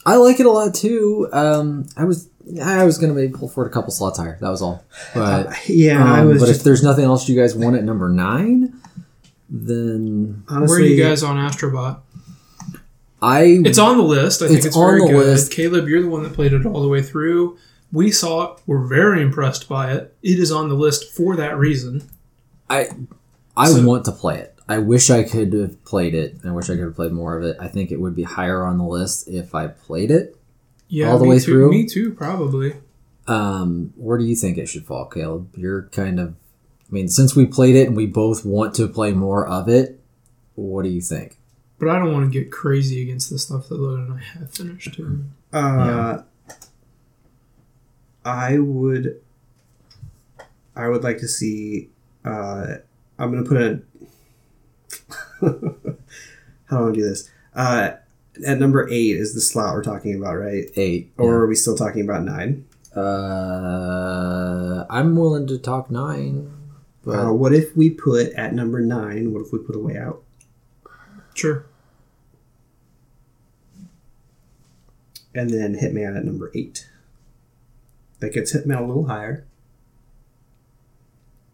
I 0.07 0.15
like 0.17 0.39
it 0.39 0.47
a 0.47 0.51
lot 0.51 0.75
too. 0.75 1.29
Um, 1.33 1.87
I 1.97 2.05
was 2.05 2.29
I 2.63 2.85
was 2.85 2.99
gonna 2.99 3.15
maybe 3.15 3.33
pull 3.33 3.49
forward 3.49 3.71
a 3.71 3.73
couple 3.73 3.91
slots 3.91 4.19
higher. 4.19 4.39
That 4.41 4.51
was 4.51 4.63
all. 4.63 4.85
But 5.13 5.69
Yeah, 5.69 6.05
I 6.05 6.21
um, 6.21 6.29
was 6.29 6.41
but 6.43 6.47
just 6.47 6.61
if 6.61 6.65
there's 6.65 6.85
nothing 6.85 7.05
else 7.05 7.29
you 7.29 7.41
guys 7.41 7.57
want 7.57 7.75
at 7.75 7.83
number 7.83 8.09
nine, 8.11 8.81
then 9.49 10.45
honestly. 10.49 10.77
Where 10.77 10.85
are 10.85 10.91
you 10.93 11.03
guys 11.03 11.23
on 11.23 11.37
Astrobot? 11.37 11.99
I 13.23 13.61
It's 13.65 13.79
on 13.79 13.97
the 13.97 14.03
list. 14.03 14.43
I 14.43 14.47
think 14.49 14.59
It's 14.59 14.67
it's, 14.67 14.77
on 14.77 14.87
very 14.87 15.01
the 15.01 15.07
good. 15.09 15.27
list. 15.27 15.51
Caleb, 15.53 15.89
you're 15.89 16.03
the 16.03 16.09
one 16.09 16.23
that 16.25 16.33
played 16.35 16.53
it 16.53 16.67
all 16.67 16.83
the 16.83 16.89
way 16.89 17.01
through. 17.03 17.57
We 17.93 18.11
saw 18.11 18.53
it. 18.55 18.61
We're 18.67 18.87
very 18.87 19.23
impressed 19.23 19.69
by 19.69 19.93
it. 19.93 20.15
It 20.23 20.39
is 20.39 20.51
on 20.53 20.69
the 20.69 20.75
list 20.75 21.13
for 21.15 21.37
that 21.37 21.57
reason. 21.57 22.03
I 22.69 22.89
So- 23.67 23.87
want 23.87 24.05
to 24.07 24.13
play 24.13 24.39
it. 24.41 24.51
I 24.69 24.79
wish 24.79 25.11
I 25.11 25.23
could 25.23 25.53
have 25.53 25.83
played 25.85 26.15
it. 26.15 26.37
I 26.45 26.51
wish 26.51 26.71
I 26.71 26.75
could 26.75 26.85
have 26.85 26.97
played 26.97 27.13
more 27.13 27.37
of 27.37 27.45
it. 27.45 27.57
I 27.61 27.69
think 27.69 27.93
it 27.93 28.01
would 28.01 28.17
be 28.17 28.23
higher 28.23 28.65
on 28.65 28.79
the 28.79 28.85
list 28.85 29.29
if 29.29 29.55
I 29.55 29.67
played 29.69 30.11
it. 30.11 30.37
Yeah, 30.89 31.11
All 31.11 31.19
the 31.19 31.25
way 31.29 31.39
too, 31.39 31.45
through? 31.45 31.71
Me 31.71 31.87
too, 31.87 32.13
probably. 32.13 32.75
Um, 33.27 33.93
where 33.97 34.17
do 34.19 34.25
you 34.25 34.35
think 34.37 34.57
it 34.59 34.69
should 34.69 34.87
fall, 34.87 35.05
Caleb? 35.07 35.49
You're 35.57 35.83
kind 35.93 36.19
of, 36.19 36.35
I 36.89 36.93
mean, 36.93 37.09
since 37.09 37.35
we 37.35 37.47
played 37.47 37.75
it 37.75 37.89
and 37.89 37.97
we 37.97 38.07
both 38.07 38.45
want 38.45 38.75
to 38.75 38.87
play 38.89 39.13
more 39.13 39.47
of 39.47 39.69
it, 39.69 40.01
what 40.55 40.83
do 40.85 40.91
you 40.91 41.01
think? 41.01 41.39
But 41.79 41.89
I 41.89 41.99
don't 41.99 42.13
want 42.13 42.31
to 42.33 42.39
get 42.39 42.53
crazy 42.53 43.03
against 43.03 43.31
the 43.31 43.39
stuff 43.39 43.69
that 43.69 43.81
Logan 43.81 44.05
and 44.05 44.15
I 44.15 44.23
have 44.39 44.53
finished 44.53 44.95
too. 44.95 45.25
Uh, 45.53 46.23
I 48.25 48.59
would. 48.59 49.21
I 50.77 50.89
would 50.89 51.03
like 51.03 51.19
to 51.19 51.29
see. 51.29 51.91
Uh, 52.25 52.77
I'm 53.19 53.33
gonna 53.33 53.45
put 53.45 53.61
a. 53.61 53.83
How 56.67 56.79
do 56.79 56.89
I 56.89 56.93
do 56.93 57.03
this? 57.03 57.31
Uh, 57.55 57.93
at 58.47 58.59
number 58.59 58.89
eight 58.91 59.17
is 59.17 59.35
the 59.35 59.41
slot 59.41 59.75
we're 59.75 59.83
talking 59.83 60.15
about, 60.17 60.35
right? 60.35 60.65
Eight. 60.77 61.13
Or 61.19 61.35
are 61.35 61.47
we 61.47 61.55
still 61.55 61.77
talking 61.77 62.03
about 62.03 62.25
nine? 62.25 62.67
Uh, 62.97 64.87
I'm 64.89 65.17
willing 65.17 65.47
to 65.49 65.59
talk 65.59 65.91
nine, 65.91 66.51
but 67.05 67.19
Uh, 67.19 67.33
what 67.33 67.53
if 67.53 67.77
we 67.77 67.91
put 67.91 68.33
at 68.33 68.55
number 68.55 68.81
nine? 68.81 69.33
What 69.33 69.43
if 69.43 69.53
we 69.53 69.59
put 69.59 69.77
a 69.77 69.79
way 69.79 69.97
out? 69.97 70.23
Sure. 71.35 71.67
And 75.35 75.51
then 75.51 75.75
Hitman 75.75 76.17
at 76.17 76.25
number 76.25 76.51
eight. 76.55 76.89
That 78.21 78.33
gets 78.33 78.55
Hitman 78.55 78.79
a 78.79 78.85
little 78.87 79.07
higher. 79.07 79.47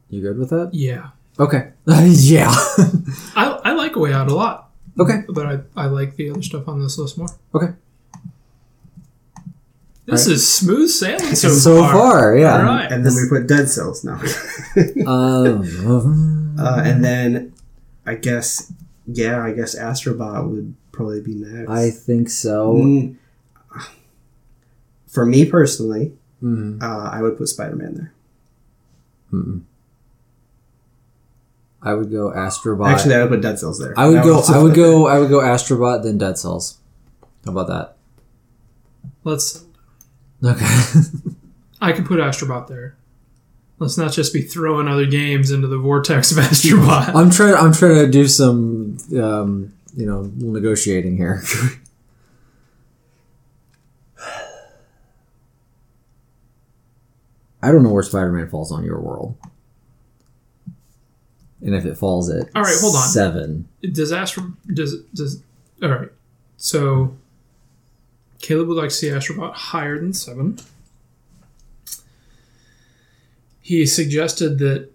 you 0.08 0.20
good 0.22 0.38
with 0.38 0.50
that? 0.50 0.70
Yeah. 0.74 1.10
Okay. 1.38 1.70
yeah. 1.86 2.50
I, 3.36 3.58
I 3.64 3.72
like 3.72 3.96
a 3.96 3.98
Way 4.00 4.12
Out 4.12 4.28
a 4.28 4.34
lot, 4.34 4.70
okay. 4.98 5.22
but 5.28 5.46
I, 5.46 5.60
I 5.76 5.86
like 5.86 6.16
the 6.16 6.30
other 6.30 6.42
stuff 6.42 6.68
on 6.68 6.82
this 6.82 6.98
list 6.98 7.16
more. 7.16 7.28
Okay. 7.54 7.72
This 10.10 10.26
Right. 10.26 10.34
is 10.34 10.48
smooth 10.48 10.90
sailing 10.90 11.34
so, 11.34 11.48
So, 11.48 11.78
far. 11.82 11.92
far, 11.92 12.36
yeah. 12.36 12.56
All 12.58 12.64
right. 12.64 12.90
And 12.90 13.04
then 13.06 13.12
we 13.14 13.28
put 13.28 13.46
Dead 13.46 13.68
Cells 13.68 14.02
now. 14.04 14.20
Um, 15.06 16.56
Uh, 16.58 16.82
and 16.84 17.04
then 17.04 17.52
I 18.06 18.14
guess, 18.16 18.72
yeah, 19.06 19.42
I 19.42 19.52
guess 19.52 19.74
Astrobot 19.78 20.48
would 20.50 20.74
probably 20.92 21.20
be 21.20 21.34
next. 21.34 21.70
I 21.70 21.90
think 21.90 22.28
so. 22.30 22.74
Mm. 22.74 23.16
for 25.08 25.26
me 25.26 25.44
personally, 25.44 26.12
Mm, 26.42 26.80
uh, 26.82 27.10
I 27.12 27.20
would 27.20 27.36
put 27.36 27.48
Spider 27.48 27.76
Man 27.76 27.94
there. 27.94 28.12
mm. 29.32 29.60
I 31.82 31.94
would 31.94 32.10
go 32.10 32.30
Astrobot. 32.30 32.88
Actually, 32.92 33.14
I 33.16 33.20
would 33.22 33.30
put 33.30 33.40
Dead 33.42 33.58
Cells 33.58 33.78
there. 33.78 33.92
I 33.98 34.06
would 34.06 34.18
That 34.18 34.24
go. 34.24 34.40
I 34.48 34.58
would 34.62 34.74
go. 34.74 35.06
I 35.14 35.18
would 35.18 35.28
go 35.30 35.40
Astrobot 35.40 36.02
then 36.02 36.18
Dead 36.18 36.38
Cells. 36.38 36.78
How 37.44 37.52
about 37.52 37.68
that? 37.68 37.96
Let's. 39.24 39.64
Okay. 40.44 40.66
I 41.80 41.92
could 41.92 42.06
put 42.06 42.18
Astrobot 42.20 42.66
there. 42.66 42.96
Let's 43.78 43.96
not 43.96 44.12
just 44.12 44.34
be 44.34 44.42
throwing 44.42 44.88
other 44.88 45.06
games 45.06 45.50
into 45.50 45.66
the 45.66 45.78
vortex 45.78 46.30
of 46.32 46.38
Astrobot. 46.44 47.14
I'm 47.14 47.30
trying. 47.30 47.54
I'm 47.54 47.72
trying 47.72 47.94
to 47.96 48.10
do 48.10 48.26
some, 48.26 48.98
um, 49.18 49.72
you 49.96 50.04
know, 50.06 50.30
negotiating 50.36 51.16
here. 51.16 51.42
I 57.62 57.70
don't 57.72 57.82
know 57.82 57.92
where 57.92 58.02
Spider-Man 58.02 58.48
falls 58.48 58.72
on 58.72 58.84
your 58.84 59.00
world, 59.00 59.36
and 61.60 61.74
if 61.74 61.84
it 61.84 61.96
falls 61.96 62.30
at 62.30 62.48
All 62.54 62.62
right, 62.62 62.76
hold 62.80 62.96
on. 62.96 63.08
seven. 63.08 63.68
does 63.92 64.12
Astro 64.12 64.52
does 64.72 65.02
does 65.14 65.42
all 65.82 65.88
right? 65.90 66.08
So 66.56 67.16
Caleb 68.40 68.68
would 68.68 68.76
like 68.76 68.88
to 68.90 68.94
see 68.94 69.08
Astrobot 69.08 69.52
higher 69.52 69.98
than 69.98 70.12
seven. 70.12 70.58
He 73.60 73.86
suggested 73.86 74.58
that 74.58 74.90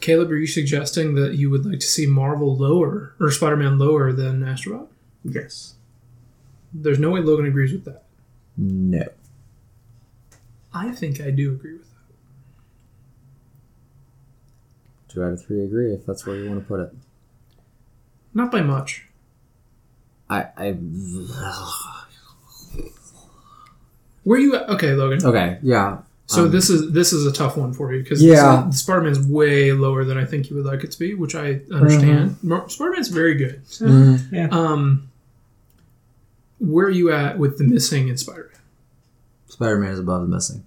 Caleb, 0.00 0.30
are 0.30 0.36
you 0.36 0.46
suggesting 0.46 1.14
that 1.14 1.34
you 1.34 1.48
would 1.50 1.64
like 1.64 1.80
to 1.80 1.86
see 1.86 2.06
Marvel 2.06 2.56
lower 2.56 3.14
or 3.20 3.30
Spider-Man 3.30 3.78
lower 3.78 4.12
than 4.12 4.40
Astrobot? 4.40 4.88
Yes. 5.24 5.74
There's 6.72 6.98
no 6.98 7.10
way 7.10 7.20
Logan 7.20 7.46
agrees 7.46 7.72
with 7.72 7.84
that. 7.84 8.02
No. 8.56 9.06
I 10.74 10.90
think 10.92 11.20
I 11.20 11.30
do 11.30 11.52
agree 11.52 11.74
with 11.74 11.88
that. 11.88 11.96
Two 15.08 15.22
out 15.22 15.32
of 15.32 15.44
three 15.44 15.64
agree 15.64 15.94
if 15.94 16.04
that's 16.04 16.26
where 16.26 16.36
you 16.36 16.48
want 16.48 16.60
to 16.60 16.66
put 16.66 16.80
it. 16.80 16.92
Not 18.34 18.50
by 18.50 18.60
much. 18.60 19.06
I, 20.28 20.48
I 20.56 20.76
Where 24.26 24.40
you 24.40 24.56
at? 24.56 24.68
Okay, 24.70 24.92
Logan. 24.94 25.24
okay, 25.24 25.58
yeah. 25.62 25.98
So 26.26 26.46
Um, 26.46 26.50
this 26.50 26.68
is 26.68 26.90
this 26.90 27.12
is 27.12 27.24
a 27.26 27.30
tough 27.32 27.56
one 27.56 27.72
for 27.72 27.92
you 27.94 28.02
because 28.02 28.20
Yeah. 28.20 28.68
Spider-Man's 28.70 29.20
way 29.28 29.70
lower 29.72 30.04
than 30.04 30.18
I 30.18 30.24
think 30.24 30.50
you 30.50 30.56
would 30.56 30.64
like 30.66 30.82
it 30.82 30.90
to 30.90 30.98
be, 30.98 31.14
which 31.14 31.36
I 31.36 31.60
understand. 31.72 32.30
Mm-hmm. 32.32 32.48
Mar- 32.48 32.68
Spider-Man's 32.68 33.08
very 33.08 33.36
good. 33.36 33.62
Mm, 33.78 34.32
Yeah. 34.32 34.48
Um, 34.50 35.08
where 36.58 36.86
are 36.86 36.90
you 36.90 37.12
at 37.12 37.38
with 37.38 37.58
the 37.58 37.64
missing 37.64 38.08
in 38.08 38.16
Spider-Man? 38.16 38.50
Spider-Man 39.46 39.92
is 39.92 40.00
above 40.00 40.22
the 40.22 40.28
missing. 40.34 40.64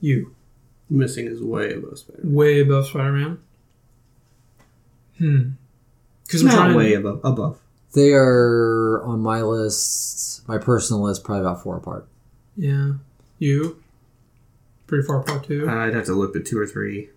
You 0.00 0.34
Missing 0.88 1.26
is 1.26 1.42
way 1.42 1.72
above 1.74 1.98
Spider-Man. 1.98 2.32
way 2.32 2.60
above 2.60 2.86
Spider-Man. 2.86 3.38
Hmm. 5.18 5.42
Because 6.24 6.42
I'm 6.42 6.46
Not 6.46 6.54
trying. 6.56 6.76
way 6.76 6.94
above. 6.94 7.20
Above. 7.24 7.58
They 7.94 8.12
are 8.12 9.02
on 9.02 9.20
my 9.20 9.42
list, 9.42 10.46
my 10.46 10.58
personal 10.58 11.02
list, 11.02 11.24
probably 11.24 11.40
about 11.40 11.62
four 11.64 11.76
apart. 11.76 12.06
Yeah. 12.58 12.94
You. 13.38 13.80
Pretty 14.88 15.06
far 15.06 15.20
apart 15.20 15.44
too. 15.44 15.68
Uh, 15.68 15.74
I'd 15.74 15.94
have 15.94 16.06
to 16.06 16.14
look 16.14 16.34
at 16.34 16.44
two 16.44 16.58
or 16.58 16.66
three, 16.66 17.08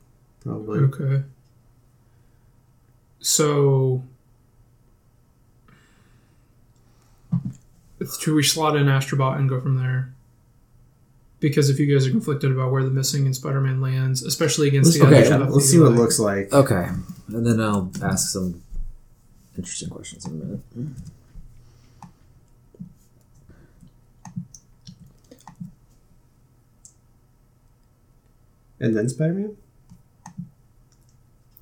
probably. 0.41 0.79
Okay. 0.81 1.23
So, 3.19 4.03
should 8.19 8.33
we 8.35 8.43
slot 8.43 8.75
in 8.75 8.85
Astrobot 8.87 9.37
and 9.37 9.47
go 9.49 9.59
from 9.59 9.77
there? 9.77 10.13
Because 11.39 11.69
if 11.69 11.79
you 11.79 11.91
guys 11.91 12.05
are 12.07 12.11
conflicted 12.11 12.51
about 12.51 12.71
where 12.71 12.83
the 12.83 12.91
missing 12.91 13.25
in 13.25 13.33
Spider-Man 13.33 13.81
lands, 13.81 14.21
especially 14.23 14.67
against 14.67 14.93
the 14.93 14.99
Okay, 15.05 15.07
other 15.07 15.19
Yeah, 15.19 15.25
stuff, 15.25 15.49
let's 15.51 15.65
see 15.65 15.79
what 15.79 15.91
it 15.91 15.95
looks 15.95 16.19
like. 16.19 16.53
Okay, 16.53 16.87
and 17.29 17.45
then 17.45 17.59
I'll 17.59 17.89
ask 18.03 18.29
some 18.29 18.61
interesting 19.57 19.89
questions 19.89 20.25
in 20.25 20.31
a 20.33 20.35
minute. 20.35 20.59
And 28.81 28.97
then 28.97 29.07
Spider 29.07 29.33
Man. 29.33 29.57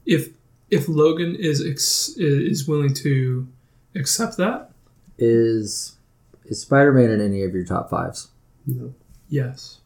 If 0.05 0.29
if 0.71 0.87
Logan 0.87 1.35
is 1.35 1.65
ex- 1.65 2.15
is 2.17 2.67
willing 2.67 2.93
to 2.95 3.47
accept 3.95 4.37
that, 4.37 4.71
Is 5.17 5.97
is 6.45 6.61
Spider-Man 6.61 7.11
in 7.11 7.21
any 7.21 7.43
of 7.43 7.53
your 7.53 7.65
top 7.65 7.89
fives? 7.91 8.29
No. 8.65 8.93
yes, 9.29 9.81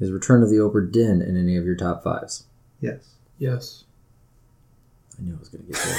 Is 0.00 0.10
Return 0.10 0.42
of 0.42 0.50
the 0.50 0.56
Obra 0.56 0.90
Dinn 0.90 1.22
in 1.22 1.36
any 1.36 1.56
of 1.56 1.64
your 1.64 1.76
top 1.76 2.02
fives? 2.02 2.44
Yes. 2.80 3.14
yes. 3.38 3.84
I 5.18 5.22
knew 5.22 5.34
I 5.34 5.38
was 5.38 5.48
going 5.48 5.64
to 5.64 5.72
get 5.72 5.80
that. 5.80 5.92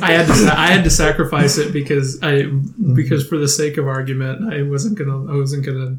I 0.02 0.12
had 0.12 0.26
to 0.26 0.32
I 0.56 0.66
had 0.66 0.84
to 0.84 0.90
sacrifice 0.90 1.58
it 1.58 1.72
because 1.72 2.22
I 2.22 2.42
mm-hmm. 2.42 2.94
because 2.94 3.26
for 3.26 3.38
the 3.38 3.48
sake 3.48 3.78
of 3.78 3.88
argument, 3.88 4.52
I 4.52 4.62
wasn't 4.62 4.98
gonna 4.98 5.32
I 5.32 5.36
wasn't 5.36 5.64
gonna 5.64 5.98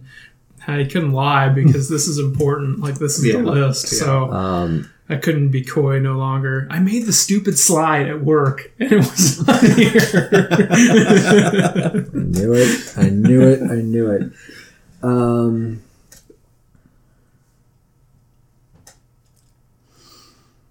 I 0.68 0.84
couldn't 0.86 1.12
lie 1.14 1.50
because 1.50 1.90
this 1.90 2.08
is 2.08 2.18
important. 2.20 2.80
Like 2.80 2.96
this 2.96 3.20
is 3.20 3.26
Yeah. 3.26 3.38
the 3.42 3.44
list, 3.52 3.88
so 3.88 4.32
um, 4.32 4.90
I 5.10 5.18
couldn't 5.18 5.50
be 5.50 5.64
coy 5.64 6.00
no 6.00 6.14
longer. 6.18 6.68
I 6.72 6.80
made 6.80 7.06
the 7.06 7.14
stupid 7.14 7.58
slide 7.60 8.08
at 8.08 8.24
work, 8.24 8.72
and 8.80 8.92
it 8.94 8.98
was 8.98 9.46
not 9.48 9.62
here. 9.64 10.00
I 12.10 12.10
knew 12.14 12.54
it. 12.54 12.94
I 12.98 13.10
knew 13.10 13.42
it. 13.42 13.62
I 13.72 13.76
knew 13.82 14.10
it. 14.12 14.32
Um, 15.04 15.82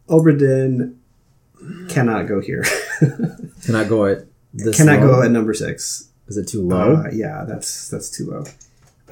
Obra 0.08 0.38
Dinn 0.38 0.98
cannot 1.88 2.26
go 2.28 2.40
here. 2.40 2.64
cannot 3.64 3.88
go 3.88 4.06
at 4.06 4.26
this? 4.52 4.76
cannot 4.76 5.00
low? 5.00 5.06
go 5.06 5.22
at 5.22 5.30
number 5.30 5.54
six. 5.54 6.08
Is 6.26 6.36
it 6.36 6.48
too 6.48 6.62
low? 6.62 6.96
Uh, 6.96 7.10
yeah, 7.12 7.44
that's 7.46 7.88
that's 7.88 8.10
too 8.10 8.30
low. 8.30 8.44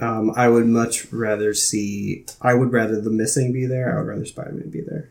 Um, 0.02 0.32
I 0.34 0.48
would 0.48 0.66
much 0.66 1.12
rather 1.12 1.54
see. 1.54 2.26
I 2.40 2.54
would 2.54 2.72
rather 2.72 3.00
the 3.00 3.08
missing 3.10 3.52
be 3.52 3.66
there. 3.66 3.94
I 3.94 4.00
would 4.00 4.08
rather 4.08 4.26
Spider 4.26 4.50
Man 4.52 4.68
be 4.68 4.80
there. 4.80 5.10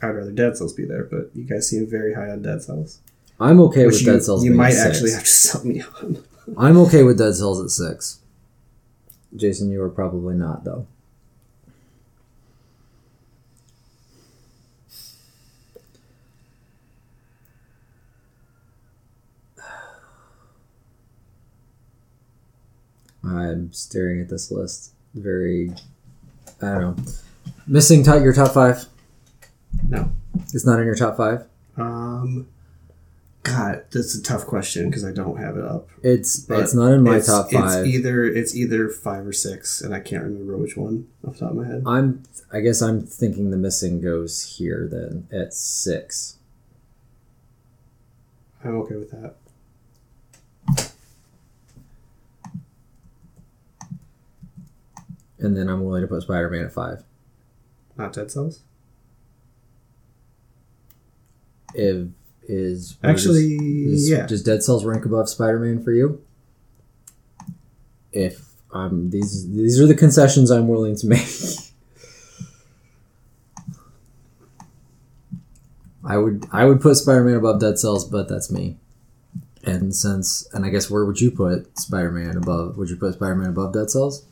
I 0.00 0.06
would 0.06 0.16
rather 0.16 0.30
Dead 0.30 0.56
Cells 0.56 0.72
be 0.72 0.84
there, 0.84 1.02
but 1.04 1.30
you 1.34 1.42
guys 1.42 1.68
seem 1.68 1.86
very 1.90 2.14
high 2.14 2.30
on 2.30 2.42
Dead 2.42 2.62
Cells. 2.62 3.00
I'm 3.40 3.60
okay 3.62 3.84
with 3.84 4.00
you, 4.00 4.12
Dead 4.12 4.22
Cells. 4.22 4.44
you 4.44 4.52
might 4.54 4.76
actually 4.76 5.10
have 5.10 5.24
to 5.24 5.26
sell 5.30 5.64
me 5.64 5.82
on. 6.00 6.22
I'm 6.56 6.76
okay 6.78 7.02
with 7.02 7.18
Dead 7.18 7.34
Cells 7.34 7.60
at 7.60 7.70
six. 7.70 8.20
Jason, 9.34 9.70
you 9.70 9.82
are 9.82 9.90
probably 9.90 10.36
not 10.36 10.62
though. 10.62 10.86
I'm 23.26 23.72
staring 23.72 24.20
at 24.20 24.28
this 24.28 24.50
list. 24.50 24.92
Very, 25.14 25.70
I 26.60 26.66
don't 26.66 26.96
know. 26.98 27.12
Missing 27.66 28.02
top 28.02 28.22
your 28.22 28.32
top 28.32 28.52
five. 28.52 28.84
No. 29.88 30.10
It's 30.52 30.66
not 30.66 30.78
in 30.78 30.86
your 30.86 30.94
top 30.94 31.16
five. 31.16 31.46
Um, 31.76 32.48
God, 33.44 33.84
that's 33.90 34.14
a 34.14 34.22
tough 34.22 34.46
question 34.46 34.88
because 34.88 35.04
I 35.04 35.12
don't 35.12 35.36
have 35.36 35.56
it 35.56 35.64
up. 35.64 35.88
It's 36.02 36.38
But 36.38 36.60
it's 36.60 36.74
not 36.74 36.92
in 36.92 37.02
my 37.02 37.16
it's, 37.16 37.26
top 37.26 37.50
five. 37.50 37.84
It's 37.84 37.94
either 37.94 38.24
it's 38.24 38.54
either 38.56 38.88
five 38.88 39.26
or 39.26 39.32
six, 39.32 39.82
and 39.82 39.94
I 39.94 40.00
can't 40.00 40.24
remember 40.24 40.56
which 40.56 40.76
one 40.76 41.08
off 41.26 41.34
the 41.34 41.40
top 41.40 41.50
of 41.50 41.56
my 41.56 41.66
head. 41.66 41.82
I'm 41.86 42.22
I 42.52 42.60
guess 42.60 42.80
I'm 42.80 43.02
thinking 43.02 43.50
the 43.50 43.58
missing 43.58 44.00
goes 44.00 44.56
here 44.56 44.88
then 44.90 45.28
at 45.30 45.52
six. 45.52 46.38
I'm 48.64 48.76
okay 48.80 48.96
with 48.96 49.10
that. 49.10 49.36
And 55.38 55.56
then 55.56 55.68
I'm 55.68 55.84
willing 55.84 56.02
to 56.02 56.08
put 56.08 56.22
Spider 56.22 56.48
Man 56.50 56.64
at 56.64 56.72
five. 56.72 57.02
Not 57.96 58.12
Dead 58.12 58.30
Cells. 58.30 58.60
If 61.74 62.08
is 62.46 62.96
Actually, 63.02 63.54
is- 63.56 64.08
yeah. 64.08 64.26
Does 64.26 64.42
Dead 64.42 64.62
Cells 64.62 64.84
rank 64.84 65.04
above 65.04 65.28
Spider 65.28 65.58
Man 65.58 65.82
for 65.82 65.92
you? 65.92 66.22
If 68.12 68.46
um 68.72 69.10
these 69.10 69.48
these 69.50 69.80
are 69.80 69.86
the 69.86 69.94
concessions 69.94 70.50
I'm 70.50 70.68
willing 70.68 70.94
to 70.96 71.06
make. 71.06 71.26
I 76.04 76.18
would 76.18 76.46
I 76.52 76.64
would 76.66 76.80
put 76.80 76.96
Spider 76.96 77.24
Man 77.24 77.34
above 77.36 77.60
Dead 77.60 77.78
Cells, 77.78 78.04
but 78.04 78.28
that's 78.28 78.50
me. 78.50 78.76
And 79.64 79.94
since 79.94 80.46
and 80.52 80.64
I 80.64 80.68
guess 80.68 80.90
where 80.90 81.04
would 81.04 81.20
you 81.20 81.30
put 81.30 81.78
Spider 81.78 82.10
Man 82.10 82.36
above? 82.36 82.76
Would 82.76 82.90
you 82.90 82.96
put 82.96 83.14
Spider 83.14 83.36
Man 83.36 83.48
above 83.48 83.72
Dead 83.72 83.90
Cells? 83.90 84.26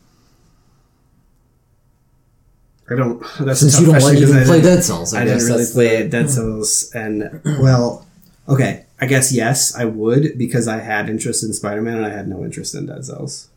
I 2.93 2.97
don't. 2.97 3.23
That's 3.41 3.61
Since 3.61 3.81
you 3.81 3.87
don't 3.87 3.95
like 3.95 4.03
question 4.03 4.23
'cause 4.23 4.31
even 4.31 4.43
I 4.43 4.47
play 4.47 4.61
didn't- 4.61 4.75
Dead 4.77 4.85
Cells, 4.85 5.15
I, 5.15 5.23
I 5.23 5.25
didn't 5.25 5.47
really 5.47 5.67
play 5.73 6.03
the- 6.03 6.09
Dead 6.09 6.23
hmm. 6.25 6.29
Cells, 6.29 6.91
and 6.95 7.41
well, 7.45 8.07
okay. 8.49 8.87
I 9.01 9.07
guess 9.07 9.33
yes, 9.33 9.75
I 9.75 9.85
would 9.85 10.39
because 10.39 10.69
I 10.69 10.79
had 10.79 11.09
interest 11.11 11.43
in 11.43 11.53
Spider 11.53 11.83
Man 11.83 11.97
and 11.97 12.07
I 12.07 12.11
had 12.11 12.29
no 12.29 12.45
interest 12.45 12.75
in 12.75 12.87
Dead 12.87 13.05
Cells. 13.05 13.49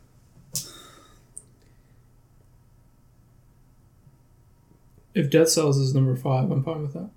if 5.16 5.30
Dead 5.30 5.48
Cells 5.48 5.78
is 5.78 5.96
number 5.96 6.16
five, 6.16 6.52
I'm 6.52 6.64
fine 6.64 6.82
with 6.82 6.94
that. 6.94 7.10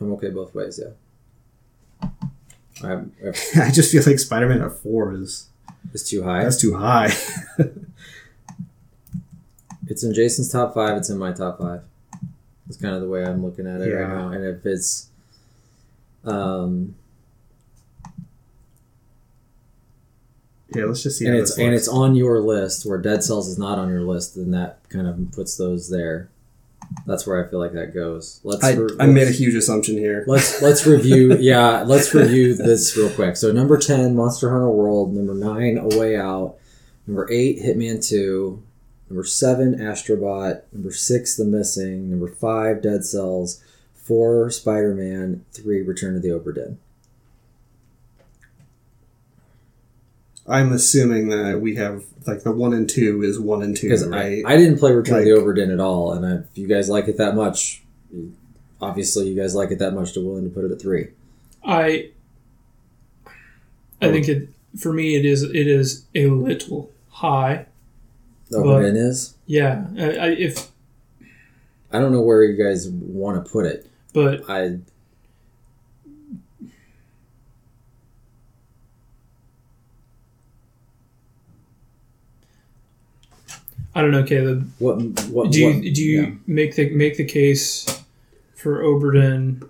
I'm 0.00 0.12
okay 0.14 0.30
both 0.30 0.54
ways, 0.54 0.80
yeah. 0.82 2.08
I'm, 2.82 3.12
I 3.56 3.70
just 3.70 3.92
feel 3.92 4.02
like 4.04 4.18
Spider 4.18 4.48
Man 4.48 4.62
at 4.62 4.72
four 4.72 5.14
is 5.14 5.48
it's 5.92 6.08
too 6.08 6.24
high. 6.24 6.42
that's 6.42 6.60
too 6.60 6.76
high. 6.76 7.12
It's 9.88 10.02
in 10.02 10.14
Jason's 10.14 10.50
top 10.50 10.74
five. 10.74 10.96
It's 10.96 11.10
in 11.10 11.18
my 11.18 11.32
top 11.32 11.58
five. 11.58 11.82
That's 12.66 12.80
kind 12.80 12.94
of 12.94 13.02
the 13.02 13.08
way 13.08 13.24
I'm 13.24 13.44
looking 13.44 13.66
at 13.66 13.80
it 13.82 13.92
right 13.94 14.08
now. 14.08 14.28
And 14.28 14.44
if 14.44 14.64
it's, 14.64 15.08
um, 16.24 16.94
yeah, 20.74 20.84
let's 20.84 21.02
just 21.02 21.18
see. 21.18 21.26
and 21.26 21.36
it's 21.36 21.58
and 21.58 21.74
it's 21.74 21.88
on 21.88 22.14
your 22.16 22.40
list 22.40 22.86
where 22.86 22.98
Dead 22.98 23.22
Cells 23.22 23.48
is 23.48 23.58
not 23.58 23.78
on 23.78 23.88
your 23.90 24.00
list, 24.00 24.34
then 24.36 24.50
that 24.52 24.78
kind 24.88 25.06
of 25.06 25.32
puts 25.32 25.56
those 25.56 25.90
there. 25.90 26.30
That's 27.06 27.26
where 27.26 27.44
I 27.44 27.48
feel 27.50 27.58
like 27.58 27.72
that 27.72 27.92
goes. 27.94 28.40
Let's. 28.44 28.64
I, 28.64 28.72
re- 28.72 28.96
I 28.98 29.06
made 29.06 29.28
a 29.28 29.32
huge 29.32 29.54
assumption 29.54 29.96
here. 29.98 30.24
Let's 30.26 30.62
let's 30.62 30.86
review. 30.86 31.36
Yeah, 31.40 31.82
let's 31.82 32.14
review 32.14 32.54
this 32.54 32.96
real 32.96 33.10
quick. 33.10 33.36
So 33.36 33.52
number 33.52 33.76
ten, 33.78 34.16
Monster 34.16 34.50
Hunter 34.50 34.70
World. 34.70 35.14
Number 35.14 35.34
nine, 35.34 35.76
A 35.78 35.98
Way 35.98 36.16
Out. 36.16 36.56
Number 37.06 37.28
eight, 37.30 37.58
Hitman 37.60 38.06
Two. 38.06 38.62
Number 39.10 39.24
seven, 39.24 39.74
Astrobot. 39.78 40.62
Number 40.72 40.90
six, 40.92 41.36
The 41.36 41.44
Missing. 41.44 42.10
Number 42.10 42.28
five, 42.28 42.82
Dead 42.82 43.04
Cells. 43.04 43.62
Four, 43.94 44.50
Spider 44.50 44.94
Man. 44.94 45.44
Three, 45.52 45.82
Return 45.82 46.14
to 46.14 46.20
the 46.20 46.28
Obra 46.28 46.54
Dinn. 46.54 46.78
I'm 50.46 50.72
assuming 50.72 51.28
that 51.28 51.60
we 51.60 51.76
have 51.76 52.04
like 52.26 52.42
the 52.42 52.52
one 52.52 52.74
and 52.74 52.88
two 52.88 53.22
is 53.22 53.40
one 53.40 53.62
and 53.62 53.76
two, 53.76 53.88
Because 53.88 54.06
right? 54.06 54.42
I, 54.46 54.54
I 54.54 54.56
didn't 54.56 54.78
play 54.78 54.92
Return 54.92 55.20
of 55.20 55.24
the 55.24 55.32
Like- 55.34 55.42
Obra 55.44 55.56
Dinn 55.56 55.70
at 55.70 55.80
all, 55.80 56.12
and 56.12 56.24
if 56.44 56.58
you 56.58 56.66
guys 56.66 56.88
like 56.90 57.08
it 57.08 57.16
that 57.16 57.34
much, 57.34 57.82
obviously 58.80 59.28
you 59.28 59.34
guys 59.40 59.54
like 59.54 59.70
it 59.70 59.78
that 59.78 59.94
much 59.94 60.12
to 60.14 60.20
willing 60.20 60.44
to 60.44 60.50
put 60.50 60.64
it 60.64 60.70
at 60.72 60.80
three. 60.80 61.08
I 61.64 62.10
I 64.02 64.10
think 64.10 64.28
it 64.28 64.48
for 64.78 64.92
me 64.92 65.16
it 65.16 65.24
is 65.24 65.42
it 65.44 65.66
is 65.66 66.04
a 66.14 66.26
little 66.26 66.90
high. 67.08 67.66
Obra 68.52 68.82
Dinn 68.82 68.96
is. 68.96 69.34
Yeah, 69.46 69.86
I, 69.98 70.02
I, 70.02 70.28
if 70.30 70.68
I 71.92 71.98
don't 71.98 72.12
know 72.12 72.20
where 72.22 72.42
you 72.44 72.62
guys 72.62 72.88
want 72.88 73.44
to 73.44 73.50
put 73.50 73.66
it. 73.66 73.86
but 74.12 74.48
I 74.48 74.78
I 83.94 84.02
don't 84.02 84.10
know, 84.10 84.24
Caleb. 84.24 84.70
what 84.78 84.96
what 85.28 85.52
Do 85.52 85.60
you 85.60 85.66
what- 85.74 85.82
do 85.94 86.02
you 86.02 86.22
yeah. 86.22 86.30
make 86.46 86.74
the 86.74 86.90
make 86.90 87.16
the 87.16 87.24
case 87.24 88.02
for 88.54 88.82
Obra 88.82 89.14
Dinn 89.14 89.62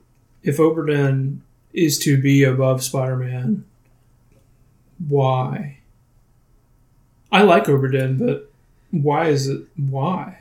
if 0.43 0.57
Obra 0.59 0.87
Dinn 0.87 1.43
is 1.73 1.99
to 2.01 2.21
be 2.21 2.45
above 2.45 2.83
Spider-Man? 2.83 3.65
Why? 5.09 5.79
I 7.31 7.43
like 7.43 7.65
Obra 7.65 7.91
Dinn, 7.93 8.17
but 8.17 8.51
why 9.03 9.29
is 9.29 9.49
it 9.49 9.63
why? 9.77 10.39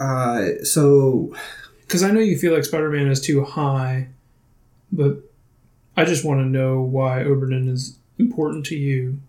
uh, 0.00 0.62
so 0.62 1.34
Because 1.80 2.02
I 2.02 2.10
know 2.10 2.20
you 2.20 2.36
feel 2.36 2.52
like 2.52 2.64
Spider-Man 2.64 3.08
is 3.08 3.20
too 3.20 3.44
high, 3.44 4.08
but 4.92 5.22
I 5.96 6.04
just 6.04 6.24
want 6.24 6.40
to 6.40 6.44
know 6.44 6.80
why 6.80 7.24
Obra 7.24 7.48
Dinn 7.50 7.66
is 7.66 7.98
important 8.18 8.66
to 8.66 8.76
you. 8.76 9.20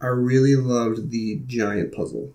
I 0.00 0.06
really 0.06 0.54
loved 0.54 1.10
the 1.10 1.42
giant 1.46 1.92
puzzle. 1.92 2.32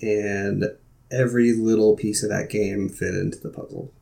And 0.00 0.64
every 1.10 1.52
little 1.52 1.96
piece 1.96 2.22
of 2.22 2.30
that 2.30 2.48
game 2.48 2.88
fit 2.88 3.14
into 3.14 3.38
the 3.38 3.50
puzzle. 3.50 3.92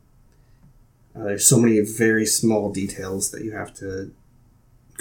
Uh, 1.16 1.24
there's 1.24 1.48
so 1.48 1.58
many 1.58 1.80
very 1.80 2.26
small 2.26 2.70
details 2.70 3.30
that 3.30 3.42
you 3.42 3.52
have 3.52 3.74
to 3.74 4.12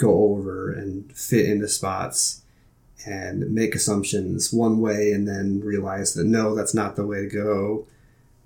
go 0.02 0.34
over 0.34 0.72
and 0.72 1.10
fit 1.16 1.46
into 1.46 1.68
spots 1.68 2.42
and 3.06 3.52
make 3.52 3.74
assumptions 3.74 4.52
one 4.52 4.80
way 4.80 5.12
and 5.12 5.26
then 5.26 5.60
realize 5.60 6.14
that 6.14 6.26
no, 6.26 6.54
that's 6.54 6.74
not 6.74 6.96
the 6.96 7.06
way 7.06 7.22
to 7.22 7.28
go. 7.28 7.86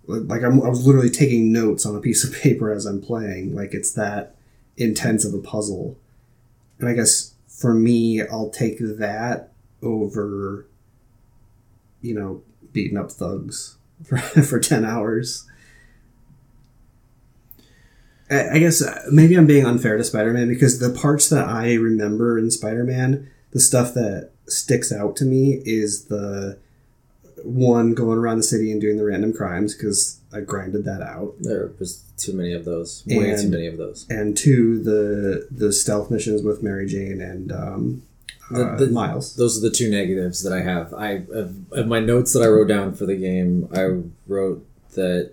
Like 0.07 0.43
I'm, 0.43 0.63
I 0.63 0.69
was 0.69 0.87
literally 0.87 1.11
taking 1.11 1.53
notes 1.53 1.85
on 1.85 1.97
a 1.97 2.01
piece 2.01 2.25
of 2.25 2.35
paper 2.43 2.71
as 2.71 2.87
I'm 2.87 3.01
playing. 3.01 3.55
Like 3.55 3.75
it's 3.75 3.93
that 3.93 4.37
intense 4.77 5.25
of 5.25 5.35
a 5.35 5.39
puzzle. 5.39 5.97
And 6.79 6.89
I 6.89 6.93
guess 6.93 7.35
for 7.49 7.75
me, 7.75 8.23
I'll 8.23 8.51
take 8.51 8.79
that 8.79 9.53
over, 9.83 10.67
you 12.03 12.15
know, 12.15 12.43
beating 12.73 12.99
up 12.99 13.11
thugs 13.11 13.77
for, 14.05 14.19
for 14.19 14.61
10 14.61 14.85
hours. 14.85 15.47
I 18.31 18.51
I 18.55 18.59
guess 18.59 18.83
uh, 18.83 19.03
maybe 19.11 19.37
I'm 19.37 19.47
being 19.47 19.67
unfair 19.67 19.97
to 19.97 20.05
Spider 20.05 20.33
Man 20.33 20.49
because 20.49 20.79
the 20.79 20.91
parts 20.91 21.29
that 21.29 21.47
I 21.49 21.75
remember 21.75 22.39
in 22.39 22.51
Spider 22.51 22.85
Man, 22.85 23.31
the 23.53 23.61
stuff 23.61 23.95
that 23.95 24.31
sticks 24.47 24.93
out 24.93 25.17
to 25.17 25.25
me 25.25 25.61
is 25.65 26.07
the 26.07 26.59
one 27.45 27.95
going 27.95 28.19
around 28.19 28.39
the 28.39 28.43
city 28.43 28.73
and 28.73 28.81
doing 28.81 28.97
the 28.97 29.05
random 29.05 29.33
crimes 29.33 29.75
because 29.75 30.21
I 30.33 30.41
grinded 30.41 30.85
that 30.85 31.03
out. 31.03 31.35
There 31.41 31.71
was 31.79 32.03
too 32.17 32.33
many 32.33 32.53
of 32.53 32.65
those. 32.65 33.05
Way 33.07 33.37
too 33.37 33.49
many 33.51 33.67
of 33.67 33.77
those. 33.77 34.07
And 34.11 34.37
two, 34.37 34.83
the 34.83 35.47
the 35.51 35.73
stealth 35.73 36.11
missions 36.11 36.43
with 36.43 36.63
Mary 36.63 36.87
Jane 36.87 37.21
and 37.21 37.53
um, 37.53 38.03
The- 38.51 38.65
uh, 38.65 38.77
the- 38.77 38.87
Miles. 38.89 39.37
Those 39.37 39.57
are 39.59 39.61
the 39.69 39.75
two 39.75 39.91
negatives 39.91 40.43
that 40.43 40.53
I 40.53 40.63
have. 40.63 40.93
I 40.95 41.23
of, 41.33 41.73
of 41.73 41.87
my 41.87 42.01
notes 42.01 42.33
that 42.33 42.43
I 42.43 42.47
wrote 42.47 42.69
down 42.69 42.95
for 42.95 43.07
the 43.07 43.17
game. 43.17 43.69
I 43.75 44.03
wrote 44.27 44.67
that 44.95 45.33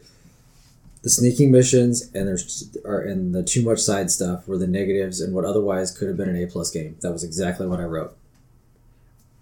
the 1.03 1.09
sneaking 1.09 1.51
missions 1.51 2.09
and 2.13 2.27
there's 2.27 2.75
are 2.85 3.01
and 3.01 3.35
the 3.35 3.43
too 3.43 3.61
much 3.61 3.79
side 3.79 4.09
stuff 4.09 4.47
were 4.47 4.57
the 4.57 4.67
negatives 4.67 5.21
and 5.21 5.33
what 5.33 5.45
otherwise 5.45 5.91
could 5.91 6.07
have 6.07 6.17
been 6.17 6.29
an 6.29 6.41
A 6.41 6.47
plus 6.47 6.71
game. 6.71 6.95
That 7.01 7.11
was 7.11 7.23
exactly 7.23 7.67
what 7.67 7.79
I 7.79 7.83
wrote. 7.83 8.15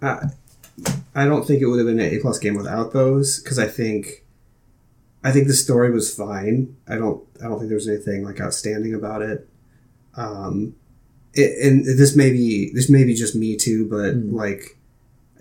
I, 0.01 0.29
I 1.13 1.25
don't 1.25 1.45
think 1.45 1.61
it 1.61 1.67
would 1.67 1.77
have 1.77 1.87
been 1.87 1.99
an 1.99 2.13
A 2.13 2.19
plus 2.19 2.39
game 2.39 2.55
without 2.55 2.93
those 2.93 3.39
because 3.39 3.59
I 3.59 3.67
think 3.67 4.23
I 5.23 5.31
think 5.31 5.47
the 5.47 5.53
story 5.53 5.91
was 5.91 6.13
fine. 6.13 6.75
I 6.87 6.95
don't 6.95 7.23
I 7.39 7.43
don't 7.47 7.59
think 7.59 7.69
there 7.69 7.75
was 7.75 7.87
anything 7.87 8.23
like 8.23 8.41
outstanding 8.41 8.93
about 8.95 9.21
it. 9.21 9.47
Um, 10.15 10.75
it, 11.33 11.65
and 11.65 11.85
this 11.85 12.15
may 12.15 12.31
be 12.31 12.71
this 12.73 12.89
may 12.89 13.03
be 13.03 13.13
just 13.13 13.35
me 13.35 13.55
too, 13.55 13.87
but 13.87 14.15
Mm. 14.15 14.33
like 14.33 14.77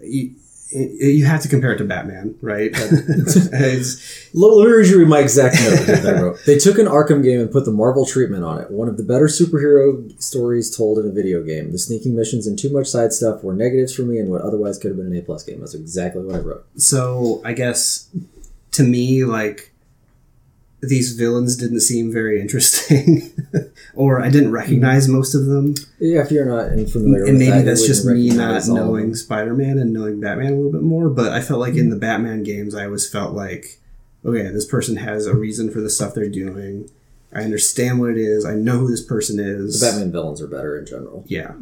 you, 0.02 0.34
you 0.72 1.24
have 1.24 1.42
to 1.42 1.48
compare 1.48 1.72
it 1.72 1.78
to 1.78 1.84
Batman, 1.84 2.36
right? 2.40 2.70
It's- 2.76 4.28
me 4.32 4.98
read 4.98 5.08
my 5.08 5.18
exact 5.18 5.56
note 5.56 5.86
that 5.86 6.06
I 6.16 6.22
wrote. 6.22 6.38
They 6.46 6.56
took 6.58 6.78
an 6.78 6.86
Arkham 6.86 7.22
game 7.22 7.40
and 7.40 7.50
put 7.50 7.64
the 7.64 7.72
Marvel 7.72 8.06
treatment 8.06 8.44
on 8.44 8.60
it. 8.60 8.70
One 8.70 8.88
of 8.88 8.96
the 8.96 9.02
better 9.02 9.26
superhero 9.26 10.20
stories 10.22 10.74
told 10.74 10.98
in 10.98 11.06
a 11.06 11.12
video 11.12 11.42
game. 11.42 11.72
The 11.72 11.78
sneaking 11.78 12.14
missions 12.14 12.46
and 12.46 12.58
too 12.58 12.72
much 12.72 12.86
side 12.86 13.12
stuff 13.12 13.42
were 13.42 13.54
negatives 13.54 13.94
for 13.94 14.02
me 14.02 14.18
and 14.18 14.30
what 14.30 14.42
otherwise 14.42 14.78
could 14.78 14.88
have 14.90 14.96
been 14.98 15.06
an 15.06 15.16
A 15.16 15.22
plus 15.22 15.42
game. 15.42 15.60
That's 15.60 15.74
exactly 15.74 16.22
what 16.22 16.36
I 16.36 16.38
wrote. 16.38 16.64
so 16.76 17.42
I 17.44 17.52
guess 17.52 18.08
to 18.72 18.82
me, 18.84 19.24
like 19.24 19.72
these 20.82 21.12
villains 21.12 21.56
didn't 21.56 21.80
seem 21.80 22.12
very 22.12 22.40
interesting, 22.40 23.30
or 23.94 24.22
I 24.22 24.30
didn't 24.30 24.50
recognize 24.50 25.08
most 25.08 25.34
of 25.34 25.46
them. 25.46 25.74
Yeah, 25.98 26.22
if 26.22 26.30
you're 26.30 26.46
not 26.46 26.70
familiar 26.88 27.24
and 27.24 27.38
maybe 27.38 27.50
that, 27.50 27.64
that's 27.66 27.86
just 27.86 28.06
me 28.06 28.28
not 28.28 28.36
recognize 28.36 28.68
all 28.68 28.76
of 28.78 28.84
knowing. 28.84 29.14
Spider-Man 29.14 29.78
and 29.78 29.92
knowing 29.92 30.20
Batman 30.20 30.54
a 30.54 30.56
little 30.56 30.72
bit 30.72 30.82
more. 30.82 31.10
But 31.10 31.32
I 31.32 31.42
felt 31.42 31.60
like 31.60 31.74
in 31.74 31.90
the 31.90 31.96
mm-hmm. 31.96 32.00
Batman 32.00 32.42
games, 32.42 32.74
I 32.74 32.86
always 32.86 33.08
felt 33.08 33.34
like, 33.34 33.78
okay, 34.24 34.48
this 34.48 34.64
person 34.64 34.96
has 34.96 35.26
a 35.26 35.36
reason 35.36 35.70
for 35.70 35.80
the 35.80 35.90
stuff 35.90 36.14
they're 36.14 36.30
doing. 36.30 36.88
I 37.32 37.42
understand 37.42 38.00
what 38.00 38.10
it 38.10 38.18
is. 38.18 38.44
I 38.44 38.54
know 38.54 38.78
who 38.78 38.90
this 38.90 39.04
person 39.04 39.38
is. 39.38 39.80
The 39.80 39.86
Batman 39.86 40.12
villains 40.12 40.40
are 40.40 40.48
better 40.48 40.78
in 40.78 40.86
general. 40.86 41.24
Yeah. 41.26 41.52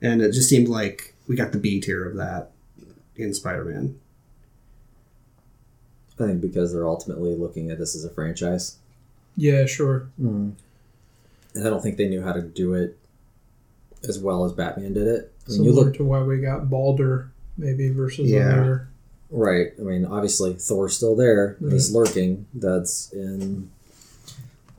And 0.00 0.20
it 0.20 0.32
just 0.32 0.48
seemed 0.48 0.68
like 0.68 1.14
we 1.28 1.36
got 1.36 1.52
the 1.52 1.58
B 1.58 1.80
tier 1.80 2.04
of 2.04 2.16
that 2.16 2.50
in 3.14 3.32
Spider-Man. 3.34 4.00
I 6.22 6.26
think 6.28 6.40
because 6.40 6.72
they're 6.72 6.88
ultimately 6.88 7.34
looking 7.34 7.70
at 7.70 7.78
this 7.78 7.94
as 7.94 8.04
a 8.04 8.10
franchise. 8.10 8.76
Yeah, 9.36 9.66
sure. 9.66 10.08
And 10.18 10.56
I 11.58 11.62
don't 11.64 11.82
think 11.82 11.96
they 11.96 12.08
knew 12.08 12.22
how 12.22 12.32
to 12.32 12.42
do 12.42 12.74
it 12.74 12.98
as 14.08 14.18
well 14.18 14.44
as 14.44 14.52
Batman 14.52 14.92
did 14.94 15.06
it. 15.06 15.32
I 15.46 15.52
mean, 15.52 15.64
you 15.64 15.70
Similar 15.70 15.84
look 15.86 15.96
to 15.96 16.04
why 16.04 16.22
we 16.22 16.38
got 16.40 16.68
Baldur 16.70 17.30
maybe 17.56 17.88
versus 17.90 18.30
Yeah. 18.30 18.48
other. 18.60 18.88
right. 19.30 19.72
I 19.78 19.82
mean, 19.82 20.04
obviously 20.04 20.54
Thor's 20.54 20.96
still 20.96 21.14
there. 21.16 21.56
He's 21.60 21.92
lurking. 21.94 22.46
That's 22.54 23.12
in 23.12 23.70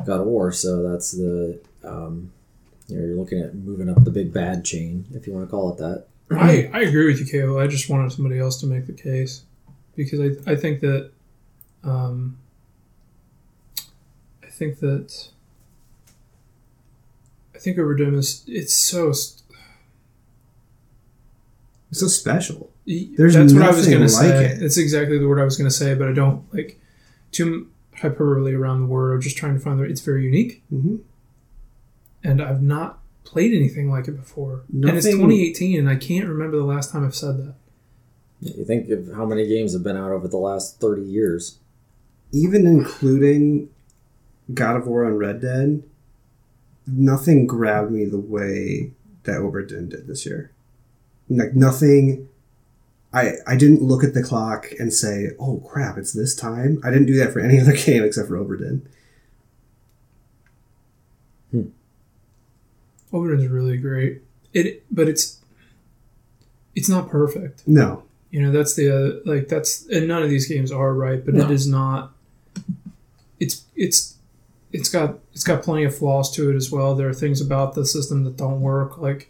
God 0.06 0.22
of 0.22 0.28
War. 0.28 0.52
So 0.52 0.84
that's 0.90 1.12
the 1.12 1.60
um, 1.84 2.32
you 2.88 2.98
know 2.98 3.06
you're 3.06 3.16
looking 3.16 3.40
at 3.42 3.56
moving 3.56 3.90
up 3.90 4.04
the 4.04 4.12
big 4.12 4.34
bad 4.34 4.64
chain, 4.66 5.06
if 5.14 5.26
you 5.28 5.34
want 5.34 5.48
to 5.48 5.52
call 5.52 5.72
it 5.74 5.78
that. 5.78 6.06
I, 6.32 6.70
I 6.74 6.82
agree 6.82 7.06
with 7.08 7.20
you, 7.20 7.26
Caleb. 7.26 7.58
I 7.64 7.68
just 7.68 7.90
wanted 7.90 8.12
somebody 8.12 8.40
else 8.40 8.58
to 8.62 8.66
make 8.66 8.88
the 8.88 8.94
case 8.94 9.44
because 9.96 10.20
I, 10.20 10.52
I 10.52 10.56
think 10.56 10.80
that 10.82 11.12
um, 11.84 12.38
I 14.44 14.48
think 14.50 14.80
that 14.80 15.30
I 17.56 17.58
think 17.60 17.78
Obra 17.78 17.98
Dinn 17.98 18.16
is 18.16 18.44
it's 18.48 18.74
so 18.74 19.12
st- 19.12 19.42
It's 21.92 22.00
so 22.00 22.08
special. 22.08 22.72
There's 22.86 23.34
that's 23.36 23.54
what 23.54 23.64
I 23.64 23.68
was 23.68 23.78
nothing 23.88 23.94
going 24.00 24.08
to 24.08 24.14
like 24.16 24.22
say. 24.26 24.46
it. 24.46 24.60
That's 24.60 24.78
exactly 24.78 25.18
the 25.18 25.28
word 25.28 25.40
I 25.40 25.44
was 25.46 25.58
going 25.58 25.70
to 25.70 25.76
say, 25.76 25.94
but 25.96 26.08
I 26.08 26.12
don't 26.14 26.44
like 26.54 26.80
too 27.32 27.70
hyperbole 27.96 28.54
around 28.54 28.82
the 28.82 28.88
word. 28.88 29.14
I'm 29.14 29.22
just 29.22 29.38
trying 29.38 29.54
to 29.54 29.60
find 29.60 29.80
the. 29.80 29.84
It's 29.84 30.02
very 30.02 30.24
unique, 30.26 30.64
hmm 30.70 30.98
and 32.26 32.42
I've 32.42 32.62
not 32.62 33.00
played 33.26 33.54
anything 33.54 33.92
like 33.92 34.08
it 34.08 34.14
before. 34.14 34.64
And 34.72 34.86
it's 34.90 35.06
2018, 35.06 35.78
and 35.78 35.90
I 35.90 35.98
can't 35.98 36.26
remember 36.28 36.56
the 36.58 36.64
last 36.64 36.92
time 36.92 37.06
I've 37.06 37.16
said 37.16 37.38
that. 37.38 37.56
You 38.40 38.64
think 38.66 38.90
of 38.90 39.14
how 39.14 39.26
many 39.26 39.46
games 39.48 39.74
have 39.74 39.84
been 39.84 39.98
out 39.98 40.12
over 40.12 40.28
the 40.28 40.38
last 40.38 40.80
thirty 40.80 41.02
years? 41.04 41.60
Even 42.34 42.66
including 42.68 43.70
God 44.54 44.76
of 44.76 44.88
War 44.88 45.06
and 45.06 45.18
Red 45.18 45.40
Dead, 45.40 45.84
nothing 46.88 47.48
grabbed 47.48 47.92
me 47.92 48.04
the 48.06 48.18
way 48.20 48.92
that 49.24 49.38
Obra 49.40 49.66
Dinn 49.68 49.88
did 49.88 50.08
this 50.08 50.26
year. 50.26 50.52
Like 51.30 51.54
nothing. 51.56 52.28
I 53.14 53.34
I 53.48 53.56
didn't 53.56 53.82
look 53.84 54.04
at 54.04 54.14
the 54.16 54.24
clock 54.24 54.68
and 54.80 54.92
say, 54.92 55.30
"Oh 55.40 55.58
crap, 55.70 55.98
it's 55.98 56.12
this 56.12 56.36
time." 56.36 56.82
I 56.84 56.90
didn't 56.90 57.06
do 57.06 57.16
that 57.18 57.32
for 57.32 57.40
any 57.40 57.60
other 57.62 57.74
game 57.74 58.04
except 58.04 58.28
for 58.28 58.36
Obra 58.38 58.58
Dinn. 58.60 58.88
Overden's 63.14 63.48
really 63.48 63.78
great. 63.78 64.24
It, 64.54 64.84
but 64.90 65.08
it's 65.08 65.40
it's 66.76 66.90
not 66.90 67.10
perfect. 67.10 67.62
No, 67.68 68.04
You 68.32 68.42
know, 68.42 68.52
that's 68.52 68.74
the 68.74 68.90
uh, 68.90 69.20
like 69.30 69.48
that's 69.48 69.86
and 69.88 70.08
none 70.08 70.24
of 70.24 70.30
these 70.30 70.48
games 70.48 70.72
are 70.72 70.94
right, 70.94 71.24
but 71.24 71.36
No. 71.36 71.46
it 71.46 71.52
is 71.52 71.68
not. 71.68 72.13
It's 73.44 73.64
it's 73.76 74.16
it's 74.72 74.90
got 74.90 75.20
it's 75.34 75.44
got 75.44 75.64
plenty 75.64 75.84
of 75.84 75.96
flaws 75.96 76.32
to 76.36 76.50
it 76.50 76.56
as 76.56 76.72
well. 76.72 76.96
There 76.96 77.10
are 77.10 77.14
things 77.14 77.42
about 77.42 77.76
the 77.76 77.86
system 77.86 78.24
that 78.24 78.38
don't 78.38 78.62
work, 78.62 78.98
like 78.98 79.30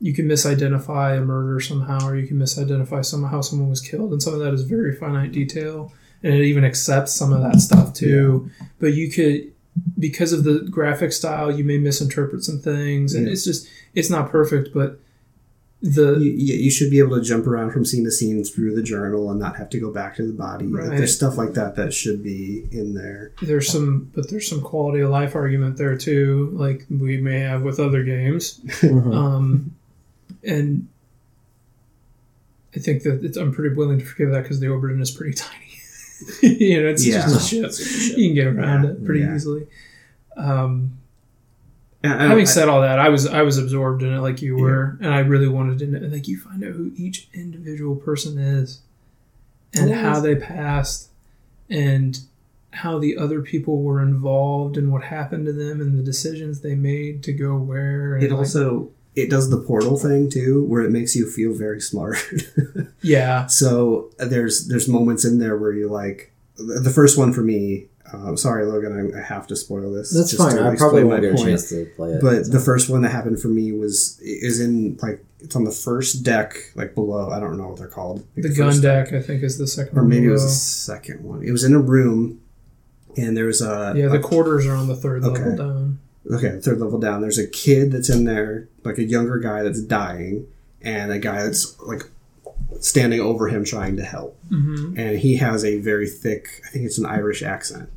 you 0.00 0.12
can 0.12 0.26
misidentify 0.26 1.16
a 1.18 1.20
murder 1.20 1.60
somehow, 1.60 2.04
or 2.08 2.16
you 2.16 2.26
can 2.26 2.38
misidentify 2.38 3.04
somehow 3.04 3.40
someone 3.40 3.70
was 3.70 3.80
killed, 3.80 4.10
and 4.12 4.20
some 4.22 4.34
of 4.34 4.40
that 4.40 4.52
is 4.52 4.62
very 4.62 4.96
finite 4.96 5.30
detail, 5.32 5.92
and 6.24 6.34
it 6.34 6.44
even 6.44 6.64
accepts 6.64 7.12
some 7.12 7.32
of 7.32 7.40
that 7.42 7.60
stuff 7.60 7.94
too. 7.94 8.50
But 8.80 8.94
you 8.94 9.10
could, 9.12 9.52
because 9.98 10.32
of 10.32 10.42
the 10.42 10.66
graphic 10.68 11.12
style, 11.12 11.52
you 11.56 11.62
may 11.62 11.78
misinterpret 11.78 12.42
some 12.42 12.58
things, 12.58 13.14
and 13.14 13.26
Yeah. 13.26 13.32
it's 13.32 13.44
just 13.44 13.68
it's 13.94 14.10
not 14.10 14.30
perfect, 14.30 14.74
but 14.74 14.98
the 15.82 16.12
you, 16.20 16.30
you 16.54 16.70
should 16.70 16.90
be 16.90 17.00
able 17.00 17.16
to 17.16 17.22
jump 17.22 17.44
around 17.46 17.72
from 17.72 17.84
scene 17.84 18.04
to 18.04 18.10
scene 18.12 18.44
through 18.44 18.72
the 18.74 18.82
journal 18.82 19.28
and 19.30 19.40
not 19.40 19.56
have 19.56 19.68
to 19.70 19.80
go 19.80 19.90
back 19.92 20.14
to 20.16 20.24
the 20.26 20.32
body. 20.32 20.66
Right. 20.66 20.88
there's 20.96 21.14
stuff 21.16 21.36
like 21.36 21.54
that 21.54 21.74
that 21.74 21.92
should 21.92 22.22
be 22.22 22.68
in 22.70 22.94
there. 22.94 23.32
there's 23.42 23.68
some 23.68 24.10
but 24.14 24.30
there's 24.30 24.48
some 24.48 24.60
quality 24.62 25.00
of 25.00 25.10
life 25.10 25.34
argument 25.34 25.76
there 25.78 25.96
too 25.98 26.50
like 26.52 26.86
we 26.88 27.16
may 27.20 27.40
have 27.40 27.62
with 27.62 27.80
other 27.80 28.04
games 28.04 28.60
Mhm. 28.80 29.12
um 29.14 29.74
and 30.44 30.86
i 32.76 32.78
think 32.78 33.02
that 33.02 33.24
it's, 33.24 33.36
i'm 33.36 33.52
pretty 33.52 33.74
willing 33.74 33.98
to 33.98 34.04
forgive 34.04 34.30
that 34.30 34.42
because 34.44 34.60
the 34.60 34.66
Obra 34.66 34.90
Dinn 34.90 35.00
is 35.02 35.10
pretty 35.10 35.34
tiny 35.36 36.58
you 36.60 36.80
know 36.80 36.88
it's 36.88 37.04
Yeah. 37.04 37.22
just 37.22 37.52
a 37.52 37.72
ship 37.74 38.16
you 38.18 38.28
can 38.28 38.34
get 38.34 38.46
around 38.46 38.84
Yeah. 38.84 38.90
it 38.90 39.04
pretty 39.04 39.20
Yeah. 39.20 39.34
easily 39.34 39.66
um 40.36 40.92
having 42.04 42.42
I- 42.42 42.44
said 42.44 42.68
all 42.68 42.80
that 42.82 42.98
i 42.98 43.08
was 43.08 43.26
i 43.26 43.42
was 43.42 43.58
absorbed 43.58 44.02
in 44.02 44.12
it 44.12 44.20
like 44.20 44.42
you 44.42 44.56
were 44.56 44.96
and 45.00 45.14
i 45.14 45.20
really 45.20 45.48
wanted 45.48 45.78
to 45.80 45.86
know 45.86 46.06
like 46.08 46.26
you 46.28 46.38
find 46.38 46.64
out 46.64 46.72
who 46.72 46.92
each 46.96 47.28
individual 47.34 47.96
person 47.96 48.38
is 48.38 48.80
and 49.74 49.90
how 49.92 50.20
they 50.20 50.34
passed 50.36 51.08
and 51.70 52.20
how 52.72 52.98
the 52.98 53.16
other 53.16 53.40
people 53.42 53.82
were 53.82 54.00
involved 54.02 54.76
and 54.76 54.90
what 54.90 55.02
happened 55.04 55.46
to 55.46 55.52
them 55.52 55.80
and 55.80 55.98
the 55.98 56.02
decisions 56.02 56.60
they 56.60 56.74
made 56.74 57.22
to 57.22 57.32
go 57.32 57.56
where 57.56 58.14
and 58.16 58.24
it 58.24 58.30
like- 58.30 58.38
also 58.38 58.90
it 59.14 59.28
does 59.28 59.50
the 59.50 59.58
portal 59.60 59.98
thing 59.98 60.30
too, 60.30 60.64
where 60.64 60.80
it 60.82 60.90
makes 60.90 61.14
you 61.14 61.30
feel 61.30 61.52
very 61.52 61.82
smart. 61.82 62.16
yeah 63.02 63.46
so 63.46 64.10
uh, 64.18 64.24
there's 64.24 64.68
there's 64.68 64.88
moments 64.88 65.22
in 65.26 65.38
there 65.38 65.54
where 65.54 65.72
you're 65.72 65.90
like 65.90 66.32
the 66.56 66.90
first 66.90 67.18
one 67.18 67.30
for 67.32 67.42
me. 67.42 67.88
Uh, 68.12 68.36
sorry, 68.36 68.66
Logan, 68.66 69.12
I, 69.14 69.18
I 69.18 69.22
have 69.22 69.46
to 69.46 69.56
spoil 69.56 69.90
this. 69.92 70.10
That's 70.10 70.30
just 70.32 70.42
fine. 70.42 70.56
to 70.56 70.68
I 70.68 70.76
probably 70.76 71.04
won't 71.04 71.22
get 71.22 71.32
a 71.32 71.34
point. 71.36 71.48
chance 71.48 71.68
to 71.70 71.86
play 71.96 72.10
it. 72.10 72.20
But 72.20 72.50
the 72.52 72.60
first 72.60 72.90
one 72.90 73.00
that 73.02 73.10
happened 73.10 73.40
for 73.40 73.48
me 73.48 73.72
was 73.72 74.18
is 74.20 74.60
in 74.60 74.98
like 75.02 75.24
it's 75.40 75.56
on 75.56 75.64
the 75.64 75.70
first 75.72 76.22
deck, 76.22 76.54
like 76.74 76.94
below. 76.94 77.30
I 77.30 77.40
don't 77.40 77.56
know 77.56 77.68
what 77.68 77.78
they're 77.78 77.88
called. 77.88 78.18
Like 78.36 78.42
the 78.44 78.54
gun 78.54 78.68
first- 78.70 78.82
deck 78.82 79.12
i 79.12 79.20
think 79.22 79.42
is 79.42 79.56
the 79.58 79.66
second 79.66 79.96
or 79.98 80.02
one 80.02 80.10
maybe 80.10 80.26
it 80.26 80.30
was 80.30 80.44
the 80.44 80.50
second 80.50 81.24
one. 81.24 81.42
It 81.42 81.50
was 81.52 81.64
in 81.64 81.74
a 81.74 81.80
room, 81.80 82.40
and 83.16 83.36
there 83.36 83.46
was 83.46 83.62
a 83.62 83.94
yeah 83.96 84.08
the 84.08 84.18
a- 84.18 84.20
quarters 84.20 84.66
are 84.66 84.74
on 84.76 84.88
the 84.88 84.96
third 84.96 85.24
Okay. 85.24 85.42
level 85.42 85.56
down 85.56 85.98
okay 86.32 86.60
third 86.60 86.80
level 86.80 86.98
down. 87.00 87.20
There's 87.22 87.38
a 87.38 87.46
kid 87.48 87.92
that's 87.92 88.08
in 88.10 88.24
there, 88.24 88.68
like 88.84 88.98
a 88.98 89.04
younger 89.04 89.38
guy 89.38 89.62
that's 89.62 89.80
dying, 89.82 90.46
and 90.82 91.10
a 91.10 91.18
guy 91.18 91.42
that's 91.44 91.80
like 91.80 92.02
standing 92.80 93.20
over 93.20 93.48
him 93.48 93.64
trying 93.64 93.96
to 93.96 94.04
help, 94.04 94.38
hmm 94.48 94.94
and 94.96 95.18
he 95.18 95.36
has 95.36 95.64
a 95.64 95.78
very 95.80 96.08
thick, 96.08 96.62
I 96.66 96.68
think 96.70 96.84
it's 96.86 96.98
an 96.98 97.06
Irish 97.06 97.42
accent, 97.42 97.90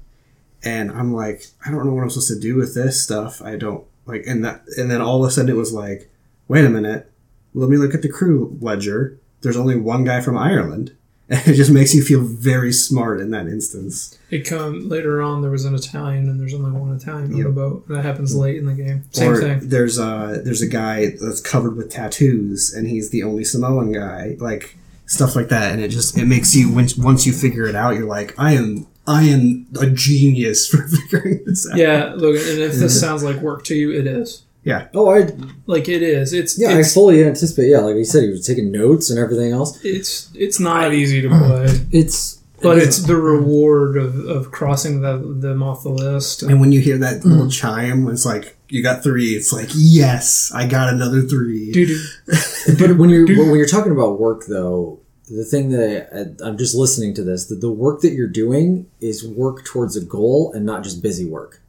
and 0.66 0.92
I'm 0.92 1.14
like, 1.14 1.46
I 1.66 1.72
don't 1.72 1.86
know 1.86 1.94
what 1.94 2.02
I'm 2.04 2.10
supposed 2.10 2.30
to 2.34 2.40
do 2.40 2.56
with 2.56 2.74
this 2.76 3.02
stuff. 3.02 3.42
I 3.42 3.56
don't 3.56 3.86
like, 4.06 4.24
and 4.28 4.44
that, 4.44 4.64
and 4.78 4.90
then 4.92 5.02
all 5.02 5.24
of 5.24 5.28
a 5.30 5.32
sudden 5.32 5.50
it 5.52 5.56
was 5.56 5.72
like, 5.74 6.10
wait 6.48 6.66
a 6.66 6.70
minute, 6.70 7.12
let 7.54 7.70
me 7.70 7.78
look 7.78 7.94
at 7.94 8.02
the 8.02 8.10
crew 8.10 8.58
ledger. 8.62 9.18
There's 9.42 9.58
only 9.58 9.76
one 9.78 10.04
guy 10.04 10.22
from 10.22 10.38
Ireland. 10.38 10.96
And 11.28 11.48
it 11.48 11.56
just 11.56 11.72
makes 11.72 11.96
you 11.96 12.04
feel 12.04 12.22
very 12.22 12.72
smart 12.72 13.20
in 13.20 13.32
that 13.32 13.48
instance. 13.48 14.16
it 14.30 14.46
come 14.46 14.88
later 14.88 15.24
on 15.24 15.42
there 15.42 15.50
was 15.50 15.66
an 15.66 15.74
italian 15.74 16.30
and 16.30 16.40
there's 16.40 16.54
only 16.54 16.70
one 16.70 16.96
italian 16.96 17.32
on 17.32 17.38
Yep. 17.38 17.48
the 17.48 17.52
boat 17.52 17.88
that 17.88 18.06
happens 18.06 18.36
late 18.36 18.58
in 18.58 18.68
the 18.68 18.74
game 18.76 19.06
same 19.10 19.32
or 19.32 19.42
thing 19.42 19.60
there's 19.68 19.98
a 19.98 20.40
there's 20.46 20.62
a 20.62 20.68
guy 20.68 21.08
that's 21.20 21.42
covered 21.42 21.78
with 21.78 21.90
tattoos, 21.90 22.72
and 22.76 22.88
he's 22.88 23.10
the 23.10 23.24
only 23.24 23.44
Samoan 23.44 23.92
guy. 23.92 24.36
Like 24.40 24.78
stuff 25.08 25.36
like 25.36 25.50
that, 25.50 25.72
and 25.72 25.82
it 25.82 25.88
just 25.88 26.16
it 26.16 26.26
makes 26.28 26.54
you 26.56 26.72
once 26.72 26.96
once 26.96 27.26
you 27.26 27.34
figure 27.34 27.66
it 27.66 27.74
out, 27.74 27.96
you're 27.96 28.06
like, 28.06 28.36
I 28.38 28.52
am 28.54 28.86
I 29.08 29.24
am 29.24 29.68
a 29.80 29.88
genius 29.88 30.68
for 30.70 30.88
figuring 30.88 31.44
this 31.46 31.70
out. 31.70 31.78
yeah 31.78 32.14
look 32.16 32.36
and 32.36 32.60
if 32.60 32.74
this 32.74 33.00
sounds 33.00 33.24
like 33.24 33.38
work 33.38 33.64
to 33.66 33.76
you 33.76 33.92
it 33.92 34.08
is 34.08 34.44
Yeah. 34.64 34.88
oh, 34.94 35.10
I 35.10 35.30
like 35.68 35.88
it 35.90 36.02
is 36.02 36.34
it's 36.34 36.60
yeah, 36.60 36.70
I 36.70 36.80
it's, 36.80 36.94
fully 36.94 37.24
anticipate. 37.24 37.70
Yeah, 37.70 37.80
like 37.80 37.96
you 37.96 38.06
said, 38.06 38.24
he 38.24 38.30
was 38.30 38.46
taking 38.46 38.72
notes 38.72 39.10
and 39.10 39.20
everything 39.20 39.52
else. 39.52 39.80
it's 39.84 40.32
it's 40.34 40.60
not 40.60 40.94
easy 40.94 41.22
to 41.22 41.30
uh, 41.30 41.48
play 41.48 41.66
It's 41.92 42.42
but 42.62 42.78
it's 42.80 43.04
the 43.04 43.16
reward 43.16 43.96
of, 43.98 44.18
of 44.26 44.52
crossing 44.52 45.02
the, 45.02 45.18
them 45.18 45.62
off 45.62 45.84
the 45.84 45.90
list 45.90 46.42
And 46.42 46.60
when 46.60 46.72
you 46.72 46.82
hear 46.82 46.98
that 46.98 47.24
little 47.24 47.46
mm. 47.46 47.54
chime, 47.54 48.08
it's 48.08 48.26
like 48.26 48.58
you 48.70 48.82
got 48.82 49.04
three, 49.04 49.36
it's 49.36 49.54
like 49.54 49.70
yes, 49.76 50.52
I 50.54 50.66
got 50.66 50.92
another 50.92 51.22
three. 51.22 51.72
Doo-doo. 51.72 52.04
but 52.80 52.98
when 52.98 53.10
you're 53.10 53.28
when 53.28 53.56
you're 53.56 53.68
talking 53.68 53.92
about 53.92 54.20
work 54.20 54.46
though 54.48 55.00
the 55.30 55.44
thing 55.44 55.70
that 55.70 56.10
I, 56.14 56.46
i'm 56.48 56.58
just 56.58 56.76
listening 56.76 57.14
to 57.16 57.24
this 57.24 57.46
that 57.48 57.62
the 57.62 57.72
work 57.72 58.02
that 58.02 58.12
you're 58.12 58.28
doing 58.28 58.88
is 59.02 59.28
work 59.28 59.66
towards 59.66 59.96
a 59.96 60.04
goal 60.06 60.52
and 60.54 60.66
not 60.66 60.84
just 60.84 61.02
busy 61.02 61.26
work. 61.26 61.62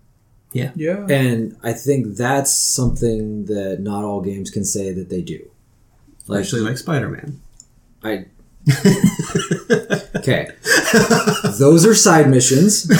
Yeah. 0.52 0.70
And 1.08 1.56
i 1.62 1.72
think 1.72 2.16
that's 2.16 2.52
something 2.52 3.46
that 3.46 3.80
not 3.80 4.04
all 4.04 4.20
games 4.20 4.50
can 4.50 4.64
say 4.64 4.92
that 4.92 5.08
they 5.08 5.22
do. 5.22 5.50
Like 6.26 6.40
Actually, 6.40 6.62
like 6.62 6.78
Spider 6.78 7.08
Man. 7.08 7.40
i 8.02 8.26
okay. 10.16 10.50
Those 11.58 11.86
are 11.86 11.94
side 11.94 12.28
missions. 12.28 12.90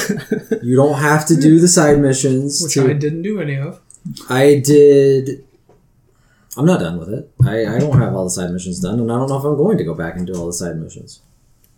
You 0.63 0.77
don't 0.77 1.01
have 1.01 1.27
to 1.27 1.37
do 1.37 1.59
the 1.59 1.67
side 1.67 1.99
missions 1.99 2.61
which 2.63 2.75
to 2.75 2.89
i 2.89 2.93
didn't 2.93 3.23
do 3.23 3.41
any 3.41 3.57
of. 3.57 3.81
I 4.29 4.63
did. 4.65 5.45
I'm 6.57 6.67
not 6.67 6.81
done 6.81 6.99
with 6.99 7.13
it. 7.13 7.31
I, 7.45 7.77
I 7.77 7.79
don't 7.79 7.99
have 7.99 8.15
all 8.15 8.25
the 8.25 8.31
side 8.31 8.51
missions 8.51 8.81
done, 8.81 8.99
and 9.01 9.13
I 9.13 9.17
don't 9.17 9.29
know 9.29 9.39
if 9.39 9.45
I'm 9.45 9.57
going 9.57 9.79
to 9.79 9.85
go 9.85 9.95
back 9.95 10.17
and 10.17 10.27
do 10.27 10.35
all 10.35 10.47
the 10.47 10.53
side 10.53 10.77
missions. 10.77 11.21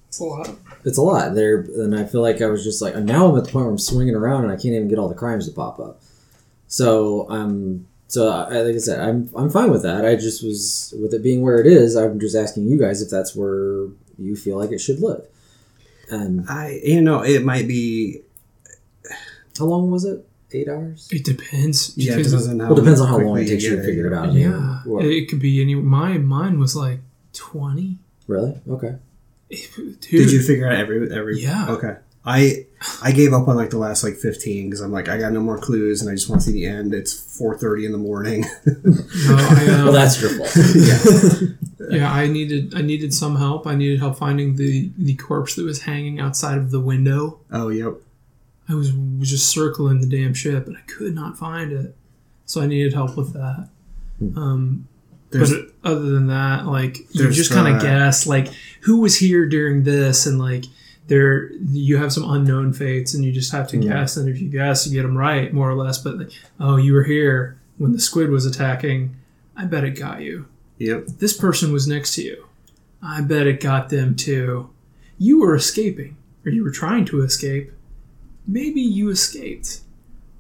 it's 0.09 0.21
a 0.21 0.25
lot 0.25 0.51
It's 0.85 0.99
a 0.99 1.03
lot 1.03 1.35
there, 1.35 1.61
and 1.61 1.99
I 1.99 2.05
feel 2.05 2.23
like 2.23 2.41
I 2.41 2.47
was 2.47 2.63
just 2.65 2.81
like, 2.81 2.95
now 2.97 3.29
I'm 3.29 3.37
at 3.37 3.45
the 3.45 3.51
point 3.51 3.65
where 3.65 3.73
I'm 3.73 3.79
swinging 3.79 4.15
around 4.15 4.45
and 4.45 4.53
I 4.53 4.57
can't 4.57 4.75
even 4.75 4.89
get 4.89 4.99
all 4.99 5.09
the 5.09 5.15
crimes 5.15 5.49
to 5.49 5.55
pop 5.55 5.81
up. 5.81 6.01
So 6.69 7.29
I'm 7.31 7.87
so 8.09 8.31
I, 8.31 8.61
like 8.63 8.75
I 8.75 8.79
said, 8.79 9.01
I'm 9.01 9.31
I'm 9.35 9.51
fine 9.51 9.71
with 9.71 9.83
that. 9.83 10.05
I 10.05 10.17
just 10.17 10.45
was 10.45 10.95
with 11.01 11.15
it 11.15 11.23
being 11.23 11.43
where 11.43 11.59
it 11.61 11.67
is. 11.67 11.97
I'm 11.97 12.21
just 12.21 12.37
asking 12.37 12.69
you 12.69 12.79
guys 12.79 13.03
if 13.03 13.11
that's 13.11 13.35
where 13.35 13.89
you 14.19 14.37
feel 14.37 14.59
like 14.59 14.71
it 14.71 14.79
should 14.79 15.01
live. 15.01 15.27
And 16.11 16.49
I 16.49 16.81
you 16.85 17.01
know 17.01 17.23
it 17.23 17.43
might 17.45 17.67
be 17.67 18.23
how 19.59 19.65
long 19.65 19.91
was 19.91 20.05
it? 20.05 20.28
Eight 20.53 20.69
hours. 20.69 21.09
it 21.13 21.25
depends 21.25 21.93
yeah, 21.97 22.15
it 22.15 22.23
depends 22.25 22.49
on 22.49 22.59
how 22.61 22.67
Well, 22.69 22.77
depends 22.77 23.01
on 23.01 23.09
how 23.09 23.19
long 23.19 23.39
it 23.39 23.47
takes 23.49 23.65
you 23.65 23.77
to 23.77 23.83
figure 23.83 24.07
it 24.07 24.13
out. 24.15 24.33
yeah 24.33 24.81
Or- 24.89 25.03
it 25.03 25.29
could 25.29 25.41
be 25.41 25.61
any 25.61 25.75
my 25.75 26.17
mine 26.19 26.59
was 26.59 26.75
like 26.75 27.01
20 27.35 27.99
really? 28.27 28.55
Okay. 28.69 28.97
Dude, 29.51 30.01
Did 30.01 30.33
you 30.33 30.43
figure 30.43 30.67
out 30.67 30.75
every 30.79 31.11
every? 31.11 31.41
Yeah. 31.43 31.67
Okay. 31.71 31.97
I 32.25 32.67
I 33.03 33.13
gave 33.13 33.33
up 33.33 33.49
on 33.49 33.57
like 33.57 33.71
the 33.71 33.79
last 33.79 34.05
like 34.05 34.15
fifteen 34.17 34.67
because 34.69 34.81
I'm 34.83 34.93
like 34.93 35.09
I 35.09 35.17
got 35.19 35.33
no 35.33 35.41
more 35.41 35.57
clues 35.59 36.03
and 36.03 36.11
I 36.11 36.15
just 36.15 36.29
want 36.29 36.43
to 36.43 36.47
see 36.47 36.53
the 36.53 36.67
end. 36.67 36.93
It's 36.93 37.15
four 37.39 37.57
thirty 37.57 37.87
in 37.87 37.93
the 37.93 37.99
morning. 37.99 38.45
no, 38.67 39.37
I, 39.37 39.67
um, 39.73 39.85
Well, 39.85 39.93
that's 39.93 40.21
your 40.21 40.31
fault. 40.31 40.51
yeah. 40.75 41.49
yeah 41.91 42.13
i 42.13 42.27
needed 42.27 42.75
i 42.77 42.83
needed 42.83 43.15
some 43.15 43.37
help 43.37 43.67
i 43.67 43.75
needed 43.75 43.99
help 43.99 44.19
finding 44.19 44.57
the 44.57 44.91
the 44.99 45.15
corpse 45.15 45.55
that 45.55 45.65
was 45.65 45.81
hanging 45.83 46.21
outside 46.21 46.59
of 46.59 46.71
the 46.71 46.81
window 46.81 47.39
oh 47.51 47.69
yep. 47.71 47.95
I 48.69 48.75
was, 48.75 48.93
was 48.93 49.31
just 49.31 49.49
circling 49.51 50.01
the 50.01 50.07
damn 50.07 50.35
ship 50.35 50.67
and 50.67 50.77
I 50.77 50.81
could 50.83 51.15
not 51.15 51.39
find 51.39 51.73
it. 51.73 51.97
So 52.45 52.61
I 52.61 52.67
needed 52.67 52.93
help 52.93 53.17
with 53.17 53.33
that. 53.35 53.69
Um, 54.37 54.89
There's 55.31 55.53
but 55.53 55.67
other 55.85 56.11
than 56.11 56.27
that, 56.29 56.67
like 56.67 56.99
you 57.15 57.31
just 57.31 57.53
kind 57.53 57.69
uh, 57.69 57.77
of 57.77 57.83
guess, 57.83 58.27
like 58.27 58.49
who 58.83 59.01
was 59.01 59.17
here 59.19 59.47
during 59.47 59.85
this, 59.85 60.27
and 60.27 60.39
like 60.39 60.65
there 61.07 61.53
you 61.53 61.97
have 61.99 62.13
some 62.13 62.29
unknown 62.31 62.73
fates, 62.73 63.15
and 63.15 63.25
you 63.25 63.33
just 63.33 63.53
have 63.53 63.69
to 63.69 63.79
Yeah. 63.79 63.93
guess. 64.01 64.17
And 64.17 64.29
if 64.29 64.41
you 64.41 64.49
guess, 64.49 64.87
you 64.87 64.93
get 64.95 65.03
them 65.03 65.17
right, 65.17 65.53
more 65.53 65.71
or 65.71 65.75
less. 65.75 65.99
But 65.99 66.19
like, 66.19 66.31
oh, 66.59 66.77
you 66.77 66.95
were 66.95 67.05
here 67.05 67.59
when 67.77 67.93
the 67.93 68.01
squid 68.01 68.31
was 68.31 68.45
attacking. 68.47 69.15
I 69.57 69.65
bet 69.67 69.85
it 69.85 69.99
got 69.99 70.21
you. 70.23 70.47
yep. 70.79 71.07
This 71.07 71.37
person 71.37 71.73
was 71.73 71.87
next 71.87 72.15
to 72.15 72.23
you. 72.23 72.47
I 73.03 73.21
bet 73.21 73.47
it 73.47 73.61
got 73.61 73.89
them 73.91 74.15
too. 74.17 74.71
You 75.19 75.41
were 75.41 75.55
escaping, 75.55 76.17
or 76.45 76.51
you 76.51 76.65
were 76.65 76.71
trying 76.71 77.05
to 77.07 77.23
escape. 77.23 77.73
Maybe 78.49 78.81
you 78.81 79.11
escaped. 79.11 79.81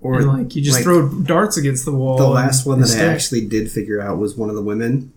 Or 0.00 0.14
and 0.20 0.26
like 0.28 0.56
you 0.56 0.62
just 0.62 0.78
like, 0.78 0.84
throw 0.84 1.08
darts 1.08 1.56
against 1.56 1.84
the 1.84 1.92
wall. 1.92 2.16
the 2.18 2.26
last 2.28 2.64
one 2.66 2.80
that 2.80 2.90
I 2.96 3.04
actually 3.12 3.46
did 3.46 3.70
figure 3.70 4.00
out 4.00 4.18
was 4.18 4.36
one 4.36 4.48
of 4.48 4.54
the 4.56 4.62
women, 4.62 5.12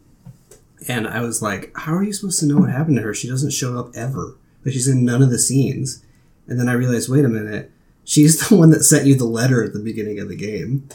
and 0.88 1.08
I 1.08 1.22
was 1.22 1.40
like, 1.42 1.72
"How 1.76 1.94
are 1.96 2.04
you 2.04 2.12
supposed 2.14 2.40
to 2.40 2.48
know 2.48 2.58
what 2.58 2.72
happened 2.72 2.96
to 2.98 3.04
her? 3.04 3.14
She 3.14 3.30
doesn't 3.30 3.52
show 3.52 3.78
up 3.78 3.92
ever. 3.96 4.36
Like 4.66 4.74
she's 4.74 4.88
in 4.88 5.06
none 5.06 5.22
of 5.22 5.30
the 5.30 5.38
scenes." 5.40 6.04
And 6.48 6.60
then 6.60 6.68
I 6.68 6.74
realized, 6.74 7.10
wait 7.10 7.24
a 7.24 7.30
minute, 7.30 7.72
she's 8.04 8.40
the 8.50 8.56
one 8.58 8.72
that 8.72 8.84
sent 8.84 9.06
you 9.06 9.14
the 9.16 9.26
letter 9.26 9.64
at 9.64 9.74
the 9.74 9.80
beginning 9.80 10.20
of 10.20 10.30
the 10.30 10.36
game, 10.36 10.90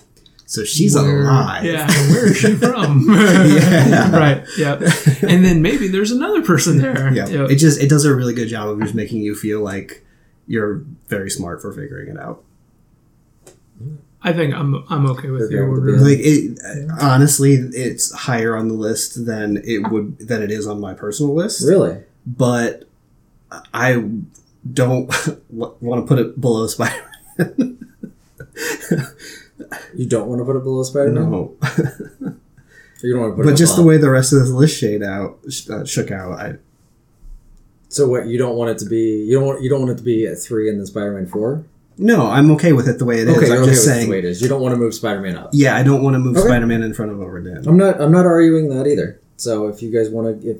so 0.47 0.65
she's 0.65 0.97
Where- 0.97 1.23
alive. 1.23 1.65
Yeah, 1.65 1.87
where 2.11 2.27
is 2.27 2.37
she 2.39 2.55
from? 2.57 3.07
Yeah. 3.09 4.11
right. 4.17 4.45
Yeah, 4.59 4.75
and 5.23 5.45
then 5.45 5.63
maybe 5.63 5.87
there's 5.87 6.11
another 6.11 6.43
person 6.43 6.79
there. 6.79 7.13
Yeah, 7.15 7.29
Yep. 7.29 7.51
it 7.51 7.57
just 7.57 7.81
it 7.81 7.89
does 7.89 8.05
a 8.05 8.13
really 8.17 8.35
good 8.35 8.49
job 8.49 8.69
of 8.69 8.81
just 8.81 8.97
making 8.97 9.21
you 9.23 9.37
feel 9.37 9.61
like 9.61 10.05
you're 10.47 10.85
very 11.09 11.31
smart 11.31 11.61
for 11.61 11.73
figuring 11.73 12.09
it 12.09 12.19
out. 12.19 12.43
I 14.23 14.33
think 14.33 14.55
I'm 14.55 14.85
I'm 14.89 15.07
okay 15.11 15.31
with 15.31 15.51
the 15.51 15.59
Okay 15.59 15.69
with 15.69 15.85
the 15.85 15.93
order. 15.93 16.01
Like 16.01 16.19
it, 16.21 16.59
honestly, 17.01 17.55
it's 17.55 18.13
higher 18.13 18.57
on 18.57 18.69
the 18.69 18.75
list 18.75 19.27
than 19.27 19.59
it 19.65 19.91
would 19.91 20.19
than 20.19 20.43
it 20.43 20.51
is 20.51 20.67
on 20.67 20.81
my 20.81 20.95
personal 20.95 21.35
list. 21.35 21.67
Really? 21.67 22.03
But 22.27 22.89
I 23.73 24.05
don't 24.73 25.13
want 25.51 26.03
to 26.05 26.09
put 26.09 26.19
it 26.19 26.41
below 26.41 26.67
Spider. 26.67 27.05
You 29.95 30.07
don't 30.07 30.29
want 30.29 30.41
to 30.41 30.45
put 30.45 30.57
it 30.57 30.63
below 30.65 30.83
Spider 30.83 31.13
Man? 31.13 31.31
No, 31.31 31.57
You 33.03 33.13
don't 33.13 33.21
want 33.21 33.33
to 33.33 33.37
put 33.37 33.43
it 33.43 33.51
but 33.53 33.57
just 33.57 33.77
the 33.77 33.83
way 33.83 33.97
the 33.97 34.11
rest 34.11 34.33
of 34.33 34.41
this 34.41 34.51
list 34.51 34.79
shade 34.79 35.03
out, 35.03 35.39
uh, 35.71 35.85
shook 35.85 36.11
out. 36.11 36.33
I 36.33 36.57
So 37.89 38.09
what? 38.09 38.27
You 38.27 38.37
don't 38.39 38.57
want 38.57 38.71
it 38.71 38.79
to 38.79 38.87
be? 38.87 39.25
You 39.25 39.39
don't 39.39 39.47
want? 39.47 39.63
You 39.63 39.71
don't 39.71 39.81
want 39.81 39.93
it 39.93 39.99
to 39.99 40.03
be 40.05 40.27
at 40.27 40.39
three 40.39 40.69
and 40.69 40.79
then 40.79 40.87
Spider 40.87 41.13
Man 41.13 41.27
four? 41.27 41.65
no, 41.99 42.27
I'm 42.27 42.51
okay 42.51 42.73
with 42.75 42.89
it 42.89 42.99
the 42.99 43.07
way 43.07 43.21
it 43.21 43.29
is. 43.29 43.37
Okay, 43.39 43.47
I'm 43.53 43.63
okay 43.63 43.71
just 43.71 43.85
saying. 43.87 44.07
the 44.07 44.11
way 44.11 44.19
it 44.19 44.25
is. 44.27 44.43
You 44.43 44.49
don't 44.49 44.61
want 44.61 44.75
to 44.75 44.79
move 44.79 44.93
Spider 44.95 45.21
Man 45.21 45.37
up. 45.37 45.51
Yeah, 45.53 45.77
I 45.77 45.83
don't 45.83 46.03
want 46.03 46.15
to 46.15 46.19
move 46.19 46.37
Okay. 46.37 46.47
Spider-Man 46.47 46.83
in 46.83 46.93
front 46.93 47.11
of 47.13 47.19
Obra 47.19 47.43
Dinn. 47.43 47.67
I'm 47.67 47.77
not. 47.79 48.01
I'm 48.01 48.13
not 48.13 48.27
arguing 48.27 48.69
that 48.71 48.87
either. 48.87 49.21
So 49.39 49.69
if 49.69 49.83
you 49.83 49.91
guys 49.91 50.11
want 50.11 50.43
to, 50.43 50.51
if 50.51 50.57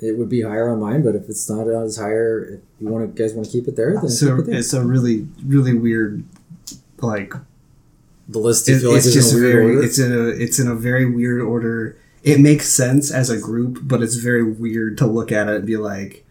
it 0.00 0.18
would 0.18 0.28
be 0.28 0.42
higher 0.42 0.68
on 0.70 0.80
mine, 0.80 1.02
but 1.02 1.14
if 1.14 1.28
it's 1.28 1.48
not 1.48 1.68
as 1.68 1.96
higher, 1.96 2.44
if 2.44 2.60
you 2.80 2.88
want 2.88 3.14
to, 3.14 3.22
guys 3.22 3.34
want 3.34 3.46
to 3.46 3.52
keep 3.52 3.68
it 3.68 3.76
there, 3.76 3.92
then 4.00 4.08
So 4.08 4.36
it 4.36 4.46
there. 4.46 4.54
it's 4.56 4.72
a 4.72 4.84
really, 4.84 5.26
really 5.44 5.74
weird, 5.74 6.22
like 7.00 7.32
The 8.28 8.38
list. 8.38 8.68
You 8.68 8.76
it- 8.76 8.80
feel 8.80 8.90
like 8.90 8.98
it's 8.98 9.12
just 9.12 9.32
in 9.34 9.40
very, 9.40 9.64
order? 9.76 9.82
it's 9.82 9.98
in 9.98 10.12
a, 10.12 10.24
it's 10.28 10.58
in 10.58 10.66
a 10.68 10.74
very 10.74 11.06
weird 11.06 11.40
order. 11.40 11.96
It 12.26 12.40
makes 12.40 12.68
sense 12.68 13.12
as 13.12 13.30
a 13.30 13.38
group, 13.38 13.78
but 13.82 14.02
it's 14.02 14.16
very 14.16 14.42
weird 14.42 14.98
to 14.98 15.06
look 15.06 15.30
at 15.30 15.48
it 15.48 15.54
and 15.54 15.66
be 15.66 15.76
like, 15.76 16.26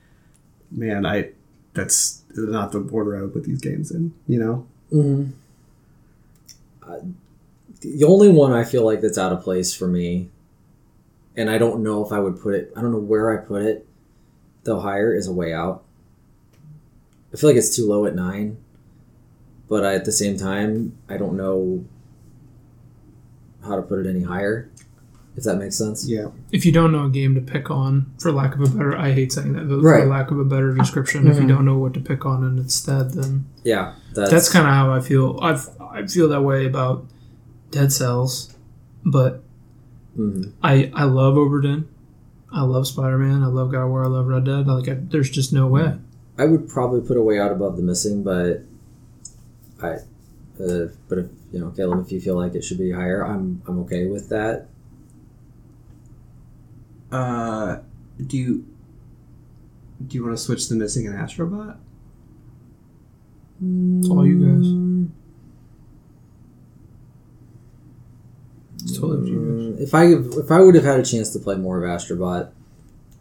man, 0.69 1.05
I, 1.05 1.29
that's 1.73 2.21
not 2.35 2.73
the 2.73 2.81
order 2.91 3.17
I 3.17 3.21
would 3.21 3.31
put 3.31 3.45
these 3.45 3.61
games 3.61 3.91
in. 3.91 4.13
You 4.27 4.39
know? 4.39 4.67
Mhm. 4.91 5.31
Uh, 6.83 6.99
the 7.79 8.03
only 8.03 8.27
one 8.29 8.51
I 8.51 8.65
feel 8.65 8.83
like 8.83 8.99
that's 8.99 9.17
out 9.17 9.31
of 9.31 9.41
place 9.41 9.73
for 9.73 9.87
me, 9.87 10.29
and 11.37 11.49
I 11.49 11.57
don't 11.57 11.81
know 11.81 12.05
if 12.05 12.11
I 12.11 12.19
would 12.19 12.41
put 12.41 12.55
it. 12.55 12.73
I 12.75 12.81
don't 12.81 12.91
know 12.91 12.99
where 12.99 13.31
I 13.33 13.43
put 13.43 13.61
it. 13.61 13.87
Though 14.65 14.81
higher 14.81 15.13
is 15.15 15.27
a 15.27 15.33
way 15.33 15.53
out. 15.53 15.83
I 17.33 17.37
feel 17.37 17.49
like 17.49 17.57
it's 17.57 17.73
too 17.75 17.87
low 17.87 18.05
at 18.05 18.15
nine, 18.15 18.57
but 19.69 19.85
I, 19.85 19.95
at 19.95 20.03
the 20.03 20.11
same 20.11 20.37
time, 20.37 20.97
I 21.07 21.15
don't 21.17 21.37
know 21.37 21.85
how 23.63 23.75
to 23.77 23.81
put 23.81 24.05
it 24.05 24.09
any 24.09 24.23
higher. 24.23 24.69
If 25.37 25.43
that 25.43 25.57
makes 25.57 25.75
sense. 25.75 26.07
Yeah. 26.07 26.27
If 26.53 26.65
you 26.65 26.71
don't 26.71 26.93
know 26.93 27.05
a 27.05 27.09
game 27.09 27.35
to 27.35 27.41
pick 27.41 27.69
on, 27.69 28.05
for 28.19 28.31
lack 28.31 28.55
of 28.55 28.61
a 28.61 28.67
better, 28.69 28.95
I 28.95 29.11
hate 29.11 29.33
saying 29.33 29.51
that, 29.53 29.67
but 29.67 29.81
Right. 29.81 30.03
for 30.03 30.09
lack 30.09 30.31
of 30.31 30.39
a 30.39 30.45
better 30.45 30.73
description, 30.73 31.27
if 31.27 31.35
you 31.37 31.43
Mhm. 31.43 31.47
don't 31.49 31.65
know 31.65 31.77
what 31.77 31.93
to 31.95 31.99
pick 31.99 32.25
on 32.25 32.43
in 32.45 32.57
instead, 32.57 33.11
then 33.11 33.45
Yeah, 33.65 33.93
that's, 34.13 34.31
that's 34.31 34.49
kind 34.49 34.65
of 34.65 34.71
how 34.73 34.91
I 34.93 35.01
feel. 35.01 35.37
I 35.41 35.59
I 35.91 36.07
feel 36.07 36.29
that 36.29 36.41
way 36.43 36.65
about 36.65 37.05
Dead 37.71 37.91
Cells, 37.91 38.53
but 39.05 39.43
mhm. 40.17 40.51
I 40.63 40.89
I 40.93 41.03
love 41.03 41.35
Obra 41.35 41.61
Dinn. 41.61 41.85
I 42.53 42.61
love 42.61 42.87
Spider 42.87 43.17
Man. 43.17 43.43
I 43.43 43.47
love 43.47 43.71
God 43.71 43.83
of 43.83 43.89
War. 43.89 44.05
I 44.05 44.07
love 44.07 44.27
Red 44.27 44.45
Dead. 44.45 44.67
Like 44.67 44.87
I, 44.87 44.93
there's 45.09 45.29
just 45.29 45.51
no 45.51 45.67
way. 45.67 45.95
I 46.37 46.45
would 46.45 46.69
probably 46.69 47.01
put 47.01 47.17
a 47.17 47.21
way 47.21 47.37
out 47.39 47.51
above 47.51 47.75
the 47.75 47.83
missing, 47.83 48.23
but 48.23 48.63
I, 49.81 49.95
uh, 50.63 50.87
but 51.09 51.17
if 51.17 51.25
you 51.51 51.59
know, 51.59 51.71
Caleb, 51.71 52.05
if 52.05 52.11
you 52.13 52.21
feel 52.21 52.35
like 52.35 52.55
it 52.55 52.63
should 52.63 52.77
be 52.77 52.91
higher, 52.91 53.21
I'm 53.25 53.61
I'm 53.67 53.79
okay 53.79 54.05
with 54.07 54.29
that. 54.29 54.67
Uh, 57.15 57.79
do 58.27 58.37
you, 58.37 58.65
do 60.05 60.17
you 60.17 60.23
want 60.25 60.35
to 60.37 60.43
switch 60.43 60.67
the 60.69 60.75
missing 60.75 61.07
an 61.07 61.13
Astrobot? 61.13 61.77
It's 63.99 64.09
all 64.09 64.25
you 64.25 64.39
guys. 64.45 65.11
It's 68.83 68.97
totally 68.99 69.19
up 69.19 69.25
to 69.25 69.31
you 69.31 69.39
guys. 69.39 69.77
Mm, 69.77 69.81
If 69.81 69.93
I 69.95 70.05
if 70.41 70.51
I 70.51 70.59
would 70.59 70.75
have 70.75 70.83
had 70.83 70.99
a 70.99 71.03
chance 71.03 71.31
to 71.33 71.39
play 71.39 71.55
more 71.55 71.81
of 71.83 71.89
Astrobot, 71.89 72.51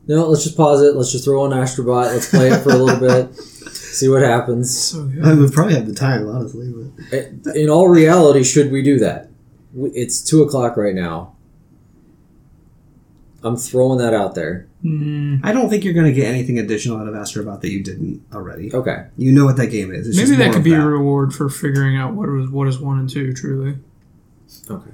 no, 0.06 0.28
let's 0.28 0.42
just 0.44 0.56
pause 0.56 0.82
it. 0.82 0.96
Let's 0.96 1.12
just 1.12 1.24
throw 1.24 1.44
on 1.44 1.50
Astrobot. 1.50 2.06
Let's 2.12 2.28
play 2.30 2.48
it 2.50 2.60
for 2.62 2.70
a 2.70 2.76
little 2.76 3.00
bit, 3.00 3.34
see 3.38 4.08
what 4.08 4.22
happens. 4.22 4.76
So 4.90 5.04
good. 5.04 5.24
I 5.24 5.34
would 5.34 5.52
probably 5.52 5.74
have 5.74 5.86
the 5.86 5.94
time, 5.94 6.28
honestly. 6.28 6.72
But 7.10 7.56
In 7.56 7.70
all 7.70 7.88
reality, 7.88 8.42
should 8.42 8.70
we 8.72 8.82
do 8.82 8.98
that? 8.98 9.30
It's 9.76 10.20
two 10.20 10.42
o'clock 10.42 10.76
right 10.76 10.94
now. 10.94 11.33
I'm 13.44 13.56
throwing 13.56 13.98
that 13.98 14.14
out 14.14 14.34
there. 14.34 14.66
Mm, 14.82 15.40
I 15.44 15.52
don't 15.52 15.68
think 15.68 15.84
you're 15.84 15.92
going 15.94 16.06
to 16.06 16.12
get 16.12 16.26
anything 16.26 16.58
additional 16.58 16.98
out 16.98 17.06
of 17.06 17.14
Astrobot 17.14 17.60
that 17.60 17.70
you 17.70 17.82
didn't 17.84 18.22
already. 18.32 18.74
Okay. 18.74 19.06
You 19.18 19.32
know 19.32 19.44
what 19.44 19.56
that 19.58 19.66
game 19.68 19.92
is. 19.92 20.08
It's 20.08 20.16
maybe 20.16 20.28
just 20.28 20.38
that 20.38 20.48
could 20.52 20.58
of 20.58 20.64
be 20.64 20.72
a 20.74 20.80
reward 20.84 21.34
for 21.34 21.48
figuring 21.50 21.96
out 21.96 22.14
what 22.14 22.28
is 22.30 22.48
what 22.48 22.66
is 22.68 22.78
one 22.78 22.98
and 22.98 23.08
two 23.08 23.32
truly. 23.34 23.76
Okay. 24.70 24.90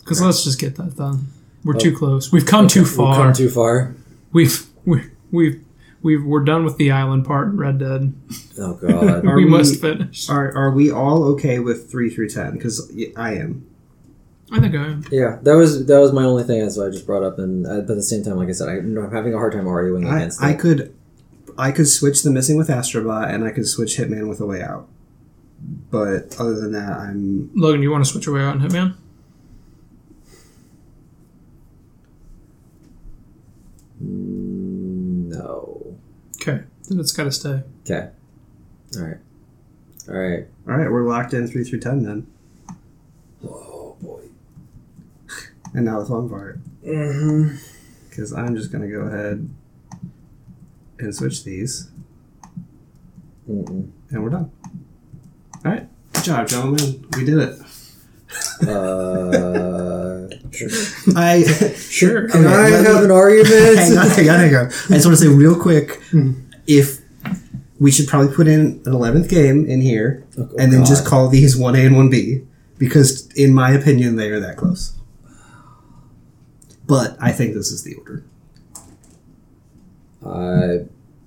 Because 0.00 0.20
let's 0.20 0.44
just 0.44 0.58
get 0.60 0.76
that 0.76 0.96
done. 0.96 1.28
We're 1.64 1.74
Oh. 1.76 1.78
too 1.78 1.96
close. 1.96 2.30
We've 2.32 2.46
come 2.46 2.68
too 2.68 2.80
We've 2.82 2.90
far. 2.90 3.14
come 3.16 3.32
too 3.32 3.48
far. 3.48 3.94
We've 4.32 4.66
we, 4.84 5.02
we've 5.30 5.64
we've 6.02 6.24
we're 6.24 6.44
done 6.44 6.64
with 6.64 6.76
the 6.76 6.90
island 6.92 7.24
part 7.26 7.48
in 7.48 7.56
Red 7.56 7.78
Dead. 7.78 8.12
Oh 8.58 8.74
god. 8.74 9.24
Are 9.26 9.36
we, 9.36 9.44
we- 9.44 9.50
must 9.50 9.80
finish. 9.80 10.28
Are, 10.30 10.52
are 10.56 10.70
we 10.70 10.90
all 10.90 11.24
okay 11.34 11.58
with 11.58 11.90
3 11.90 12.10
through 12.10 12.28
10? 12.28 12.52
Because 12.54 12.92
I 13.16 13.34
am. 13.34 13.66
I 14.52 14.60
think 14.60 14.74
I 14.74 14.84
am. 14.84 15.04
Yeah, 15.10 15.38
that 15.42 15.54
was 15.54 15.86
that 15.86 15.98
was 15.98 16.12
my 16.12 16.22
only 16.24 16.44
thing. 16.44 16.60
That's 16.60 16.76
why 16.76 16.86
I 16.86 16.90
just 16.90 17.04
brought 17.06 17.24
up, 17.24 17.38
and 17.38 17.66
uh, 17.66 17.80
but 17.80 17.90
at 17.92 17.96
the 17.96 18.02
same 18.02 18.22
time, 18.22 18.36
like 18.36 18.48
I 18.48 18.52
said, 18.52 18.68
I, 18.68 18.74
I'm 18.74 19.10
having 19.10 19.34
a 19.34 19.38
hard 19.38 19.52
time 19.52 19.66
arguing 19.66 20.06
I, 20.06 20.16
against 20.16 20.40
I 20.42 20.50
it. 20.52 20.58
could 20.60 20.94
I 21.58 21.72
could 21.72 21.88
switch 21.88 22.22
the 22.22 22.30
missing 22.30 22.56
with 22.56 22.68
Astrobot 22.68 23.32
and 23.32 23.42
I 23.44 23.50
could 23.50 23.66
switch 23.66 23.96
Hitman 23.96 24.28
with 24.28 24.40
a 24.40 24.46
way 24.46 24.62
out. 24.62 24.88
But 25.90 26.36
other 26.38 26.54
than 26.54 26.72
that, 26.72 26.92
I'm 26.92 27.50
Logan, 27.54 27.82
you 27.82 27.90
want 27.90 28.04
to 28.04 28.10
switch 28.10 28.26
away 28.26 28.42
out 28.42 28.54
in 28.56 28.62
Hitman? 28.62 28.94
Mm, 34.02 35.28
No. 35.32 35.96
Okay, 36.40 36.62
then 36.88 37.00
it's 37.00 37.12
got 37.12 37.24
to 37.24 37.32
stay. 37.32 37.62
Okay. 37.84 38.10
All 38.96 39.02
right. 39.02 39.16
All 40.08 40.14
right. 40.14 40.46
all 40.68 40.76
right. 40.76 40.90
We're 40.90 41.02
locked 41.08 41.34
in 41.34 41.48
three 41.48 41.64
through 41.64 41.80
ten 41.80 42.02
then. 42.04 42.26
Oh 43.44 43.96
boy. 44.00 44.22
And 45.76 45.84
now 45.84 46.00
the 46.00 46.06
fun 46.06 46.28
part, 46.28 46.58
Mm-hmm. 46.84 47.56
because 48.08 48.32
I'm 48.32 48.56
just 48.56 48.72
gonna 48.72 48.88
go 48.88 49.00
ahead 49.02 49.48
and 50.98 51.14
switch 51.14 51.44
these, 51.44 51.90
Mm-mm. 53.48 53.90
and 54.10 54.22
we're 54.24 54.30
done. 54.30 54.50
All 55.64 55.72
right. 55.72 55.86
Good 56.14 56.24
job, 56.24 56.48
gentlemen. 56.48 57.06
We 57.16 57.24
did 57.24 57.38
it. 57.38 57.58
Uh, 58.66 60.28
sure. 60.50 60.68
I 61.16 61.42
Sure. 61.76 62.28
Can 62.28 62.46
I 62.46 62.70
let 62.70 62.80
me- 62.82 62.86
have 62.94 63.04
an 63.04 63.10
argument? 63.10 63.78
hang 63.78 63.98
on, 63.98 64.08
hang 64.08 64.28
on, 64.30 64.38
hang 64.40 64.54
on. 64.56 64.66
I 64.66 64.68
just 64.94 65.06
want 65.06 65.16
to 65.18 65.24
say 65.24 65.28
real 65.28 65.58
quick, 65.60 66.00
if 66.66 67.00
we 67.78 67.90
should 67.90 68.08
probably 68.08 68.34
put 68.34 68.46
in 68.48 68.80
an 68.86 68.92
eleventh 68.94 69.28
game 69.28 69.66
in 69.66 69.80
here, 69.82 70.24
Oh, 70.38 70.48
and 70.58 70.72
then 70.72 70.84
just 70.86 71.04
call 71.06 71.28
these 71.28 71.56
one 71.56 71.76
A 71.76 71.80
and 71.84 71.96
one 71.96 72.08
B, 72.08 72.42
because 72.78 73.26
in 73.32 73.52
my 73.52 73.70
opinion 73.72 74.16
they 74.16 74.30
are 74.30 74.40
that 74.40 74.56
close. 74.56 74.95
But 76.86 77.16
I 77.20 77.32
think 77.32 77.54
this 77.54 77.70
is 77.72 77.82
the 77.82 77.94
order. 77.94 78.24
I 80.24 80.84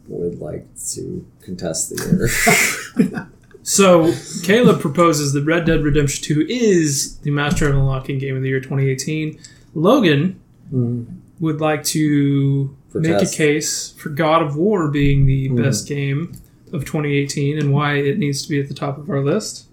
would 0.08 0.40
like 0.40 0.66
to 0.94 1.26
contest 1.42 1.90
the 1.90 2.98
order. 3.02 3.28
So 3.62 4.12
Caleb 4.44 4.80
proposes 4.80 5.34
that 5.34 5.44
Red 5.44 5.66
Dead 5.66 5.84
Redemption 5.84 6.24
2 6.24 6.48
is 6.50 7.18
the 7.20 7.30
Master 7.30 7.68
of 7.70 7.76
Unlocking 7.76 8.18
Game 8.18 8.36
of 8.36 8.42
the 8.42 8.48
Year 8.48 8.62
2018. 8.62 9.38
Logan 9.76 10.40
Mhm. 10.74 11.06
would 11.40 11.62
like 11.62 11.84
to 11.84 12.76
make 12.96 13.22
a 13.22 13.28
case 13.28 13.90
for 13.98 14.10
God 14.10 14.42
of 14.42 14.56
War 14.56 14.88
being 14.90 15.26
the 15.28 15.50
Mhm. 15.50 15.58
best 15.58 15.88
game 15.88 16.32
of 16.72 16.84
2018 16.86 17.60
and 17.60 17.72
why 17.72 17.96
it 17.98 18.18
needs 18.18 18.42
to 18.44 18.50
be 18.50 18.60
at 18.60 18.70
the 18.70 18.74
top 18.74 18.98
of 18.98 19.08
our 19.10 19.24
list. 19.24 19.66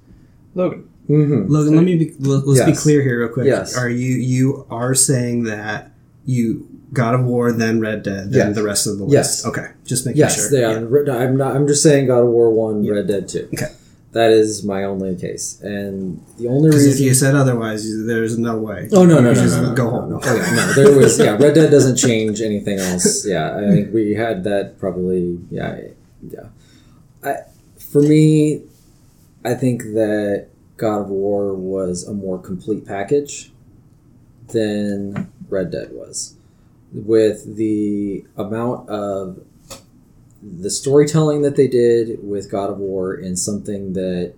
Logan. 0.55 0.85
Mm-hmm. 1.09 1.51
Logan, 1.53 1.77
let 1.77 1.85
me 1.85 1.97
be, 1.97 2.15
let- 2.19 2.47
let's 2.47 2.65
be 2.65 2.77
clear 2.77 3.03
here 3.03 3.21
real 3.21 3.29
quick. 3.29 3.47
Yes. 3.47 3.77
Are 3.77 3.89
you 3.89 4.15
you 4.17 4.67
are 4.71 4.95
saying 4.95 5.45
that 5.45 5.93
you 6.25 6.67
God 6.93 7.15
of 7.15 7.25
War, 7.25 7.53
then 7.53 7.81
Red 7.81 8.03
Dead, 8.03 8.31
then 8.33 8.49
Yes. 8.49 8.55
the 8.57 8.63
rest 8.65 8.87
of 8.87 8.99
the 8.99 9.05
list? 9.05 9.13
Yes. 9.13 9.47
Okay, 9.47 9.67
just 9.85 10.07
making 10.07 10.19
Yes, 10.21 10.37
sure. 10.37 10.51
they 10.51 10.65
are. 10.65 10.77
I'm 11.11 11.37
not. 11.37 11.55
I'm 11.57 11.67
just 11.67 11.83
saying 11.83 12.07
God 12.09 12.21
of 12.25 12.29
War 12.29 12.51
One, 12.53 12.83
Yeah. 12.85 12.93
Red 12.95 13.07
Dead 13.09 13.29
Two. 13.29 13.49
Okay. 13.55 13.67
That 14.13 14.31
is 14.31 14.65
my 14.65 14.85
only 14.85 15.15
case, 15.15 15.61
and 15.61 16.25
the 16.39 16.49
only 16.49 16.71
Because 16.71 16.87
if 16.87 16.93
reason 16.93 17.07
you 17.07 17.13
said 17.15 17.35
otherwise, 17.35 17.85
there's 18.07 18.39
no 18.39 18.57
way. 18.57 18.89
Oh 18.93 19.05
no 19.05 19.21
no 19.21 19.35
no, 19.35 19.45
no, 19.47 19.63
no, 19.63 19.75
go 19.75 19.91
home. 19.91 20.11
No, 20.11 20.21
Oh, 20.25 20.35
yeah, 20.35 20.57
no, 20.57 20.73
there 20.73 20.97
was 20.97 21.19
yeah. 21.19 21.37
Red 21.37 21.55
Dead 21.55 21.71
doesn't 21.71 21.97
change 21.97 22.41
anything 22.41 22.79
else. 22.79 23.27
Yeah, 23.29 23.59
I 23.59 23.69
think 23.71 23.93
we 23.93 24.15
had 24.15 24.43
that 24.45 24.79
probably. 24.79 25.39
Yeah, 25.51 25.81
yeah. 26.27 26.47
I, 27.23 27.35
for 27.79 28.01
me, 28.01 28.63
I 29.45 29.53
think 29.53 29.83
that 29.93 30.49
God 30.77 31.03
of 31.03 31.09
War 31.09 31.55
was 31.55 32.07
a 32.07 32.13
more 32.13 32.39
complete 32.39 32.87
package 32.87 33.53
than 34.49 35.33
Red 35.49 35.71
Dead 35.71 35.93
was, 35.93 36.37
with 36.93 37.57
the 37.57 38.25
amount 38.37 38.89
of 38.89 39.45
the 40.43 40.71
storytelling 40.71 41.43
that 41.43 41.57
they 41.57 41.67
did 41.67 42.27
with 42.27 42.51
God 42.51 42.71
of 42.71 42.79
War 42.79 43.15
and 43.15 43.39
something 43.39 43.95
that 43.95 44.35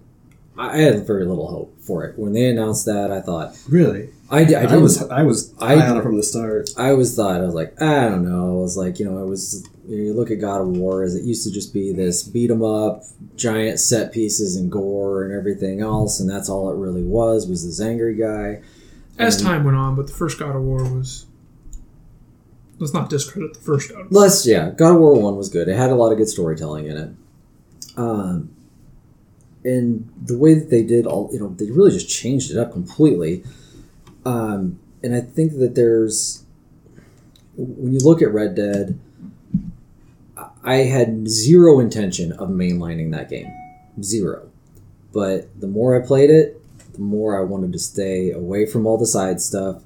I 0.57 0.79
had 0.79 1.07
very 1.07 1.25
little 1.25 1.49
hope 1.49 1.77
for 1.81 2.05
it 2.05 2.19
when 2.19 2.33
they 2.33 2.49
announced 2.49 2.87
that. 2.87 3.11
I 3.13 3.21
thought 3.21 3.57
Really? 3.69 4.11
I, 4.31 4.45
di- 4.45 4.55
I, 4.55 4.61
I, 4.61 4.63
didn't- 4.67 4.83
was 4.83 5.03
I 5.09 5.23
was 5.23 5.55
I- 5.59 5.77
high 5.77 5.89
on 5.89 5.97
it 5.97 6.03
from 6.03 6.17
the 6.17 6.23
start. 6.23 6.69
I 6.77 6.91
always 6.91 7.15
thought 7.17 7.41
I 7.41 7.45
was 7.47 7.55
like 7.55 7.81
I 7.81 8.09
don't 8.09 8.29
know. 8.29 8.59
I 8.59 8.61
was 8.63 8.77
like 8.77 8.99
you 8.99 9.05
know 9.09 9.23
it 9.23 9.27
was 9.27 9.67
you 9.89 10.13
look 10.13 10.31
at 10.31 10.41
God 10.41 10.61
of 10.61 10.69
War 10.69 11.03
as 11.03 11.15
it 11.15 11.25
used 11.25 11.45
to 11.45 11.51
just 11.51 11.73
be 11.73 11.93
this 11.93 12.23
beat 12.23 12.51
'em 12.51 12.63
up, 12.63 13.05
giant 13.37 13.81
set 13.81 14.13
pieces 14.13 14.55
and 14.57 14.71
gore 14.71 15.25
and 15.25 15.33
everything 15.33 15.81
else, 15.81 16.21
and 16.21 16.29
that's 16.29 16.49
all 16.51 16.71
it 16.71 16.77
really 16.77 17.03
was 17.03 17.47
was 17.47 17.65
this 17.65 17.81
angry 17.81 18.15
guy. 18.15 18.61
As 19.19 19.37
And- 19.37 19.47
time 19.47 19.65
went 19.65 19.77
on, 19.79 19.97
but 19.97 20.07
the 20.09 20.13
first 20.13 20.39
God 20.39 20.55
of 20.55 20.63
War 20.63 20.85
was. 20.85 21.25
Let's 22.81 22.95
not 22.95 23.11
discredit 23.11 23.55
the 23.55 23.61
first 23.61 23.91
God 23.91 24.03
of 24.03 24.13
War. 24.13 24.23
Less, 24.23 24.47
yeah. 24.47 24.71
God 24.71 24.95
of 24.95 25.01
War 25.01 25.15
One 25.21 25.37
was 25.37 25.49
good. 25.49 25.67
It 25.69 25.77
had 25.77 25.91
a 25.91 25.97
lot 25.97 26.13
of 26.13 26.19
good 26.19 26.29
storytelling 26.29 26.87
in 26.87 26.97
it. 26.97 27.11
Um, 27.97 28.51
and 29.65 30.09
the 30.25 30.39
way 30.39 30.55
that 30.55 30.71
they 30.71 30.85
did 30.85 31.05
all, 31.05 31.29
you 31.33 31.41
know, 31.41 31.49
they 31.49 31.71
really 31.71 31.91
just 31.91 32.09
changed 32.09 32.51
it 32.53 32.57
up 32.57 32.73
completely. 32.73 33.43
Um, 34.29 34.79
and 35.03 35.15
I 35.15 35.21
think 35.21 35.59
that 35.59 35.75
there's, 35.75 36.45
when 37.57 37.93
you 37.93 38.01
look 38.01 38.21
at 38.21 38.33
Red 38.33 38.55
Dead, 38.55 38.99
I- 40.63 40.77
had 40.83 41.29
zero 41.29 41.81
intention 41.81 42.33
of 42.33 42.51
mainlining 42.51 43.11
that 43.13 43.31
game, 43.31 43.51
zero. 44.03 44.49
But 45.13 45.49
the 45.59 45.67
more 45.67 45.97
I 46.01 46.07
played 46.07 46.29
it, 46.29 46.61
the 46.93 47.01
more 47.01 47.39
I 47.39 47.43
wanted 47.43 47.73
to 47.73 47.79
stay 47.79 48.31
away 48.31 48.67
from 48.67 48.87
all 48.87 48.99
the 48.99 49.07
side 49.07 49.41
stuff 49.41 49.83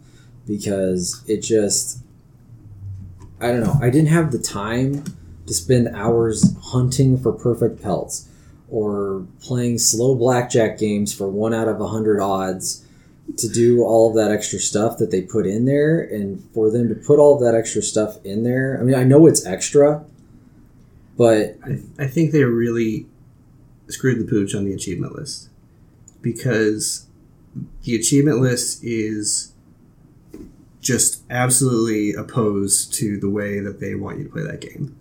because 0.47 1.23
it 1.29 1.39
just 1.43 2.01
I 3.41 3.49
don't 3.49 3.61
know. 3.61 3.79
I 3.81 3.91
didn't 3.91 4.09
have 4.09 4.33
the 4.33 4.39
time 4.39 5.05
to 5.47 5.55
spend 5.55 5.89
hours 5.89 6.57
hunting 6.63 7.19
for 7.19 7.33
perfect 7.33 7.83
pelts 7.83 8.29
or 8.71 9.27
playing 9.41 9.79
slow 9.79 10.15
blackjack 10.15 10.79
games 10.79 11.13
for 11.13 11.29
one 11.29 11.53
out 11.53 11.69
of 11.69 11.81
a 11.81 11.89
hundred 11.89 12.21
odds 12.21 12.82
to 13.37 13.49
do 13.49 13.83
all 13.83 14.09
of 14.09 14.17
that 14.17 14.31
extra 14.31 14.59
stuff 14.59 14.99
that 14.99 15.11
they 15.11 15.23
put 15.23 15.47
in 15.47 15.65
there 15.65 16.01
and 16.01 16.43
for 16.53 16.71
them 16.71 16.89
to 16.89 16.95
put 16.95 17.19
all 17.19 17.35
of 17.35 17.41
that 17.41 17.55
extra 17.55 17.83
stuff 17.83 18.17
in 18.25 18.43
there. 18.43 18.79
I 18.81 18.85
mean, 18.85 18.95
I 18.95 19.05
know 19.05 19.27
it's 19.27 19.47
extra, 19.47 20.05
but 21.17 21.57
I, 21.65 21.81
I 21.99 22.07
think 22.07 22.33
they 22.33 22.45
really 22.45 23.07
screwed 23.89 24.19
the 24.21 24.29
pooch 24.29 24.55
on 24.55 24.65
the 24.65 24.75
achievement 24.75 25.15
list 25.15 25.49
because 26.21 27.07
the 27.83 27.95
achievement 27.95 28.41
list 28.41 28.83
is 28.83 29.53
just 30.81 31.23
absolutely 31.31 32.13
opposed 32.13 32.93
to 32.95 33.19
the 33.19 33.31
way 33.31 33.61
that 33.61 33.81
they 33.81 33.95
want 33.95 34.19
you 34.19 34.25
to 34.25 34.31
play 34.31 34.43
that 34.43 34.61
game. 34.61 34.99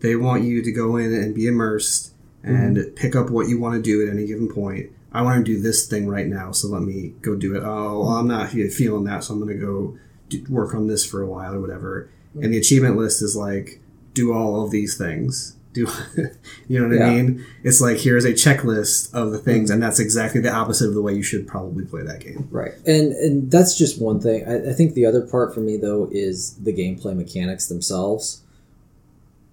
They 0.00 0.16
want 0.16 0.44
you 0.44 0.62
to 0.62 0.72
go 0.72 0.96
in 0.96 1.12
and 1.12 1.34
be 1.34 1.46
immersed 1.46 2.12
and 2.42 2.76
mm-hmm. 2.76 2.94
pick 2.94 3.14
up 3.14 3.30
what 3.30 3.48
you 3.48 3.58
want 3.58 3.76
to 3.76 3.82
do 3.82 4.06
at 4.06 4.12
any 4.12 4.26
given 4.26 4.48
point. 4.48 4.90
I 5.12 5.22
want 5.22 5.44
to 5.44 5.52
do 5.52 5.60
this 5.60 5.86
thing 5.86 6.08
right 6.08 6.26
now, 6.26 6.52
so 6.52 6.68
let 6.68 6.82
me 6.82 7.14
go 7.20 7.34
do 7.34 7.56
it. 7.56 7.62
Oh, 7.64 8.00
well, 8.00 8.08
I'm 8.10 8.28
not 8.28 8.50
feeling 8.50 9.04
that, 9.04 9.24
so 9.24 9.34
I'm 9.34 9.40
going 9.40 9.58
to 9.58 9.66
go 9.66 9.98
do, 10.28 10.44
work 10.48 10.74
on 10.74 10.86
this 10.86 11.04
for 11.04 11.20
a 11.20 11.26
while 11.26 11.54
or 11.54 11.60
whatever. 11.60 12.10
And 12.34 12.52
the 12.52 12.58
achievement 12.58 12.96
list 12.96 13.22
is 13.22 13.34
like, 13.34 13.80
do 14.14 14.32
all 14.32 14.64
of 14.64 14.70
these 14.70 14.96
things. 14.96 15.56
Do 15.72 15.86
you 16.68 16.80
know 16.80 16.88
what 16.88 17.06
I 17.06 17.10
mean? 17.10 17.46
It's 17.62 17.80
like 17.80 17.98
here's 17.98 18.24
a 18.24 18.32
checklist 18.32 19.14
of 19.14 19.30
the 19.30 19.38
things, 19.38 19.70
and 19.70 19.80
that's 19.80 20.00
exactly 20.00 20.40
the 20.40 20.52
opposite 20.52 20.88
of 20.88 20.94
the 20.94 21.02
way 21.02 21.14
you 21.14 21.22
should 21.22 21.46
probably 21.46 21.84
play 21.84 22.02
that 22.02 22.20
game. 22.20 22.48
Right, 22.50 22.72
and 22.86 23.12
and 23.12 23.50
that's 23.50 23.78
just 23.78 24.02
one 24.02 24.20
thing. 24.20 24.44
I, 24.48 24.70
I 24.70 24.72
think 24.72 24.94
the 24.94 25.06
other 25.06 25.20
part 25.20 25.54
for 25.54 25.60
me 25.60 25.76
though 25.76 26.08
is 26.10 26.54
the 26.56 26.72
gameplay 26.72 27.14
mechanics 27.14 27.68
themselves. 27.68 28.42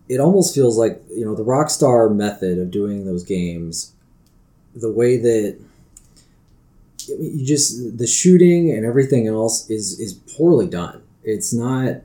It 0.09 0.19
almost 0.19 0.55
feels 0.55 0.75
like 0.75 1.03
you 1.11 1.23
know 1.23 1.35
the 1.35 1.45
Rockstar 1.45 2.13
method 2.13 2.57
of 2.57 2.71
doing 2.71 3.05
those 3.05 3.23
games, 3.23 3.93
the 4.79 4.91
way 4.91 5.17
that 5.17 5.59
you 7.07 7.45
just 7.45 7.97
the 7.97 8.07
shooting 8.07 8.71
and 8.71 8.85
everything 8.85 9.27
else 9.27 9.69
is 9.69 9.99
is 9.99 10.13
poorly 10.13 10.67
done. 10.67 11.01
It's 11.23 11.53
not 11.53 12.01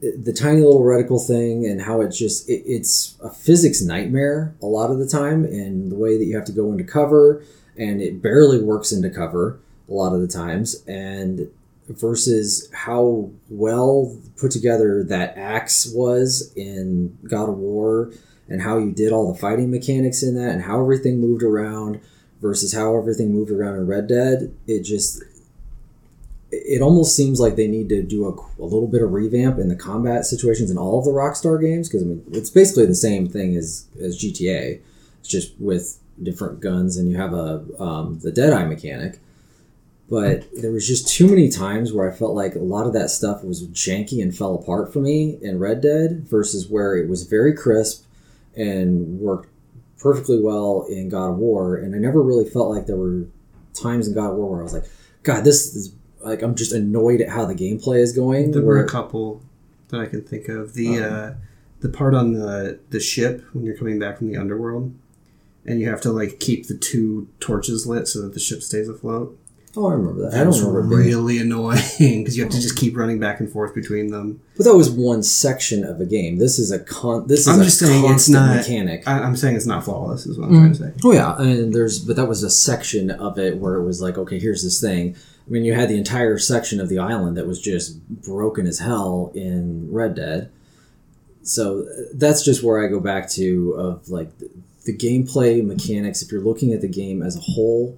the 0.00 0.32
tiny 0.32 0.60
little 0.60 0.82
reticle 0.82 1.24
thing 1.24 1.66
and 1.66 1.82
how 1.82 2.00
it 2.00 2.10
just 2.10 2.48
it, 2.48 2.62
it's 2.64 3.16
a 3.22 3.30
physics 3.30 3.82
nightmare 3.82 4.54
a 4.62 4.66
lot 4.66 4.90
of 4.90 4.98
the 4.98 5.08
time 5.08 5.44
and 5.44 5.90
the 5.90 5.96
way 5.96 6.16
that 6.16 6.24
you 6.24 6.36
have 6.36 6.44
to 6.44 6.52
go 6.52 6.70
into 6.70 6.84
cover 6.84 7.42
and 7.76 8.00
it 8.00 8.22
barely 8.22 8.62
works 8.62 8.92
into 8.92 9.10
cover 9.10 9.58
a 9.88 9.92
lot 9.92 10.14
of 10.14 10.20
the 10.20 10.28
times 10.28 10.84
and 10.86 11.50
versus 11.88 12.70
how 12.72 13.28
well 13.48 14.16
put 14.36 14.52
together 14.52 15.02
that 15.02 15.36
axe 15.36 15.90
was 15.92 16.52
in 16.54 17.16
God 17.28 17.48
of 17.48 17.56
War 17.56 18.12
and 18.48 18.62
how 18.62 18.78
you 18.78 18.90
did 18.90 19.12
all 19.12 19.32
the 19.32 19.38
fighting 19.38 19.70
mechanics 19.70 20.22
in 20.22 20.34
that 20.34 20.50
and 20.50 20.62
how 20.62 20.80
everything 20.80 21.20
moved 21.20 21.42
around 21.42 22.00
versus 22.40 22.72
how 22.72 22.96
everything 22.96 23.32
moved 23.32 23.50
around 23.50 23.74
in 23.74 23.86
Red 23.86 24.06
Dead 24.06 24.54
it 24.66 24.82
just 24.82 25.22
it 26.50 26.80
almost 26.80 27.14
seems 27.14 27.38
like 27.38 27.56
they 27.56 27.66
need 27.66 27.90
to 27.90 28.02
do 28.02 28.26
a, 28.26 28.62
a 28.62 28.64
little 28.64 28.86
bit 28.86 29.02
of 29.02 29.12
revamp 29.12 29.58
in 29.58 29.68
the 29.68 29.76
combat 29.76 30.24
situations 30.24 30.70
in 30.70 30.78
all 30.78 30.98
of 30.98 31.04
the 31.04 31.10
Rockstar 31.10 31.60
games 31.60 31.88
because 31.88 32.02
I 32.02 32.06
mean 32.06 32.24
it's 32.32 32.50
basically 32.50 32.86
the 32.86 32.94
same 32.94 33.28
thing 33.28 33.56
as 33.56 33.86
as 34.00 34.22
GTA 34.22 34.80
it's 35.20 35.28
just 35.28 35.52
with 35.60 35.98
different 36.22 36.60
guns 36.60 36.96
and 36.96 37.10
you 37.10 37.16
have 37.16 37.32
a 37.32 37.64
um, 37.78 38.18
the 38.20 38.32
Deadeye 38.32 38.64
mechanic. 38.64 39.20
But 40.10 40.48
there 40.58 40.72
was 40.72 40.88
just 40.88 41.06
too 41.06 41.28
many 41.28 41.50
times 41.50 41.92
where 41.92 42.10
I 42.10 42.16
felt 42.16 42.34
like 42.34 42.54
a 42.54 42.60
lot 42.60 42.86
of 42.86 42.94
that 42.94 43.10
stuff 43.10 43.44
was 43.44 43.66
janky 43.68 44.22
and 44.22 44.34
fell 44.34 44.54
apart 44.54 44.90
for 44.90 45.00
me 45.00 45.38
in 45.42 45.58
Red 45.58 45.82
Dead 45.82 46.26
versus 46.26 46.66
where 46.66 46.96
it 46.96 47.08
was 47.08 47.24
very 47.24 47.52
crisp 47.52 48.06
and 48.58 49.20
worked 49.20 49.48
perfectly 49.98 50.40
well 50.40 50.86
in 50.88 51.08
God 51.08 51.30
of 51.30 51.36
War 51.38 51.76
and 51.76 51.94
I 51.94 51.98
never 51.98 52.22
really 52.22 52.48
felt 52.48 52.68
like 52.74 52.86
there 52.86 52.96
were 52.96 53.26
times 53.74 54.08
in 54.08 54.14
God 54.14 54.32
of 54.32 54.36
War 54.36 54.50
where 54.50 54.60
I 54.60 54.62
was 54.62 54.74
like 54.74 54.84
God 55.22 55.44
this 55.44 55.74
is 55.74 55.94
like 56.20 56.42
I'm 56.42 56.54
just 56.54 56.72
annoyed 56.72 57.20
at 57.20 57.28
how 57.28 57.44
the 57.46 57.54
gameplay 57.54 57.98
is 57.98 58.12
going 58.12 58.50
There 58.50 58.62
where 58.62 58.76
were 58.76 58.84
a 58.84 58.88
couple 58.88 59.42
that 59.88 60.00
I 60.00 60.06
can 60.06 60.22
think 60.22 60.48
of. 60.48 60.74
The 60.74 60.98
Um, 60.98 61.12
uh, 61.12 61.30
the 61.80 61.88
part 61.88 62.14
on 62.14 62.32
the 62.32 62.78
the 62.90 63.00
ship 63.00 63.44
when 63.52 63.64
you're 63.64 63.76
coming 63.76 63.98
back 63.98 64.18
from 64.18 64.28
the 64.28 64.36
underworld, 64.36 64.94
and 65.64 65.80
you 65.80 65.88
have 65.88 66.00
to 66.02 66.12
like 66.12 66.40
keep 66.40 66.66
the 66.66 66.76
two 66.76 67.28
torches 67.40 67.86
lit 67.86 68.08
so 68.08 68.22
that 68.22 68.34
the 68.34 68.40
ship 68.40 68.62
stays 68.62 68.88
afloat. 68.88 69.38
Oh 69.76 69.88
I 69.88 69.92
remember 69.94 70.22
that 70.30 70.34
I 70.34 70.38
don't 70.38 70.48
was 70.48 70.62
remember 70.62 71.00
it 71.00 71.04
being 71.04 71.16
really 71.16 71.38
annoying 71.38 71.78
because 71.98 72.36
you 72.36 72.42
have 72.42 72.52
to 72.52 72.60
just 72.60 72.76
keep 72.76 72.96
running 72.96 73.18
back 73.20 73.38
and 73.40 73.50
forth 73.50 73.74
between 73.74 74.10
them. 74.10 74.40
but 74.56 74.64
that 74.64 74.74
was 74.74 74.90
one 74.90 75.22
section 75.22 75.84
of 75.84 76.00
a 76.00 76.06
game 76.06 76.38
this 76.38 76.58
is 76.58 76.70
a 76.72 76.78
con 76.78 77.26
this 77.26 77.40
is 77.40 77.48
I'm 77.48 77.60
a 77.60 77.64
just 77.64 77.78
saying 77.78 78.04
it's 78.12 78.28
not- 78.28 78.56
mechanic 78.56 79.06
I, 79.06 79.20
I'm 79.20 79.36
saying 79.36 79.56
it's 79.56 79.66
not 79.66 79.84
flawless, 79.84 80.26
is 80.26 80.38
what 80.38 80.46
I'm 80.48 80.52
Mm. 80.54 80.58
trying 80.58 80.72
to 80.72 80.78
say. 80.78 80.92
Oh 81.04 81.12
yeah, 81.12 81.36
and 81.40 81.72
there's 81.74 81.98
but 81.98 82.16
that 82.16 82.26
was 82.26 82.42
a 82.42 82.50
section 82.50 83.10
of 83.10 83.38
it 83.38 83.58
where 83.58 83.74
it 83.76 83.84
was 83.84 84.00
like, 84.02 84.16
okay, 84.18 84.38
here's 84.38 84.62
this 84.62 84.80
thing. 84.80 85.14
I 85.46 85.50
mean, 85.50 85.64
you 85.64 85.72
had 85.74 85.88
the 85.88 85.96
entire 85.96 86.36
section 86.38 86.78
of 86.80 86.88
the 86.90 86.98
island 86.98 87.36
that 87.38 87.46
was 87.46 87.60
just 87.60 88.06
broken 88.08 88.66
as 88.66 88.78
hell 88.80 89.32
in 89.34 89.90
Red 89.90 90.14
Dead. 90.14 90.50
So 91.42 91.86
that's 92.14 92.42
just 92.44 92.62
where 92.62 92.84
I 92.84 92.88
go 92.88 93.00
back 93.00 93.30
to 93.30 93.72
of 93.78 94.08
like 94.10 94.36
the, 94.38 94.50
the 94.84 94.96
gameplay 94.96 95.64
mechanics. 95.64 96.20
If 96.22 96.30
you're 96.30 96.42
looking 96.42 96.72
at 96.74 96.80
the 96.82 96.88
game 96.88 97.22
as 97.22 97.36
a 97.36 97.40
whole, 97.40 97.96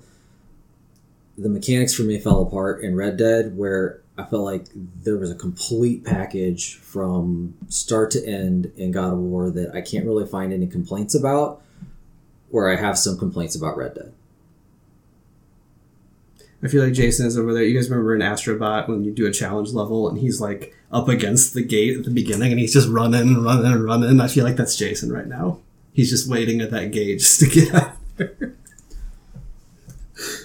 the 1.41 1.49
mechanics 1.49 1.95
for 1.95 2.03
me 2.03 2.19
fell 2.19 2.43
apart 2.43 2.83
in 2.83 2.95
Red 2.97 3.17
Dead, 3.17 3.57
where 3.57 4.01
I 4.19 4.25
felt 4.25 4.45
like 4.45 4.67
there 4.75 5.17
was 5.17 5.31
a 5.31 5.35
complete 5.35 6.05
package 6.05 6.77
from 6.77 7.55
start 7.69 8.11
to 8.13 8.27
end 8.27 8.71
in 8.77 8.93
God 8.93 9.15
of 9.15 9.19
War 9.19 9.51
that 9.51 9.75
I 9.75 9.81
can't 9.81 10.05
really 10.05 10.27
find 10.27 10.53
any 10.53 10.67
complaints 10.67 11.15
about 11.15 11.63
where 12.51 12.69
I 12.69 12.77
have 12.77 12.99
some 12.99 13.17
complaints 13.17 13.55
about 13.55 13.77
Red 13.77 13.95
Dead. 13.95 14.13
I 16.63 16.69
feel 16.69 16.85
like 16.85 16.93
Jason 16.93 17.27
is 17.27 17.39
over 17.39 17.55
there. 17.55 17.63
You 17.63 17.75
guys 17.75 17.89
remember 17.89 18.15
in 18.15 18.21
Astrobot 18.21 18.87
when 18.87 19.03
you 19.03 19.13
do 19.13 19.27
a 19.27 19.33
challenge 19.33 19.71
level 19.71 20.09
and 20.11 20.19
he's 20.19 20.43
like 20.43 20.75
up 20.93 21.09
against 21.09 21.55
the 21.55 21.63
gate 21.63 21.97
at 21.97 22.05
the 22.05 22.11
beginning 22.11 22.51
and 22.51 22.61
he's 22.61 22.75
just 22.75 22.89
running 22.89 23.23
and 23.23 23.43
running 23.43 23.73
and 23.73 23.83
running. 23.83 24.21
I 24.21 24.29
feel 24.29 24.45
like 24.45 24.57
that's 24.57 24.77
Jason 24.77 25.11
right 25.11 25.27
now. 25.27 25.61
He's 25.95 26.11
just 26.11 26.29
waiting 26.29 26.61
at 26.61 26.71
that 26.71 26.93
gate 26.93 27.21
just 27.21 27.41
to 27.41 27.47
get 27.47 27.75
out. 27.75 27.97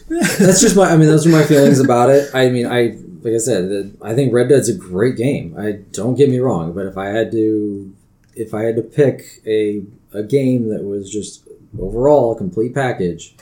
That's 0.07 0.61
just 0.61 0.75
my. 0.75 0.89
I 0.91 0.97
mean, 0.97 1.07
those 1.07 1.25
are 1.25 1.29
my 1.29 1.43
feelings 1.43 1.79
about 1.79 2.09
it. 2.09 2.29
I 2.33 2.49
mean, 2.49 2.65
I 2.67 2.97
like 3.21 3.33
I 3.33 3.37
said, 3.39 3.97
I 4.01 4.13
think 4.13 4.33
Red 4.33 4.49
Dead's 4.49 4.69
a 4.69 4.75
great 4.75 5.17
game. 5.17 5.55
I 5.57 5.79
don't 5.91 6.15
get 6.15 6.29
me 6.29 6.39
wrong, 6.39 6.73
but 6.73 6.85
if 6.85 6.97
I 6.97 7.07
had 7.07 7.31
to, 7.31 7.93
if 8.35 8.53
I 8.53 8.63
had 8.63 8.75
to 8.75 8.81
pick 8.81 9.41
a 9.45 9.83
a 10.13 10.23
game 10.23 10.69
that 10.69 10.83
was 10.83 11.09
just 11.09 11.47
overall 11.79 12.33
a 12.33 12.37
complete 12.37 12.73
package, 12.73 13.35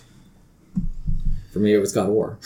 for 1.52 1.60
me 1.60 1.74
it 1.74 1.80
was 1.80 1.92
God 1.92 2.08
of 2.08 2.14
War, 2.14 2.40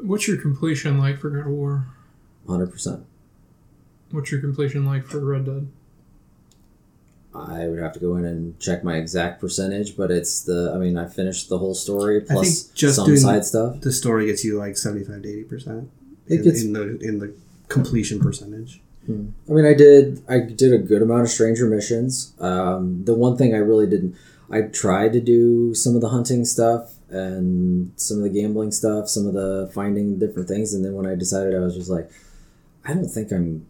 What's 0.00 0.28
your 0.28 0.36
completion 0.36 0.98
like 0.98 1.18
for 1.18 1.30
God 1.30 1.46
of 1.46 1.52
War? 1.52 1.86
hundred 2.46 2.70
percent. 2.70 3.04
What's 4.10 4.30
your 4.30 4.40
completion 4.40 4.84
like 4.84 5.04
for 5.06 5.18
Red 5.18 5.46
Dead? 5.46 5.68
I 7.34 7.66
would 7.66 7.80
have 7.80 7.92
to 7.94 8.00
go 8.00 8.16
in 8.16 8.24
and 8.24 8.58
check 8.60 8.84
my 8.84 8.96
exact 8.96 9.40
percentage, 9.40 9.96
but 9.96 10.10
it's 10.10 10.42
the. 10.42 10.72
I 10.74 10.78
mean, 10.78 10.96
I 10.96 11.06
finished 11.08 11.48
the 11.48 11.58
whole 11.58 11.74
story 11.74 12.20
plus 12.20 12.62
think 12.62 12.76
just 12.76 12.96
some 12.96 13.06
doing- 13.06 13.18
side 13.18 13.44
stuff. 13.44 13.80
The 13.80 13.92
story 13.92 14.26
gets 14.26 14.44
you 14.44 14.56
like 14.58 14.76
75 14.76 15.22
to 15.22 15.28
80% 15.28 15.88
It 16.28 16.34
in, 16.38 16.42
gets 16.44 16.62
in 16.62 16.72
the 16.72 16.98
in 17.00 17.18
the 17.18 17.34
completion 17.68 18.20
percentage. 18.20 18.80
I 19.06 19.52
mean, 19.52 19.66
I 19.66 19.74
did. 19.74 20.22
I 20.28 20.38
did 20.38 20.72
a 20.72 20.78
good 20.78 21.02
amount 21.02 21.22
of 21.22 21.28
stranger 21.28 21.66
missions. 21.66 22.32
Um, 22.38 23.04
the 23.04 23.14
one 23.14 23.36
thing 23.36 23.54
I 23.54 23.58
really 23.58 23.86
didn't. 23.86 24.16
I 24.50 24.62
tried 24.62 25.12
to 25.14 25.20
do 25.20 25.74
some 25.74 25.94
of 25.94 26.00
the 26.00 26.08
hunting 26.10 26.44
stuff 26.44 26.94
and 27.10 27.92
some 27.96 28.18
of 28.18 28.22
the 28.24 28.30
gambling 28.30 28.70
stuff, 28.72 29.08
some 29.08 29.26
of 29.26 29.34
the 29.34 29.70
finding 29.74 30.18
different 30.18 30.48
things, 30.48 30.72
and 30.72 30.84
then 30.84 30.94
when 30.94 31.06
I 31.06 31.14
decided, 31.16 31.54
I 31.54 31.58
was 31.58 31.74
just 31.74 31.90
like, 31.90 32.10
I 32.84 32.94
don't 32.94 33.08
think 33.08 33.30
I'm 33.30 33.66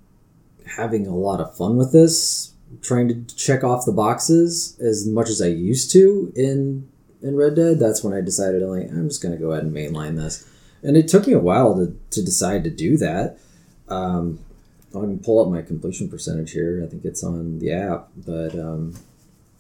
having 0.77 1.07
a 1.07 1.15
lot 1.17 1.41
of 1.41 1.57
fun 1.57 1.77
with 1.77 1.93
this. 1.93 2.54
Trying 2.83 3.09
to 3.09 3.37
check 3.37 3.65
off 3.65 3.87
the 3.87 3.93
boxes 3.93 4.79
as 4.81 5.07
much 5.07 5.29
as 5.29 5.41
I 5.43 5.47
used 5.47 5.91
to 5.93 6.33
in 6.37 6.89
in 7.23 7.37
Red 7.37 7.57
Dead. 7.57 7.79
That's 7.79 8.05
when 8.05 8.13
I 8.13 8.21
decided, 8.21 8.63
like, 8.63 8.91
I'm 8.91 9.09
just 9.09 9.23
gonna 9.23 9.37
go 9.37 9.53
ahead 9.53 9.65
and 9.65 9.75
mainline 9.75 10.17
this. 10.17 10.47
And 10.83 10.97
it 10.97 11.09
took 11.09 11.27
me 11.27 11.33
a 11.33 11.39
while 11.39 11.75
to, 11.77 11.97
to 12.11 12.23
decide 12.23 12.63
to 12.65 12.71
do 12.71 12.97
that. 12.99 13.39
Um, 13.89 14.39
I 14.91 15.01
can 15.01 15.19
pull 15.19 15.45
up 15.45 15.51
my 15.51 15.63
completion 15.63 16.09
percentage 16.09 16.53
here. 16.53 16.83
I 16.85 16.89
think 16.89 17.05
it's 17.05 17.25
on 17.25 17.59
the 17.59 17.73
app, 17.73 18.09
but 18.17 18.55
um, 18.55 18.95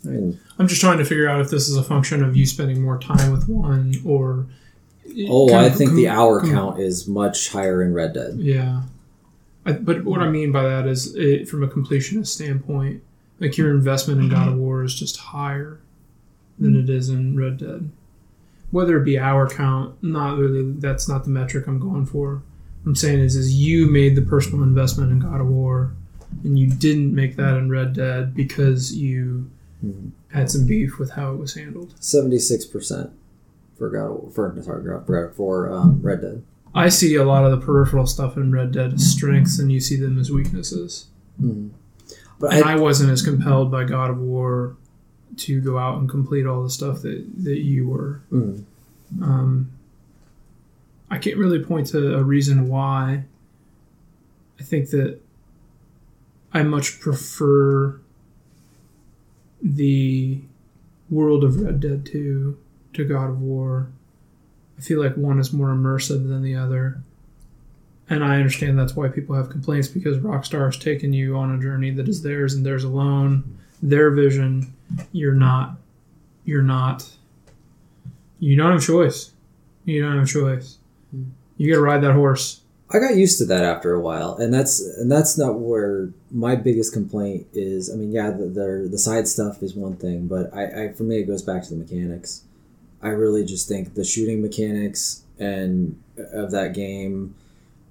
I 0.04 0.08
mean, 0.10 0.40
I'm 0.58 0.68
just 0.68 0.80
trying 0.80 0.98
to 0.98 1.04
figure 1.04 1.28
out 1.28 1.40
if 1.40 1.50
this 1.50 1.68
is 1.68 1.76
a 1.76 1.82
function 1.82 2.22
of 2.22 2.36
you 2.36 2.46
spending 2.46 2.82
more 2.82 2.98
time 2.98 3.32
with 3.32 3.48
one 3.48 3.94
or. 4.04 4.46
oh, 5.28 5.54
I 5.54 5.70
think 5.70 5.92
the 5.92 6.08
hour 6.08 6.40
com- 6.40 6.50
count 6.50 6.80
is 6.80 7.08
much 7.08 7.48
higher 7.50 7.82
in 7.82 7.94
Red 7.94 8.12
Dead. 8.12 8.34
Yeah. 8.36 8.82
I, 9.66 9.72
but 9.72 10.04
what 10.04 10.20
I 10.20 10.28
mean 10.28 10.52
by 10.52 10.62
that 10.64 10.86
is, 10.86 11.14
it, 11.14 11.48
from 11.48 11.62
a 11.62 11.68
completionist 11.68 12.26
standpoint, 12.28 13.02
like 13.40 13.56
your 13.56 13.70
investment 13.70 14.20
in 14.20 14.28
God 14.28 14.48
of 14.48 14.56
War 14.56 14.84
is 14.84 14.94
just 14.94 15.16
higher 15.16 15.80
than 16.58 16.76
it 16.76 16.88
is 16.90 17.08
in 17.08 17.36
Red 17.36 17.58
Dead. 17.58 17.90
Whether 18.70 19.00
it 19.00 19.04
be 19.04 19.18
hour 19.18 19.48
count, 19.48 20.02
not 20.02 20.38
really. 20.38 20.72
That's 20.72 21.08
not 21.08 21.24
the 21.24 21.30
metric 21.30 21.66
I'm 21.66 21.78
going 21.78 22.06
for. 22.06 22.42
I'm 22.84 22.94
saying 22.94 23.20
is, 23.20 23.36
is 23.36 23.54
you 23.54 23.86
made 23.90 24.14
the 24.16 24.22
personal 24.22 24.62
investment 24.62 25.10
in 25.10 25.20
God 25.20 25.40
of 25.40 25.46
War, 25.48 25.92
and 26.42 26.58
you 26.58 26.66
didn't 26.68 27.14
make 27.14 27.36
that 27.36 27.56
in 27.56 27.70
Red 27.70 27.92
Dead 27.94 28.34
because 28.34 28.94
you 28.96 29.50
Mhm. 29.84 30.10
had 30.28 30.50
some 30.50 30.66
beef 30.66 30.98
with 30.98 31.10
how 31.10 31.32
it 31.32 31.38
was 31.38 31.54
handled. 31.54 31.94
Seventy 32.00 32.38
six 32.38 32.64
percent 32.64 33.10
for 33.78 33.88
God 33.90 34.06
of 34.06 34.22
War, 34.22 34.30
for 34.52 34.62
sorry 34.62 34.82
for 35.06 35.32
for 35.36 35.72
um, 35.72 36.00
Red 36.02 36.20
Dead. 36.20 36.42
I 36.74 36.88
see 36.88 37.14
a 37.14 37.24
lot 37.24 37.44
of 37.44 37.52
the 37.52 37.64
peripheral 37.64 38.06
stuff 38.06 38.36
in 38.36 38.50
Red 38.50 38.72
Dead 38.72 38.94
as 38.94 39.08
strengths, 39.10 39.58
and 39.58 39.70
you 39.70 39.80
see 39.80 39.96
them 39.96 40.18
as 40.18 40.30
weaknesses. 40.30 41.06
Mhm. 41.40 41.70
But 42.40 42.54
and 42.54 42.64
I, 42.64 42.72
I 42.72 42.76
wasn't 42.76 43.10
as 43.10 43.22
compelled 43.22 43.70
by 43.70 43.84
God 43.84 44.10
of 44.10 44.18
War 44.18 44.76
to 45.36 45.60
go 45.60 45.78
out 45.78 45.98
and 45.98 46.08
complete 46.08 46.46
all 46.46 46.62
the 46.62 46.70
stuff 46.70 47.02
that, 47.02 47.24
that 47.44 47.60
you 47.60 47.88
were. 47.88 48.20
mm, 48.32 48.64
Um, 49.22 49.70
I 51.10 51.18
can't 51.18 51.36
really 51.36 51.60
point 51.62 51.86
to 51.88 52.16
a 52.16 52.22
reason 52.24 52.68
why. 52.68 53.24
I 54.58 54.62
think 54.64 54.90
that 54.90 55.20
I 56.52 56.62
much 56.64 56.98
prefer 57.00 58.00
the 59.62 60.40
world 61.10 61.44
of 61.44 61.60
Red 61.60 61.80
Dead 61.80 62.04
2 62.06 62.56
to 62.94 63.04
God 63.04 63.30
of 63.30 63.40
War. 63.40 63.88
I 64.84 64.86
feel 64.86 65.02
like 65.02 65.16
one 65.16 65.38
is 65.38 65.50
more 65.50 65.68
immersive 65.68 66.28
than 66.28 66.42
the 66.42 66.56
other. 66.56 67.00
And 68.10 68.22
I 68.22 68.36
understand 68.36 68.78
that's 68.78 68.94
why 68.94 69.08
people 69.08 69.34
have 69.34 69.48
complaints 69.48 69.88
because 69.88 70.18
Rockstar 70.18 70.66
has 70.66 70.76
taken 70.76 71.14
you 71.14 71.38
on 71.38 71.54
a 71.54 71.62
journey 71.62 71.90
that 71.92 72.06
is 72.06 72.22
theirs 72.22 72.52
and 72.52 72.66
theirs 72.66 72.84
alone, 72.84 73.58
their 73.82 74.10
vision. 74.10 74.74
You're 75.12 75.32
not, 75.32 75.76
you're 76.44 76.62
not, 76.62 77.10
you 78.40 78.56
don't 78.56 78.72
have 78.72 78.82
a 78.82 78.84
choice. 78.84 79.32
You 79.86 80.02
don't 80.02 80.18
have 80.18 80.24
a 80.24 80.26
choice. 80.26 80.76
Hmm. 81.12 81.30
You 81.56 81.72
got 81.72 81.78
to 81.78 81.82
ride 81.82 82.02
that 82.02 82.12
horse. 82.12 82.60
I 82.90 82.98
got 82.98 83.16
used 83.16 83.38
to 83.38 83.46
that 83.46 83.64
after 83.64 83.94
a 83.94 84.00
while, 84.00 84.36
and 84.36 84.52
that's 84.52 84.80
and 84.98 85.10
that's 85.10 85.38
not 85.38 85.58
where 85.58 86.10
my 86.30 86.54
biggest 86.54 86.92
complaint 86.92 87.46
is. 87.54 87.90
I 87.90 87.96
mean, 87.96 88.12
yeah, 88.12 88.30
the 88.30 88.44
the, 88.44 88.88
the 88.90 88.98
side 88.98 89.26
stuff 89.26 89.62
is 89.62 89.74
one 89.74 89.96
thing, 89.96 90.28
but 90.28 90.54
I, 90.54 90.84
I 90.84 90.92
for 90.92 91.04
me 91.04 91.20
it 91.20 91.24
goes 91.24 91.40
back 91.40 91.64
to 91.64 91.70
the 91.70 91.76
mechanics. 91.76 92.42
I 93.04 93.08
really 93.08 93.44
just 93.44 93.68
think 93.68 93.94
the 93.94 94.02
shooting 94.02 94.42
mechanics 94.42 95.22
and 95.38 96.02
uh, 96.18 96.22
of 96.44 96.50
that 96.52 96.72
game, 96.72 97.34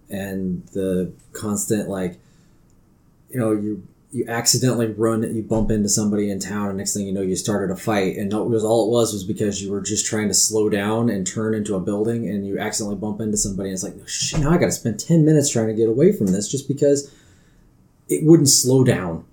and 0.10 0.66
the 0.74 1.14
constant 1.32 1.88
like, 1.88 2.20
you 3.30 3.40
know, 3.40 3.52
you 3.52 3.88
you 4.12 4.26
accidentally 4.28 4.88
run, 4.88 5.24
you 5.36 5.42
bump 5.42 5.72
into 5.72 5.90
somebody 5.90 6.30
in 6.30 6.40
town, 6.40 6.70
and 6.70 6.78
next 6.78 6.94
thing 6.94 7.08
you 7.08 7.14
know, 7.14 7.22
you 7.22 7.36
started 7.36 7.72
a 7.72 7.76
fight, 7.76 8.18
and 8.18 8.32
it 8.32 8.38
was 8.38 8.64
all 8.64 8.88
it 8.88 8.92
was 8.92 9.14
was 9.14 9.24
because 9.24 9.62
you 9.62 9.72
were 9.72 9.82
just 9.82 10.06
trying 10.06 10.28
to 10.28 10.34
slow 10.34 10.70
down 10.70 11.10
and 11.10 11.26
turn 11.26 11.54
into 11.54 11.76
a 11.76 11.80
building, 11.80 12.28
and 12.28 12.46
you 12.46 12.60
accidentally 12.60 13.00
bump 13.00 13.22
into 13.22 13.38
somebody, 13.38 13.70
and 13.70 13.76
it's 13.76 13.84
like, 13.84 13.96
shit, 14.08 14.40
now 14.40 14.52
I 14.52 14.58
got 14.58 14.66
to 14.66 14.72
spend 14.72 15.00
ten 15.00 15.26
minutes 15.26 15.50
trying 15.52 15.68
to 15.68 15.74
get 15.74 15.90
away 15.90 16.12
from 16.12 16.28
this 16.28 16.48
just 16.48 16.68
because 16.68 17.14
it 18.10 18.24
wouldn't 18.24 18.50
slow 18.50 18.84
down, 18.84 19.26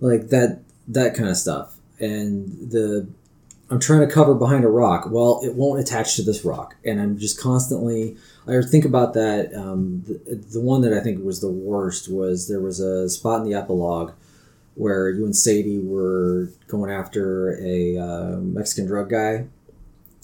like 0.00 0.28
that 0.28 0.60
that 0.88 1.14
kind 1.14 1.28
of 1.28 1.36
stuff, 1.36 1.76
and 2.00 2.70
the 2.70 3.08
I'm 3.70 3.78
trying 3.78 4.00
to 4.00 4.12
cover 4.12 4.34
behind 4.34 4.64
a 4.64 4.68
rock. 4.68 5.06
Well, 5.10 5.40
it 5.44 5.54
won't 5.54 5.80
attach 5.80 6.16
to 6.16 6.22
this 6.22 6.44
rock, 6.44 6.74
and 6.84 7.00
I'm 7.00 7.18
just 7.18 7.40
constantly. 7.40 8.16
I 8.48 8.60
think 8.62 8.84
about 8.84 9.14
that. 9.14 9.54
Um, 9.54 10.02
the, 10.06 10.34
the 10.34 10.60
one 10.60 10.80
that 10.82 10.92
I 10.92 11.00
think 11.00 11.24
was 11.24 11.40
the 11.40 11.50
worst 11.50 12.10
was 12.10 12.48
there 12.48 12.60
was 12.60 12.80
a 12.80 13.08
spot 13.08 13.42
in 13.42 13.48
the 13.48 13.56
epilogue 13.56 14.12
where 14.74 15.08
you 15.08 15.24
and 15.24 15.36
Sadie 15.36 15.78
were 15.78 16.50
going 16.66 16.90
after 16.90 17.56
a 17.62 17.96
uh, 17.96 18.36
Mexican 18.38 18.86
drug 18.86 19.08
guy, 19.08 19.46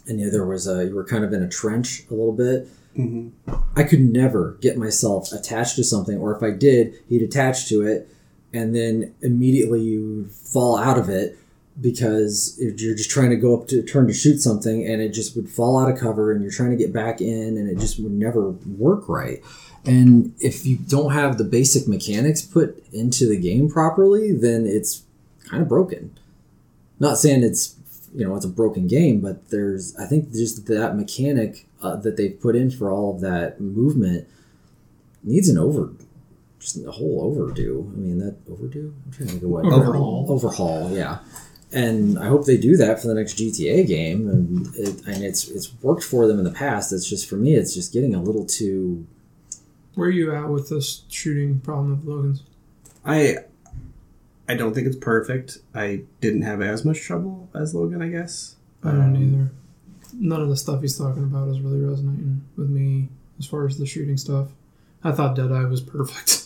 and 0.08 0.18
yeah, 0.18 0.28
there 0.30 0.44
was 0.44 0.66
a 0.66 0.84
you 0.84 0.94
were 0.94 1.04
kind 1.04 1.24
of 1.24 1.32
in 1.32 1.42
a 1.42 1.48
trench 1.48 2.02
a 2.10 2.14
little 2.14 2.32
bit. 2.32 2.68
hmm 2.96 3.28
I 3.76 3.84
could 3.84 4.00
never 4.00 4.56
get 4.60 4.76
myself 4.76 5.30
attached 5.32 5.76
to 5.76 5.84
something, 5.84 6.18
or 6.18 6.34
if 6.34 6.42
I 6.42 6.50
did, 6.50 6.94
he'd 7.08 7.22
attach 7.22 7.68
to 7.68 7.86
it, 7.86 8.08
and 8.52 8.74
then 8.74 9.14
immediately 9.20 9.82
you 9.82 10.26
fall 10.26 10.76
out 10.78 10.98
of 10.98 11.08
it 11.08 11.38
because 11.80 12.56
you're 12.58 12.96
just 12.96 13.10
trying 13.10 13.30
to 13.30 13.36
go 13.36 13.60
up 13.60 13.68
to 13.68 13.82
turn 13.82 14.06
to 14.06 14.14
shoot 14.14 14.38
something, 14.38 14.86
and 14.86 15.02
it 15.02 15.10
just 15.10 15.36
would 15.36 15.48
fall 15.48 15.78
out 15.78 15.90
of 15.90 15.98
cover, 15.98 16.32
and 16.32 16.42
you're 16.42 16.52
trying 16.52 16.70
to 16.70 16.76
get 16.76 16.92
back 16.92 17.20
in, 17.20 17.56
and 17.56 17.68
it 17.68 17.78
just 17.78 17.98
would 17.98 18.12
never 18.12 18.50
work 18.50 19.08
right. 19.08 19.42
And 19.84 20.34
if 20.40 20.66
you 20.66 20.76
don't 20.76 21.12
have 21.12 21.38
the 21.38 21.44
basic 21.44 21.86
mechanics 21.86 22.42
put 22.42 22.84
into 22.92 23.28
the 23.28 23.38
game 23.38 23.68
properly, 23.68 24.32
then 24.32 24.66
it's 24.66 25.02
kind 25.44 25.62
of 25.62 25.68
broken. 25.68 26.16
Not 26.98 27.18
saying 27.18 27.44
it's 27.44 27.76
you 28.14 28.26
know 28.26 28.34
it's 28.34 28.44
a 28.44 28.48
broken 28.48 28.86
game, 28.86 29.20
but 29.20 29.50
there's 29.50 29.94
I 29.96 30.06
think 30.06 30.32
just 30.32 30.66
that 30.66 30.96
mechanic 30.96 31.66
uh, 31.82 31.96
that 31.96 32.16
they've 32.16 32.40
put 32.40 32.56
in 32.56 32.70
for 32.70 32.90
all 32.90 33.14
of 33.14 33.20
that 33.20 33.60
movement 33.60 34.26
needs 35.22 35.48
an 35.48 35.58
over 35.58 35.92
just 36.66 36.84
a 36.84 36.90
whole 36.90 37.20
overdue. 37.22 37.90
I 37.94 37.98
mean 37.98 38.18
that 38.18 38.36
overdue. 38.50 38.94
I'm 39.04 39.12
trying 39.12 39.26
to 39.26 39.32
think 39.32 39.44
of 39.44 39.50
what 39.50 39.66
Overhaul. 39.66 40.26
Overhaul, 40.28 40.90
yeah. 40.90 41.18
And 41.72 42.18
I 42.18 42.26
hope 42.28 42.46
they 42.46 42.56
do 42.56 42.76
that 42.76 43.00
for 43.02 43.08
the 43.08 43.14
next 43.14 43.38
GTA 43.38 43.86
game. 43.86 44.28
And 44.28 44.74
it, 44.76 45.04
and 45.06 45.22
it's 45.24 45.48
it's 45.48 45.72
worked 45.82 46.04
for 46.04 46.26
them 46.26 46.38
in 46.38 46.44
the 46.44 46.52
past. 46.52 46.92
It's 46.92 47.08
just 47.08 47.28
for 47.28 47.36
me, 47.36 47.54
it's 47.54 47.74
just 47.74 47.92
getting 47.92 48.14
a 48.14 48.22
little 48.22 48.44
too. 48.46 49.06
Where 49.94 50.08
are 50.08 50.12
you 50.12 50.34
at 50.34 50.48
with 50.48 50.68
this 50.68 51.02
shooting 51.08 51.60
problem 51.60 51.92
of 51.92 52.06
Logan's? 52.06 52.42
I 53.04 53.38
I 54.48 54.54
don't 54.54 54.74
think 54.74 54.86
it's 54.86 54.96
perfect. 54.96 55.58
I 55.74 56.02
didn't 56.20 56.42
have 56.42 56.62
as 56.62 56.84
much 56.84 57.00
trouble 57.00 57.48
as 57.54 57.74
Logan, 57.74 58.00
I 58.00 58.08
guess. 58.08 58.54
I 58.84 58.92
don't 58.92 59.16
Um, 59.16 59.16
either. 59.16 59.50
None 60.18 60.40
of 60.40 60.48
the 60.48 60.56
stuff 60.56 60.80
he's 60.82 60.96
talking 60.96 61.24
about 61.24 61.48
is 61.48 61.60
really 61.60 61.80
resonating 61.80 62.42
with 62.56 62.70
me 62.70 63.08
as 63.40 63.46
far 63.46 63.66
as 63.66 63.76
the 63.76 63.86
shooting 63.86 64.16
stuff. 64.16 64.48
I 65.02 65.10
thought 65.12 65.34
Deadeye 65.34 65.64
was 65.64 65.80
perfect. 65.80 66.44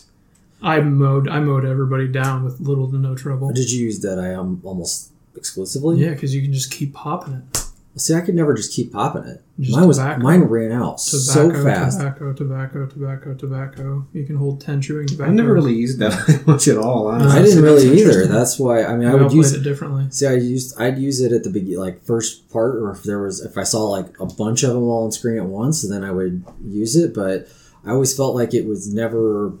I 0.61 0.79
mowed 0.81 1.27
I 1.27 1.39
mowed 1.39 1.65
everybody 1.65 2.07
down 2.07 2.43
with 2.43 2.59
little 2.59 2.89
to 2.91 2.97
no 2.97 3.15
trouble. 3.15 3.51
Did 3.51 3.71
you 3.71 3.85
use 3.85 3.99
Deadeye 3.99 4.33
um, 4.35 4.61
almost 4.63 5.11
exclusively? 5.35 5.97
Yeah, 5.97 6.11
because 6.11 6.35
you 6.35 6.41
can 6.41 6.53
just 6.53 6.71
keep 6.71 6.93
popping 6.93 7.33
it. 7.33 7.61
See, 7.97 8.15
I 8.15 8.21
could 8.21 8.35
never 8.35 8.53
just 8.53 8.73
keep 8.73 8.93
popping 8.93 9.25
it. 9.25 9.43
Just 9.59 9.77
mine 9.77 9.85
was 9.85 9.97
tobacco. 9.97 10.21
mine 10.21 10.41
ran 10.43 10.71
out 10.71 11.01
so 11.01 11.51
fast. 11.51 11.99
tobacco, 11.99 12.31
tobacco, 12.31 12.85
tobacco, 12.85 13.33
tobacco. 13.33 14.07
You 14.13 14.23
can 14.23 14.37
hold 14.37 14.61
ten 14.61 14.81
chewing 14.81 15.07
tobacco. 15.07 15.29
I've 15.29 15.35
never 15.35 15.53
really 15.53 15.73
used 15.73 15.99
that 15.99 16.43
much 16.47 16.69
at 16.69 16.77
all. 16.77 17.07
Honestly. 17.07 17.39
I 17.39 17.43
didn't 17.43 17.63
really 17.63 17.99
either. 17.99 18.27
That's 18.27 18.57
why 18.57 18.85
I 18.85 18.95
mean 18.95 19.09
I 19.09 19.15
We 19.15 19.19
all 19.19 19.25
would 19.25 19.33
use 19.33 19.51
it 19.51 19.63
differently. 19.63 20.07
See, 20.09 20.25
I 20.25 20.35
used 20.35 20.79
I'd 20.79 20.99
use 20.99 21.19
it 21.19 21.33
at 21.33 21.43
the 21.43 21.49
beginning, 21.49 21.79
like 21.79 22.03
first 22.05 22.49
part, 22.49 22.75
or 22.75 22.91
if 22.91 23.03
there 23.03 23.19
was 23.21 23.41
if 23.41 23.57
I 23.57 23.63
saw 23.63 23.83
like 23.89 24.17
a 24.21 24.25
bunch 24.25 24.63
of 24.63 24.69
them 24.69 24.83
all 24.83 25.03
on 25.03 25.11
screen 25.11 25.37
at 25.37 25.45
once, 25.45 25.81
then 25.81 26.03
I 26.05 26.11
would 26.11 26.45
use 26.63 26.95
it. 26.95 27.13
But 27.13 27.49
I 27.85 27.91
always 27.91 28.15
felt 28.15 28.35
like 28.35 28.53
it 28.53 28.65
was 28.65 28.93
never 28.93 29.53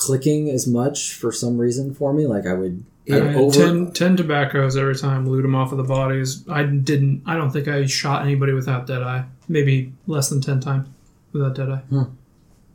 clicking 0.00 0.48
as 0.48 0.66
much 0.66 1.12
for 1.14 1.30
some 1.30 1.58
reason 1.58 1.92
for 1.94 2.12
me. 2.14 2.26
Like 2.26 2.46
I 2.46 2.54
would, 2.54 2.84
I 3.10 3.16
I'd 3.16 3.36
over. 3.36 3.54
10, 3.54 3.92
10 3.92 4.16
tobaccos 4.16 4.76
every 4.76 4.96
time, 4.96 5.28
loot 5.28 5.42
them 5.42 5.54
off 5.54 5.72
of 5.72 5.78
the 5.78 5.84
bodies. 5.84 6.42
I 6.48 6.62
didn't. 6.64 7.22
I 7.26 7.36
don't 7.36 7.50
think 7.50 7.68
I 7.68 7.84
shot 7.86 8.22
anybody 8.22 8.52
without 8.52 8.86
Deadeye. 8.86 9.22
Maybe 9.48 9.92
less 10.06 10.28
than 10.30 10.40
ten 10.40 10.60
times 10.60 10.88
without 11.32 11.54
Deadeye. 11.54 11.80
Hmm. 11.90 12.02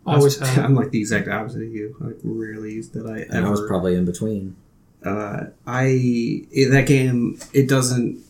Always 0.05 0.37
had. 0.37 0.59
I'm 0.65 0.75
like 0.75 0.91
the 0.91 0.99
exact 0.99 1.27
opposite 1.27 1.63
of 1.63 1.73
you. 1.73 1.95
I 2.01 2.05
like 2.07 2.17
rarely 2.23 2.73
used 2.73 2.93
that 2.93 3.07
I 3.07 3.19
and 3.35 3.45
I 3.45 3.49
was 3.49 3.63
probably 3.67 3.95
in 3.95 4.05
between. 4.05 4.55
uh, 5.03 5.45
I 5.65 5.85
in 5.85 6.71
that 6.71 6.85
game 6.85 7.39
it 7.53 7.67
doesn't. 7.67 8.23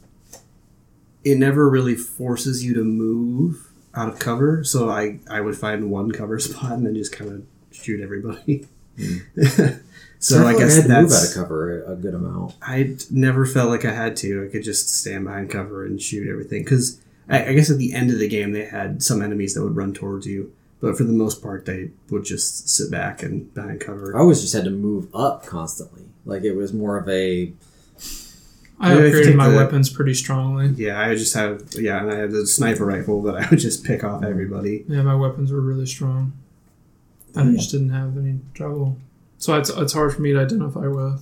It 1.24 1.38
never 1.38 1.68
really 1.70 1.96
forces 1.96 2.64
you 2.64 2.74
to 2.76 2.84
move 2.84 3.72
out 3.96 4.10
of 4.10 4.20
cover. 4.20 4.64
So 4.64 4.90
I 4.90 5.20
I 5.30 5.42
would 5.42 5.58
find 5.58 5.90
one 5.90 6.12
cover 6.12 6.38
spot 6.48 6.74
and 6.74 6.86
then 6.86 6.96
just 6.96 7.12
kind 7.12 7.32
of 7.32 7.44
shoot 7.72 8.00
everybody. 8.02 8.68
so 10.20 10.38
I 10.38 10.40
felt 10.40 10.46
like 10.46 10.58
guess 10.58 10.76
had 10.76 10.84
to 10.84 10.90
move 10.90 11.10
that's 11.10 11.24
out 11.26 11.30
of 11.30 11.44
cover 11.44 11.84
a, 11.84 11.94
a 11.94 11.96
good 11.96 12.14
amount. 12.14 12.56
I 12.62 12.96
never 13.12 13.46
felt 13.46 13.70
like 13.70 13.86
I 13.86 13.94
had 13.94 14.16
to. 14.18 14.46
I 14.46 14.52
could 14.52 14.64
just 14.64 14.90
stand 14.90 15.26
behind 15.26 15.50
cover 15.50 15.86
and 15.86 16.02
shoot 16.02 16.30
everything. 16.30 16.64
Because 16.64 17.02
I, 17.30 17.48
I 17.48 17.54
guess 17.54 17.70
at 17.70 17.78
the 17.78 17.94
end 17.94 18.12
of 18.12 18.20
the 18.20 18.28
game, 18.28 18.52
they 18.52 18.66
had 18.66 19.04
some 19.04 19.22
enemies 19.22 19.54
that 19.56 19.64
would 19.64 19.76
run 19.76 19.94
towards 19.94 20.28
you, 20.28 20.54
but 20.80 20.98
for 20.98 21.04
the 21.04 21.14
most 21.14 21.42
part, 21.42 21.66
they 21.66 21.92
would 22.10 22.26
just 22.26 22.70
sit 22.70 22.92
back 22.92 23.24
and 23.24 23.54
behind 23.54 23.82
cover. 23.82 24.16
I 24.16 24.20
always 24.20 24.42
just 24.42 24.54
had 24.54 24.66
to 24.66 24.72
move 24.72 25.14
up 25.14 25.46
constantly. 25.46 26.04
Like 26.26 26.44
it 26.44 26.56
was 26.56 26.74
more 26.74 26.98
of 26.98 27.08
a 27.08 27.54
I 28.80 28.94
Yeah, 28.94 29.00
upgraded 29.00 29.36
my 29.36 29.50
the- 29.50 29.56
weapons 29.56 29.90
pretty 29.90 30.14
strongly. 30.14 30.68
Yeah, 30.76 31.00
I 31.00 31.16
just 31.16 31.34
had 31.34 31.64
yeah, 31.76 32.02
and 32.02 32.12
I 32.12 32.16
had 32.16 32.32
the 32.32 32.46
sniper 32.46 32.86
rifle 32.86 33.22
that 33.24 33.36
I 33.36 33.50
would 33.50 33.60
just 33.60 33.84
pick 33.84 34.04
off 34.04 34.22
mm-hmm. 34.22 34.32
everybody. 34.32 34.86
Yeah, 34.88 35.04
my 35.04 35.16
weapons 35.16 35.52
were 35.52 35.62
really 35.62 35.86
strong. 35.86 36.34
I 37.38 37.52
just 37.52 37.72
didn't 37.72 37.90
have 37.90 38.18
any 38.18 38.40
trouble. 38.54 38.98
So 39.38 39.58
it's, 39.58 39.70
it's 39.70 39.94
hard 39.94 40.14
for 40.14 40.22
me 40.22 40.32
to 40.34 40.40
identify 40.40 40.88
with. 40.88 41.22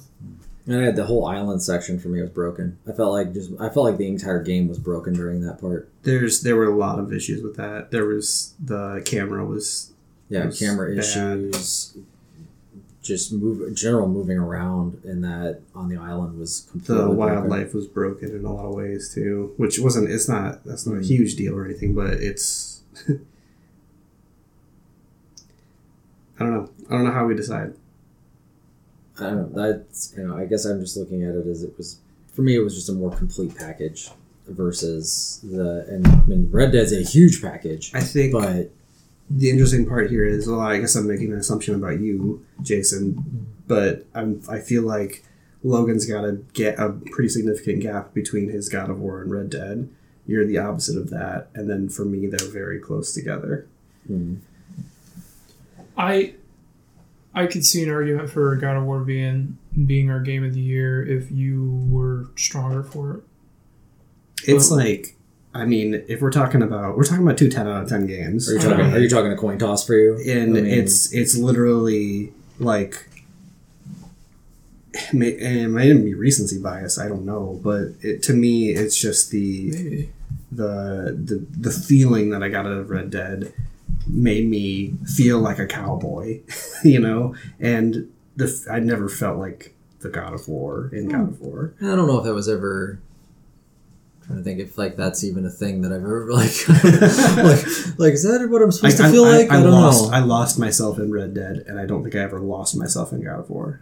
and 0.68 0.78
I 0.80 0.84
had 0.84 0.96
the 0.96 1.06
whole 1.06 1.26
island 1.26 1.62
section 1.62 2.00
for 2.00 2.08
me 2.10 2.22
was 2.22 2.30
broken. 2.30 2.78
I 2.88 2.92
felt 2.94 3.12
like 3.12 3.34
just 3.34 3.52
I 3.60 3.70
felt 3.70 3.86
like 3.88 3.98
the 3.98 4.08
entire 4.08 4.42
game 4.42 4.68
was 4.68 4.80
broken 4.80 5.14
during 5.14 5.42
that 5.42 5.60
part. 5.60 5.90
There's 6.04 6.42
there 6.42 6.56
were 6.56 6.66
a 6.72 6.76
lot 6.76 7.00
of 7.00 7.12
issues 7.12 7.42
with 7.44 7.56
that. 7.58 7.92
There 7.92 8.06
was 8.06 8.54
the 8.64 9.02
camera 9.06 9.46
was 9.46 9.92
Yeah, 10.30 10.46
was 10.46 10.60
camera 10.60 10.90
bad. 10.90 11.00
issues. 11.00 11.98
Just 13.02 13.34
move 13.34 13.76
general 13.76 14.08
moving 14.08 14.38
around 14.38 15.02
in 15.04 15.20
that 15.24 15.60
on 15.76 15.90
the 15.90 15.98
island 15.98 16.40
was 16.40 16.68
completely 16.72 16.96
the 16.96 17.02
broken. 17.10 17.18
wildlife 17.18 17.74
was 17.74 17.86
broken 17.86 18.30
in 18.34 18.46
a 18.46 18.54
lot 18.54 18.64
of 18.66 18.74
ways 18.74 19.12
too, 19.14 19.54
which 19.58 19.78
wasn't 19.80 20.10
it's 20.10 20.30
not 20.30 20.64
that's 20.64 20.86
not 20.88 20.96
a 20.96 21.00
Mm. 21.00 21.06
huge 21.08 21.36
deal 21.36 21.54
or 21.58 21.66
anything, 21.66 21.94
but 21.94 22.12
it's 22.14 22.80
I 26.44 26.46
don't 26.48 26.54
know. 26.54 26.70
I 26.90 26.92
don't 26.94 27.06
know 27.06 27.12
how 27.12 27.26
we 27.26 27.36
decide. 27.36 27.74
I 29.20 29.24
don't 29.24 29.54
know. 29.54 29.72
That's 29.72 30.14
you 30.18 30.28
know. 30.28 30.36
I 30.38 30.46
guess 30.46 30.66
I'm 30.66 30.82
just 30.82 30.98
looking 30.98 31.24
at 31.24 31.36
it 31.36 31.48
as 31.48 31.64
it 31.64 31.78
was 31.78 32.00
for 32.34 32.42
me. 32.42 32.56
It 32.56 32.60
was 32.60 32.76
just 32.76 32.90
a 32.90 32.94
more 32.94 33.12
complete 33.12 33.56
package 33.56 34.10
versus 34.48 35.40
the 35.44 35.86
and 35.88 36.06
I 36.06 36.26
mean 36.26 36.50
Red 36.52 36.74
Dead's 36.74 36.92
a 36.92 37.02
huge 37.02 37.42
package, 37.42 37.92
I 37.94 38.02
think 38.02 38.34
but 38.34 38.72
the 39.30 39.50
interesting 39.50 39.88
part 39.88 40.10
here 40.10 40.26
is 40.26 40.48
well, 40.48 40.60
I 40.60 40.80
guess 40.80 40.96
I'm 40.96 41.08
making 41.08 41.32
an 41.32 41.40
assumption 41.40 41.76
about 41.76 42.02
you, 42.02 42.46
Jason, 42.62 43.48
but 43.68 44.06
I'm 44.14 44.42
I 44.50 44.60
feel 44.60 44.84
like 44.84 45.24
Logan's 45.64 46.06
got 46.06 46.22
to 46.24 46.44
get 46.54 46.78
a 46.78 46.90
pretty 46.90 47.30
significant 47.30 47.82
gap 47.82 48.14
between 48.14 48.50
his 48.50 48.68
God 48.68 48.90
of 48.90 49.00
War 49.00 49.22
and 49.22 49.32
Red 49.32 49.50
Dead. 49.50 49.90
You're 50.28 50.46
the 50.46 50.58
opposite 50.58 50.98
of 50.98 51.10
that, 51.10 51.48
and 51.54 51.70
then 51.70 51.88
for 51.90 52.04
me, 52.06 52.28
they're 52.28 52.50
very 52.50 52.80
close 52.80 53.14
together. 53.14 53.68
mm, 54.10 54.40
I 55.98 56.34
I 57.36 57.48
could 57.48 57.66
see 57.66 57.84
an 57.84 57.90
argument 57.90 58.30
for 58.30 58.56
God 58.56 58.78
of 58.78 58.84
War 58.84 59.00
being 59.02 59.58
being 59.86 60.10
our 60.10 60.20
game 60.20 60.44
of 60.44 60.54
the 60.54 60.62
year 60.62 61.04
if 61.06 61.32
you 61.32 61.86
were 61.90 62.28
stronger 62.36 62.84
for 62.84 63.16
it. 63.16 63.24
It's 64.48 64.70
Well- 64.70 64.80
like, 64.80 65.16
I 65.56 65.66
mean, 65.66 66.04
if 66.08 66.22
we're 66.22 66.32
talking 66.32 66.62
about 66.62 66.98
we're 66.98 67.04
talking 67.06 67.24
about 67.24 67.38
two 67.38 67.50
10 67.50 67.68
out 67.68 67.84
of 67.84 67.90
ten 67.90 68.06
games, 68.08 68.50
are 68.50 68.54
you 68.54 68.60
talking? 68.60 68.86
Are 68.86 69.00
you 69.00 69.10
talking 69.10 69.32
a 69.32 69.38
coin 69.38 69.58
toss 69.60 69.86
for 69.86 69.96
you? 69.96 70.16
and 70.28 70.58
I 70.58 70.62
mean, 70.62 70.66
it's 70.66 71.14
it's 71.14 71.38
literally 71.38 72.34
like 72.60 73.08
it 74.94 75.14
may, 75.14 75.34
and 75.38 75.58
it 75.60 75.68
might 75.70 75.86
even 75.86 76.06
be 76.06 76.14
recency 76.14 76.60
bias 76.60 77.00
i 77.00 77.08
don't 77.08 77.26
know 77.26 77.60
but 77.64 77.94
it, 78.02 78.22
to 78.22 78.32
me 78.34 78.70
it's 78.70 78.96
just 78.96 79.32
the 79.32 79.72
Maybe. 79.72 80.10
the 80.52 81.18
the 81.26 81.46
the 81.58 81.72
feeling 81.72 82.30
that 82.30 82.44
i 82.44 82.48
got 82.50 82.68
out 82.68 82.74
of 82.74 82.92
red 82.92 83.10
dead 83.10 83.52
made 84.08 84.48
me 84.48 84.94
feel 85.06 85.40
like 85.40 85.60
a 85.60 85.66
cowboy 85.66 86.40
you 86.84 87.00
know 87.00 87.36
and 87.60 88.12
the 88.36 88.46
f- 88.46 88.72
i 88.72 88.80
never 88.80 89.08
felt 89.08 89.38
like 89.38 89.74
the 90.02 90.10
god 90.10 90.34
of 90.34 90.48
war 90.48 90.90
in 90.94 91.08
god 91.08 91.30
of 91.30 91.38
hmm. 91.38 91.46
war 91.46 91.74
I 91.82 91.96
don't 91.96 92.08
know 92.08 92.18
if 92.20 92.26
that 92.26 92.34
was 92.34 92.50
ever. 92.50 93.00
Trying 94.26 94.38
to 94.38 94.44
think 94.44 94.60
if 94.62 94.78
like 94.78 94.96
that's 94.96 95.24
even 95.26 95.46
a 95.46 95.50
thing 95.50 95.82
that 95.82 95.92
I've 95.92 96.02
ever 96.02 96.28
like 96.32 96.68
like 96.70 98.00
like 98.00 98.14
is 98.14 98.24
that 98.24 98.48
what 98.50 98.62
I'm 98.62 98.72
supposed 98.72 98.98
to 98.98 99.12
feel 99.12 99.24
like? 99.24 99.52
I, 99.52 99.62
don't 99.62 99.72
lost 99.72 100.10
know. 100.10 100.16
i 100.16 100.20
lost 100.20 100.58
myself 100.58 100.98
in 100.98 101.12
red 101.12 101.34
dead 101.34 101.66
and 101.68 101.78
i 101.78 101.86
don't 101.86 102.04
think 102.04 102.16
i 102.16 102.20
ever 102.20 102.40
lost 102.40 102.78
myself 102.78 103.12
in 103.12 103.22
god 103.22 103.40
of 103.42 103.50
war 103.50 103.82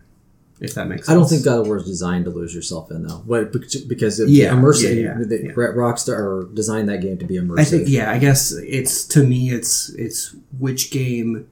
if 0.61 0.73
that 0.75 0.87
makes 0.87 1.07
sense 1.07 1.09
I 1.09 1.19
don't 1.19 1.27
think 1.27 1.43
God 1.43 1.59
of 1.61 1.67
War 1.67 1.77
is 1.77 1.85
designed 1.85 2.23
to 2.25 2.31
lose 2.31 2.55
yourself 2.55 2.89
in 2.91 3.03
though. 3.05 3.23
What 3.25 3.51
because 3.51 4.19
it, 4.19 4.29
Yeah, 4.29 4.53
immersive. 4.53 4.95
yeah, 4.95 5.01
yeah, 5.01 5.13
the- 5.25 5.43
yeah. 5.47 5.51
Rockstar 5.51 6.53
designed 6.55 6.87
that 6.89 7.01
game 7.01 7.17
to 7.17 7.25
be 7.25 7.35
immersive. 7.35 7.59
I 7.59 7.63
think 7.65 7.89
yeah, 7.89 8.11
I 8.11 8.17
guess 8.19 8.51
it's 8.53 9.03
to 9.07 9.23
me 9.23 9.51
it's 9.51 9.89
it's 9.95 10.33
which 10.59 10.91
game 10.91 11.47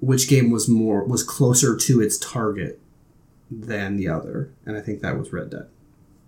which 0.00 0.28
game 0.28 0.50
was 0.50 0.68
more 0.68 1.04
was 1.04 1.22
closer 1.22 1.76
to 1.76 2.00
its 2.00 2.18
target 2.18 2.80
than 3.50 3.96
the 3.96 4.08
other. 4.08 4.50
And 4.66 4.76
I 4.76 4.80
think 4.80 5.00
that 5.02 5.16
was 5.18 5.32
Red 5.32 5.50
Dead. 5.50 5.68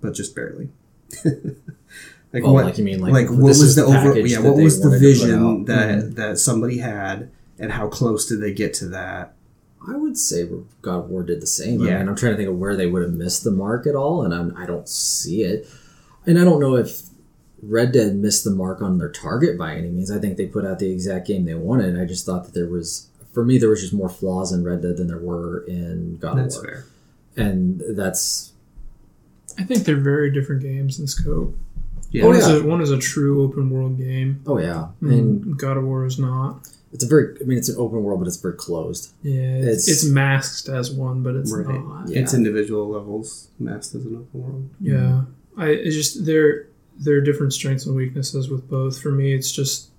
But 0.00 0.12
just 0.14 0.34
barely. 0.36 0.68
like 1.24 2.44
Oh, 2.44 2.52
what 2.52 2.66
like 2.66 2.78
you 2.78 2.84
mean 2.84 3.00
like, 3.00 3.12
like 3.12 3.28
what 3.30 3.38
was 3.56 3.74
the 3.76 3.84
over 3.84 4.18
yeah, 4.20 4.38
what 4.40 4.56
was 4.56 4.80
the 4.80 4.88
wanted 4.88 4.98
to 5.00 5.00
put 5.00 5.00
vision 5.00 5.64
that 5.64 5.88
Mhm. 6.04 6.14
that 6.16 6.38
somebody 6.38 6.78
had 6.78 7.30
and 7.58 7.72
how 7.72 7.88
close 7.88 8.26
did 8.26 8.40
they 8.40 8.52
get 8.52 8.74
to 8.74 8.88
that? 8.90 9.34
I 9.86 9.96
would 9.96 10.16
say 10.18 10.48
God 10.82 11.04
of 11.04 11.10
War 11.10 11.22
did 11.22 11.40
the 11.40 11.46
same. 11.46 11.80
Yeah. 11.80 11.96
I 11.96 11.98
mean, 11.98 12.08
I'm 12.08 12.16
trying 12.16 12.32
to 12.32 12.36
think 12.36 12.48
of 12.48 12.56
where 12.56 12.76
they 12.76 12.86
would 12.86 13.02
have 13.02 13.12
missed 13.12 13.44
the 13.44 13.50
mark 13.50 13.86
at 13.86 13.94
all, 13.94 14.22
and 14.22 14.34
I'm, 14.34 14.56
I 14.56 14.66
don't 14.66 14.88
see 14.88 15.42
it. 15.44 15.68
And 16.26 16.38
I 16.38 16.44
don't 16.44 16.60
know 16.60 16.76
if 16.76 17.02
Red 17.62 17.92
Dead 17.92 18.16
missed 18.16 18.44
the 18.44 18.50
mark 18.50 18.82
on 18.82 18.98
their 18.98 19.10
target 19.10 19.56
by 19.58 19.74
any 19.74 19.88
means. 19.88 20.10
I 20.10 20.18
think 20.18 20.36
they 20.36 20.46
put 20.46 20.64
out 20.66 20.78
the 20.78 20.90
exact 20.90 21.26
game 21.26 21.44
they 21.44 21.54
wanted. 21.54 21.98
I 22.00 22.04
just 22.04 22.26
thought 22.26 22.44
that 22.44 22.54
there 22.54 22.68
was, 22.68 23.08
for 23.32 23.44
me, 23.44 23.58
there 23.58 23.68
was 23.70 23.80
just 23.80 23.94
more 23.94 24.08
flaws 24.08 24.52
in 24.52 24.64
Red 24.64 24.82
Dead 24.82 24.96
than 24.96 25.06
there 25.06 25.18
were 25.18 25.64
in 25.66 26.16
God 26.18 26.38
That's 26.38 26.56
of 26.56 26.64
War, 26.64 26.84
fair. 27.36 27.44
and 27.46 27.82
that's 27.96 28.52
I 29.58 29.64
think 29.64 29.84
they're 29.84 29.96
very 29.96 30.30
different 30.30 30.62
games 30.62 30.98
in 31.00 31.06
scope. 31.06 31.56
Yeah. 32.10 32.24
Oh, 32.24 32.28
one, 32.28 32.36
is 32.36 32.48
a, 32.48 32.64
one 32.64 32.80
is 32.80 32.90
a 32.90 32.98
true 32.98 33.42
open 33.42 33.70
world 33.70 33.98
game. 33.98 34.42
oh 34.46 34.58
yeah, 34.58 34.88
and 35.00 35.44
And 35.44 35.58
God 35.58 35.76
of 35.76 35.84
War 35.84 36.06
is 36.06 36.18
not. 36.18 36.68
It's 36.92 37.04
a 37.04 37.06
very. 37.06 37.36
I 37.40 37.44
mean, 37.44 37.58
it's 37.58 37.68
an 37.68 37.76
open 37.78 38.02
world, 38.02 38.20
but 38.20 38.26
it's 38.28 38.36
very 38.38 38.54
closed. 38.54 39.12
Yeah, 39.22 39.34
it's, 39.58 39.66
It's- 39.66 39.88
it's 39.88 40.04
masked 40.04 40.68
as 40.68 40.90
one, 40.90 41.22
but 41.22 41.34
it's 41.36 41.52
Right. 41.52 41.66
not. 41.66 42.08
Yeah. 42.08 42.20
It's 42.20 42.34
individual 42.34 42.88
levels, 42.88 43.48
masked 43.58 43.94
as 43.94 44.04
an 44.06 44.16
open 44.16 44.40
world. 44.42 44.68
Yeah, 44.80 45.24
I 45.56 45.68
it's 45.70 45.94
just 45.96 46.24
there 46.24 46.66
there 47.00 47.16
are 47.16 47.20
different 47.20 47.52
strengths 47.52 47.86
and 47.86 47.94
weaknesses 47.94 48.48
with 48.50 48.68
both. 48.68 48.98
For 49.00 49.12
me, 49.12 49.32
it's 49.32 49.52
just 49.52 49.90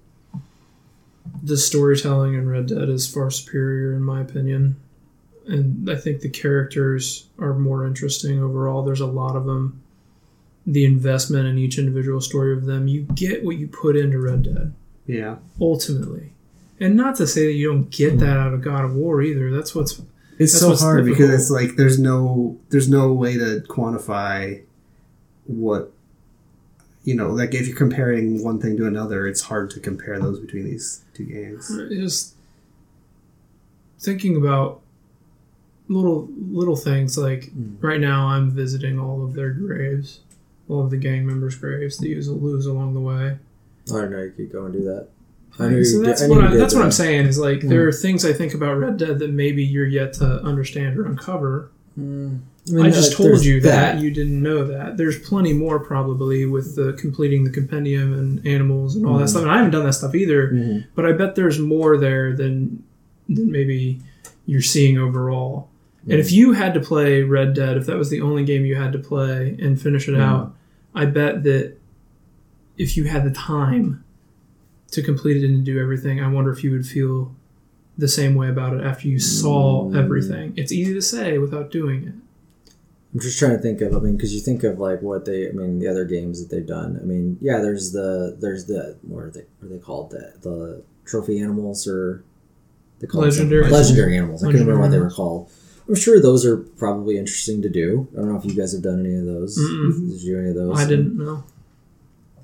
the 1.44 1.58
storytelling 1.58 2.34
in 2.34 2.48
Red 2.50 2.68
Dead 2.68 2.90
is 2.90 3.08
far 3.08 3.30
superior 3.30 3.94
in 3.94 4.04
my 4.04 4.22
opinion, 4.22 4.76
and 5.48 5.90
I 5.90 5.96
think 5.96 6.22
the 6.22 6.30
characters 6.30 7.28
are 7.38 7.54
more 7.58 7.86
interesting 7.86 8.42
overall. 8.42 8.84
There's 8.84 9.00
a 9.00 9.06
lot 9.06 9.36
of 9.36 9.46
them. 9.46 9.82
The 10.66 10.86
investment 10.86 11.48
in 11.48 11.58
each 11.58 11.80
individual 11.80 12.20
story 12.22 12.54
of 12.54 12.66
them, 12.66 12.88
you 12.88 13.04
get 13.16 13.44
what 13.44 13.58
you 13.58 13.68
put 13.68 13.96
into 13.96 14.20
Red 14.20 14.44
Dead 14.44 14.74
Yeah. 15.08 15.38
ultimately, 15.60 16.34
and 16.80 16.96
not 16.96 17.16
to 17.18 17.28
say 17.28 17.46
that 17.48 17.54
you 17.54 17.70
don't 17.72 17.90
get 17.90 18.20
that 18.20 18.38
out 18.38 18.54
of 18.54 18.62
God 18.62 18.86
of 18.86 18.96
War 18.96 19.22
either. 19.22 19.52
That's 19.52 19.74
what's 19.76 19.94
It's 20.38 20.54
That's 20.54 20.60
so 20.60 20.70
what's 20.70 20.82
hard 20.82 21.06
because 21.06 21.30
it's 21.30 21.50
like 21.52 21.76
there's 21.76 22.00
no 22.00 22.58
there's 22.70 22.90
no 22.90 23.12
way 23.14 23.34
to 23.38 23.64
quantify 23.68 24.62
what 25.46 25.92
you 27.04 27.16
know 27.16 27.30
like 27.30 27.54
if 27.54 27.68
you're 27.68 27.76
comparing 27.78 28.44
one 28.44 28.60
thing 28.60 28.78
to 28.78 28.86
another 28.86 29.26
it's 29.28 29.42
hard 29.42 29.70
to 29.72 29.80
compare 29.80 30.20
those 30.20 30.40
between 30.40 30.64
these 30.66 31.02
two 31.14 31.26
games 31.26 31.68
just 31.90 32.36
thinking 34.00 34.36
about 34.36 34.82
little 35.88 36.28
little 36.38 36.76
things 36.76 37.18
like 37.18 37.52
Mm. 37.52 37.78
right 37.82 38.00
now 38.00 38.28
I'm 38.28 38.52
visiting 38.52 39.00
all 39.00 39.24
of 39.26 39.34
their 39.34 39.50
graves, 39.52 40.20
all 40.68 40.84
of 40.84 40.92
the 40.92 40.98
gang 40.98 41.26
members' 41.26 41.56
graves 41.56 41.98
that 41.98 42.08
you 42.08 42.22
lose 42.32 42.68
along 42.68 42.94
the 42.94 43.00
way. 43.02 43.38
I 43.92 43.92
don't 44.02 44.12
know. 44.12 44.22
You 44.22 44.32
could 44.32 44.52
go 44.52 44.66
and 44.66 44.74
do 44.74 44.84
that. 44.84 45.08
I 45.60 45.84
so 45.84 46.02
that's 46.02 46.26
what 46.28 46.44
I, 46.44 46.56
that's 46.56 46.74
what 46.74 46.84
I'm 46.84 46.92
saying 46.92 47.26
is 47.28 47.38
like 47.38 47.62
there 47.62 47.86
Mm. 47.86 47.88
are 47.90 47.92
things 47.92 48.24
I 48.26 48.34
think 48.34 48.54
about 48.54 48.78
Red 48.78 48.98
Dead 48.98 49.20
that 49.20 49.32
maybe 49.32 49.64
you're 49.64 49.88
yet 49.88 50.14
to 50.14 50.42
understand 50.42 50.98
or 50.98 51.06
uncover. 51.06 51.72
Mm. 52.00 52.40
I, 52.70 52.72
mean, 52.72 52.86
just 52.92 53.14
uh, 53.14 53.24
told 53.24 53.44
you 53.44 53.60
that. 53.62 54.00
you 54.00 54.12
didn't 54.12 54.42
know 54.42 54.64
that. 54.66 54.96
There's 54.98 55.18
plenty 55.20 55.54
more 55.54 55.80
probably 55.80 56.46
with 56.46 56.76
the 56.76 56.94
completing 56.94 57.44
the 57.44 57.50
compendium 57.50 58.14
and 58.14 58.46
animals 58.46 58.96
and 58.96 59.06
all 59.06 59.18
that 59.18 59.26
Mhm. 59.26 59.30
stuff. 59.30 59.42
And 59.42 59.52
I 59.52 59.58
haven't 59.58 59.72
done 59.72 59.86
that 59.86 59.94
stuff 59.94 60.14
either. 60.16 60.52
Mhm. 60.52 60.86
but 60.96 61.06
I 61.06 61.12
bet 61.14 61.36
there's 61.36 61.60
more 61.60 61.98
there 61.98 62.34
than 62.36 62.84
than 63.28 63.52
maybe 63.52 64.00
you're 64.46 64.62
seeing 64.62 64.98
overall. 64.98 65.70
And 66.06 66.20
if 66.20 66.32
you 66.32 66.54
had 66.54 66.74
to 66.76 66.80
play 66.80 67.22
Red 67.24 67.54
Dead, 67.54 67.76
if 67.78 67.86
that 67.86 67.98
was 67.98 68.10
the 68.10 68.22
only 68.22 68.44
game 68.44 68.66
you 68.66 68.76
had 68.76 68.92
to 68.94 69.00
play 69.00 69.56
and 69.62 69.80
finish 69.80 70.08
it 70.08 70.14
Mhm. 70.14 70.20
out, 70.22 70.56
I 70.96 71.06
bet 71.06 71.44
that 71.44 71.74
if 72.78 72.96
you 72.98 73.04
had 73.04 73.24
the 73.26 73.32
time 73.32 74.04
to 74.92 75.02
complete 75.02 75.44
it 75.44 75.46
and 75.48 75.64
do 75.64 75.80
everything, 75.80 76.20
I 76.22 76.28
wonder 76.28 76.52
if 76.52 76.64
you 76.64 76.72
would 76.72 76.86
feel 76.86 77.34
the 77.98 78.08
same 78.08 78.36
way 78.36 78.48
about 78.50 78.74
it 78.76 78.82
after 78.84 79.08
you 79.08 79.20
saw 79.20 79.90
Mm. 79.90 79.98
everything. 79.98 80.54
It's 80.56 80.72
easy 80.72 80.94
to 80.94 81.02
say 81.02 81.38
without 81.38 81.70
doing 81.72 82.04
it. 82.08 82.14
I'm 83.14 83.20
just 83.20 83.40
trying 83.40 83.56
to 83.58 83.62
think 83.62 83.82
of. 83.82 83.96
I 83.96 84.00
mean, 84.00 84.16
because 84.16 84.34
you 84.36 84.40
think 84.40 84.64
of 84.64 84.80
like 84.80 85.02
what 85.02 85.26
they. 85.26 85.50
I 85.50 85.52
mean, 85.52 85.80
the 85.80 85.88
other 85.88 86.06
games 86.06 86.40
that 86.42 86.54
they've 86.56 86.66
done. 86.66 86.98
I 87.02 87.06
mean, 87.06 87.38
yeah. 87.42 87.60
There's 87.60 87.92
the 87.92 88.38
there's 88.40 88.66
the 88.66 88.98
what 89.02 89.24
are 89.24 89.32
they 89.32 89.46
what 89.60 89.66
are 89.66 89.74
they 89.74 89.80
called 89.80 90.12
the 90.12 90.34
the 90.42 90.84
trophy 91.06 91.40
animals 91.40 91.88
or 91.88 92.24
They 93.00 93.08
call 93.08 93.24
it 93.24 93.32
something- 93.32 93.50
Legendary. 93.50 93.72
legendary 93.72 94.18
animals. 94.18 94.44
I 94.44 94.48
couldn't 94.48 94.62
remember 94.68 94.82
what 94.82 94.92
they 94.92 95.00
were 95.00 95.10
called. 95.10 95.50
I'm 95.88 95.96
sure 95.96 96.22
those 96.22 96.46
are 96.46 96.58
probably 96.58 97.18
interesting 97.18 97.64
to 97.64 97.70
do. 97.70 98.08
I 98.14 98.18
don't 98.18 98.30
know 98.30 98.38
if 98.38 98.46
you 98.46 98.54
guys 98.54 98.74
have 98.74 98.84
done 98.84 99.00
any 99.04 99.16
of 99.16 99.26
those. 99.26 99.58
Mm-mm. 99.58 100.12
Did 100.12 100.22
you 100.22 100.34
do 100.36 100.40
any 100.40 100.50
of 100.50 100.56
those? 100.56 100.78
I 100.80 100.86
didn't 100.88 101.18
know. 101.18 101.44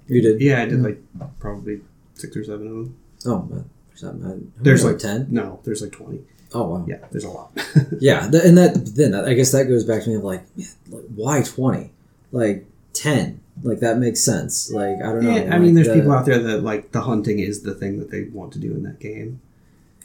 You 0.08 0.22
did. 0.22 0.42
Yeah, 0.42 0.64
I 0.64 0.66
did 0.66 0.82
like 0.82 1.00
probably 1.40 1.82
six 2.16 2.36
or 2.36 2.44
seven 2.44 2.68
of 2.68 2.74
them. 2.74 2.98
Oh, 3.26 3.42
man. 3.44 3.70
There's 3.90 4.02
that 4.02 4.14
man. 4.20 4.52
There's 4.60 4.84
like 4.84 4.94
like- 4.94 5.02
ten. 5.02 5.28
No, 5.30 5.60
there's 5.64 5.82
like 5.82 5.94
twenty. 5.94 6.22
Oh 6.54 6.68
wow. 6.68 6.86
Yeah, 6.88 6.98
there's 7.12 7.24
a 7.24 7.30
lot. 7.30 7.52
Yeah, 8.00 8.30
th- 8.30 8.44
and 8.44 8.58
that 8.58 8.94
then 8.96 9.14
I 9.16 9.34
guess 9.34 9.52
that 9.54 9.66
goes 9.66 9.84
back 9.86 10.04
to 10.04 10.10
me 10.10 10.16
of 10.16 10.24
like, 10.24 10.44
man, 10.58 10.68
like 10.90 11.04
why 11.16 11.42
twenty? 11.44 11.92
Like 12.34 12.66
ten? 12.92 13.40
Like 13.64 13.80
that 13.80 13.98
makes 14.00 14.20
sense. 14.22 14.70
Like 14.70 14.98
I 15.02 15.12
don't 15.14 15.24
know. 15.24 15.36
Yeah, 15.36 15.56
I 15.56 15.60
mean, 15.60 15.76
there's 15.76 15.88
the- 15.88 15.94
people 15.96 16.12
out 16.12 16.26
there 16.26 16.40
that 16.40 16.62
like 16.62 16.92
the 16.92 17.02
hunting 17.02 17.40
is 17.40 17.62
the 17.64 17.74
thing 17.74 18.00
that 18.00 18.12
they 18.12 18.24
want 18.24 18.52
to 18.54 18.60
do 18.60 18.72
in 18.74 18.84
that 18.84 19.00
game. 19.00 19.40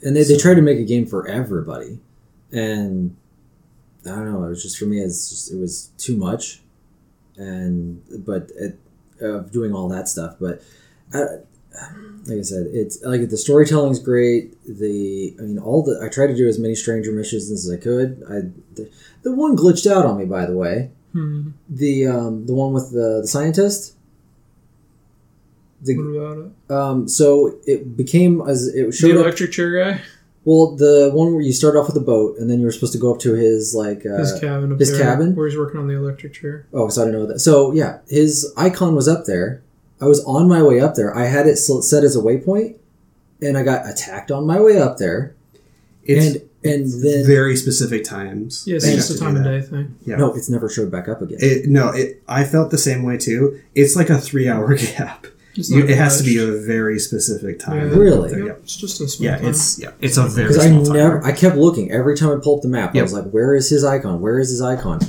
and 0.03 0.15
they, 0.15 0.23
they 0.23 0.37
try 0.37 0.53
to 0.53 0.61
make 0.61 0.79
a 0.79 0.83
game 0.85 1.05
for 1.05 1.27
everybody, 1.27 1.99
and 2.51 3.15
I 4.05 4.09
don't 4.15 4.31
know. 4.31 4.43
It 4.45 4.49
was 4.49 4.63
just 4.63 4.77
for 4.77 4.85
me. 4.85 4.99
It's 5.01 5.29
just 5.29 5.51
it 5.51 5.57
was 5.57 5.87
too 5.97 6.15
much, 6.15 6.61
and 7.37 8.01
but 8.25 8.51
it, 8.55 8.79
of 9.19 9.51
doing 9.51 9.73
all 9.73 9.89
that 9.89 10.07
stuff. 10.07 10.37
But 10.39 10.61
I, 11.13 11.25
like 12.25 12.39
I 12.39 12.41
said, 12.41 12.67
it's 12.71 13.01
like 13.03 13.29
the 13.29 13.37
storytelling's 13.37 13.99
great. 13.99 14.55
The 14.65 15.35
I 15.39 15.43
mean, 15.43 15.59
all 15.59 15.83
the 15.83 15.99
I 16.03 16.09
tried 16.09 16.27
to 16.27 16.35
do 16.35 16.47
as 16.47 16.59
many 16.59 16.75
stranger 16.75 17.11
missions 17.11 17.49
as 17.51 17.69
I 17.71 17.77
could. 17.77 18.21
I 18.29 18.51
the, 18.75 18.89
the 19.23 19.33
one 19.35 19.55
glitched 19.55 19.89
out 19.89 20.05
on 20.05 20.17
me, 20.17 20.25
by 20.25 20.45
the 20.45 20.53
way. 20.55 20.91
Hmm. 21.13 21.51
The 21.69 22.07
um, 22.07 22.45
the 22.45 22.53
one 22.53 22.73
with 22.73 22.91
the, 22.91 23.19
the 23.21 23.27
scientist. 23.27 23.95
What 25.83 25.95
about 25.97 26.37
it? 26.69 26.71
um, 26.73 27.07
so 27.07 27.57
it 27.65 27.97
became 27.97 28.41
as 28.47 28.67
it 28.67 28.91
showed 28.93 29.07
The 29.15 29.19
up. 29.19 29.25
electric 29.25 29.51
chair 29.51 29.71
guy, 29.83 30.01
Well, 30.45 30.75
the 30.75 31.09
one 31.11 31.33
where 31.33 31.41
you 31.41 31.53
start 31.53 31.75
off 31.75 31.87
with 31.87 31.97
a 31.97 32.01
boat 32.01 32.37
and 32.37 32.51
then 32.51 32.59
you 32.59 32.65
were 32.67 32.71
supposed 32.71 32.93
to 32.93 32.99
go 32.99 33.11
up 33.15 33.19
to 33.21 33.33
his 33.33 33.73
like 33.73 34.05
uh, 34.05 34.17
his 34.19 34.39
cabin, 34.39 34.77
his 34.77 34.91
there, 34.91 35.01
cabin? 35.01 35.35
where 35.35 35.47
he's 35.47 35.57
working 35.57 35.79
on 35.79 35.87
the 35.87 35.95
electric 35.95 36.33
chair. 36.35 36.67
oh, 36.71 36.87
so 36.89 37.01
I 37.01 37.05
didn't 37.05 37.19
know 37.19 37.25
that. 37.27 37.39
So 37.39 37.71
yeah, 37.73 37.97
his 38.07 38.53
icon 38.57 38.93
was 38.95 39.07
up 39.07 39.25
there. 39.25 39.63
I 40.01 40.05
was 40.05 40.23
on 40.25 40.47
my 40.49 40.61
way 40.63 40.79
up 40.79 40.95
there. 40.95 41.15
I 41.15 41.25
had 41.25 41.47
it 41.47 41.57
set 41.57 42.03
as 42.03 42.15
a 42.15 42.19
waypoint, 42.19 42.75
and 43.41 43.57
I 43.57 43.63
got 43.63 43.87
attacked 43.89 44.31
on 44.31 44.45
my 44.47 44.59
way 44.59 44.77
up 44.79 44.97
there. 44.97 45.35
It's 46.03 46.35
and 46.35 46.49
and 46.63 47.03
then 47.03 47.25
very 47.25 47.55
specific 47.55 48.03
times. 48.03 48.63
Yeah, 48.67 48.75
it's 48.77 48.85
that 48.85 48.95
just 48.95 49.11
a 49.11 49.19
time 49.19 49.33
do 49.35 49.39
of 49.39 49.45
day 49.45 49.61
thing. 49.61 49.95
Yeah. 50.05 50.15
no, 50.17 50.33
it's 50.33 50.49
never 50.49 50.69
showed 50.69 50.91
back 50.91 51.07
up 51.07 51.21
again. 51.21 51.37
It, 51.41 51.67
no, 51.69 51.89
it. 51.89 52.21
I 52.27 52.43
felt 52.43 52.71
the 52.71 52.77
same 52.77 53.03
way 53.03 53.17
too. 53.17 53.59
It's 53.75 53.95
like 53.95 54.09
a 54.09 54.17
three-hour 54.19 54.75
gap. 54.97 55.27
You, 55.53 55.83
it 55.85 55.97
has 55.97 56.17
to 56.17 56.23
be 56.23 56.37
a 56.37 56.47
very 56.61 56.97
specific 56.97 57.59
time. 57.59 57.89
Yeah. 57.89 57.95
Really? 57.97 58.29
There, 58.29 58.39
Yep, 58.39 58.47
yeah. 58.47 58.63
it's 58.63 58.75
just 58.77 59.01
a 59.01 59.07
small 59.07 59.25
Yeah, 59.31 59.37
time. 59.37 59.47
it's 59.49 59.79
yeah, 59.79 59.91
it's 59.99 60.17
a 60.17 60.25
very 60.27 60.47
Because 60.47 60.65
I 60.65 60.69
small 60.69 60.85
time. 60.85 60.93
never, 60.95 61.25
I 61.25 61.31
kept 61.33 61.57
looking 61.57 61.91
every 61.91 62.15
time 62.15 62.29
I 62.29 62.41
pulled 62.41 62.59
up 62.59 62.63
the 62.63 62.69
map. 62.69 62.95
I 62.95 63.01
was 63.01 63.11
like, 63.13 63.29
"Where 63.31 63.53
is 63.53 63.69
his 63.69 63.83
icon? 63.83 64.21
Where 64.21 64.39
is 64.39 64.49
his 64.49 64.61
icon?" 64.61 64.99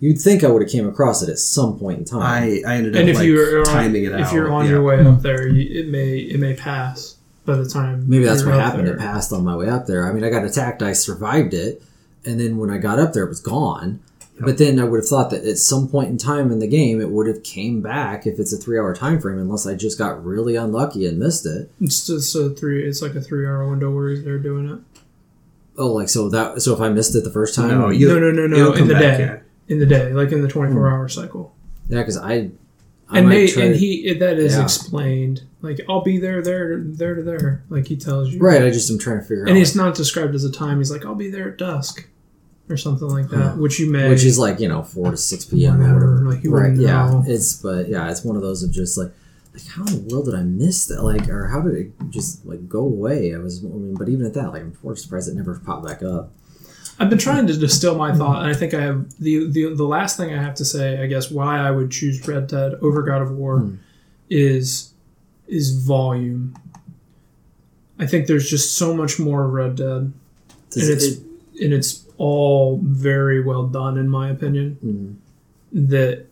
You'd 0.00 0.20
think 0.20 0.42
I 0.42 0.48
would 0.48 0.62
have 0.62 0.70
came 0.70 0.88
across 0.88 1.22
it 1.22 1.28
at 1.28 1.38
some 1.38 1.78
point 1.78 1.98
in 1.98 2.04
time. 2.06 2.22
I, 2.22 2.62
I 2.66 2.76
ended 2.76 2.96
up 2.96 3.00
and 3.00 3.10
if 3.10 3.16
like 3.16 3.26
you're 3.26 3.60
on, 3.60 3.64
timing 3.66 4.04
it 4.04 4.14
out. 4.14 4.20
if 4.20 4.32
you're 4.32 4.50
on 4.50 4.64
yeah. 4.64 4.70
your 4.70 4.82
way 4.82 4.98
up 5.00 5.16
hmm. 5.16 5.20
there, 5.20 5.46
you, 5.46 5.80
it 5.80 5.88
may 5.88 6.18
it 6.18 6.40
may 6.40 6.56
pass 6.56 7.16
by 7.44 7.56
the 7.56 7.68
time. 7.68 8.08
Maybe 8.08 8.24
that's 8.24 8.40
you're 8.40 8.50
what 8.50 8.60
up 8.60 8.64
happened. 8.64 8.88
there. 8.88 8.94
It 8.94 9.00
passed 9.00 9.32
on 9.32 9.44
my 9.44 9.54
way 9.54 9.68
up 9.68 9.86
there. 9.86 10.08
I 10.08 10.12
mean, 10.12 10.24
I 10.24 10.30
got 10.30 10.44
attacked. 10.44 10.82
I 10.82 10.94
survived 10.94 11.52
it, 11.52 11.82
and 12.24 12.40
then 12.40 12.56
when 12.56 12.70
I 12.70 12.78
got 12.78 12.98
up 12.98 13.12
there, 13.12 13.24
it 13.24 13.28
was 13.28 13.40
gone. 13.40 14.00
But 14.42 14.56
then 14.56 14.80
I 14.80 14.84
would 14.84 15.00
have 15.00 15.06
thought 15.06 15.30
that 15.30 15.44
at 15.44 15.58
some 15.58 15.86
point 15.86 16.08
in 16.08 16.16
time 16.16 16.50
in 16.50 16.60
the 16.60 16.66
game, 16.66 16.98
it 17.00 17.10
would 17.10 17.26
have 17.26 17.42
came 17.42 17.82
back 17.82 18.26
if 18.26 18.38
it's 18.38 18.54
a 18.54 18.56
three-hour 18.56 18.94
time 18.94 19.20
frame, 19.20 19.38
unless 19.38 19.66
I 19.66 19.74
just 19.74 19.98
got 19.98 20.24
really 20.24 20.56
unlucky 20.56 21.06
and 21.06 21.18
missed 21.18 21.44
it. 21.44 21.70
It's 21.78 22.06
just 22.06 22.34
a 22.34 22.48
three. 22.48 22.88
It's 22.88 23.02
like 23.02 23.14
a 23.14 23.20
three-hour 23.20 23.68
window 23.68 23.94
where 23.94 24.16
they're 24.16 24.38
doing 24.38 24.66
it. 24.66 25.00
Oh, 25.76 25.92
like 25.92 26.08
so 26.08 26.28
that 26.30 26.62
so 26.62 26.74
if 26.74 26.80
I 26.80 26.88
missed 26.88 27.14
it 27.14 27.24
the 27.24 27.30
first 27.30 27.54
time, 27.54 27.68
No, 27.68 27.90
you- 27.90 28.08
no, 28.08 28.18
no, 28.18 28.30
no, 28.30 28.46
no. 28.46 28.56
it'll 28.56 28.72
In 28.72 28.78
come 28.78 28.88
the 28.88 28.94
back, 28.94 29.18
day, 29.18 29.24
yeah. 29.24 29.38
In 29.70 29.78
the 29.78 29.86
day, 29.86 30.12
like 30.12 30.32
in 30.32 30.42
the 30.42 30.48
twenty-four 30.48 30.86
hmm. 30.88 30.94
hour 30.94 31.08
cycle. 31.08 31.54
yeah, 31.88 32.00
because 32.00 32.18
I, 32.18 32.50
I 33.08 33.18
and 33.18 33.30
they 33.32 33.46
try 33.46 33.64
and 33.64 33.74
he 33.76 34.12
that 34.12 34.38
is 34.38 34.54
Yeah. 34.56 34.62
explained. 34.64 35.42
Like 35.62 35.80
I'll 35.88 36.02
be 36.02 36.18
there, 36.18 36.42
there, 36.42 36.78
there 36.78 37.14
to 37.14 37.22
there. 37.22 37.62
Like 37.70 37.86
he 37.86 37.96
tells 37.96 38.30
you. 38.32 38.40
right. 38.40 38.62
I 38.62 38.70
just 38.70 38.90
am 38.90 38.98
trying 38.98 39.18
to 39.20 39.24
figure 39.24 39.44
And 39.44 39.56
out, 39.56 39.62
it's 39.62 39.74
not 39.74 39.94
described 39.94 40.34
as 40.34 40.44
a 40.44 40.52
time. 40.52 40.78
He's 40.78 40.90
like, 40.90 41.04
I'll 41.06 41.14
be 41.14 41.30
there 41.30 41.50
at 41.50 41.58
dusk, 41.58 42.06
or 42.68 42.76
something 42.76 43.08
like 43.08 43.28
that. 43.30 43.56
Which 43.58 43.78
you 43.80 43.90
may. 43.90 44.08
which 44.08 44.24
is 44.24 44.38
like 44.38 44.60
you 44.60 44.68
know 44.68 44.82
four 44.82 45.10
to 45.10 45.16
six 45.16 45.44
p.m. 45.44 45.80
or 45.80 45.94
Whatever, 45.94 46.30
like, 46.30 46.44
you 46.44 46.50
right? 46.50 46.62
wouldn't 46.70 46.80
Yeah, 46.80 47.10
know. 47.10 47.24
it's 47.26 47.54
but 47.54 47.88
yeah, 47.88 48.10
it's 48.10 48.24
one 48.24 48.36
of 48.36 48.42
those 48.42 48.62
of 48.62 48.70
just 48.72 48.98
like. 48.98 49.12
Like 49.52 49.66
how 49.66 49.84
in 49.84 50.06
the 50.06 50.14
world 50.14 50.26
did 50.26 50.36
I 50.36 50.42
miss 50.42 50.86
that? 50.86 51.02
Like, 51.02 51.28
or 51.28 51.48
how 51.48 51.60
did 51.60 51.74
it 51.74 51.90
just 52.08 52.46
like 52.46 52.68
go 52.68 52.82
away? 52.82 53.34
I 53.34 53.38
was, 53.38 53.64
I 53.64 53.66
mean, 53.66 53.94
but 53.98 54.08
even 54.08 54.24
at 54.24 54.32
that, 54.34 54.52
like, 54.52 54.62
I'm 54.62 54.78
more 54.80 54.94
surprised 54.94 55.28
it 55.28 55.34
never 55.34 55.58
popped 55.58 55.84
back 55.84 56.04
up. 56.04 56.30
I've 57.00 57.08
been 57.08 57.18
trying 57.18 57.46
to 57.46 57.56
distill 57.56 57.96
my 57.96 58.14
thought, 58.14 58.42
and 58.42 58.50
I 58.50 58.54
think 58.54 58.74
I 58.74 58.82
have 58.82 59.18
the, 59.18 59.46
the 59.50 59.74
the 59.74 59.84
last 59.84 60.16
thing 60.18 60.34
I 60.34 60.42
have 60.42 60.54
to 60.56 60.64
say, 60.66 61.02
I 61.02 61.06
guess, 61.06 61.30
why 61.30 61.58
I 61.58 61.70
would 61.70 61.90
choose 61.90 62.26
Red 62.28 62.46
Dead 62.48 62.74
over 62.82 63.02
God 63.02 63.22
of 63.22 63.30
War 63.32 63.60
Hmm. 63.60 63.74
is 64.28 64.92
is 65.48 65.82
volume. 65.84 66.54
I 67.98 68.06
think 68.06 68.26
there's 68.26 68.48
just 68.48 68.76
so 68.76 68.94
much 68.94 69.18
more 69.18 69.48
Red 69.48 69.76
Dead, 69.76 70.12
Does 70.70 70.82
and 70.88 70.92
it's 70.96 71.04
it- 71.06 71.22
and 71.62 71.72
it's 71.74 72.04
all 72.16 72.80
very 72.82 73.42
well 73.42 73.66
done, 73.66 73.98
in 73.98 74.08
my 74.08 74.30
opinion. 74.30 74.78
mm, 74.84 75.14
That 75.88 76.26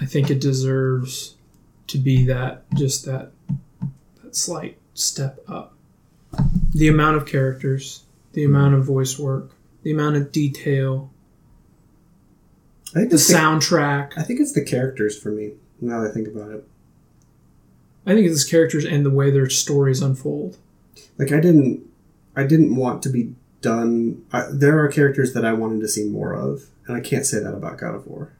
I 0.00 0.06
think 0.06 0.30
it 0.30 0.40
deserves 0.40 1.34
to 1.88 1.98
be 1.98 2.24
that 2.26 2.64
just 2.74 3.04
that 3.04 3.32
that 4.22 4.34
slight 4.34 4.78
step 4.94 5.40
up. 5.48 5.74
The 6.74 6.88
amount 6.88 7.16
of 7.18 7.26
characters, 7.26 8.02
the 8.32 8.44
amount 8.44 8.74
of 8.74 8.84
voice 8.84 9.18
work, 9.18 9.50
the 9.84 9.92
amount 9.92 10.16
of 10.16 10.32
detail, 10.32 11.12
I 12.90 13.00
think 13.00 13.10
the 13.10 13.16
it's 13.16 13.28
the, 13.28 13.34
soundtrack. 13.34 14.18
I 14.18 14.22
think 14.22 14.40
it's 14.40 14.52
the 14.52 14.64
characters 14.64 15.16
for 15.16 15.30
me. 15.30 15.52
Now 15.80 16.00
that 16.00 16.10
I 16.10 16.14
think 16.14 16.26
about 16.26 16.50
it, 16.50 16.66
I 18.06 18.14
think 18.14 18.26
it's 18.26 18.44
the 18.44 18.50
characters 18.50 18.84
and 18.84 19.06
the 19.06 19.10
way 19.10 19.30
their 19.30 19.48
stories 19.48 20.02
unfold. 20.02 20.58
like 21.18 21.32
I 21.32 21.40
didn't, 21.40 21.86
I 22.34 22.44
didn't 22.44 22.74
want 22.74 23.02
to 23.04 23.08
be 23.08 23.34
done. 23.60 24.24
I, 24.32 24.46
there 24.50 24.82
are 24.82 24.88
characters 24.88 25.32
that 25.34 25.44
I 25.44 25.52
wanted 25.52 25.80
to 25.80 25.88
see 25.88 26.08
more 26.08 26.32
of, 26.32 26.64
and 26.86 26.96
I 26.96 27.00
can't 27.00 27.26
say 27.26 27.38
that 27.38 27.54
about 27.54 27.78
God 27.78 27.94
of 27.94 28.06
War. 28.06 28.32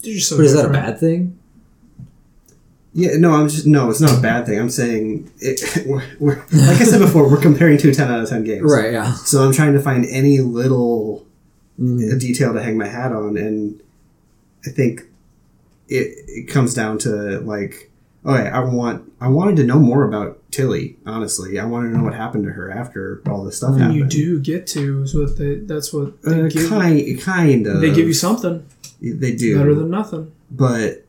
They're 0.00 0.14
just 0.14 0.28
so 0.28 0.36
but 0.36 0.46
is 0.46 0.54
that 0.54 0.66
a 0.66 0.72
bad 0.72 0.98
thing? 0.98 1.38
Yeah, 2.96 3.16
no, 3.18 3.32
I'm 3.32 3.48
just 3.48 3.66
no. 3.66 3.90
It's 3.90 4.00
not 4.00 4.16
a 4.18 4.20
bad 4.22 4.46
thing. 4.46 4.58
I'm 4.58 4.70
saying 4.70 5.30
it. 5.40 5.84
We're, 5.86 6.04
we're, 6.20 6.36
like 6.52 6.80
I 6.80 6.84
said 6.84 7.00
before, 7.00 7.28
we're 7.28 7.40
comparing 7.40 7.76
two 7.76 7.92
10 7.92 8.08
out 8.10 8.20
of 8.20 8.28
ten 8.28 8.44
games, 8.44 8.62
Right. 8.72 8.92
Yeah. 8.92 9.12
So 9.14 9.42
I'm 9.44 9.52
trying 9.52 9.72
to 9.74 9.80
find 9.80 10.04
any 10.06 10.38
little 10.40 11.26
Mm, 11.80 12.20
detail 12.20 12.52
to 12.54 12.62
hang 12.62 12.78
my 12.78 12.86
hat 12.86 13.10
on, 13.10 13.36
and 13.36 13.80
I 14.64 14.70
think 14.70 15.02
it 15.88 16.14
it 16.28 16.48
comes 16.48 16.72
down 16.72 16.98
to 16.98 17.40
like, 17.40 17.90
okay, 18.24 18.48
I 18.48 18.60
want 18.60 19.10
I 19.20 19.26
wanted 19.26 19.56
to 19.56 19.64
know 19.64 19.80
more 19.80 20.04
about 20.04 20.40
Tilly. 20.52 20.96
Honestly, 21.04 21.58
I 21.58 21.64
wanted 21.64 21.90
to 21.90 21.98
know 21.98 22.04
what 22.04 22.14
happened 22.14 22.44
to 22.44 22.52
her 22.52 22.70
after 22.70 23.20
all 23.28 23.42
this 23.42 23.56
stuff 23.56 23.70
And 23.70 23.80
happened. 23.80 23.96
you 23.96 24.04
do 24.06 24.40
get 24.40 24.68
to 24.68 25.02
is 25.02 25.16
what 25.16 25.36
they. 25.36 25.56
That's 25.56 25.92
what 25.92 26.22
they 26.22 26.42
Uh, 26.42 26.48
give. 26.48 26.68
kind, 26.68 27.20
kind 27.20 27.66
of. 27.66 27.80
They 27.80 27.92
give 27.92 28.06
you 28.06 28.14
something 28.14 28.64
They 29.02 29.34
do 29.34 29.58
better 29.58 29.74
than 29.74 29.90
nothing. 29.90 30.30
but 30.52 31.03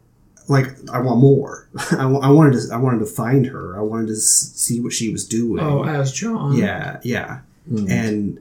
like 0.48 0.68
I 0.92 1.00
want 1.00 1.20
more. 1.20 1.68
I, 1.92 2.06
wanted 2.06 2.54
to. 2.60 2.74
I 2.74 2.78
wanted 2.78 3.00
to 3.00 3.06
find 3.06 3.46
her. 3.48 3.78
I 3.78 3.82
wanted 3.82 4.08
to 4.08 4.14
s- 4.14 4.52
see 4.56 4.80
what 4.80 4.94
she 4.94 5.10
was 5.12 5.28
doing. 5.28 5.64
Oh, 5.64 5.84
as 5.84 6.12
John. 6.14 6.56
yeah, 6.56 7.00
yeah. 7.04 7.40
mm. 7.72 7.90
And 7.90 8.40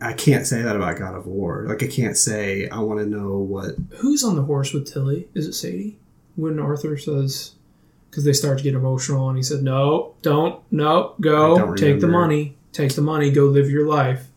I 0.00 0.12
can't 0.12 0.46
say 0.46 0.62
that 0.62 0.76
about 0.76 0.98
God 0.98 1.14
of 1.14 1.26
War. 1.26 1.64
Like 1.68 1.82
I 1.82 1.86
can't 1.88 2.16
say 2.16 2.68
I 2.68 2.78
want 2.80 3.00
to 3.00 3.06
know 3.06 3.38
what. 3.38 3.74
Who's 3.96 4.24
on 4.24 4.36
the 4.36 4.42
horse 4.42 4.72
with 4.72 4.90
Tilly? 4.90 5.28
Is 5.34 5.46
it 5.46 5.52
Sadie? 5.54 5.96
When 6.36 6.58
Arthur 6.60 6.96
says, 6.96 7.52
because 8.10 8.24
they 8.24 8.32
start 8.32 8.58
to 8.58 8.64
get 8.64 8.74
emotional, 8.74 9.28
and 9.28 9.36
he 9.36 9.42
said, 9.42 9.62
"No, 9.62 10.14
don't, 10.22 10.62
no, 10.70 11.14
go, 11.20 11.58
don't 11.58 11.76
take 11.76 12.00
the 12.00 12.06
money, 12.06 12.56
take 12.72 12.94
the 12.94 13.02
money, 13.02 13.30
go 13.30 13.46
live 13.46 13.68
your 13.68 13.86
life." 13.86 14.28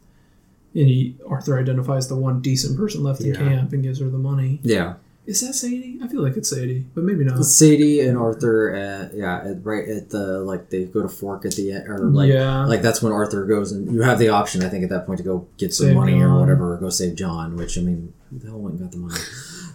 And 0.73 0.87
he, 0.87 1.15
Arthur 1.27 1.59
identifies 1.59 2.07
the 2.07 2.15
one 2.15 2.41
decent 2.41 2.77
person 2.77 3.03
left 3.03 3.21
in 3.21 3.35
camp 3.35 3.73
and 3.73 3.83
gives 3.83 3.99
her 3.99 4.09
the 4.09 4.17
money. 4.17 4.59
Yeah. 4.63 4.95
Is 5.27 5.41
that 5.41 5.53
Sadie? 5.53 5.99
I 6.01 6.07
feel 6.07 6.23
like 6.23 6.35
it's 6.35 6.49
Sadie, 6.49 6.85
but 6.95 7.03
maybe 7.03 7.23
not. 7.23 7.37
It's 7.37 7.55
Sadie 7.55 8.01
and 8.01 8.17
Arthur. 8.17 8.73
At, 8.73 9.13
yeah. 9.13 9.41
At, 9.45 9.63
right 9.63 9.87
at 9.87 10.09
the 10.09 10.39
like 10.39 10.69
they 10.71 10.85
go 10.85 11.03
to 11.03 11.09
fork 11.09 11.45
at 11.45 11.53
the 11.53 11.73
end, 11.73 11.87
or 11.87 11.99
like 11.99 12.29
yeah, 12.31 12.65
like 12.65 12.81
that's 12.81 13.03
when 13.03 13.13
Arthur 13.13 13.45
goes 13.45 13.71
and 13.71 13.93
you 13.93 14.01
have 14.01 14.17
the 14.17 14.29
option. 14.29 14.63
I 14.63 14.69
think 14.69 14.83
at 14.83 14.89
that 14.89 15.05
point 15.05 15.19
to 15.19 15.23
go 15.23 15.47
get 15.57 15.73
some 15.73 15.87
Save 15.87 15.95
money 15.95 16.19
or 16.19 16.39
whatever, 16.39 16.73
or 16.73 16.77
go 16.77 16.89
save 16.89 17.15
John. 17.15 17.55
Which 17.55 17.77
I 17.77 17.81
mean, 17.81 18.13
who 18.31 18.39
the 18.39 18.47
hell 18.47 18.57
went 18.57 18.79
and 18.79 18.83
got 18.83 18.91
the 18.91 18.97
money? 18.97 19.15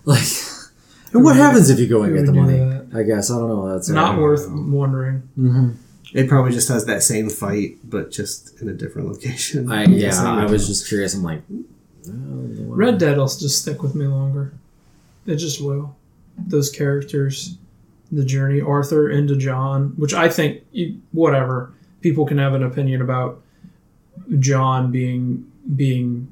Like, 0.05 0.23
and 1.13 1.25
what 1.25 1.35
happens 1.35 1.69
if 1.69 1.81
you 1.81 1.89
go 1.89 2.05
and 2.05 2.15
get 2.15 2.27
the 2.27 2.33
would 2.33 2.49
do 2.49 2.65
money? 2.65 2.87
I 2.95 3.03
guess 3.03 3.29
I 3.29 3.39
don't 3.39 3.49
know. 3.49 3.73
That's 3.73 3.89
it's 3.89 3.95
not 3.95 4.19
worth 4.21 4.47
wondering. 4.49 5.19
hmm 5.35 5.71
It 6.13 6.29
probably 6.29 6.53
just 6.53 6.69
has 6.69 6.87
that 6.87 7.03
same 7.03 7.29
fight, 7.29 7.79
but 7.83 8.13
just 8.13 8.61
in 8.61 8.69
a 8.69 8.73
different 8.73 9.09
location. 9.09 9.71
I 9.71 9.85
yeah. 9.87 10.23
I 10.23 10.45
was 10.47 10.69
just 10.69 10.87
curious. 10.87 11.15
I'm 11.15 11.25
like, 11.25 11.43
oh, 12.09 12.13
Red 12.69 12.99
Dead 12.99 13.17
will 13.17 13.27
just 13.27 13.63
stick 13.63 13.83
with 13.83 13.97
me 13.97 14.07
longer. 14.07 14.53
It 15.27 15.37
just 15.37 15.63
will. 15.63 15.97
Those 16.39 16.71
characters, 16.71 17.57
the 18.13 18.25
journey, 18.25 18.61
Arthur 18.61 19.11
into 19.11 19.37
John, 19.37 19.95
which 19.97 20.15
I 20.15 20.29
think, 20.29 20.63
whatever. 21.13 21.73
people 22.01 22.27
can 22.27 22.39
have 22.39 22.55
an 22.55 22.63
opinion 22.63 23.03
about 23.03 23.43
John 24.39 24.93
being 24.93 25.51
being 25.75 26.29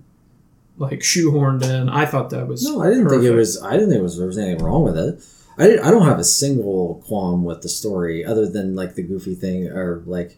like 0.79 1.01
shoehorned 1.01 1.63
in. 1.65 1.89
I 1.89 2.07
thought 2.07 2.31
that 2.31 2.47
was 2.47 2.65
No, 2.65 2.83
I 2.83 2.91
didn't 2.91 3.09
think 3.09 3.23
it 3.23 3.33
was. 3.33 3.63
I 3.63 3.73
didn't 3.73 3.89
think 3.91 4.01
it 4.01 4.03
was 4.03 4.19
there 4.19 4.27
was 4.27 4.39
anything 4.39 4.65
wrong 4.65 4.83
with 4.83 4.99
it. 4.99 5.25
I 5.57 5.67
did, 5.69 5.81
I 5.81 5.91
don't 5.91 6.07
have 6.07 6.19
a 6.19 6.25
single 6.25 7.03
qualm 7.07 7.45
with 7.45 7.63
the 7.63 7.69
story 7.69 8.25
other 8.25 8.49
than 8.49 8.75
like 8.75 8.95
the 8.95 9.03
goofy 9.03 9.35
thing 9.35 9.69
or 9.69 10.03
like 10.07 10.37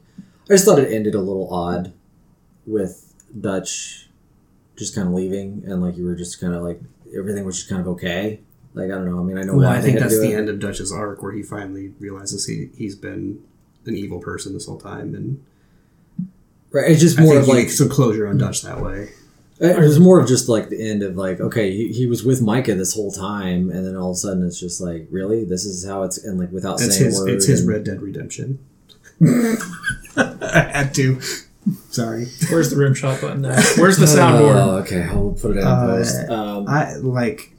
I 0.48 0.54
just 0.54 0.64
thought 0.64 0.78
it 0.78 0.92
ended 0.92 1.14
a 1.14 1.20
little 1.20 1.52
odd 1.52 1.92
with 2.66 3.14
Dutch 3.38 4.08
just 4.76 4.94
kind 4.94 5.08
of 5.08 5.14
leaving 5.14 5.62
and 5.66 5.80
like 5.80 5.96
you 5.96 6.04
were 6.04 6.14
just 6.14 6.38
kind 6.40 6.54
of 6.54 6.62
like 6.62 6.80
everything 7.16 7.44
was 7.44 7.56
just 7.56 7.68
kind 7.68 7.80
of 7.80 7.88
okay. 7.88 8.40
Like 8.74 8.86
I 8.86 8.94
don't 8.94 9.06
know. 9.10 9.18
I 9.20 9.22
mean, 9.22 9.38
I 9.38 9.42
know 9.42 9.54
Well, 9.54 9.68
why 9.70 9.78
I 9.78 9.80
think 9.80 9.98
that's 9.98 10.18
the 10.18 10.32
it. 10.32 10.36
end 10.38 10.48
of 10.48 10.58
Dutch's 10.58 10.92
arc 10.92 11.22
where 11.22 11.32
he 11.32 11.42
finally 11.42 11.92
realizes 11.98 12.46
he 12.46 12.68
he's 12.76 12.94
been 12.94 13.42
an 13.86 13.96
evil 13.96 14.18
person 14.20 14.52
this 14.52 14.66
whole 14.66 14.78
time, 14.78 15.14
and 15.14 15.42
Right, 16.72 16.90
it's 16.90 17.00
just 17.00 17.18
more 17.18 17.38
of 17.38 17.48
like 17.48 17.70
some 17.70 17.88
closure 17.88 18.26
on 18.26 18.36
Dutch 18.38 18.62
that 18.62 18.80
way. 18.82 19.10
it 19.60 19.78
was 19.78 19.98
more 19.98 20.20
of 20.20 20.28
just 20.28 20.48
like 20.48 20.68
the 20.68 20.90
end 20.90 21.02
of 21.02 21.16
like 21.16 21.40
okay, 21.40 21.70
he, 21.74 21.90
he 21.92 22.06
was 22.06 22.22
with 22.24 22.42
Micah 22.42 22.74
this 22.74 22.92
whole 22.94 23.10
time, 23.10 23.70
and 23.70 23.86
then 23.86 23.96
all 23.96 24.10
of 24.10 24.14
a 24.14 24.18
sudden 24.18 24.44
it's 24.46 24.60
just 24.60 24.80
like 24.80 25.06
really 25.10 25.44
this 25.44 25.64
is 25.64 25.86
how 25.86 26.02
it's 26.02 26.18
and 26.22 26.38
like 26.38 26.50
without 26.52 26.74
It's 26.80 26.96
saying 26.98 27.06
his 27.06 27.18
word. 27.20 27.30
it's 27.30 27.46
his 27.46 27.60
and- 27.60 27.68
Red 27.70 27.84
Dead 27.84 28.02
Redemption. 28.02 28.58
I 30.16 30.70
had 30.72 30.94
to. 30.96 31.20
Sorry. 31.90 32.26
Where's 32.48 32.70
the 32.70 32.76
rim 32.76 32.94
shot 32.94 33.20
button 33.20 33.42
now? 33.42 33.56
Where's 33.76 33.96
the 33.98 34.06
soundboard? 34.18 34.54
Oh, 34.54 34.76
okay, 34.78 35.02
I'll 35.02 35.32
put 35.32 35.56
it 35.56 35.58
in 35.60 35.66
Uh, 35.66 35.86
post. 35.86 36.28
Um, 36.30 36.68
I 36.68 36.94
like. 36.96 37.52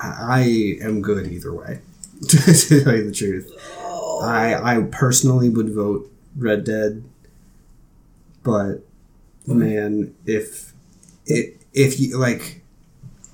I 0.00 0.06
I 0.28 0.40
am 0.82 1.02
good 1.02 1.30
either 1.30 1.52
way. 1.52 1.80
to 2.28 2.36
tell 2.84 2.96
you 2.96 3.04
the 3.06 3.12
truth, 3.14 3.50
I 4.22 4.54
I 4.54 4.82
personally 4.90 5.48
would 5.48 5.74
vote 5.74 6.10
Red 6.36 6.64
Dead, 6.64 7.02
but 8.42 8.80
man, 9.46 10.14
if 10.26 10.72
it 11.26 11.60
if 11.72 11.98
you 12.00 12.18
like, 12.18 12.62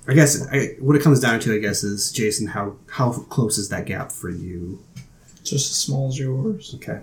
I 0.09 0.15
guess 0.15 0.47
I, 0.53 0.77
what 0.81 0.97
it 0.97 1.03
comes 1.03 1.21
down 1.21 1.41
to, 1.41 1.55
I 1.55 1.59
guess, 1.59 1.83
is 1.85 2.11
Jason. 2.13 2.49
How 2.49 2.77
how 2.91 3.13
close 3.13 3.59
is 3.59 3.69
that 3.71 3.87
gap 3.87 4.11
for 4.13 4.31
you? 4.31 4.79
Just 5.43 5.71
as 5.71 5.77
small 5.77 6.09
as 6.09 6.19
yours. 6.19 6.73
Okay. 6.77 7.01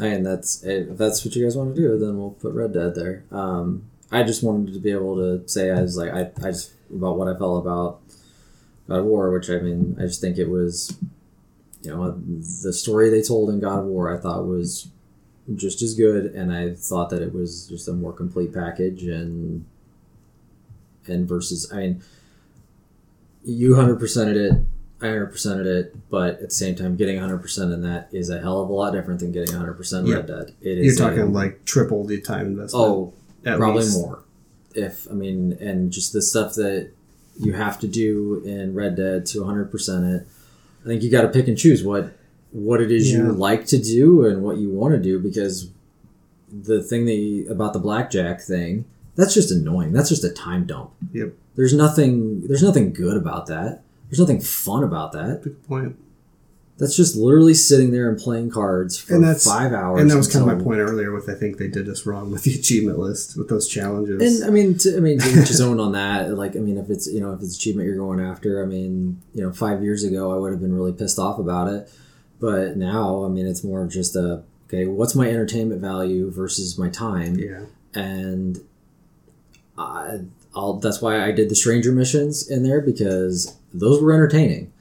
And 0.00 0.24
that's 0.24 0.62
if 0.62 0.96
that's 0.96 1.24
what 1.24 1.34
you 1.34 1.44
guys 1.44 1.56
want 1.56 1.74
to 1.74 1.80
do, 1.80 1.98
then 1.98 2.18
we'll 2.18 2.30
put 2.30 2.52
Red 2.52 2.74
Dead 2.74 2.94
there. 2.94 3.24
Um, 3.30 3.84
I 4.10 4.22
just 4.22 4.42
wanted 4.42 4.72
to 4.74 4.80
be 4.80 4.90
able 4.90 5.16
to 5.16 5.48
say 5.48 5.70
I 5.70 5.82
was 5.82 5.96
like 5.96 6.12
I, 6.12 6.30
I 6.46 6.50
just 6.50 6.72
about 6.94 7.18
what 7.18 7.28
I 7.28 7.36
felt 7.38 7.64
about 7.64 8.00
God 8.88 9.00
of 9.00 9.04
War, 9.04 9.30
which 9.30 9.50
I 9.50 9.58
mean 9.58 9.96
I 9.98 10.02
just 10.02 10.20
think 10.20 10.38
it 10.38 10.48
was, 10.48 10.96
you 11.82 11.90
know, 11.90 12.10
the 12.64 12.72
story 12.72 13.10
they 13.10 13.22
told 13.22 13.50
in 13.50 13.60
God 13.60 13.80
of 13.80 13.86
War 13.86 14.16
I 14.16 14.20
thought 14.20 14.46
was 14.46 14.88
just 15.54 15.82
as 15.82 15.94
good, 15.94 16.26
and 16.26 16.52
I 16.52 16.74
thought 16.74 17.10
that 17.10 17.22
it 17.22 17.32
was 17.32 17.66
just 17.68 17.88
a 17.88 17.92
more 17.92 18.12
complete 18.12 18.52
package 18.52 19.04
and 19.04 19.64
and 21.06 21.28
versus 21.28 21.70
I 21.72 21.76
mean, 21.76 22.02
you 23.44 23.74
hundred 23.74 23.98
percented 23.98 24.36
it. 24.36 24.62
I 25.00 25.06
100%ed 25.06 25.66
it, 25.66 26.10
but 26.10 26.34
at 26.34 26.48
the 26.48 26.50
same 26.50 26.74
time, 26.74 26.96
getting 26.96 27.18
100% 27.18 27.72
in 27.72 27.82
that 27.82 28.08
is 28.12 28.30
a 28.30 28.40
hell 28.40 28.60
of 28.62 28.68
a 28.68 28.72
lot 28.72 28.92
different 28.92 29.20
than 29.20 29.30
getting 29.32 29.54
100% 29.54 30.06
Yeah. 30.08 30.16
Red 30.16 30.26
Dead. 30.26 30.54
It 30.60 30.76
You're 30.78 30.84
is 30.86 30.98
a- 31.00 31.02
talking 31.04 31.32
like 31.32 31.64
triple 31.64 32.04
the 32.04 32.20
time 32.20 32.46
investment. 32.48 32.84
oh, 32.84 33.12
probably 33.44 33.82
least. 33.82 33.96
more. 33.98 34.24
If 34.74 35.06
I 35.10 35.14
mean, 35.14 35.52
and 35.60 35.90
just 35.92 36.12
the 36.12 36.20
stuff 36.22 36.54
that 36.54 36.90
you 37.40 37.52
have 37.52 37.78
to 37.80 37.86
do 37.86 38.42
in 38.44 38.74
Red 38.74 38.96
Dead 38.96 39.24
to 39.26 39.38
100% 39.44 40.14
it. 40.16 40.26
I 40.84 40.86
think 40.88 41.02
you 41.02 41.10
got 41.10 41.22
to 41.22 41.28
pick 41.28 41.46
and 41.48 41.56
choose 41.56 41.84
what 41.84 42.12
what 42.50 42.80
it 42.80 42.90
is 42.90 43.10
Yeah. 43.12 43.18
you 43.18 43.32
like 43.32 43.66
to 43.66 43.78
do 43.78 44.24
and 44.24 44.42
what 44.42 44.56
you 44.56 44.70
want 44.70 44.94
to 44.94 45.00
do 45.00 45.18
because 45.20 45.68
the 46.50 46.82
thing 46.82 47.04
that 47.06 47.14
you, 47.14 47.48
about 47.50 47.74
the 47.74 47.78
blackjack 47.78 48.40
thing 48.40 48.86
that's 49.16 49.34
just 49.34 49.50
annoying. 49.50 49.92
That's 49.92 50.08
just 50.08 50.24
a 50.24 50.30
time 50.30 50.64
dump. 50.64 50.90
Yep. 51.12 51.32
There's 51.56 51.74
nothing. 51.74 52.46
There's 52.46 52.62
nothing 52.62 52.92
good 52.92 53.16
about 53.16 53.46
that. 53.46 53.82
There's 54.08 54.20
nothing 54.20 54.40
fun 54.40 54.82
about 54.84 55.12
that. 55.12 55.42
Good 55.42 55.66
point. 55.66 55.96
That's 56.78 56.96
just 56.96 57.16
literally 57.16 57.54
sitting 57.54 57.90
there 57.90 58.08
and 58.08 58.16
playing 58.16 58.50
cards 58.50 58.96
for 58.96 59.16
And 59.16 59.24
that's- 59.24 59.44
five 59.44 59.72
hours. 59.72 60.00
And 60.00 60.08
that 60.10 60.16
was 60.16 60.32
kind 60.32 60.48
of 60.48 60.56
my 60.56 60.62
point 60.62 60.78
earlier 60.78 61.12
with 61.12 61.28
I 61.28 61.34
think 61.34 61.58
they 61.58 61.66
did 61.66 61.88
us 61.88 62.06
wrong 62.06 62.30
with 62.30 62.44
the 62.44 62.54
achievement 62.58 63.00
list 63.00 63.36
with 63.36 63.48
those 63.48 63.66
challenges. 63.66 64.40
And 64.40 64.48
I 64.48 64.52
mean, 64.52 64.78
to, 64.78 64.96
I 64.96 65.00
mean, 65.00 65.18
to 65.18 65.28
each 65.28 65.48
his 65.48 65.60
own 65.60 65.80
on 65.80 65.90
that. 65.92 66.32
Like, 66.34 66.54
I 66.54 66.60
mean, 66.60 66.78
if 66.78 66.88
it's 66.88 67.08
you 67.08 67.20
know 67.20 67.32
if 67.32 67.42
it's 67.42 67.56
achievement 67.56 67.88
you're 67.88 67.96
going 67.96 68.20
after, 68.20 68.62
I 68.62 68.66
mean, 68.66 69.20
you 69.34 69.42
know, 69.42 69.52
five 69.52 69.82
years 69.82 70.04
ago 70.04 70.32
I 70.32 70.36
would 70.36 70.52
have 70.52 70.60
been 70.60 70.72
really 70.72 70.92
pissed 70.92 71.18
off 71.18 71.40
about 71.40 71.66
it, 71.66 71.90
but 72.38 72.76
now, 72.76 73.24
I 73.24 73.28
mean, 73.28 73.46
it's 73.46 73.64
more 73.64 73.82
of 73.82 73.90
just 73.90 74.14
a 74.14 74.44
okay, 74.68 74.86
what's 74.86 75.16
my 75.16 75.28
entertainment 75.28 75.80
value 75.80 76.30
versus 76.30 76.78
my 76.78 76.88
time, 76.90 77.36
yeah. 77.40 77.64
and 77.92 78.60
I, 79.76 80.20
I'll 80.54 80.74
that's 80.74 81.02
why 81.02 81.24
I 81.24 81.32
did 81.32 81.48
the 81.48 81.56
stranger 81.56 81.90
missions 81.90 82.48
in 82.48 82.62
there 82.62 82.80
because 82.80 83.56
those 83.72 84.02
were 84.02 84.12
entertaining. 84.12 84.72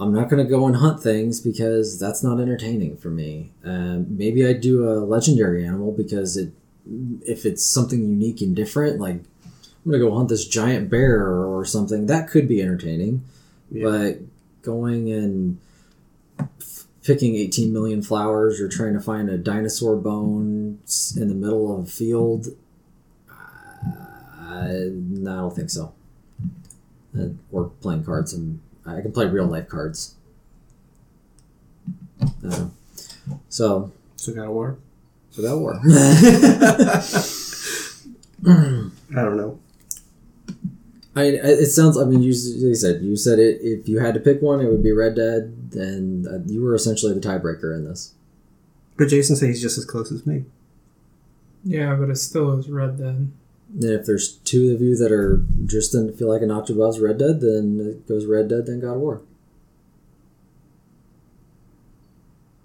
I'm 0.00 0.12
not 0.12 0.28
going 0.28 0.44
to 0.44 0.48
go 0.48 0.66
and 0.66 0.76
hunt 0.76 1.02
things 1.02 1.40
because 1.40 1.98
that's 1.98 2.22
not 2.22 2.40
entertaining 2.40 2.96
for 2.96 3.10
me. 3.10 3.50
Um, 3.64 4.06
maybe 4.16 4.46
I 4.46 4.52
do 4.52 4.88
a 4.88 5.02
legendary 5.04 5.66
animal 5.66 5.90
because 5.92 6.36
it, 6.36 6.52
if 7.26 7.44
it's 7.44 7.66
something 7.66 8.00
unique 8.00 8.40
and 8.40 8.54
different, 8.54 9.00
like 9.00 9.16
I'm 9.16 9.90
going 9.90 10.00
to 10.00 10.08
go 10.08 10.14
hunt 10.16 10.28
this 10.28 10.46
giant 10.46 10.88
bear 10.88 11.26
or 11.26 11.64
something, 11.64 12.06
that 12.06 12.28
could 12.28 12.46
be 12.46 12.62
entertaining. 12.62 13.24
Yeah. 13.70 13.84
But 13.84 14.18
going 14.62 15.10
and 15.10 15.58
f- 16.38 16.84
picking 17.02 17.34
18 17.34 17.72
million 17.72 18.02
flowers 18.02 18.60
or 18.60 18.68
trying 18.68 18.94
to 18.94 19.00
find 19.00 19.28
a 19.28 19.36
dinosaur 19.36 19.96
bone 19.96 20.78
in 21.16 21.28
the 21.28 21.34
middle 21.34 21.76
of 21.76 21.88
a 21.88 21.90
field, 21.90 22.46
no, 24.90 25.32
I 25.32 25.36
don't 25.36 25.56
think 25.56 25.70
so. 25.70 25.92
Uh, 27.16 27.28
or 27.52 27.70
playing 27.80 28.04
cards, 28.04 28.32
and 28.32 28.60
I 28.84 29.00
can 29.00 29.12
play 29.12 29.26
real 29.26 29.46
life 29.46 29.68
cards. 29.68 30.16
Uh, 32.44 32.66
so, 33.48 33.92
So 34.16 34.34
God 34.34 34.48
of 34.48 34.50
War. 34.50 34.78
so 35.30 35.42
that 35.42 35.56
War. 35.56 35.74
I 39.16 39.22
don't 39.22 39.36
know. 39.36 39.58
I, 41.16 41.24
it 41.24 41.66
sounds. 41.66 41.98
I 41.98 42.04
mean, 42.04 42.22
you, 42.22 42.30
you 42.30 42.74
said 42.74 43.02
you 43.02 43.16
said 43.16 43.38
it. 43.38 43.58
If 43.60 43.88
you 43.88 43.98
had 43.98 44.14
to 44.14 44.20
pick 44.20 44.40
one, 44.40 44.60
it 44.60 44.70
would 44.70 44.82
be 44.82 44.92
Red 44.92 45.16
Dead. 45.16 45.72
Then 45.72 46.26
uh, 46.30 46.38
you 46.46 46.62
were 46.62 46.74
essentially 46.74 47.12
the 47.12 47.20
tiebreaker 47.20 47.74
in 47.74 47.84
this. 47.84 48.14
But 48.96 49.08
Jason 49.08 49.36
says 49.36 49.48
he's 49.48 49.62
just 49.62 49.78
as 49.78 49.84
close 49.84 50.12
as 50.12 50.26
me. 50.26 50.44
Yeah, 51.64 51.94
but 51.96 52.10
it 52.10 52.16
still 52.16 52.56
is 52.58 52.68
Red 52.68 52.98
Dead. 52.98 53.32
And 53.74 53.84
if 53.84 54.06
there's 54.06 54.32
two 54.38 54.72
of 54.74 54.80
you 54.80 54.96
that 54.96 55.12
are 55.12 55.44
just 55.66 55.92
didn't 55.92 56.16
feel 56.18 56.28
like 56.28 56.42
an 56.42 56.48
notch 56.48 56.70
Red 56.70 57.18
Dead, 57.18 57.40
then 57.40 57.80
it 57.80 58.08
goes 58.08 58.24
Red 58.26 58.48
Dead, 58.48 58.66
then 58.66 58.80
God 58.80 58.94
of 58.94 59.00
War. 59.00 59.22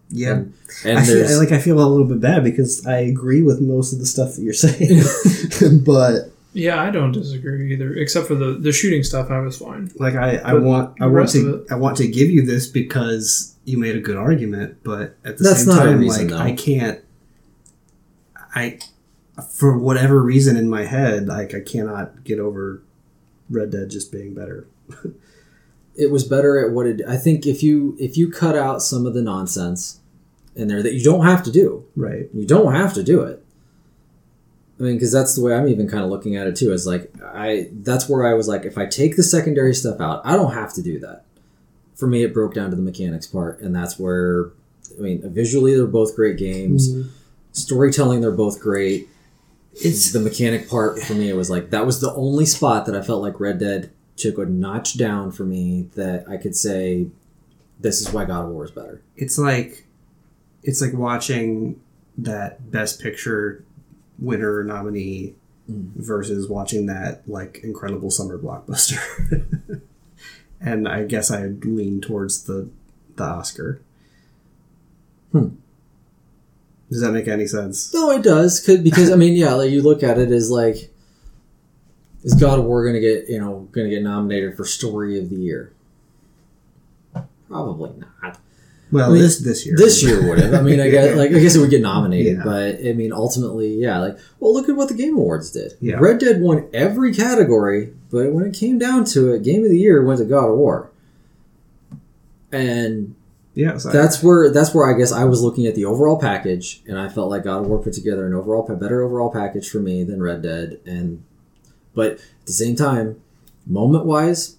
Yeah. 0.10 0.32
And, 0.34 0.54
and 0.86 1.00
I 1.00 1.06
feel, 1.06 1.16
there's 1.16 1.36
I, 1.38 1.40
like 1.40 1.52
I 1.52 1.60
feel 1.60 1.80
a 1.80 1.88
little 1.88 2.06
bit 2.08 2.22
bad 2.22 2.44
because 2.44 2.86
I 2.86 2.98
agree 3.00 3.42
with 3.42 3.62
most 3.62 3.94
of 3.94 4.00
the 4.00 4.06
stuff 4.06 4.36
that 4.36 4.42
you're 4.42 4.54
saying, 4.54 5.02
but 5.86 6.32
Yeah, 6.54 6.80
I 6.82 6.92
don't 6.92 7.12
disagree 7.12 7.74
either, 7.74 7.96
except 7.96 8.28
for 8.28 8.36
the 8.36 8.54
the 8.54 8.72
shooting 8.72 9.04
stuff. 9.04 9.32
I 9.32 9.40
was 9.40 9.58
fine. 9.58 9.92
like 9.98 10.14
I, 10.16 10.40
I 10.44 10.52
But 10.54 10.62
want 10.64 11.02
I 11.02 11.08
want 11.08 11.30
to 11.32 11.66
I 11.72 11.76
want 11.76 11.98
to 11.98 12.08
give 12.08 12.30
you 12.30 12.46
this 12.46 12.68
because 12.68 13.56
you 13.66 13.78
made 13.80 13.96
a 13.96 14.00
good 14.02 14.18
argument, 14.18 14.78
but 14.84 15.16
at 15.26 15.38
the 15.38 15.44
That's 15.46 15.62
same 15.66 15.76
not 15.76 15.84
time, 15.86 16.00
reason, 16.00 16.28
like 16.28 16.38
though. 16.38 16.44
I 16.44 16.52
can't. 16.56 17.00
I, 18.56 18.78
for 19.42 19.78
whatever 19.78 20.22
reason 20.22 20.58
in 20.58 20.70
my 20.70 20.84
head, 20.84 21.28
like 21.28 21.54
I 21.54 21.62
cannot 21.62 22.24
get 22.24 22.40
over 22.40 22.82
Red 23.50 23.72
Dead 23.72 23.90
just 23.90 24.12
being 24.12 24.34
better. 24.34 24.68
it 25.96 26.12
was 26.12 26.24
better 26.24 26.64
at 26.66 26.72
what 26.72 26.86
it. 26.86 27.02
I 27.08 27.18
think 27.18 27.46
if 27.46 27.64
you 27.64 27.96
if 28.00 28.18
you 28.18 28.32
cut 28.32 28.56
out 28.56 28.82
some 28.82 29.06
of 29.06 29.14
the 29.14 29.22
nonsense 29.22 30.00
in 30.56 30.68
there 30.68 30.84
that 30.84 30.94
you 30.94 31.04
don't 31.04 31.26
have 31.26 31.44
to 31.44 31.52
do, 31.52 31.86
Right. 31.96 32.30
You 32.34 32.46
don't 32.46 32.74
have 32.74 32.94
to 32.94 33.04
do 33.04 33.22
it. 33.22 33.44
I 34.80 34.84
mean, 34.84 34.96
because 34.96 35.12
that's 35.12 35.36
the 35.36 35.42
way 35.42 35.56
I'm 35.56 35.68
even 35.68 35.88
kind 35.88 36.04
of 36.04 36.10
looking 36.10 36.36
at 36.36 36.48
it 36.48 36.56
too. 36.56 36.72
Is 36.74 36.86
like 36.86 37.12
I 37.24 37.70
that's 37.72 38.10
where 38.10 38.28
I 38.28 38.34
was 38.34 38.48
like, 38.48 38.66
if 38.66 38.78
I 38.78 38.86
take 38.86 39.16
the 39.16 39.24
secondary 39.24 39.74
stuff 39.74 40.02
out, 40.02 40.22
I 40.26 40.36
don't 40.36 40.54
have 40.54 40.74
to 40.74 40.82
do 40.82 41.00
that. 41.00 41.26
For 41.96 42.08
me, 42.08 42.24
it 42.24 42.34
broke 42.34 42.54
down 42.54 42.72
to 42.72 42.76
the 42.76 42.82
mechanics 42.82 43.28
part, 43.28 43.62
and 43.62 43.76
that's 43.76 43.98
where 43.98 44.52
I 44.98 45.02
mean, 45.02 45.22
visually 45.32 45.76
they're 45.76 45.86
both 45.86 46.16
great 46.16 46.38
games. 46.38 46.92
Mm-hmm. 46.92 47.10
Storytelling, 47.52 48.22
they're 48.22 48.32
both 48.32 48.60
great. 48.60 49.08
It's 49.76 50.12
the 50.12 50.20
mechanic 50.20 50.70
part 50.70 51.00
for 51.00 51.14
me. 51.14 51.30
It 51.30 51.36
was 51.36 51.50
like 51.50 51.72
that 51.72 51.86
was 51.86 52.00
the 52.00 52.14
only 52.14 52.46
spot 52.46 52.86
that 52.86 52.96
I 52.96 53.02
felt 53.02 53.22
like 53.22 53.40
Red 53.40 53.60
Dead 53.60 53.92
took 54.16 54.38
a 54.38 54.46
notch 54.46 54.98
down 54.98 55.32
for 55.32 55.44
me. 55.44 55.90
That 55.96 56.26
I 56.30 56.38
could 56.38 56.56
say, 56.56 57.08
this 57.80 58.02
is 58.02 58.12
why 58.14 58.26
God 58.26 58.46
of 58.46 58.52
War 58.52 58.66
is 58.66 58.72
better. 58.72 59.02
It's 59.16 59.38
like, 59.38 59.88
it's 60.62 60.82
like 60.82 60.94
watching 60.94 61.80
that 62.18 62.72
Best 62.72 63.02
Picture 63.02 63.64
winner 64.20 64.64
nominee 64.64 65.36
mm. 65.70 65.92
versus 65.96 66.48
watching 66.48 66.86
that 66.86 67.28
like 67.28 67.60
incredible 67.64 68.12
summer 68.12 68.38
blockbuster. 68.38 69.82
and 70.62 70.88
I 70.88 71.04
guess 71.04 71.32
I 71.32 71.48
lean 71.48 72.02
towards 72.02 72.44
the 72.44 72.70
the 73.16 73.24
Oscar. 73.24 73.82
Hmm. 75.32 75.50
Does 76.94 77.02
that 77.02 77.12
make 77.12 77.28
any 77.28 77.48
sense? 77.48 77.92
No, 77.94 78.12
it 78.12 78.22
does 78.24 78.60
'cause- 78.60 78.78
because 78.80 79.10
I 79.12 79.16
mean, 79.16 79.34
yeah, 79.34 79.54
like 79.56 79.72
you 79.72 79.82
look 79.82 80.04
at 80.04 80.18
it 80.20 80.32
as 80.32 80.50
like, 80.52 80.90
is 82.24 82.36
God 82.36 82.60
of 82.60 82.66
War 82.66 82.86
gonna 82.86 83.00
get 83.00 83.28
you 83.30 83.40
know 83.40 83.68
gonna 83.72 83.90
get 83.90 84.04
nominated 84.04 84.56
for 84.56 84.64
Story 84.64 85.20
of 85.20 85.30
the 85.30 85.36
Year? 85.36 85.72
Probably 87.50 87.92
not. 88.00 88.40
Well, 88.92 89.10
I 89.10 89.14
mean, 89.14 89.22
this 89.24 89.40
this 89.40 89.66
year. 89.66 89.76
This 89.76 90.04
year 90.04 90.28
would 90.30 90.38
have. 90.40 90.54
I 90.54 90.62
mean, 90.62 90.80
I 90.80 90.90
guess 90.92 91.18
like 91.18 91.32
I 91.32 91.40
guess 91.40 91.56
it 91.56 91.60
would 91.60 91.70
get 91.72 91.82
nominated, 91.82 92.38
Yeah. 92.38 92.44
but 92.44 92.76
I 92.86 92.94
mean, 92.94 93.12
ultimately, 93.12 93.76
yeah. 93.76 94.00
Like, 94.00 94.18
well, 94.40 94.54
look 94.54 94.70
at 94.70 94.76
what 94.76 94.88
the 94.88 94.94
Game 94.94 95.16
Awards 95.16 95.50
did. 95.52 95.74
Yeah. 95.82 95.96
Red 95.96 96.20
Dead 96.20 96.42
won 96.42 96.66
every 96.74 97.14
category, 97.14 97.92
but 98.12 98.32
when 98.34 98.46
it 98.46 98.54
came 98.54 98.78
down 98.78 99.06
to 99.06 99.32
it, 99.34 99.42
Game 99.44 99.64
of 99.64 99.70
the 99.72 99.80
Year 99.80 100.04
went 100.04 100.20
to 100.20 100.26
God 100.26 100.48
of 100.50 100.58
War. 100.58 100.92
And 102.52 103.16
Yeah, 103.56 103.78
so 103.78 103.92
that's 103.92 104.24
where 104.24 104.50
that's 104.52 104.74
where 104.74 104.94
I 104.94 104.98
guess 104.98 105.12
I 105.12 105.26
was 105.26 105.42
looking 105.44 105.68
at 105.68 105.76
the 105.76 105.86
overall 105.86 106.18
package, 106.20 106.82
and 106.88 106.98
I 106.98 107.08
felt 107.10 107.30
like 107.30 107.44
God 107.44 107.62
of 107.62 107.68
War 107.68 107.78
put 107.78 107.94
together 107.94 108.26
an 108.26 108.34
overall 108.34 108.66
a 108.68 108.76
better 108.76 109.04
overall 109.04 109.32
package 109.32 109.70
for 109.70 109.80
me 109.80 110.04
than 110.04 110.22
Red 110.24 110.42
Dead. 110.42 110.80
And 110.88 111.24
but 111.94 112.14
at 112.14 112.20
the 112.48 112.54
same 112.54 112.76
time, 112.76 113.22
moment 113.68 114.06
wise, 114.06 114.58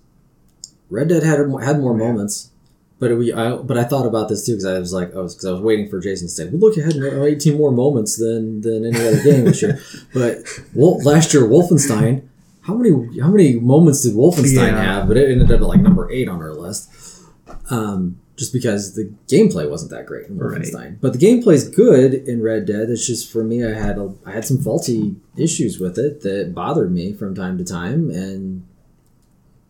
Red 0.91 1.09
Dead 1.09 1.23
had 1.25 1.39
had 1.41 1.81
more 1.81 1.99
Yeah. 1.99 2.07
moments. 2.07 2.51
But 3.01 3.11
it, 3.11 3.15
we, 3.17 3.33
I, 3.33 3.57
but 3.57 3.77
I 3.77 3.83
thought 3.83 4.07
about 4.07 4.29
this 4.29 4.47
too 4.47 4.53
because 4.53 4.65
I 4.65 4.79
was 4.79 4.93
like, 4.93 5.13
I 5.15 5.19
was 5.19 5.35
because 5.35 5.47
I 5.47 5.51
was 5.51 5.61
waiting 5.61 5.89
for 5.91 5.99
Jason 6.01 6.29
to 6.29 6.33
say, 6.33 6.45
"Well, 6.47 6.61
look, 6.61 6.77
you 6.77 6.83
had 6.85 6.95
18 6.97 7.59
more 7.59 7.73
moments 7.73 8.17
than 8.17 8.61
than 8.61 8.87
any 8.87 8.97
other 9.09 9.21
game 9.23 9.45
this 9.47 9.61
year." 9.61 9.81
But 10.15 10.45
well, 10.75 11.03
last 11.03 11.35
year, 11.35 11.43
Wolfenstein, 11.43 12.23
how 12.63 12.75
many 12.75 13.19
how 13.19 13.29
many 13.29 13.59
moments 13.59 14.05
did 14.05 14.15
Wolfenstein 14.15 14.69
Yeah. 14.69 14.81
have? 15.01 15.09
But 15.09 15.17
it 15.17 15.29
ended 15.29 15.51
up 15.51 15.61
at 15.61 15.67
like 15.67 15.81
number 15.81 16.09
eight 16.13 16.29
on 16.29 16.41
our 16.41 16.55
list 16.55 16.89
um, 17.71 18.21
just 18.37 18.53
because 18.53 18.95
the 18.95 19.13
gameplay 19.29 19.69
wasn't 19.69 19.91
that 19.93 20.07
great 20.07 20.27
in 20.29 20.37
Right. 20.39 20.61
Wolfenstein. 20.61 20.97
But 21.01 21.13
the 21.13 21.19
gameplay's 21.19 21.69
good 21.69 22.15
in 22.15 22.43
Red 22.43 22.67
Dead. 22.67 22.91
It's 22.91 23.07
just 23.07 23.31
for 23.31 23.45
me, 23.45 23.65
I 23.65 23.73
had 23.75 23.97
a, 23.97 24.13
I 24.27 24.33
had 24.33 24.45
some 24.45 24.59
faulty 24.59 25.17
issues 25.37 25.79
with 25.79 25.99
it 25.99 26.23
that 26.23 26.53
bothered 26.55 26.93
me 26.93 27.13
from 27.13 27.35
time 27.35 27.59
to 27.59 27.65
time, 27.65 28.11
and 28.11 28.67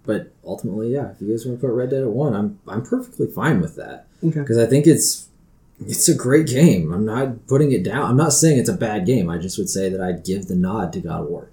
but 0.06 0.32
ultimately, 0.44 0.92
yeah, 0.92 1.10
if 1.12 1.20
you 1.20 1.30
guys 1.30 1.46
want 1.46 1.60
to 1.60 1.66
put 1.66 1.74
Red 1.74 1.90
Dead 1.90 2.02
at 2.02 2.10
one, 2.10 2.34
I'm 2.34 2.58
I'm 2.68 2.82
perfectly 2.84 3.26
fine 3.26 3.60
with 3.60 3.76
that 3.76 4.06
okay. 4.22 4.40
because 4.40 4.58
I 4.58 4.66
think 4.66 4.86
it's 4.86 5.28
it's 5.80 6.08
a 6.08 6.14
great 6.14 6.46
game. 6.46 6.92
I'm 6.92 7.04
not 7.04 7.46
putting 7.46 7.72
it 7.72 7.82
down. 7.82 8.02
I'm 8.10 8.16
not 8.16 8.32
saying 8.32 8.58
it's 8.58 8.68
a 8.68 8.74
bad 8.76 9.06
game. 9.06 9.28
I 9.28 9.38
just 9.38 9.58
would 9.58 9.68
say 9.68 9.88
that 9.88 10.00
I'd 10.00 10.24
give 10.24 10.46
the 10.46 10.54
nod 10.54 10.92
to 10.94 11.00
God 11.00 11.22
of 11.22 11.28
War. 11.28 11.48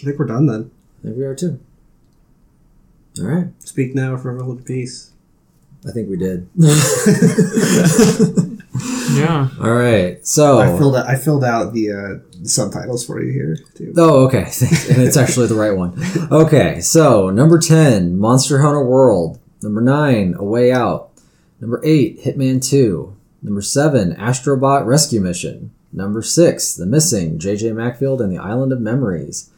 I 0.00 0.04
think 0.04 0.18
we're 0.18 0.26
done 0.26 0.46
then. 0.46 0.70
I 1.00 1.02
think 1.04 1.16
we 1.16 1.24
are 1.24 1.34
too. 1.34 1.60
All 3.20 3.26
right, 3.26 3.46
Speak 3.60 3.94
now, 3.94 4.16
forever 4.16 4.42
hold 4.42 4.64
peace. 4.66 5.12
I 5.86 5.92
think 5.92 6.08
we 6.08 6.16
did. 6.16 6.48
Yeah. 9.12 9.48
All 9.60 9.72
right, 9.72 10.26
so 10.26 10.58
I 10.58 10.76
filled 10.76 10.96
out. 10.96 11.06
I 11.06 11.16
filled 11.16 11.44
out 11.44 11.72
the 11.72 11.92
uh, 11.92 12.44
subtitles 12.44 13.06
for 13.06 13.22
you 13.22 13.32
here 13.32 13.56
too. 13.74 13.92
Oh, 13.96 14.26
okay. 14.26 14.38
and 14.90 15.02
it's 15.02 15.16
actually 15.16 15.46
the 15.46 15.54
right 15.54 15.76
one. 15.76 15.94
Okay, 16.32 16.80
so 16.80 17.30
number 17.30 17.58
10, 17.58 18.18
Monster 18.18 18.62
Hunter 18.62 18.84
World. 18.84 19.38
Number 19.62 19.80
9, 19.80 20.34
A 20.38 20.44
Way 20.44 20.72
Out. 20.72 21.10
Number 21.60 21.80
8, 21.84 22.24
Hitman 22.24 22.66
2. 22.66 23.16
Number 23.42 23.62
7, 23.62 24.14
Astrobot 24.16 24.84
Rescue 24.84 25.20
Mission. 25.20 25.70
Number 25.92 26.22
6, 26.22 26.74
The 26.74 26.86
Missing, 26.86 27.38
J.J. 27.38 27.72
Macfield 27.72 28.20
and 28.20 28.32
the 28.32 28.38
Island 28.38 28.72
of 28.72 28.80
Memories. 28.80 29.50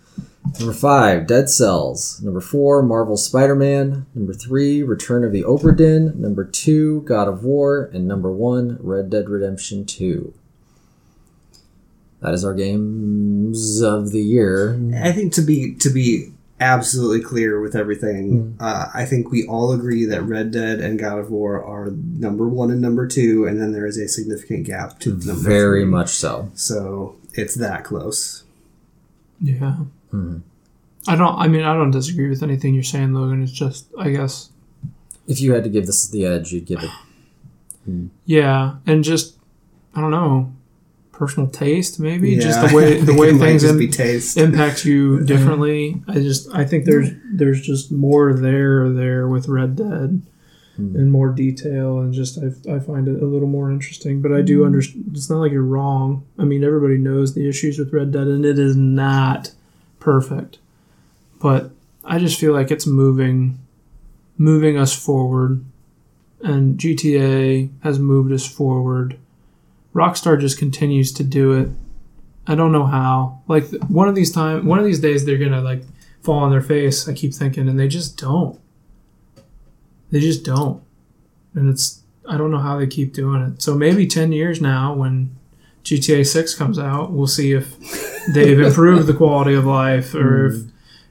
Number 0.58 0.72
5, 0.72 1.26
Dead 1.26 1.50
Cells. 1.50 2.20
Number 2.22 2.40
4, 2.40 2.82
Marvel 2.82 3.16
Spider 3.16 3.54
Man. 3.54 4.06
Number 4.14 4.32
3, 4.32 4.82
Return 4.82 5.24
of 5.24 5.32
the 5.32 5.42
Obra 5.42 5.76
Dinn. 5.76 6.20
Number 6.20 6.44
2, 6.44 7.02
God 7.02 7.28
of 7.28 7.44
War. 7.44 7.90
And 7.92 8.06
number 8.08 8.30
1, 8.32 8.78
Red 8.80 9.10
Dead 9.10 9.28
Redemption 9.28 9.84
2. 9.84 10.32
That 12.22 12.32
is 12.32 12.44
our 12.44 12.54
games 12.54 13.80
of 13.82 14.10
the 14.12 14.22
year. 14.22 14.80
I 14.96 15.12
think 15.12 15.32
to 15.34 15.42
be 15.42 15.74
to 15.76 15.90
be 15.90 16.32
absolutely 16.58 17.20
clear 17.20 17.60
with 17.60 17.76
everything, 17.76 18.56
uh, 18.58 18.86
I 18.94 19.04
think 19.04 19.30
we 19.30 19.46
all 19.46 19.70
agree 19.72 20.06
that 20.06 20.22
Red 20.22 20.50
Dead 20.50 20.80
and 20.80 20.98
God 20.98 21.18
of 21.18 21.30
War 21.30 21.62
are 21.62 21.90
number 21.90 22.48
one 22.48 22.70
and 22.70 22.80
number 22.80 23.06
two, 23.06 23.46
and 23.46 23.60
then 23.60 23.72
there 23.72 23.86
is 23.86 23.98
a 23.98 24.08
significant 24.08 24.66
gap 24.66 24.98
to 25.00 25.10
number 25.10 25.34
Very 25.34 25.82
three. 25.82 25.90
much 25.90 26.08
so. 26.08 26.50
So 26.54 27.16
it's 27.34 27.54
that 27.56 27.84
close. 27.84 28.44
Yeah. 29.40 29.76
Mhm. 30.16 30.40
I 31.08 31.14
don't. 31.16 31.36
I 31.38 31.46
mean, 31.48 31.62
I 31.62 31.74
don't 31.74 31.90
disagree 31.92 32.28
with 32.28 32.42
anything 32.42 32.74
you're 32.74 32.82
saying, 32.82 33.12
Logan. 33.14 33.42
It's 33.42 33.52
just, 33.52 33.86
I 33.98 34.10
guess, 34.10 34.50
If 35.28 35.40
you 35.40 35.52
had 35.54 35.62
to 35.64 35.70
give 35.70 35.86
this 35.86 36.08
the 36.08 36.24
edge, 36.26 36.52
you'd 36.52 36.66
give 36.66 36.82
it. 36.82 36.90
yeah, 38.24 38.76
and 38.86 39.04
just, 39.04 39.36
I 39.94 40.00
don't 40.00 40.10
know, 40.10 40.52
personal 41.12 41.48
taste, 41.48 42.00
maybe. 42.00 42.36
Just 42.36 42.60
the 42.68 42.74
way 42.74 43.00
the 43.10 43.14
way 43.14 43.36
things 43.38 43.62
just 43.62 43.74
im- 43.80 43.90
taste. 43.90 44.36
impact 44.36 44.84
you 44.84 45.20
differently. 45.24 46.02
I 46.08 46.14
just, 46.14 46.52
I 46.52 46.64
think 46.64 46.84
there's 46.84 47.10
there's 47.32 47.60
just 47.60 47.92
more 47.92 48.32
there 48.34 48.88
there 48.90 49.28
with 49.28 49.48
Red 49.48 49.76
Dead. 49.76 50.22
In 50.78 51.10
more 51.10 51.30
detail, 51.30 52.00
and 52.00 52.12
just 52.12 52.36
I, 52.38 52.48
I 52.74 52.80
find 52.80 53.08
it 53.08 53.22
a 53.22 53.24
little 53.24 53.48
more 53.48 53.70
interesting. 53.72 54.20
But 54.20 54.34
I 54.34 54.42
do 54.42 54.66
understand. 54.66 55.06
It's 55.14 55.30
not 55.30 55.38
like 55.38 55.50
you're 55.50 55.62
wrong. 55.62 56.26
I 56.38 56.44
mean, 56.44 56.62
everybody 56.62 56.98
knows 56.98 57.32
the 57.32 57.48
issues 57.48 57.78
with 57.78 57.94
Red 57.94 58.12
Dead, 58.12 58.26
and 58.26 58.44
it 58.44 58.58
is 58.58 58.76
not 58.76 59.52
perfect. 59.98 60.58
But 61.40 61.70
I 62.04 62.18
just 62.18 62.38
feel 62.38 62.52
like 62.52 62.70
it's 62.70 62.86
moving, 62.86 63.58
moving 64.38 64.78
us 64.78 64.94
forward, 64.94 65.64
and 66.42 66.78
GTA 66.78 67.70
has 67.82 67.98
moved 67.98 68.32
us 68.32 68.46
forward. 68.46 69.18
Rockstar 69.94 70.40
just 70.40 70.58
continues 70.58 71.12
to 71.14 71.24
do 71.24 71.52
it. 71.52 71.68
I 72.46 72.54
don't 72.54 72.72
know 72.72 72.86
how. 72.86 73.40
Like 73.48 73.68
one 73.88 74.08
of 74.08 74.14
these 74.14 74.32
time, 74.32 74.66
one 74.66 74.78
of 74.78 74.84
these 74.84 75.00
days, 75.00 75.24
they're 75.24 75.38
gonna 75.38 75.62
like 75.62 75.82
fall 76.22 76.38
on 76.38 76.50
their 76.50 76.60
face. 76.60 77.08
I 77.08 77.12
keep 77.12 77.34
thinking, 77.34 77.68
and 77.68 77.78
they 77.78 77.88
just 77.88 78.16
don't. 78.16 78.60
They 80.10 80.20
just 80.20 80.44
don't, 80.44 80.82
and 81.54 81.68
it's 81.68 82.02
I 82.28 82.36
don't 82.36 82.50
know 82.50 82.58
how 82.58 82.78
they 82.78 82.86
keep 82.86 83.12
doing 83.12 83.42
it. 83.42 83.62
So 83.62 83.74
maybe 83.74 84.06
ten 84.06 84.32
years 84.32 84.60
now, 84.60 84.94
when 84.94 85.36
GTA 85.86 86.26
Six 86.26 86.54
comes 86.54 86.78
out, 86.78 87.12
we'll 87.12 87.26
see 87.28 87.52
if 87.52 87.76
they've 88.34 88.58
improved 88.60 89.06
the 89.06 89.14
quality 89.14 89.54
of 89.54 89.64
life 89.64 90.14
or 90.14 90.46
if 90.46 90.54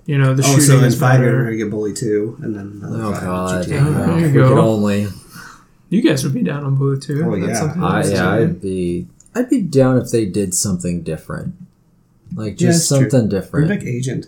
you 0.05 0.17
know 0.17 0.33
the 0.35 0.43
Oh, 0.43 0.47
shooting 0.47 0.61
so 0.65 0.77
in 0.79 0.83
is 0.85 0.99
five 0.99 1.19
years 1.21 1.31
we're 1.31 1.37
better. 1.39 1.43
gonna 1.45 1.57
get 1.57 1.69
Bully 1.71 1.93
two, 1.93 2.37
and 2.43 2.53
then 2.55 2.81
another 2.83 3.03
Oh 3.03 3.11
five 3.13 3.21
God! 3.23 3.65
GTA. 3.65 3.69
Yeah, 3.71 3.89
there 4.05 4.19
you 4.19 4.25
we 4.27 4.31
go. 4.33 4.49
could 4.49 4.57
only. 4.59 5.07
You 5.89 6.01
guys 6.01 6.23
would 6.23 6.33
be 6.33 6.43
down 6.43 6.63
on 6.65 6.75
Blue 6.75 6.99
too. 6.99 7.23
Oh, 7.25 7.35
That's 7.39 7.47
yeah. 7.53 7.59
something 7.59 7.83
I, 7.83 7.97
else 7.97 8.09
to 8.09 8.13
yeah, 8.15 8.37
do. 8.37 8.43
I'd 8.43 8.61
be. 8.61 9.07
I'd 9.33 9.49
be 9.49 9.61
down 9.61 9.97
if 9.97 10.11
they 10.11 10.25
did 10.25 10.53
something 10.53 11.03
different, 11.03 11.55
like 12.35 12.59
Yeah, 12.59 12.67
just 12.71 12.89
that's 12.89 13.01
true. 13.01 13.09
something 13.09 13.29
Bring 13.29 13.41
different. 13.41 13.67
back 13.69 13.83
Agent. 13.83 14.27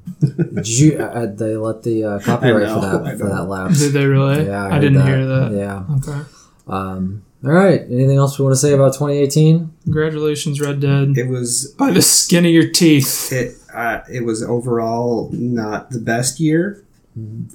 Did 0.20 0.66
you? 0.68 0.98
Uh, 0.98 1.26
they 1.26 1.56
let 1.56 1.82
the 1.82 2.02
uh, 2.04 2.18
copyright 2.20 2.66
know, 2.66 2.80
for 2.80 2.98
that 3.04 3.18
for 3.18 3.28
that 3.28 3.44
lapse. 3.44 3.78
Did 3.80 3.92
they 3.92 4.06
really? 4.06 4.46
Yeah, 4.46 4.66
I, 4.66 4.70
heard 4.70 4.80
didn't 4.80 5.06
hear 5.06 5.26
that. 5.26 5.52
Yeah. 5.52 5.84
Okay. 5.96 6.20
Um. 6.68 7.22
All 7.44 7.50
right. 7.52 7.80
Anything 7.82 8.16
else 8.18 8.38
we 8.38 8.44
want 8.44 8.52
to 8.54 8.58
say 8.60 8.72
about 8.74 8.92
2018? 8.94 9.72
Congratulations, 9.84 10.60
Red 10.60 10.80
Dead. 10.80 11.16
It 11.16 11.28
was 11.28 11.74
By 11.78 11.90
the 11.90 12.02
skin 12.02 12.44
of 12.44 12.50
your 12.50 12.68
teeth. 12.68 13.32
it. 13.32 13.56
Uh, 13.74 14.00
it 14.12 14.24
was 14.24 14.42
overall 14.42 15.30
not 15.32 15.90
the 15.90 15.98
best 16.00 16.38
year 16.40 16.84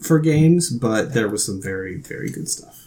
for 0.02 0.20
games, 0.20 0.70
but 0.70 1.14
there 1.14 1.28
was 1.30 1.46
some 1.46 1.62
very 1.62 1.98
very 1.98 2.30
good 2.32 2.50
stuff. 2.50 2.82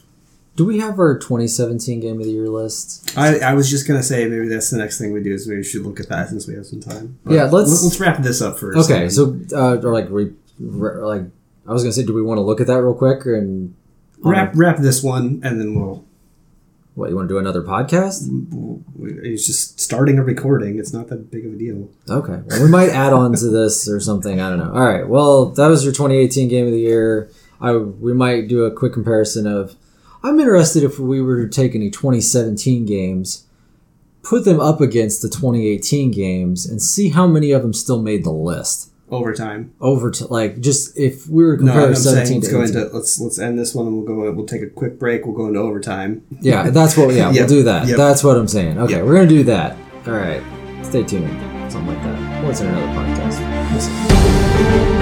Do 0.57 0.65
we 0.65 0.81
have 0.81 0.99
our 0.99 1.17
2017 1.17 2.01
Game 2.01 2.19
of 2.19 2.25
the 2.25 2.33
Year 2.33 2.49
list? 2.49 3.13
I, 3.17 3.39
I 3.39 3.55
was 3.55 3.71
just 3.71 3.87
gonna 3.87 4.03
say 4.03 4.27
maybe 4.27 4.49
that's 4.49 4.71
the 4.71 4.77
next 4.79 4.99
thing 4.99 5.13
we 5.13 5.23
do 5.23 5.33
is 5.33 5.47
maybe 5.47 5.59
we 5.59 5.65
should 5.65 5.83
look 5.83 6.01
at 6.01 6.09
that 6.09 6.29
since 6.31 6.49
we 6.49 6.55
have 6.55 6.67
some 6.67 6.81
time. 6.81 7.19
But 7.25 7.35
Yeah, 7.35 7.45
let's- 7.45 7.83
let's 7.85 8.01
wrap 8.01 8.23
this 8.23 8.43
up 8.43 8.59
first. 8.59 8.91
Okay. 8.91 9.09
So, 9.09 9.39
uh, 9.53 9.77
or 9.83 9.93
like, 9.93 10.09
re, 10.11 10.33
re, 10.59 11.01
like, 11.03 11.23
I 11.67 11.73
was 11.73 11.83
gonna 11.85 11.93
say, 11.93 12.05
do 12.05 12.13
we 12.15 12.23
want 12.23 12.39
to 12.39 12.43
look 12.43 12.61
at 12.61 12.67
that 12.67 12.83
real 12.83 12.95
quick 12.95 13.25
and 13.27 13.75
wrap 14.21 14.53
wrap 14.57 14.79
this 14.79 15.01
one 15.03 15.41
and 15.45 15.61
then 15.61 15.75
we'll. 15.79 16.05
What 16.99 17.11
you 17.11 17.17
want 17.17 17.29
to 17.29 17.35
do 17.35 17.39
another 17.39 17.63
podcast? 17.63 18.29
it's 19.01 19.47
just 19.47 19.79
starting 19.79 20.19
a 20.19 20.23
recording. 20.23 20.79
It's 20.79 20.93
not 20.93 21.09
that 21.09 21.31
big 21.31 21.47
of 21.47 21.53
a 21.53 21.57
deal. 21.57 21.89
Okay. 22.09 22.41
Well, 22.45 22.63
we 22.63 22.69
might 22.69 22.91
add 22.91 23.13
on 23.13 23.35
to 23.35 23.49
this 23.49 23.89
or 23.89 24.01
something. 24.01 24.41
I 24.41 24.51
don't 24.51 24.59
know. 24.59 24.73
All 24.73 24.87
right. 24.87 25.09
Well, 25.09 25.47
that 25.51 25.69
was 25.69 25.85
your 25.85 25.93
2018 25.93 26.49
game 26.49 26.67
of 26.67 26.73
the 26.73 26.81
year. 26.81 27.31
I 27.61 27.77
we 27.77 28.13
might 28.13 28.49
do 28.49 28.65
a 28.65 28.73
quick 28.73 28.93
comparison 28.93 29.47
of. 29.47 29.77
I'm 30.23 30.41
interested 30.41 30.83
if 30.83 30.99
we 30.99 31.23
were 31.23 31.47
to 31.47 31.49
take 31.49 31.77
any 31.77 31.91
2017 31.91 32.85
games, 32.85 33.47
put 34.25 34.45
them 34.45 34.59
up 34.59 34.81
against 34.81 35.23
the 35.23 35.29
2018 35.29 36.11
games, 36.11 36.67
and 36.67 36.83
see 36.83 37.11
how 37.11 37.29
many 37.29 37.53
of 37.53 37.63
them 37.63 37.73
still 37.73 38.03
made 38.03 38.25
the 38.25 38.33
list. 38.33 38.91
Overtime. 39.11 39.73
Over 39.81 40.11
to 40.11 40.27
like 40.27 40.61
just 40.61 40.97
if 40.99 41.27
we 41.29 41.45
were 41.45 41.57
comparing 41.57 41.81
No, 41.81 41.87
I'm 41.89 41.95
saying 41.95 42.27
17 42.27 42.41
let's 42.41 42.47
to 42.49 42.53
go 42.55 42.63
18. 42.63 42.77
into 42.77 42.97
let's 42.97 43.21
let's 43.21 43.39
end 43.39 43.59
this 43.59 43.75
one 43.75 43.87
and 43.87 43.97
we'll 43.97 44.05
go. 44.07 44.31
We'll 44.33 44.47
take 44.47 44.63
a 44.63 44.69
quick 44.69 44.99
break. 44.99 45.25
We'll 45.25 45.35
go 45.35 45.47
into 45.47 45.61
overtime. 45.61 46.25
Yeah, 46.41 46.71
that's 46.71 46.97
what. 46.97 47.15
Yeah, 47.15 47.31
Yep. 47.33 47.35
we'll 47.35 47.59
do 47.59 47.63
that. 47.65 47.87
Yep. 47.89 47.97
That's 47.97 48.23
what 48.23 48.37
I'm 48.37 48.49
saying. 48.49 48.79
Okay, 48.79 48.95
Yep. 48.97 49.05
we're 49.05 49.15
gonna 49.15 49.27
do 49.29 49.45
that. 49.45 49.77
All 50.07 50.13
right, 50.15 50.43
stay 50.85 51.03
tuned. 51.05 51.29
Something 51.73 51.95
like 51.95 52.03
that. 52.05 52.45
What's 52.45 52.61
in 52.61 52.67
another 52.69 52.87
podcast? 52.87 53.73
Listen. 53.75 54.98